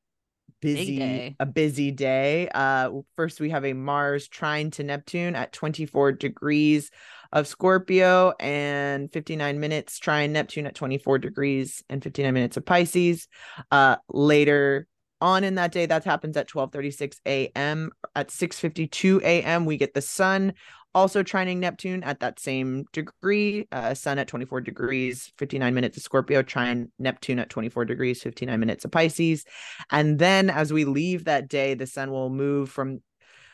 busy 0.62 1.36
a 1.40 1.46
busy 1.46 1.90
day 1.90 2.48
uh 2.54 2.90
first 3.16 3.40
we 3.40 3.50
have 3.50 3.64
a 3.64 3.72
mars 3.72 4.28
trine 4.28 4.70
to 4.70 4.82
neptune 4.82 5.34
at 5.36 5.52
24 5.52 6.12
degrees 6.12 6.90
of 7.32 7.46
scorpio 7.46 8.32
and 8.40 9.12
59 9.12 9.60
minutes 9.60 9.98
trine 9.98 10.32
neptune 10.32 10.66
at 10.66 10.74
24 10.74 11.18
degrees 11.18 11.82
and 11.90 12.02
59 12.02 12.32
minutes 12.32 12.56
of 12.56 12.64
pisces 12.64 13.28
uh 13.70 13.96
later 14.08 14.86
on 15.20 15.44
in 15.44 15.54
that 15.54 15.72
day 15.72 15.86
that 15.86 16.04
happens 16.04 16.36
at 16.36 16.48
12:36 16.48 17.16
a.m. 17.26 17.90
at 18.16 18.28
6:52 18.28 19.22
a.m. 19.22 19.64
we 19.64 19.76
get 19.76 19.94
the 19.94 20.02
sun 20.02 20.52
also 20.94 21.22
trining 21.22 21.58
Neptune 21.58 22.02
at 22.02 22.20
that 22.20 22.38
same 22.38 22.84
degree, 22.92 23.66
uh, 23.72 23.94
Sun 23.94 24.18
at 24.18 24.28
24 24.28 24.60
degrees, 24.60 25.32
59 25.38 25.74
minutes 25.74 25.96
of 25.96 26.02
Scorpio, 26.02 26.42
trine 26.42 26.90
Neptune 26.98 27.38
at 27.38 27.50
24 27.50 27.84
degrees, 27.84 28.22
59 28.22 28.60
minutes 28.60 28.84
of 28.84 28.90
Pisces. 28.90 29.44
And 29.90 30.18
then 30.18 30.50
as 30.50 30.72
we 30.72 30.84
leave 30.84 31.24
that 31.24 31.48
day, 31.48 31.74
the 31.74 31.86
Sun 31.86 32.10
will 32.10 32.30
move 32.30 32.70
from 32.70 33.00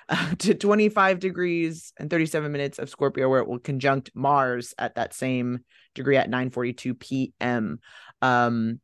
uh, 0.08 0.34
to 0.38 0.54
25 0.54 1.20
degrees 1.20 1.92
and 1.98 2.10
37 2.10 2.50
minutes 2.50 2.78
of 2.78 2.90
Scorpio, 2.90 3.28
where 3.28 3.40
it 3.40 3.48
will 3.48 3.58
conjunct 3.58 4.10
Mars 4.14 4.74
at 4.78 4.96
that 4.96 5.14
same 5.14 5.64
degree 5.94 6.16
at 6.16 6.30
9:42 6.30 6.98
p.m. 6.98 7.80
Um, 8.20 8.80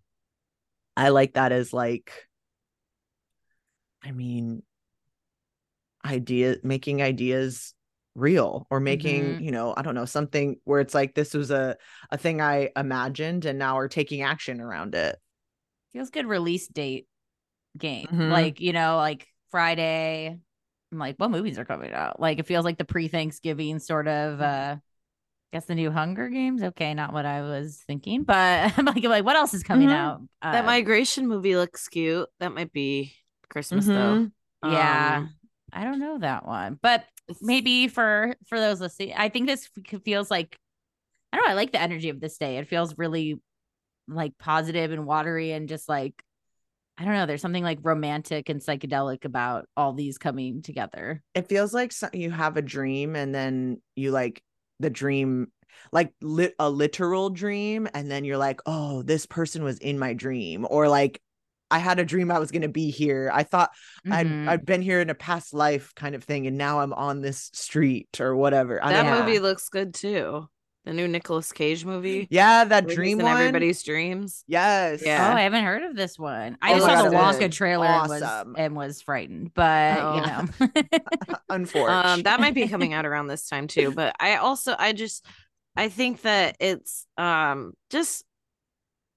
I 0.96 1.08
like 1.08 1.34
that 1.34 1.50
as 1.50 1.72
like, 1.72 2.12
I 4.02 4.12
mean, 4.12 4.62
idea 6.04 6.56
making 6.62 7.02
ideas 7.02 7.74
real 8.14 8.66
or 8.70 8.78
making 8.80 9.36
Mhm. 9.36 9.44
you 9.44 9.50
know 9.50 9.74
i 9.76 9.82
don't 9.82 9.94
know 9.96 10.04
something 10.04 10.56
where 10.64 10.80
it's 10.80 10.94
like 10.94 11.14
this 11.14 11.34
was 11.34 11.50
a 11.50 11.76
a 12.10 12.16
thing 12.18 12.40
i 12.40 12.70
imagined 12.76 13.44
and 13.44 13.58
now 13.58 13.76
we're 13.76 13.88
taking 13.88 14.22
action 14.22 14.60
around 14.60 14.94
it 14.94 15.18
Feels 15.92 16.10
good 16.10 16.26
release 16.26 16.66
date 16.66 17.06
game. 17.78 18.06
Mhm. 18.10 18.30
Like, 18.30 18.60
you 18.60 18.72
know, 18.72 18.96
like 18.96 19.28
Friday. 19.50 20.38
I'm 20.92 20.98
like, 20.98 21.16
what 21.18 21.30
movies 21.30 21.58
are 21.58 21.64
coming 21.64 21.92
out? 21.92 22.20
Like 22.20 22.38
it 22.38 22.46
feels 22.46 22.64
like 22.64 22.78
the 22.78 22.84
pre-Thanksgiving 22.84 23.78
sort 23.78 24.08
of 24.08 24.40
uh 24.40 24.76
guess 25.52 25.66
the 25.66 25.74
new 25.74 25.90
Hunger 25.90 26.28
Games. 26.28 26.62
Okay, 26.62 26.94
not 26.94 27.12
what 27.12 27.26
I 27.26 27.42
was 27.42 27.82
thinking, 27.86 28.24
but 28.24 28.34
I'm 28.78 28.84
like, 28.86 29.04
I'm 29.04 29.10
like 29.10 29.24
what 29.24 29.36
else 29.36 29.54
is 29.54 29.62
coming 29.62 29.88
Mhm. 29.88 29.92
out? 29.92 30.20
that 30.42 30.62
Uh, 30.62 30.66
migration 30.66 31.28
movie 31.28 31.56
looks 31.56 31.88
cute. 31.88 32.28
That 32.40 32.52
might 32.52 32.72
be 32.72 33.14
Christmas 33.48 33.86
though. 33.86 33.94
Mhm. 33.94 34.32
Yeah. 34.62 35.16
Um, 35.18 35.34
I 35.72 35.84
don't 35.84 36.00
know 36.00 36.18
that 36.18 36.46
one, 36.46 36.78
but 36.80 37.04
maybe 37.40 37.88
for 37.88 38.36
for 38.46 38.58
those 38.58 38.80
listening, 38.80 39.14
I 39.16 39.28
think 39.28 39.46
this 39.46 39.68
feels 40.04 40.30
like 40.30 40.56
I 41.32 41.36
don't 41.36 41.46
know. 41.46 41.52
I 41.52 41.54
like 41.54 41.72
the 41.72 41.80
energy 41.80 42.10
of 42.10 42.20
this 42.20 42.38
day. 42.38 42.58
It 42.58 42.68
feels 42.68 42.96
really 42.96 43.40
like 44.06 44.36
positive 44.38 44.92
and 44.92 45.06
watery 45.06 45.52
and 45.52 45.68
just 45.68 45.88
like 45.88 46.22
I 46.96 47.04
don't 47.04 47.14
know. 47.14 47.26
There's 47.26 47.42
something 47.42 47.64
like 47.64 47.80
romantic 47.82 48.48
and 48.48 48.60
psychedelic 48.60 49.24
about 49.24 49.66
all 49.76 49.94
these 49.94 50.16
coming 50.16 50.62
together. 50.62 51.22
it 51.34 51.48
feels 51.48 51.74
like 51.74 51.92
you 52.12 52.30
have 52.30 52.56
a 52.56 52.62
dream 52.62 53.16
and 53.16 53.34
then 53.34 53.80
you 53.96 54.12
like 54.12 54.42
the 54.78 54.90
dream 54.90 55.48
like 55.92 56.12
a 56.58 56.70
literal 56.70 57.30
dream 57.30 57.88
and 57.94 58.08
then 58.10 58.24
you're 58.24 58.38
like 58.38 58.60
oh 58.66 59.02
this 59.02 59.26
person 59.26 59.64
was 59.64 59.78
in 59.78 59.98
my 59.98 60.12
dream 60.12 60.64
or 60.70 60.88
like 60.88 61.20
i 61.70 61.78
had 61.78 61.98
a 61.98 62.04
dream 62.04 62.30
i 62.30 62.38
was 62.38 62.50
going 62.50 62.62
to 62.62 62.68
be 62.68 62.90
here 62.90 63.30
i 63.32 63.42
thought 63.42 63.70
I'd, 64.10 64.26
Mhm. 64.26 64.48
I'd 64.48 64.66
been 64.66 64.82
here 64.82 65.00
in 65.00 65.10
a 65.10 65.14
past 65.14 65.54
life 65.54 65.94
kind 65.94 66.14
of 66.14 66.22
thing 66.24 66.46
and 66.46 66.56
now 66.58 66.80
i'm 66.80 66.92
on 66.92 67.20
this 67.20 67.50
street 67.54 68.20
or 68.20 68.36
whatever 68.36 68.82
I 68.84 68.92
that 68.92 69.02
don't 69.04 69.12
know. 69.12 69.24
movie 69.24 69.38
looks 69.38 69.68
good 69.68 69.94
too. 69.94 70.48
The 70.86 70.92
new 70.92 71.08
Nicolas 71.08 71.50
Cage 71.50 71.86
movie. 71.86 72.28
yeah 72.30 72.64
that 72.64 72.84
where 72.84 72.94
dream 72.94 73.18
in 73.18 73.24
one 73.24 73.36
everybody's 73.38 73.82
dreams. 73.82 74.44
yes 74.46 75.02
Yeah. 75.02 75.30
Oh, 75.32 75.34
I 75.34 75.40
haven't 75.40 75.64
heard 75.64 75.82
of 75.82 75.96
this 75.96 76.18
one. 76.18 76.58
I 76.60 76.72
Oh 76.72 76.74
just 76.76 76.86
my 76.86 76.94
saw 76.96 77.02
the 77.04 77.10
God, 77.10 77.34
Wonka 77.36 77.40
it's 77.44 77.56
trailer 77.56 77.86
and 77.86 78.08
was 78.10 78.22
and 78.58 78.76
was 78.76 79.00
frightened, 79.00 79.54
but 79.54 79.98
Oh. 79.98 80.14
you 80.16 80.20
know. 80.26 80.98
unfortunately 81.48 82.10
Um, 82.12 82.22
that 82.24 82.38
might 82.38 82.52
be 82.52 82.68
coming 82.68 82.92
out 82.92 83.06
around 83.06 83.28
this 83.28 83.48
time 83.48 83.66
too. 83.66 83.92
But 83.92 84.14
I 84.20 84.36
also, 84.36 84.76
I 84.78 84.92
just, 84.92 85.24
I 85.74 85.88
think 85.88 86.20
that 86.22 86.56
it's 86.60 87.06
um 87.16 87.72
just 87.88 88.22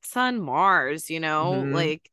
Sun 0.03 0.39
Mars. 0.39 1.09
You 1.09 1.19
know, 1.19 1.53
Mhm. 1.65 1.73
like 1.73 2.09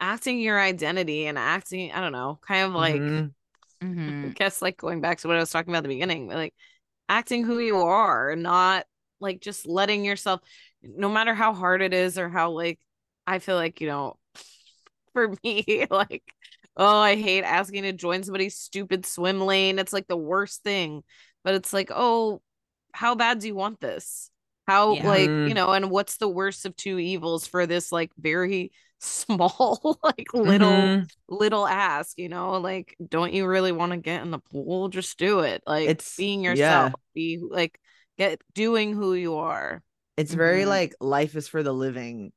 acting 0.00 0.40
your 0.40 0.60
identity 0.60 1.26
and 1.26 1.38
acting. 1.38 1.92
I 1.92 2.00
don't 2.00 2.12
know, 2.12 2.38
kind 2.46 2.66
of 2.66 2.72
like. 2.74 3.00
Mhm. 3.00 3.34
I 3.82 3.86
Mhm. 3.86 4.34
guess 4.34 4.62
like 4.62 4.76
going 4.76 5.00
back 5.00 5.18
to 5.18 5.28
what 5.28 5.36
I 5.36 5.40
was 5.40 5.50
talking 5.50 5.70
about 5.70 5.78
at 5.78 5.82
the 5.84 5.88
beginning, 5.94 6.28
like 6.28 6.54
acting 7.08 7.44
who 7.44 7.58
you 7.58 7.76
are 7.78 8.36
not 8.36 8.86
like 9.20 9.40
just 9.40 9.66
letting 9.66 10.04
yourself, 10.04 10.40
no 10.82 11.08
matter 11.08 11.34
how 11.34 11.54
hard 11.54 11.82
it 11.82 11.94
is 11.94 12.18
or 12.18 12.28
how 12.28 12.50
like 12.52 12.78
I 13.26 13.38
feel 13.38 13.56
like, 13.56 13.80
you 13.80 13.88
know, 13.88 14.18
for 15.12 15.34
me, 15.44 15.86
like, 15.90 16.24
oh, 16.76 16.98
I 16.98 17.16
hate 17.16 17.44
asking 17.44 17.82
to 17.84 17.92
join 17.92 18.22
somebody's 18.22 18.56
stupid 18.56 19.06
swim 19.06 19.40
lane. 19.40 19.78
It's 19.78 19.92
like 19.92 20.06
the 20.08 20.16
worst 20.16 20.62
thing. 20.62 21.02
But 21.44 21.54
it's 21.54 21.72
like, 21.72 21.90
oh, 21.94 22.42
how 22.92 23.14
bad 23.14 23.38
do 23.40 23.46
you 23.46 23.54
want 23.54 23.80
this? 23.80 24.30
How 24.66 24.94
Yeah. 24.94 25.06
like, 25.08 25.30
Mm. 25.30 25.48
you 25.48 25.54
know, 25.54 25.70
and 25.72 25.90
what's 25.90 26.16
the 26.18 26.28
worst 26.28 26.66
of 26.66 26.76
two 26.76 26.98
evils 26.98 27.46
for 27.46 27.66
this 27.66 27.90
like 27.92 28.10
very 28.18 28.72
small, 29.00 29.98
like 30.04 30.28
little 30.34 30.94
Mhm. 30.94 31.10
little 31.28 31.66
ask, 31.66 32.18
you 32.18 32.28
know, 32.28 32.52
like, 32.60 32.96
don't 33.08 33.32
you 33.32 33.46
really 33.46 33.72
want 33.72 33.92
to 33.92 33.98
get 33.98 34.22
in 34.22 34.30
the 34.30 34.38
pool? 34.38 34.88
Just 34.88 35.18
do 35.18 35.40
it. 35.40 35.62
Like, 35.66 35.88
It's- 35.88 36.16
being 36.16 36.40
yeah. 36.42 36.90
yourself, 36.90 36.92
be 37.14 37.38
like, 37.42 37.78
get 38.18 38.40
doing 38.54 38.92
who 38.94 39.14
you 39.14 39.36
are. 39.36 39.82
it's 40.16 40.34
very 40.34 40.64
Mhm. 40.64 40.68
like 40.68 40.94
life 41.00 41.34
is 41.36 41.48
for 41.48 41.62
the 41.62 41.72
living 41.72 42.32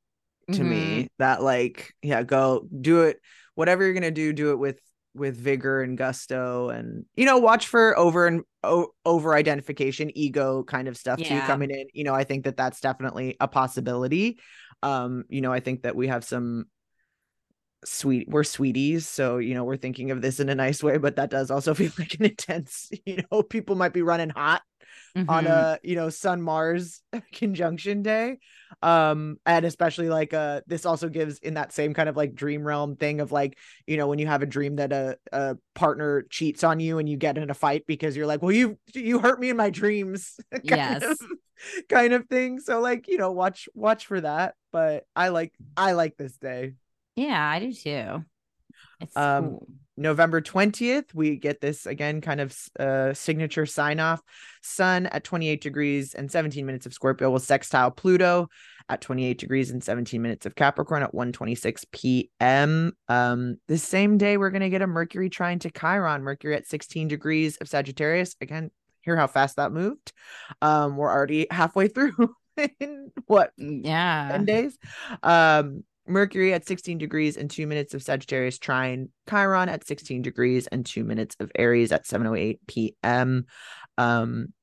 to 0.54 0.64
Mhm. 0.64 0.68
me 0.70 1.08
that 1.20 1.42
like 1.42 1.94
yeah 2.02 2.24
go 2.24 2.68
do 2.82 3.04
it 3.04 3.20
whatever 3.56 3.84
you're 3.84 3.94
gonna 3.94 4.12
do 4.12 4.34
do 4.34 4.52
it 4.52 4.58
with 4.60 4.80
with 5.16 5.38
vigor 5.38 5.82
and 5.82 5.98
gusto 5.98 6.70
and 6.70 7.06
you 7.16 7.26
know 7.26 7.38
watch 7.38 7.68
for 7.68 7.98
over 7.98 8.28
and 8.28 8.44
o- 8.64 8.90
over 9.06 9.34
identification 9.36 10.16
ego 10.18 10.64
kind 10.64 10.88
of 10.88 10.98
stuff 10.98 11.22
too 11.22 11.42
coming 11.42 11.70
in 11.72 11.88
you 11.94 12.04
know 12.04 12.14
i 12.16 12.24
think 12.24 12.46
that 12.46 12.58
that's 12.58 12.82
definitely 12.82 13.36
a 13.40 13.48
possibility 13.48 14.40
um 14.84 15.24
you 15.30 15.42
know 15.42 15.52
i 15.52 15.60
think 15.60 15.84
that 15.84 15.96
we 15.96 16.08
have 16.08 16.24
some 16.24 16.66
sweet 17.86 18.30
we're 18.30 18.44
sweeties 18.44 19.08
so 19.08 19.38
you 19.38 19.54
know 19.54 19.64
we're 19.64 19.78
thinking 19.78 20.12
of 20.12 20.22
this 20.22 20.40
in 20.40 20.50
a 20.50 20.56
nice 20.56 20.84
way 20.84 20.98
but 20.98 21.16
that 21.16 21.30
does 21.30 21.52
also 21.52 21.74
feel 21.74 21.92
like 21.98 22.14
an 22.16 22.26
intense 22.26 22.90
you 23.06 23.24
know 23.32 23.44
people 23.44 23.76
might 23.76 23.94
be 23.94 24.02
running 24.02 24.30
hot 24.30 24.62
on 25.28 25.48
Mhm. 25.48 25.48
a 25.48 25.80
you 25.84 25.96
know 25.96 26.10
sun 26.10 26.42
mars 26.42 27.02
conjunction 27.34 28.02
day 28.02 28.38
um 28.82 29.38
and 29.46 29.64
especially 29.66 30.10
like 30.10 30.34
uh 30.34 30.60
this 30.68 30.86
also 30.86 31.08
gives 31.08 31.38
in 31.40 31.54
that 31.54 31.72
same 31.72 31.94
kind 31.94 32.10
of 32.10 32.18
like 32.18 32.36
dream 32.36 32.64
realm 32.64 32.96
thing 32.96 33.22
of 33.22 33.32
like 33.32 33.58
you 33.88 33.96
know 33.96 34.08
when 34.08 34.20
you 34.20 34.28
have 34.28 34.42
a 34.42 34.46
dream 34.46 34.76
that 34.76 34.92
a, 34.92 35.18
a 35.32 35.56
partner 35.76 36.26
cheats 36.30 36.64
on 36.64 36.80
you 36.80 36.98
and 37.00 37.08
you 37.08 37.16
get 37.16 37.38
in 37.38 37.50
a 37.50 37.54
fight 37.54 37.86
because 37.88 38.18
you're 38.18 38.28
like 38.28 38.42
well 38.42 38.52
you 38.52 38.78
you 38.94 39.20
hurt 39.20 39.40
me 39.40 39.50
in 39.50 39.58
my 39.58 39.70
dreams 39.70 40.40
kind 40.68 40.82
Yes. 40.82 41.04
of, 41.04 41.18
kind 41.90 42.14
of 42.14 42.28
thing 42.28 42.60
so 42.60 42.82
like 42.82 43.08
you 43.08 43.18
know 43.18 43.32
watch 43.32 43.70
watch 43.74 44.06
for 44.06 44.20
that 44.20 44.56
but 44.72 45.06
i 45.16 45.30
like 45.30 45.54
i 45.78 45.94
like 45.94 46.18
this 46.18 46.38
day 46.38 46.74
Yeah, 47.16 47.48
I 47.50 47.60
do 47.60 47.74
too. 47.74 48.26
It's 49.00 49.16
Um, 49.16 49.24
cool. 49.38 49.68
November 49.96 50.42
20th, 50.42 51.14
we 51.14 51.36
get 51.38 51.62
this 51.62 51.86
again 51.86 52.22
kind 52.22 52.42
of 52.42 52.58
uh, 52.80 53.14
signature 53.14 53.66
sign 53.66 54.00
off. 54.00 54.22
Sun 54.62 55.08
at 55.08 55.24
28 55.24 55.62
degrees 55.62 56.14
and 56.16 56.32
17 56.32 56.66
minutes 56.66 56.86
of 56.86 56.94
Scorpio 56.94 57.30
will 57.30 57.40
sextile 57.40 57.92
Pluto 57.92 58.48
at 58.90 59.02
28 59.02 59.38
degrees 59.38 59.72
and 59.72 59.84
17 59.84 60.22
minutes 60.22 60.46
of 60.46 60.56
Capricorn 60.56 61.04
at 61.04 61.14
1:26 61.14 61.86
p.m. 61.92 62.94
Um, 63.08 63.58
the 63.68 63.78
same 63.78 64.18
day 64.18 64.38
we're 64.38 64.50
going 64.50 64.62
to 64.62 64.70
get 64.70 64.82
a 64.82 64.88
Mercury 64.88 65.30
trine 65.30 65.60
to 65.60 65.70
Chiron, 65.72 66.24
Mercury 66.24 66.56
at 66.56 66.68
16 66.68 67.08
degrees 67.08 67.58
of 67.58 67.70
Sagittarius. 67.70 68.36
Again, 68.42 68.72
hear 69.02 69.16
how 69.16 69.28
fast 69.28 69.58
that 69.58 69.72
moved. 69.72 70.12
Um, 70.62 70.98
we're 70.98 71.12
already 71.12 71.48
halfway 71.52 71.88
through 71.88 72.36
in 72.80 73.12
what 73.28 73.52
Yeah. 73.58 74.30
10 74.32 74.46
days. 74.46 74.78
Um, 75.22 75.84
Mercury 76.08 76.54
at 76.54 76.68
16 76.68 76.98
degrees 76.98 77.38
and 77.38 77.50
two 77.50 77.66
minutes 77.66 77.94
of 77.94 78.04
Sagittarius 78.04 78.60
trine, 78.60 79.10
Chiron 79.30 79.70
at 79.70 79.88
16 79.88 80.22
degrees 80.22 80.68
and 80.68 80.86
two 80.86 81.04
minutes 81.04 81.36
of 81.40 81.52
Aries 81.56 81.92
at 81.92 82.06
7:08 82.06 82.60
p.m. 82.68 83.46
Um, 83.98 84.54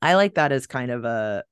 I 0.00 0.14
like 0.14 0.34
that 0.34 0.52
as 0.52 0.66
kind 0.66 0.90
of 0.90 1.04
a 1.04 1.44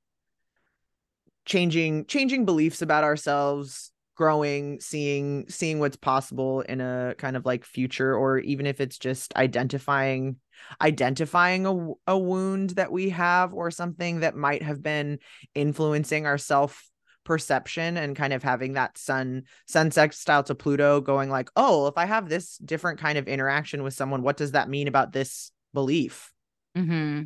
changing 1.44 2.06
changing 2.06 2.44
beliefs 2.44 2.82
about 2.82 3.02
ourselves 3.04 3.92
growing 4.14 4.78
seeing 4.80 5.46
seeing 5.48 5.78
what's 5.78 5.96
possible 5.96 6.60
in 6.60 6.80
a 6.80 7.14
kind 7.16 7.36
of 7.36 7.46
like 7.46 7.64
future 7.64 8.14
or 8.14 8.38
even 8.38 8.66
if 8.66 8.78
it's 8.78 8.98
just 8.98 9.34
identifying 9.34 10.36
identifying 10.82 11.64
a, 11.66 11.92
a 12.06 12.18
wound 12.18 12.70
that 12.70 12.92
we 12.92 13.08
have 13.08 13.54
or 13.54 13.70
something 13.70 14.20
that 14.20 14.36
might 14.36 14.62
have 14.62 14.82
been 14.82 15.18
influencing 15.54 16.26
our 16.26 16.36
self 16.36 16.86
perception 17.24 17.96
and 17.96 18.16
kind 18.16 18.32
of 18.32 18.42
having 18.42 18.72
that 18.72 18.96
sun 18.96 19.42
sun 19.66 19.90
sextile 19.90 20.42
to 20.42 20.54
pluto 20.54 21.00
going 21.00 21.28
like 21.28 21.50
oh 21.54 21.86
if 21.86 21.98
i 21.98 22.06
have 22.06 22.28
this 22.28 22.56
different 22.58 22.98
kind 22.98 23.18
of 23.18 23.28
interaction 23.28 23.82
with 23.82 23.94
someone 23.94 24.22
what 24.22 24.36
does 24.36 24.52
that 24.52 24.68
mean 24.68 24.88
about 24.88 25.12
this 25.12 25.52
belief 25.74 26.32
hmm 26.74 27.22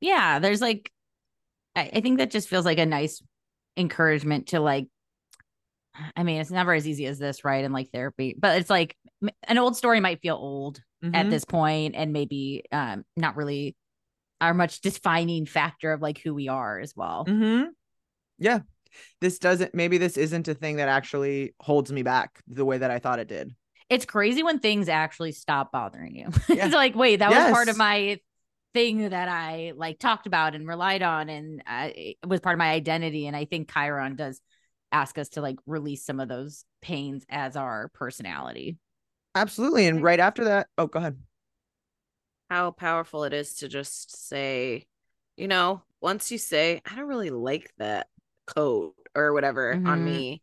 Yeah, 0.00 0.38
there's 0.38 0.60
like, 0.60 0.90
I, 1.74 1.90
I 1.94 2.00
think 2.00 2.18
that 2.18 2.30
just 2.30 2.48
feels 2.48 2.64
like 2.64 2.78
a 2.78 2.86
nice 2.86 3.22
encouragement 3.76 4.48
to 4.48 4.60
like. 4.60 4.88
I 6.14 6.22
mean, 6.24 6.40
it's 6.40 6.50
never 6.50 6.74
as 6.74 6.86
easy 6.86 7.06
as 7.06 7.18
this, 7.18 7.44
right? 7.44 7.64
In 7.64 7.72
like 7.72 7.90
therapy, 7.90 8.34
but 8.38 8.58
it's 8.60 8.68
like 8.68 8.96
an 9.48 9.56
old 9.58 9.76
story 9.76 10.00
might 10.00 10.20
feel 10.20 10.36
old 10.36 10.82
at 11.14 11.26
Mhm. 11.26 11.30
this 11.30 11.44
point, 11.44 11.94
and 11.94 12.12
maybe 12.12 12.64
um 12.70 13.04
not 13.16 13.36
really 13.36 13.74
our 14.40 14.52
much 14.52 14.82
defining 14.82 15.46
factor 15.46 15.92
of 15.92 16.02
like 16.02 16.18
who 16.18 16.34
we 16.34 16.48
are 16.48 16.78
as 16.78 16.94
well. 16.94 17.24
Mm-hmm. 17.26 17.70
Yeah. 18.38 18.60
This 19.20 19.38
doesn't, 19.38 19.74
maybe 19.74 19.98
this 19.98 20.16
isn't 20.16 20.48
a 20.48 20.54
thing 20.54 20.76
that 20.76 20.88
actually 20.88 21.54
holds 21.60 21.92
me 21.92 22.02
back 22.02 22.40
the 22.48 22.64
way 22.64 22.78
that 22.78 22.90
I 22.90 22.98
thought 22.98 23.18
it 23.18 23.28
did. 23.28 23.54
It's 23.88 24.04
crazy 24.04 24.42
when 24.42 24.58
things 24.58 24.88
actually 24.88 25.32
stop 25.32 25.70
bothering 25.70 26.16
you. 26.16 26.28
Yeah. 26.48 26.66
it's 26.66 26.74
like, 26.74 26.94
wait, 26.94 27.16
that 27.16 27.30
was 27.30 27.52
part 27.52 27.68
of 27.68 27.76
my 27.76 28.18
thing 28.74 29.10
that 29.10 29.28
I 29.28 29.72
like 29.76 29.98
talked 29.98 30.26
about 30.26 30.54
and 30.54 30.66
relied 30.66 31.02
on, 31.02 31.28
and 31.28 31.62
uh, 31.66 31.90
it 31.94 32.16
was 32.26 32.40
part 32.40 32.54
of 32.54 32.58
my 32.58 32.70
identity. 32.70 33.26
And 33.26 33.36
I 33.36 33.44
think 33.44 33.72
Chiron 33.72 34.16
does 34.16 34.40
ask 34.92 35.18
us 35.18 35.28
to 35.30 35.40
like 35.40 35.56
release 35.66 36.04
some 36.04 36.20
of 36.20 36.28
those 36.28 36.64
pains 36.82 37.24
as 37.28 37.56
our 37.56 37.90
personality. 37.94 38.76
Absolutely. 39.34 39.86
And 39.86 40.02
right 40.02 40.20
after 40.20 40.44
that, 40.44 40.68
oh, 40.78 40.86
go 40.86 40.98
ahead. 40.98 41.16
how 42.50 42.70
powerful 42.70 43.24
it 43.24 43.32
is 43.32 43.54
to 43.56 43.68
just 43.68 44.28
say, 44.28 44.86
you 45.36 45.48
know, 45.48 45.82
once 46.00 46.30
you 46.30 46.38
say, 46.38 46.80
I 46.90 46.94
don't 46.96 47.08
really 47.08 47.30
like 47.30 47.72
that 47.78 48.08
coat 48.46 48.94
or 49.14 49.32
whatever 49.32 49.80
on 49.84 50.00
Mhm. 50.00 50.04
me, 50.04 50.42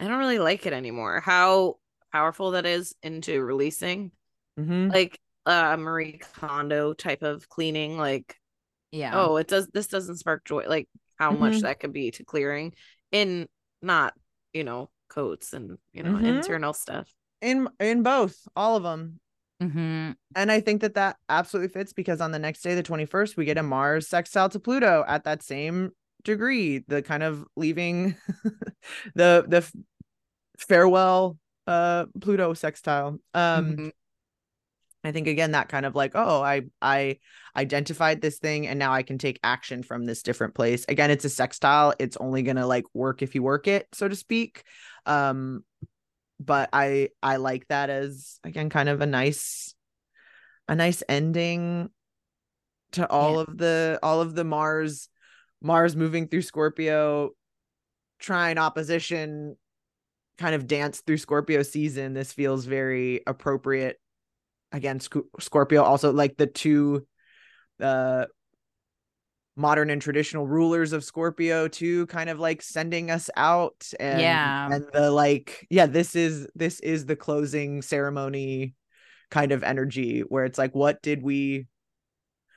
I 0.00 0.06
don't 0.08 0.18
really 0.18 0.38
like 0.38 0.66
it 0.66 0.72
anymore. 0.72 1.20
How 1.20 1.78
powerful 2.12 2.52
that 2.52 2.66
is 2.66 2.94
into 3.02 3.42
releasing, 3.42 4.12
Mm-hmm. 4.58 4.88
like 4.90 5.20
uh 5.46 5.76
Marie 5.78 6.18
Kondo 6.18 6.92
type 6.92 7.22
of 7.22 7.48
cleaning, 7.48 7.98
like, 7.98 8.36
Yeah. 8.90 9.12
oh, 9.14 9.36
it 9.36 9.48
does 9.48 9.68
this 9.68 9.86
doesn't 9.88 10.16
spark 10.18 10.44
joy, 10.44 10.66
like 10.68 10.88
how 11.18 11.32
much 11.32 11.56
Mhm. 11.58 11.62
that 11.62 11.80
could 11.80 11.92
be 11.92 12.10
to 12.12 12.24
clearing 12.24 12.74
in 13.12 13.48
not, 13.82 14.14
you 14.52 14.64
know, 14.64 14.90
coats 15.08 15.52
and 15.52 15.78
you 15.92 16.02
know, 16.02 16.16
Mhm. 16.16 16.24
internal 16.26 16.72
stuff. 16.72 17.12
In 17.40 17.68
in 17.80 18.02
both, 18.02 18.48
all 18.56 18.76
of 18.76 18.82
them. 18.82 19.20
hmm 19.60 20.10
And 20.34 20.52
I 20.52 20.60
think 20.60 20.82
that 20.82 20.94
that 20.94 21.16
absolutely 21.28 21.68
fits 21.68 21.92
because 21.92 22.20
on 22.20 22.30
the 22.32 22.38
next 22.38 22.62
day, 22.62 22.74
the 22.74 22.82
21st, 22.82 23.36
we 23.36 23.44
get 23.44 23.58
a 23.58 23.62
Mars 23.62 24.08
sextile 24.08 24.48
to 24.50 24.60
Pluto 24.60 25.04
at 25.08 25.24
that 25.24 25.42
same 25.42 25.92
degree, 26.26 26.84
the 26.86 27.02
kind 27.02 27.22
of 27.22 27.44
leaving 27.56 28.16
the 29.14 29.44
the 29.48 29.72
farewell 30.58 31.38
uh 31.66 32.06
Pluto 32.20 32.54
sextile. 32.54 33.18
Um 33.34 33.76
Mhm. 33.76 33.92
I 35.04 35.12
think 35.12 35.28
again 35.28 35.52
that 35.52 35.68
kind 35.68 35.86
of 35.86 35.94
like, 35.94 36.12
oh, 36.14 36.42
I 36.42 36.62
I 36.82 37.18
identified 37.56 38.20
this 38.20 38.38
thing 38.38 38.66
and 38.66 38.78
now 38.78 38.92
I 38.92 39.02
can 39.02 39.18
take 39.18 39.38
action 39.44 39.82
from 39.84 40.04
this 40.04 40.22
different 40.22 40.54
place. 40.54 40.84
Again, 40.88 41.10
it's 41.12 41.24
a 41.24 41.30
sextile. 41.30 41.94
It's 41.98 42.16
only 42.16 42.42
gonna 42.42 42.66
like 42.66 42.84
work 42.92 43.22
if 43.22 43.34
you 43.34 43.42
work 43.42 43.68
it, 43.68 43.86
so 43.92 44.08
to 44.08 44.16
speak. 44.16 44.64
Um, 45.06 45.64
but 46.40 46.70
I 46.72 47.10
I 47.22 47.36
like 47.36 47.68
that 47.68 47.88
as 47.88 48.40
again 48.44 48.68
kind 48.68 48.88
of 48.88 49.00
a 49.00 49.06
nice 49.06 49.74
a 50.68 50.74
nice 50.74 51.02
ending 51.08 51.90
to 52.92 53.08
all 53.08 53.38
of 53.38 53.56
the 53.56 53.98
all 54.02 54.20
of 54.20 54.34
the 54.34 54.44
Mars 54.44 55.08
Mars 55.62 55.96
moving 55.96 56.28
through 56.28 56.42
Scorpio, 56.42 57.30
trying 58.18 58.58
opposition 58.58 59.56
kind 60.38 60.54
of 60.54 60.66
dance 60.66 61.00
through 61.00 61.18
Scorpio 61.18 61.62
season. 61.62 62.14
This 62.14 62.32
feels 62.32 62.64
very 62.66 63.22
appropriate. 63.26 63.98
Again, 64.72 65.00
Sc- 65.00 65.16
Scorpio 65.40 65.82
also 65.82 66.12
like 66.12 66.36
the 66.36 66.46
two 66.46 67.06
uh 67.80 68.26
modern 69.56 69.88
and 69.88 70.02
traditional 70.02 70.46
rulers 70.46 70.92
of 70.92 71.02
Scorpio 71.02 71.66
too, 71.66 72.06
kind 72.06 72.28
of 72.28 72.38
like 72.38 72.60
sending 72.60 73.10
us 73.10 73.30
out 73.36 73.90
and 73.98 74.20
Yeah. 74.20 74.68
and 74.70 74.84
the 74.92 75.10
like, 75.10 75.66
yeah, 75.70 75.86
this 75.86 76.14
is 76.14 76.46
this 76.54 76.78
is 76.80 77.06
the 77.06 77.16
closing 77.16 77.80
ceremony 77.80 78.74
kind 79.30 79.52
of 79.52 79.62
energy 79.62 80.20
where 80.20 80.44
it's 80.44 80.58
like, 80.58 80.74
what 80.74 81.00
did 81.02 81.22
we 81.22 81.66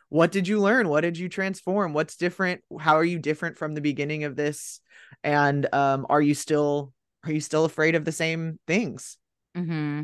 what 0.10 0.31
did 0.31 0.48
you 0.48 0.60
learn? 0.60 0.90
What 0.90 1.02
did 1.02 1.18
you 1.18 1.30
transform? 1.30 1.94
What's 1.94 2.15
different? 2.18 2.61
How 2.80 2.95
are 2.95 3.03
you 3.06 3.19
different 3.19 3.57
from 3.57 3.73
the 3.76 3.81
beginning 3.81 4.23
of 4.23 4.36
this? 4.36 4.81
And 5.23 5.72
um, 5.73 6.06
are 6.10 6.22
you 6.22 6.34
still 6.36 6.94
are 7.26 7.31
you 7.31 7.41
still 7.41 7.65
afraid 7.65 7.95
of 7.95 8.06
the 8.06 8.11
same 8.11 8.60
things? 8.68 9.18
hmm 9.56 10.03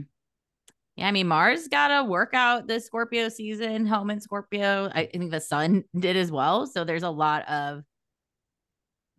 Yeah, 0.96 1.08
I 1.08 1.12
mean, 1.12 1.28
Mars 1.28 1.68
got 1.68 1.90
to 1.90 2.04
work 2.04 2.34
out 2.34 2.68
the 2.68 2.80
Scorpio 2.80 3.30
season, 3.30 3.86
home 3.86 4.10
in 4.10 4.22
Scorpio. 4.22 4.90
I, 4.94 5.02
I 5.02 5.06
think 5.08 5.32
the 5.32 5.42
sun 5.42 5.84
did 6.00 6.16
as 6.18 6.32
well. 6.32 6.68
So 6.68 6.84
there's 6.84 7.04
a 7.04 7.10
lot 7.10 7.48
of 7.50 7.84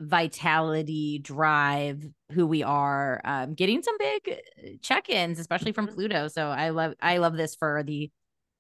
vitality, 0.00 1.18
drive, 1.18 2.02
who 2.32 2.46
we 2.46 2.62
are, 2.62 3.20
um, 3.24 3.54
getting 3.54 3.82
some 3.82 3.96
big 3.98 4.40
check-ins, 4.82 5.38
especially 5.38 5.72
from 5.72 5.86
Mhm. 5.86 5.94
Pluto. 5.94 6.28
So 6.28 6.48
I 6.48 6.70
love, 6.70 6.94
I 7.00 7.18
love 7.18 7.36
this 7.36 7.54
for 7.54 7.82
the 7.82 8.10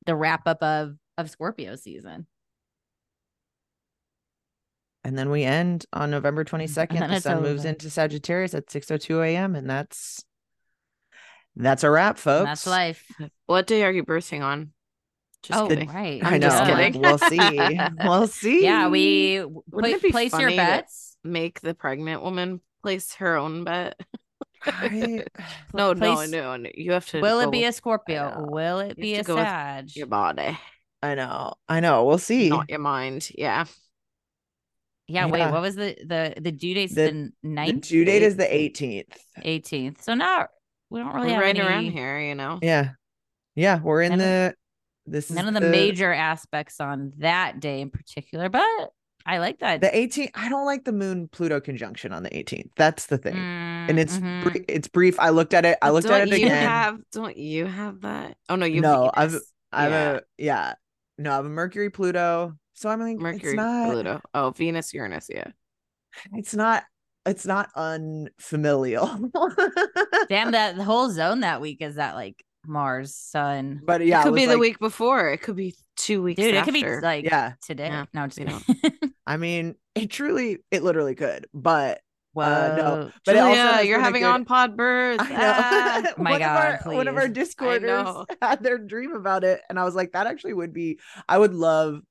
the 0.06 0.14
wrap 0.16 0.46
up 0.46 0.62
of 0.62 0.96
of 1.18 1.30
Scorpio 1.30 1.76
season. 1.76 2.26
And 5.04 5.16
then 5.16 5.30
we 5.30 5.44
end 5.44 5.86
on 5.92 6.10
November 6.10 6.44
22nd. 6.44 6.98
The 7.08 7.20
sun 7.20 7.42
moves 7.42 7.60
over. 7.60 7.68
into 7.68 7.88
Sagittarius 7.90 8.54
at 8.54 8.66
6:02 8.66 9.24
a.m. 9.24 9.54
and 9.54 9.70
that's 9.70 10.24
that's 11.54 11.84
a 11.84 11.90
wrap, 11.90 12.18
folks. 12.18 12.40
And 12.40 12.48
that's 12.48 12.66
life. 12.66 13.06
What 13.46 13.66
day 13.66 13.84
are 13.84 13.92
you 13.92 14.04
birthing 14.04 14.42
on? 14.42 14.72
Just 15.42 15.60
oh, 15.60 15.68
kidding. 15.68 15.88
right. 15.88 16.22
I 16.24 16.34
I'm 16.34 16.40
know. 16.40 16.48
just 16.48 16.64
kidding. 16.64 17.00
We'll 17.00 17.18
see. 17.18 17.78
We'll 18.04 18.26
see. 18.26 18.64
Yeah, 18.64 18.88
we 18.88 19.44
Wouldn't 19.70 19.94
it 19.94 20.02
be 20.02 20.10
place 20.10 20.32
your 20.32 20.40
funny 20.42 20.56
that- 20.56 20.82
bets. 20.82 21.16
Make 21.22 21.60
the 21.60 21.74
pregnant 21.74 22.22
woman 22.22 22.60
place 22.82 23.14
her 23.14 23.36
own 23.36 23.64
bet. 23.64 23.98
I- 24.64 25.24
No, 25.72 25.92
no, 25.92 26.14
place- 26.16 26.30
no, 26.30 26.56
no. 26.56 26.70
You 26.74 26.92
have 26.92 27.06
to. 27.10 27.20
Will 27.20 27.40
go 27.40 27.48
it 27.48 27.52
be 27.52 27.64
a 27.64 27.72
Scorpio? 27.72 28.46
Will 28.50 28.80
it 28.80 28.96
be 28.96 29.14
a 29.14 29.18
to 29.18 29.22
go 29.24 29.34
with 29.36 29.44
Sag? 29.44 29.94
your 29.96 30.06
body, 30.08 30.58
I 31.10 31.14
know. 31.14 31.54
I 31.68 31.80
know. 31.80 32.04
We'll 32.04 32.18
see. 32.18 32.48
not 32.48 32.68
your 32.70 32.78
mind. 32.78 33.30
Yeah. 33.34 33.64
Yeah, 35.08 35.26
wait, 35.26 35.48
what 35.52 35.62
was 35.62 35.76
the 35.76 35.96
the 36.04 36.34
the 36.40 36.50
due 36.50 36.74
date's 36.74 36.94
The- 36.94 37.30
the 37.42 37.48
The 37.66 37.72
due 37.74 38.04
date 38.04 38.22
is 38.22 38.36
the 38.36 38.44
18th. 38.44 39.16
eighteenth. 39.42 40.02
So 40.02 40.14
now 40.14 40.48
we 40.90 40.98
don't 41.00 41.14
really 41.14 41.28
We're 41.28 41.34
have 41.34 41.42
right 41.42 41.56
any, 41.58 41.60
around 41.66 41.84
here, 41.92 42.18
you 42.18 42.34
know. 42.34 42.58
Yeah. 42.60 42.90
Yeah, 43.54 43.80
we're 43.80 44.02
in 44.02 44.10
None 44.10 44.18
the 44.18 44.54
this 45.06 45.30
is 45.30 45.36
none 45.36 45.46
of 45.46 45.54
the, 45.62 45.70
major 45.70 46.12
aspects 46.12 46.80
on 46.80 47.12
that 47.18 47.60
day 47.60 47.80
in 47.80 47.90
particular, 47.90 48.48
but 48.48 48.66
I 49.24 49.38
like 49.38 49.60
that. 49.60 49.80
the 49.80 49.86
18th. 49.88 50.30
I 50.34 50.48
don't 50.48 50.66
like 50.66 50.84
the 50.84 50.92
moon 50.92 51.28
Pluto 51.28 51.60
conjunction 51.60 52.12
on 52.12 52.24
the 52.24 52.30
18th. 52.30 52.70
That's 52.76 53.06
the 53.06 53.18
thing. 53.18 53.36
and 53.36 54.00
it's 54.00 54.18
Mhm. 54.18 54.42
br- 54.42 54.58
it's 54.68 54.88
brief. 54.88 55.20
I 55.20 55.30
looked 55.30 55.54
at 55.54 55.64
it. 55.64 55.78
I 55.80 55.90
looked 55.90 56.06
at 56.08 56.18
don't 56.18 56.32
it 56.32 56.40
you 56.40 56.46
again. 56.46 56.66
Have, 56.66 56.98
don't 57.12 57.36
you 57.36 57.66
have 57.66 58.00
that? 58.00 58.36
Oh 58.48 58.56
no, 58.56 58.66
you. 58.66 58.80
No, 58.80 59.08
I've- 59.14 59.38
I 59.72 59.82
have 59.84 59.92
yeah. 59.92 60.12
a 60.16 60.20
yeah. 60.38 60.74
No, 61.18 61.32
I 61.32 61.36
have 61.36 61.46
a 61.46 61.48
Mercury 61.48 61.90
Pluto. 61.90 62.56
So 62.74 62.88
I'm 62.90 63.00
like 63.00 63.16
Mercury, 63.18 63.52
it's 63.52 63.56
not 63.56 63.90
Pluto. 63.90 64.20
Oh, 64.34 64.50
Venus, 64.50 64.92
Uranus. 64.92 65.28
Yeah. 65.30 65.48
it's 66.34 66.54
not 66.54 66.84
it's 67.24 67.46
not 67.46 67.70
unfamilial. 67.74 69.06
Damn 70.28 70.52
that 70.52 70.76
whole 70.76 71.10
zone 71.10 71.40
that 71.40 71.60
week 71.60 71.78
is 71.80 71.96
that 71.96 72.14
like 72.14 72.44
Mars, 72.66 73.14
Sun. 73.14 73.80
but 73.84 74.04
yeah, 74.04 74.18
it 74.18 74.20
it 74.20 74.24
could 74.24 74.32
was 74.32 74.40
be 74.42 74.46
the 74.46 74.52
like- 74.52 74.60
week 74.60 74.78
before. 74.78 75.30
It 75.30 75.42
could 75.42 75.56
be 75.56 75.74
two 75.96 76.22
weeks. 76.22 76.40
Dude, 76.40 76.54
it 76.54 76.64
could 76.64 76.74
be 76.74 76.84
like 77.00 77.24
Yeah. 77.24 77.52
today. 77.62 77.86
Yeah, 77.86 78.04
No, 78.12 78.26
just 78.26 78.38
you 78.38 78.44
know. 78.44 78.58
kidding. 78.82 79.12
I 79.26 79.36
mean, 79.38 79.74
it 79.94 80.10
truly 80.10 80.58
it 80.70 80.82
literally 80.82 81.14
could. 81.14 81.46
But 81.54 82.00
Whoa. 82.44 82.76
no, 82.76 83.10
but 83.24 83.34
it 83.34 83.38
Julia, 83.38 83.62
also 83.62 83.80
you're 83.82 84.00
having 84.00 84.22
good- 84.22 84.28
on 84.30 84.44
pod 84.44 84.76
birth. 84.76 85.18
Ah. 85.20 86.02
Oh 86.06 86.12
my 86.22 86.32
one 86.32 86.40
God, 86.40 86.74
of 86.80 86.86
our, 86.86 86.94
one 86.94 87.08
of 87.08 87.16
our 87.16 87.28
discorders 87.28 88.06
had 88.42 88.62
their 88.62 88.78
dream 88.78 89.12
about 89.14 89.42
it, 89.44 89.60
and 89.68 89.78
I 89.78 89.84
was 89.84 89.94
like, 89.94 90.12
that 90.12 90.26
actually 90.26 90.54
would 90.54 90.72
be. 90.72 90.98
I 91.28 91.38
would 91.38 91.54
love. 91.54 92.02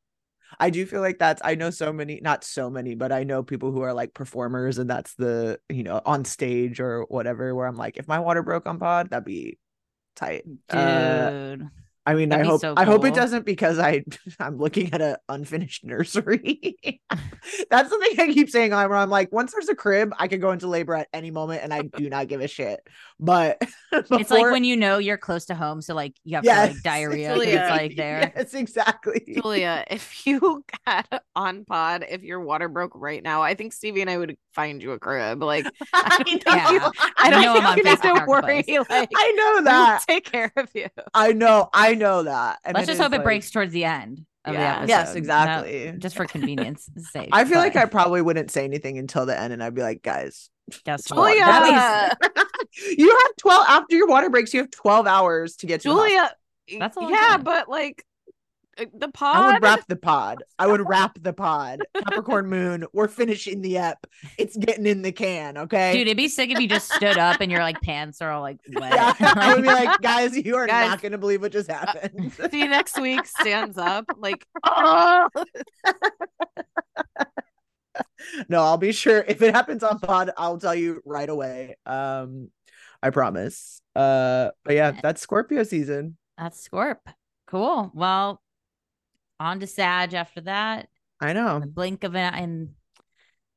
I 0.60 0.70
do 0.70 0.86
feel 0.86 1.02
like 1.02 1.20
that's. 1.20 1.42
I 1.44 1.56
know 1.56 1.70
so 1.70 1.92
many, 1.92 2.20
not 2.22 2.44
so 2.44 2.70
many, 2.70 2.96
but 2.96 3.12
I 3.12 3.24
know 3.24 3.44
people 3.44 3.72
who 3.72 3.82
are 3.82 3.94
like 3.94 4.14
performers, 4.14 4.78
and 4.78 4.90
that's 4.90 5.14
the 5.16 5.60
you 5.70 5.84
know 5.84 6.02
on 6.06 6.26
stage 6.26 6.80
or 6.80 7.04
whatever. 7.10 7.54
Where 7.54 7.68
I'm 7.68 7.76
like, 7.76 7.98
if 7.98 8.08
my 8.08 8.20
water 8.20 8.42
broke 8.42 8.66
on 8.66 8.80
pod, 8.80 9.10
that'd 9.10 9.26
be 9.26 9.58
tight. 10.16 10.44
Dude. 10.46 10.80
Uh, 10.80 11.58
I 12.08 12.14
mean, 12.14 12.30
That'd 12.30 12.46
I 12.46 12.50
hope 12.50 12.62
so 12.62 12.74
I 12.78 12.84
hope 12.86 13.04
it 13.06 13.16
doesn't 13.16 13.46
because 13.46 13.80
I 13.80 14.04
I'm 14.40 14.58
looking 14.58 14.94
at 14.94 15.02
an 15.02 15.16
unfinished 15.28 15.84
nursery. 15.84 16.78
That's 17.70 17.90
the 17.90 17.98
thing 17.98 18.20
I 18.30 18.34
keep 18.34 18.50
saying. 18.50 18.74
I'm, 18.74 18.92
I'm 18.92 19.10
like, 19.10 19.32
once 19.32 19.54
there's 19.54 19.70
a 19.70 19.76
crib, 19.76 20.14
I 20.20 20.28
could 20.28 20.42
go 20.42 20.52
into 20.52 20.68
labor 20.68 20.94
at 20.96 21.08
any 21.14 21.32
moment, 21.32 21.64
and 21.64 21.74
I 21.74 21.82
do 21.84 22.10
not 22.10 22.28
give 22.28 22.42
a 22.42 22.48
shit. 22.48 22.80
But 23.20 23.60
it's 23.92 24.30
like 24.32 24.52
when 24.52 24.64
you 24.64 24.78
know 24.78 24.98
you're 25.00 25.18
close 25.18 25.46
to 25.46 25.56
home, 25.56 25.82
so 25.82 25.96
like 25.96 26.14
you 26.24 26.36
have 26.36 26.46
Yes, 26.46 26.68
to 26.70 26.74
like 26.76 26.84
diarrhea. 26.84 27.30
'cause 27.30 27.38
Julia. 27.44 27.60
It's 27.62 27.70
like 27.72 27.96
there. 27.96 28.34
Yes, 28.36 28.54
exactly. 28.54 29.24
Julia, 29.42 29.84
if 29.90 30.28
you 30.28 30.64
got 30.86 31.24
on 31.36 31.66
pod, 31.66 32.06
if 32.10 32.22
your 32.22 32.40
water 32.42 32.70
broke 32.70 32.92
right 32.96 33.24
now, 33.24 33.42
I 33.42 33.56
think 33.56 33.74
Stevie 33.74 34.02
and 34.02 34.10
I 34.10 34.18
would 34.18 34.38
find 34.54 34.82
you 34.82 34.92
a 34.92 35.00
crib. 35.00 35.42
Like 35.42 35.66
I 35.94 36.24
know, 36.46 36.54
Yeah. 36.54 36.90
I 37.18 37.30
don't 37.32 37.42
know 37.42 37.54
think 37.54 37.66
I'm 37.66 37.72
on 37.72 37.78
you 37.78 37.84
need 37.84 37.98
Facebook 37.98 38.20
to 38.20 38.26
worry. 38.28 38.64
Like 38.90 39.10
I 39.16 39.32
know 39.32 39.52
we'll 39.56 39.64
that. 39.64 40.04
take 40.08 40.26
care 40.32 40.52
of 40.56 40.70
you. 40.76 40.88
I 41.14 41.32
know. 41.34 41.70
I 41.74 41.95
know 41.96 42.24
that. 42.24 42.60
And 42.64 42.76
Let's 42.76 42.88
just 42.88 43.00
is 43.00 43.04
hope 43.04 43.14
it 43.14 43.24
breaks 43.24 43.50
towards 43.52 43.74
the 43.74 43.86
end 43.86 44.26
of 44.46 44.54
Yeah. 44.54 44.60
the 44.60 44.68
episode. 44.68 44.90
Yes, 44.90 45.08
That- 45.10 45.18
exactly. 45.18 45.94
just 45.98 46.16
for 46.16 46.26
convenience 46.26 46.90
sake. 47.12 47.30
I 47.32 47.46
feel 47.46 47.58
like 47.58 47.76
I 47.76 47.86
probably 47.86 48.22
wouldn't 48.22 48.52
say 48.52 48.64
anything 48.64 48.98
until 48.98 49.26
the 49.26 49.38
end, 49.40 49.54
and 49.54 49.64
I'd 49.64 49.74
be 49.76 49.82
like, 49.82 50.02
guys, 50.04 50.50
guess 50.84 51.10
what? 51.12 51.34
Julia, 51.38 52.16
you 52.98 53.10
have 53.10 53.36
12 53.38 53.66
after 53.68 53.96
your 53.96 54.08
water 54.08 54.30
breaks, 54.30 54.54
you 54.54 54.62
have 54.62 54.72
12 54.72 55.08
hours 55.08 55.56
to 55.58 55.66
get 55.68 55.82
to 55.82 55.90
the. 55.90 55.96
Julia. 55.96 56.32
That's 56.80 56.98
a 56.98 57.00
long 57.00 57.12
yeah, 57.12 57.20
time. 57.30 57.44
but 57.44 57.70
like 57.70 58.04
the 58.94 59.10
pod. 59.10 59.36
I 59.36 59.54
would 59.54 59.62
wrap 59.64 59.88
the 59.88 59.96
pod. 59.96 60.44
I 60.60 60.68
would 60.68 60.88
wrap 60.88 61.18
the 61.22 61.34
pod. 61.34 61.82
Capricorn 61.96 62.48
moon, 62.48 62.86
we're 62.94 63.08
finishing 63.08 63.62
the 63.62 63.78
ep. 63.78 64.06
It's 64.38 64.58
getting 64.58 64.86
in 64.86 65.02
the 65.02 65.12
can, 65.12 65.58
okay? 65.58 65.94
Dude, 65.94 66.08
it'd 66.08 66.18
be 66.18 66.28
sick 66.28 66.50
if 66.50 66.60
you 66.60 66.68
just 66.68 66.92
stood 66.92 67.18
up 67.18 67.42
and 67.42 67.52
your 67.52 67.62
like 67.62 67.82
pants 67.82 68.22
are 68.22 68.32
all 68.32 68.42
like 68.42 68.58
wet. 68.74 68.94
yeah, 68.94 69.14
I 69.20 69.54
would 69.54 69.64
be 69.64 69.70
like, 69.70 70.02
guys, 70.02 70.36
you 70.36 70.56
are 70.56 70.68
Guys, 70.68 70.90
not 70.90 71.02
gonna 71.02 71.18
believe 71.18 71.42
what 71.42 71.52
just 71.52 71.70
happened. 71.70 72.34
See 72.52 72.60
you 72.60 72.70
next 72.70 73.00
week. 73.00 73.26
Stands 73.26 73.78
up 73.78 74.06
like. 74.18 74.46
Oh. 74.64 75.30
no, 78.50 78.62
I'll 78.62 78.78
be 78.78 78.92
sure 78.92 79.24
if 79.28 79.42
it 79.42 79.54
happens 79.54 79.84
on 79.84 80.00
pod, 80.00 80.32
I'll 80.38 80.58
tell 80.58 80.76
you 80.76 81.02
right 81.06 81.30
away. 81.30 81.78
Um, 81.86 82.50
I 83.02 83.10
promise. 83.10 83.82
Uh, 83.96 84.50
but 84.64 84.76
yeah, 84.76 84.92
that's 85.02 85.22
Scorpio 85.22 85.64
season. 85.64 86.18
That's 86.38 86.68
Scorp. 86.68 86.98
Cool. 87.48 87.92
Well, 87.94 88.42
on 89.40 89.60
to 89.60 89.68
Sag 89.68 90.14
after 90.14 90.42
that. 90.42 90.90
I 91.22 91.34
know. 91.34 91.62
blink 91.66 92.04
of 92.04 92.16
an 92.16 92.34
and 92.34 92.70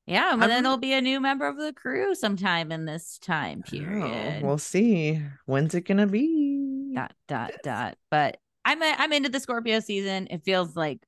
yeah, 0.06 0.32
and 0.32 0.42
then 0.42 0.62
there'll 0.62 0.78
be 0.78 0.94
a 0.94 1.02
new 1.02 1.20
member 1.20 1.46
of 1.46 1.58
the 1.58 1.72
crew 1.74 2.14
sometime 2.14 2.72
in 2.72 2.86
this 2.86 3.18
time 3.18 3.62
period. 3.62 4.42
We'll 4.42 4.56
see. 4.56 5.20
When's 5.44 5.74
it 5.74 5.82
gonna 5.82 6.06
be? 6.06 6.92
dot 6.94 7.12
dot 7.26 7.52
dot. 7.62 7.98
But 8.10 8.38
I'm 8.64 8.82
I'm 8.82 9.12
into 9.12 9.28
the 9.28 9.40
Scorpio 9.40 9.80
season. 9.80 10.28
It 10.30 10.44
feels 10.44 10.74
like 10.74 11.00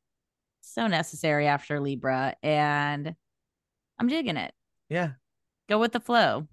so 0.61 0.87
necessary 0.87 1.47
after 1.47 1.81
Libra, 1.81 2.37
and 2.43 3.15
I'm 3.99 4.09
digging 4.09 4.37
it. 4.37 4.53
Yeah. 4.91 5.13
Go 5.69 5.79
with 5.79 5.93
the 5.93 6.01
flow 6.01 6.47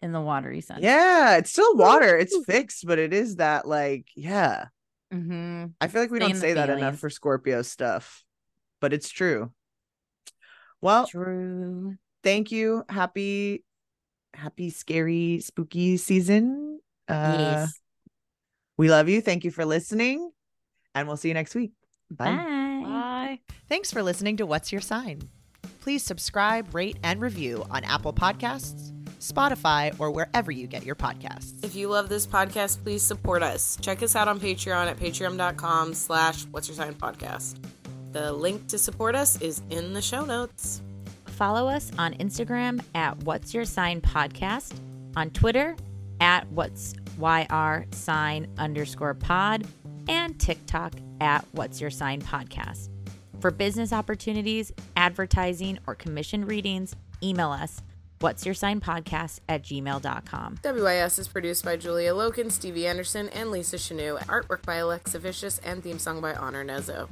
in 0.00 0.12
the 0.12 0.20
watery 0.20 0.60
sun. 0.60 0.80
Yeah, 0.82 1.36
it's 1.36 1.50
still 1.50 1.76
water. 1.76 2.16
It's 2.18 2.36
fixed, 2.44 2.86
but 2.86 2.98
it 2.98 3.14
is 3.14 3.36
that 3.36 3.66
like, 3.66 4.08
yeah. 4.14 4.66
Mm-hmm. 5.14 5.66
I 5.80 5.86
feel 5.86 6.02
like 6.02 6.10
we 6.10 6.18
Stay 6.18 6.28
don't 6.28 6.36
say 6.36 6.52
that 6.54 6.70
enough 6.70 6.98
for 6.98 7.08
Scorpio 7.08 7.62
stuff, 7.62 8.24
but 8.80 8.92
it's 8.92 9.08
true. 9.08 9.52
Well, 10.80 11.06
True. 11.06 11.96
thank 12.22 12.52
you. 12.52 12.84
Happy, 12.90 13.64
happy, 14.34 14.68
scary, 14.68 15.40
spooky 15.40 15.96
season. 15.96 16.80
Uh, 17.08 17.36
yes. 17.38 17.80
We 18.76 18.90
love 18.90 19.08
you. 19.08 19.22
Thank 19.22 19.44
you 19.44 19.50
for 19.50 19.64
listening, 19.64 20.30
and 20.94 21.08
we'll 21.08 21.16
see 21.16 21.28
you 21.28 21.34
next 21.34 21.54
week. 21.54 21.72
Bye. 22.10 22.36
Bye. 22.84 23.38
Thanks 23.68 23.90
for 23.90 24.02
listening 24.02 24.36
to 24.38 24.46
What's 24.46 24.72
Your 24.72 24.80
Sign. 24.80 25.22
Please 25.80 26.02
subscribe, 26.02 26.74
rate, 26.74 26.98
and 27.02 27.20
review 27.20 27.64
on 27.70 27.84
Apple 27.84 28.12
Podcasts, 28.12 28.92
Spotify, 29.20 29.94
or 29.98 30.10
wherever 30.10 30.50
you 30.50 30.66
get 30.66 30.84
your 30.84 30.94
podcasts. 30.94 31.64
If 31.64 31.74
you 31.74 31.88
love 31.88 32.08
this 32.08 32.26
podcast, 32.26 32.82
please 32.82 33.02
support 33.02 33.42
us. 33.42 33.76
Check 33.80 34.02
us 34.02 34.16
out 34.16 34.28
on 34.28 34.40
Patreon 34.40 34.86
at 34.86 34.98
patreon.com 34.98 35.94
slash 35.94 36.44
what's 36.50 36.68
your 36.68 36.76
sign 36.76 36.94
podcast. 36.94 37.58
The 38.12 38.32
link 38.32 38.68
to 38.68 38.78
support 38.78 39.14
us 39.16 39.40
is 39.40 39.62
in 39.70 39.92
the 39.92 40.02
show 40.02 40.24
notes. 40.24 40.82
Follow 41.26 41.68
us 41.68 41.90
on 41.98 42.14
Instagram 42.14 42.80
at 42.94 43.16
What's 43.24 43.52
Your 43.52 43.64
Sign 43.64 44.00
Podcast, 44.00 44.78
on 45.16 45.30
Twitter 45.30 45.74
at 46.20 46.48
What's 46.52 46.94
YR 47.18 47.86
Sign 47.90 48.46
underscore 48.56 49.14
pod, 49.14 49.66
and 50.08 50.38
TikTok 50.38 50.94
at 51.20 51.44
What's 51.52 51.80
Your 51.80 51.90
Sign 51.90 52.22
Podcast. 52.22 52.88
For 53.40 53.50
business 53.50 53.92
opportunities, 53.92 54.72
advertising, 54.96 55.78
or 55.88 55.96
commission 55.96 56.44
readings, 56.44 56.94
email 57.22 57.50
us 57.50 57.82
What's 58.20 58.46
Your 58.46 58.54
Sign 58.54 58.80
Podcast 58.80 59.40
at 59.48 59.62
gmail.com. 59.62 60.58
WYS 60.62 61.18
is 61.18 61.28
produced 61.28 61.64
by 61.64 61.76
Julia 61.76 62.12
Loken, 62.12 62.50
Stevie 62.50 62.86
Anderson, 62.86 63.28
and 63.30 63.50
Lisa 63.50 63.76
Chanoux. 63.76 64.18
Artwork 64.26 64.62
by 64.64 64.76
Alexa 64.76 65.18
Vicious 65.18 65.60
and 65.64 65.82
theme 65.82 65.98
song 65.98 66.20
by 66.20 66.34
Honor 66.34 66.64
Nezzo. 66.64 67.08